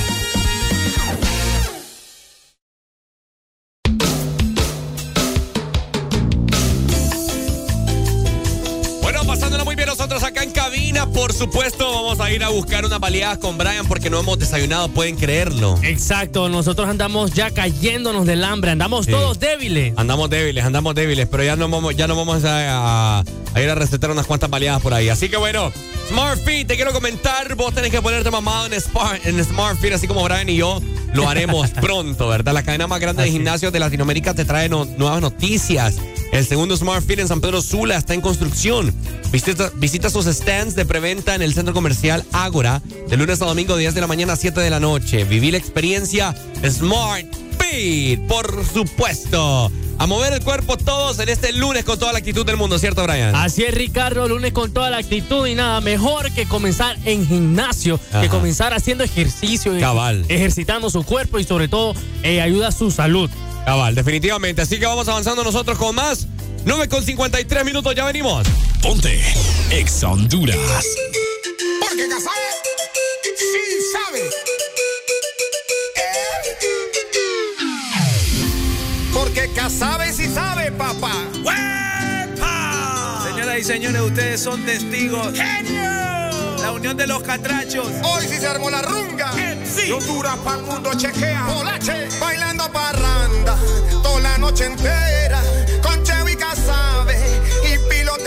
Bueno, 9.02 9.24
pasándola 9.26 9.64
muy 9.66 9.76
bien 9.76 9.90
nosotros 9.90 10.24
acá 10.24 10.44
en 10.44 10.52
cabina, 10.52 11.06
por 11.08 11.34
supuesto, 11.34 11.86
vamos 11.92 12.20
a 12.22 12.32
ir 12.32 12.44
a 12.44 12.50
buscar 12.50 12.86
unas 12.86 13.00
baleadas 13.00 13.38
con 13.38 13.58
Brian 13.58 13.86
porque 13.86 14.10
no 14.10 14.20
hemos 14.20 14.40
desayunado, 14.40 14.88
pueden 14.90 15.18
creerlo. 15.18 15.78
Exacto, 15.84 16.48
nosotros 16.48 16.88
andamos 16.88 17.34
ya 17.34 17.52
cayéndonos 17.52 18.26
del 18.26 18.44
hambre, 18.46 18.72
andamos 18.72 19.06
Sí. 19.06 19.12
todos 19.12 19.40
débiles. 19.40 19.94
Andamos 19.98 20.30
débiles, 20.30 20.64
andamos 20.64 20.96
débiles, 20.96 21.28
pero 21.30 21.44
ya 21.44 21.56
no 21.58 21.68
vamos, 21.68 21.96
ya 21.98 22.08
no 22.08 22.16
vamos 22.16 22.46
a, 22.46 23.20
a- 23.20 23.24
a 23.54 23.62
ir 23.62 23.70
a 23.70 23.76
recetar 23.76 24.12
unas 24.12 24.26
cuantas 24.26 24.50
baleadas 24.50 24.82
por 24.82 24.94
ahí. 24.94 25.10
Así 25.10 25.30
que 25.30 25.38
bueno, 25.38 25.72
Smart 26.10 26.40
Fit, 26.44 26.68
te 26.68 26.76
quiero 26.76 26.92
comentar, 26.94 27.56
vos 27.56 27.74
tenés 27.74 27.92
que 27.92 28.02
ponerte 28.02 28.30
mamado 28.32 28.66
en, 28.68 28.74
Spa- 28.74 29.20
en 29.24 29.44
Smart 29.44 29.80
Fit, 29.80 29.94
así 29.94 30.08
como 30.08 30.24
Brian 30.24 30.50
y 30.50 30.56
yo 30.58 30.82
lo 31.14 31.30
haremos 31.30 31.70
pronto, 31.72 32.28
¿verdad? 32.28 32.54
La 32.54 32.64
cadena 32.64 32.88
más 32.88 33.00
grande 33.00 33.24
de 33.24 33.32
gimnasios 33.32 33.72
de 33.72 33.80
Latinoamérica 33.80 34.34
te 34.34 34.46
trae 34.46 34.70
no- 34.70 34.86
nuevas 34.86 35.22
noticias. 35.22 35.96
El 36.32 36.48
segundo 36.48 36.76
Smart 36.76 37.06
Fit 37.06 37.20
en 37.20 37.28
San 37.28 37.42
Pedro 37.42 37.62
Sula 37.62 37.96
está 37.96 38.16
en 38.16 38.22
construcción. 38.22 38.92
Visita, 39.32 39.72
visita 39.76 40.10
sus 40.10 40.26
stands 40.26 40.74
de 40.76 40.84
preventa 40.86 41.36
en 41.36 41.44
el 41.44 41.54
centro 41.54 41.74
comercial 41.76 42.26
Ágora 42.32 42.82
de 43.08 43.18
lunes 43.18 43.40
a 43.42 43.46
domingo, 43.46 43.78
10 43.78 43.94
de 43.94 44.02
la 44.02 44.08
mañana 44.08 44.34
a 44.34 44.36
7 44.36 44.60
de 44.60 44.70
la 44.72 44.80
noche. 44.80 45.26
Viví 45.26 45.52
la 45.52 45.60
experiencia 45.60 46.34
Smart 46.68 47.28
Fit, 47.74 48.20
por 48.28 48.64
supuesto. 48.66 49.72
A 49.98 50.06
mover 50.06 50.34
el 50.34 50.44
cuerpo 50.44 50.78
todos 50.78 51.18
en 51.20 51.30
este 51.30 51.52
lunes 51.54 51.84
con 51.84 51.98
toda 51.98 52.12
la 52.12 52.20
actitud 52.20 52.46
del 52.46 52.56
mundo, 52.56 52.78
¿cierto, 52.78 53.02
Brian? 53.04 53.34
Así 53.36 53.64
es, 53.64 53.74
Ricardo, 53.74 54.28
lunes 54.28 54.54
con 54.54 54.72
toda 54.72 54.92
la 54.92 54.98
actitud 54.98 55.48
y 55.48 55.56
nada 55.56 55.82
mejor 55.82 56.32
que 56.34 56.46
comenzar 56.46 56.98
en 57.06 57.26
gimnasio, 57.28 58.00
Ajá. 58.12 58.22
que 58.22 58.30
comenzar 58.30 58.74
haciendo 58.76 59.04
ejercicio, 59.04 59.74
Cabal. 59.80 60.24
ejercitando 60.30 60.92
su 60.92 61.04
cuerpo 61.04 61.40
y 61.40 61.46
sobre 61.46 61.68
todo 61.68 61.96
eh, 62.22 62.42
ayuda 62.42 62.68
a 62.68 62.72
su 62.72 62.92
salud. 62.92 63.30
Cabal, 63.66 63.96
definitivamente. 63.96 64.62
Así 64.62 64.78
que 64.80 64.86
vamos 64.86 65.08
avanzando 65.08 65.44
nosotros 65.44 65.78
con 65.80 65.96
más. 65.96 66.28
9 66.66 66.88
con 66.90 67.04
53 67.04 67.66
minutos, 67.66 67.96
ya 67.96 68.06
venimos. 68.06 68.48
Ponte 68.84 69.20
Ex 69.72 70.04
Honduras. 70.04 70.58
Porque 71.80 72.04
sí 73.38 73.60
sabe. 73.92 74.30
Porque 79.54 79.62
Casabe 79.62 80.12
sí 80.12 80.28
sabe, 80.34 80.72
papá. 80.72 81.12
Señoras 83.24 83.60
y 83.60 83.64
señores, 83.64 84.02
ustedes 84.02 84.42
son 84.42 84.66
testigos. 84.66 85.34
¡Genio! 85.34 85.82
La 86.62 86.72
unión 86.72 86.98
de 86.98 87.06
los 87.08 87.22
catrachos. 87.24 87.88
Hoy 88.04 88.26
sí 88.28 88.38
se 88.38 88.48
armó 88.48 88.70
la 88.70 88.82
runga. 88.82 89.32
Sí. 89.66 89.92
Honduras 89.92 90.38
para 90.38 90.58
el 90.58 90.64
mundo 90.64 90.92
chequea. 90.96 91.46
Polache. 91.46 92.08
Bailando 92.20 92.72
parranda 92.72 93.56
toda 94.02 94.22
la 94.22 94.38
noche 94.38 94.66
entera. 94.66 95.42
Con 95.82 96.04
Chevy 96.04 96.36
Casabe 96.36 97.18
y 97.66 97.78
Pilo 97.90 98.18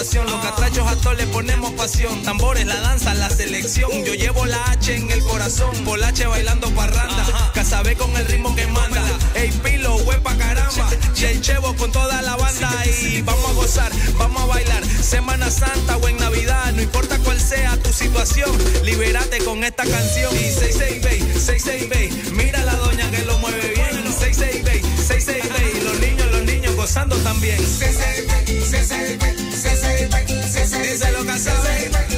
Los 0.00 0.42
catrachos 0.42 0.88
a 0.88 0.96
todos 0.96 1.14
le 1.18 1.26
ponemos 1.26 1.72
pasión. 1.72 2.22
Tambores, 2.22 2.64
la 2.64 2.80
danza, 2.80 3.12
la 3.12 3.28
selección. 3.28 3.90
Yo 4.02 4.14
llevo 4.14 4.46
la 4.46 4.70
H 4.70 4.96
en 4.96 5.10
el 5.10 5.22
corazón. 5.24 5.84
Bolache 5.84 6.26
bailando 6.26 6.70
parranda. 6.70 7.52
Casabé 7.52 7.96
con 7.96 8.16
el 8.16 8.24
ritmo 8.24 8.56
que 8.56 8.66
manda. 8.68 9.04
Ey, 9.34 9.50
pilo, 9.62 9.96
huepa 9.96 10.34
caramba. 10.38 10.88
Y 11.14 11.24
el 11.24 11.42
chevo 11.42 11.76
con 11.76 11.92
toda 11.92 12.22
la 12.22 12.34
banda. 12.36 12.72
Y 12.86 13.20
vamos 13.20 13.50
a 13.50 13.52
gozar, 13.52 13.92
vamos 14.16 14.42
a 14.42 14.46
bailar. 14.46 14.82
Semana 14.86 15.50
Santa 15.50 15.98
o 15.98 16.08
en 16.08 16.16
Navidad. 16.16 16.72
No 16.72 16.80
importa 16.80 17.18
cuál 17.18 17.38
sea 17.38 17.76
tu 17.76 17.92
situación. 17.92 18.50
Libérate 18.82 19.44
con 19.44 19.62
esta 19.64 19.84
canción. 19.84 20.34
Y 20.34 20.50
66 20.50 21.02
Bay, 21.04 21.20
66 21.20 21.88
Bay. 21.90 22.32
Mira 22.32 22.64
la 22.64 22.74
doña 22.76 23.10
que 23.10 23.22
lo 23.26 23.36
mueve 23.36 23.74
bien. 23.74 24.02
66 24.18 24.64
Bay, 24.64 24.80
66 24.96 25.44
Bay. 25.50 25.82
Los 25.84 26.00
niños, 26.00 26.26
los 26.32 26.42
niños 26.44 26.74
gozando 26.74 27.16
también. 27.16 27.58
Se 28.70 28.84
se 28.84 29.18
se 29.50 29.76
se. 29.76 30.10
Se 30.48 30.64
sirve, 30.64 32.09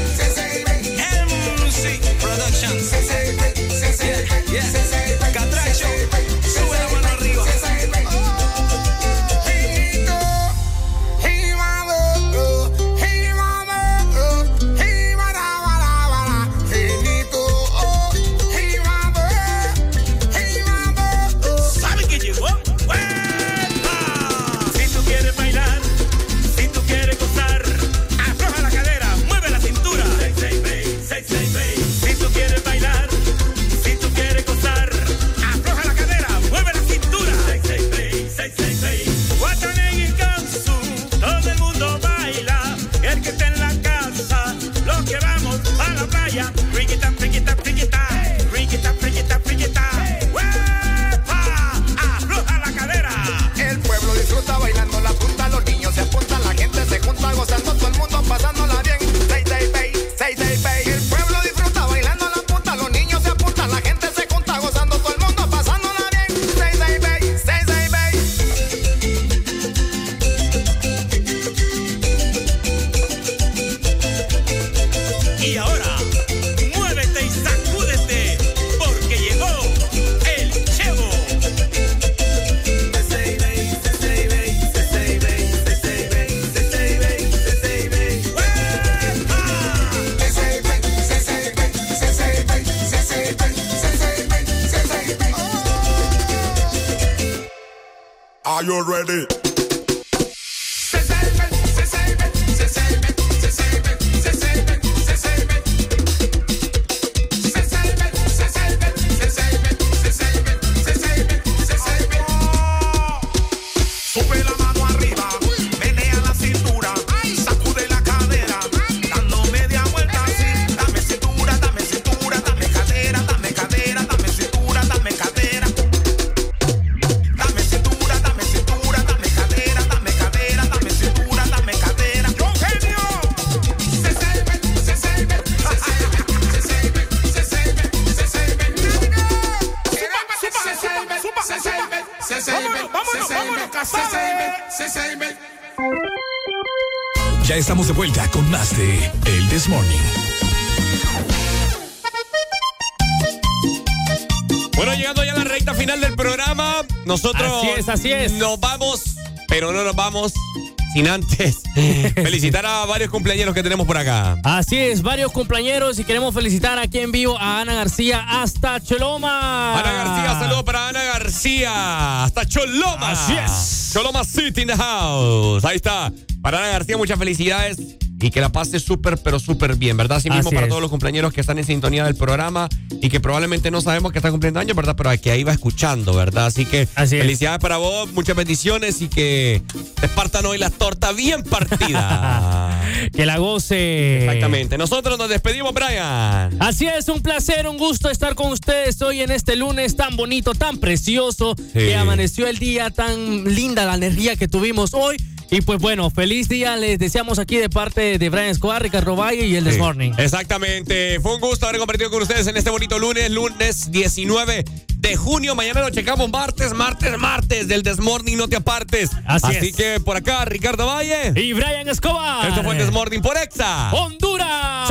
sin 160.92 161.08
antes 161.08 161.62
felicitar 162.14 162.64
a 162.66 162.84
varios 162.86 163.10
cumpleaños 163.10 163.54
que 163.54 163.62
tenemos 163.62 163.86
por 163.86 163.96
acá. 163.96 164.36
Así 164.44 164.76
es, 164.76 165.02
varios 165.02 165.32
cumpleaños 165.32 165.98
y 165.98 166.04
queremos 166.04 166.34
felicitar 166.34 166.78
aquí 166.78 166.98
en 166.98 167.12
vivo 167.12 167.38
a 167.38 167.60
Ana 167.60 167.74
García 167.74 168.24
hasta 168.28 168.80
Choloma. 168.80 169.78
Ana 169.78 169.92
García, 169.92 170.40
saludo 170.40 170.64
para 170.64 170.88
Ana 170.88 171.02
García. 171.02 172.24
Hasta 172.24 172.46
Choloma. 172.46 173.10
Así 173.10 173.32
es. 173.34 173.90
Choloma 173.92 174.24
City 174.24 174.62
in 174.62 174.68
the 174.68 174.76
house. 174.76 175.64
Ahí 175.64 175.76
está. 175.76 176.12
Para 176.40 176.58
Ana 176.58 176.68
García, 176.68 176.96
muchas 176.96 177.18
felicidades. 177.18 177.78
Y 178.20 178.30
que 178.30 178.40
la 178.40 178.50
pase 178.50 178.78
súper, 178.78 179.18
pero 179.18 179.40
súper 179.40 179.74
bien, 179.74 179.96
¿verdad? 179.96 180.18
Así 180.18 180.30
mismo 180.30 180.50
Así 180.50 180.54
para 180.54 180.66
es. 180.66 180.70
todos 180.70 180.80
los 180.80 180.90
cumpleaños 180.92 181.32
que 181.32 181.40
están 181.40 181.58
en 181.58 181.64
sintonía 181.64 182.04
del 182.04 182.14
programa 182.14 182.68
y 183.00 183.08
que 183.08 183.18
probablemente 183.18 183.72
no 183.72 183.80
sabemos 183.80 184.12
que 184.12 184.18
están 184.20 184.30
cumpliendo 184.30 184.60
años, 184.60 184.76
¿verdad? 184.76 184.94
Pero 184.96 185.10
que 185.20 185.32
ahí 185.32 185.42
va 185.42 185.50
escuchando, 185.50 186.14
¿verdad? 186.14 186.46
Así 186.46 186.64
que 186.64 186.86
Así 186.94 187.16
es. 187.16 187.22
felicidades 187.22 187.58
para 187.58 187.78
vos, 187.78 188.12
muchas 188.12 188.36
bendiciones 188.36 189.02
y 189.02 189.08
que 189.08 189.60
te 190.02 190.08
partan 190.08 190.44
hoy 190.46 190.58
la 190.58 190.68
torta 190.68 191.12
bien 191.12 191.44
partida. 191.44 192.80
Que 193.12 193.24
la 193.26 193.38
goce. 193.38 194.24
Exactamente. 194.24 194.78
Nosotros 194.78 195.18
nos 195.18 195.28
despedimos, 195.28 195.72
Brian. 195.72 196.56
Así 196.60 196.86
es, 196.86 197.08
un 197.08 197.20
placer, 197.20 197.66
un 197.66 197.76
gusto 197.76 198.10
estar 198.10 198.34
con 198.34 198.52
ustedes 198.52 199.00
hoy 199.02 199.22
en 199.22 199.30
este 199.30 199.56
lunes 199.56 199.96
tan 199.96 200.16
bonito, 200.16 200.54
tan 200.54 200.78
precioso, 200.78 201.56
que 201.72 201.96
amaneció 201.96 202.46
el 202.46 202.58
día, 202.58 202.90
tan 202.90 203.44
linda 203.54 203.86
la 203.86 203.94
energía 203.94 204.36
que 204.36 204.46
tuvimos 204.46 204.94
hoy. 204.94 205.16
Y 205.50 205.62
pues 205.62 205.80
bueno, 205.80 206.10
feliz 206.10 206.48
día 206.48 206.76
les 206.76 206.98
deseamos 206.98 207.38
aquí 207.38 207.56
de 207.56 207.68
parte 207.68 208.18
de 208.18 208.28
Brian 208.28 208.48
Escobar, 208.48 208.82
Ricardo 208.82 209.16
Valle 209.16 209.46
y 209.46 209.56
el 209.56 209.64
This 209.64 209.74
Sí, 209.74 209.80
Morning. 209.80 210.12
Exactamente. 210.18 211.18
Fue 211.20 211.34
un 211.34 211.40
gusto 211.40 211.66
haber 211.66 211.78
compartido 211.78 212.10
con 212.10 212.22
ustedes 212.22 212.46
en 212.46 212.56
este 212.56 212.70
bonito 212.70 212.98
lunes, 212.98 213.30
lunes 213.30 213.90
19 213.90 214.64
de 215.02 215.16
junio. 215.16 215.54
Mañana 215.54 215.80
lo 215.80 215.90
checamos 215.90 216.30
martes, 216.30 216.72
martes, 216.72 217.18
martes 217.18 217.68
del 217.68 217.82
Desmorning, 217.82 218.38
no 218.38 218.48
te 218.48 218.56
apartes. 218.56 219.10
Así 219.26 219.56
es. 219.56 219.76
que 219.76 220.00
por 220.00 220.16
acá, 220.16 220.44
Ricardo 220.44 220.86
Valle. 220.86 221.32
Y 221.36 221.52
Brian 221.52 221.88
Escobar. 221.88 222.48
Esto 222.48 222.62
fue 222.62 222.72
el 222.72 222.78
Desmorning 222.78 223.20
por 223.20 223.36
Exa. 223.36 223.92
Honduras. 223.92 224.88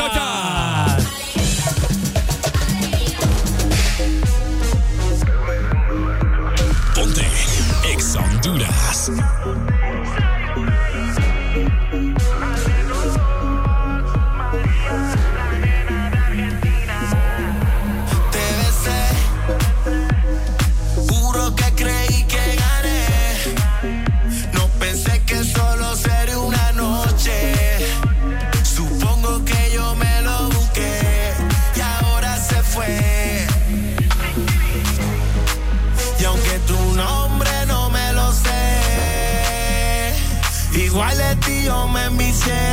Me 42.48 42.71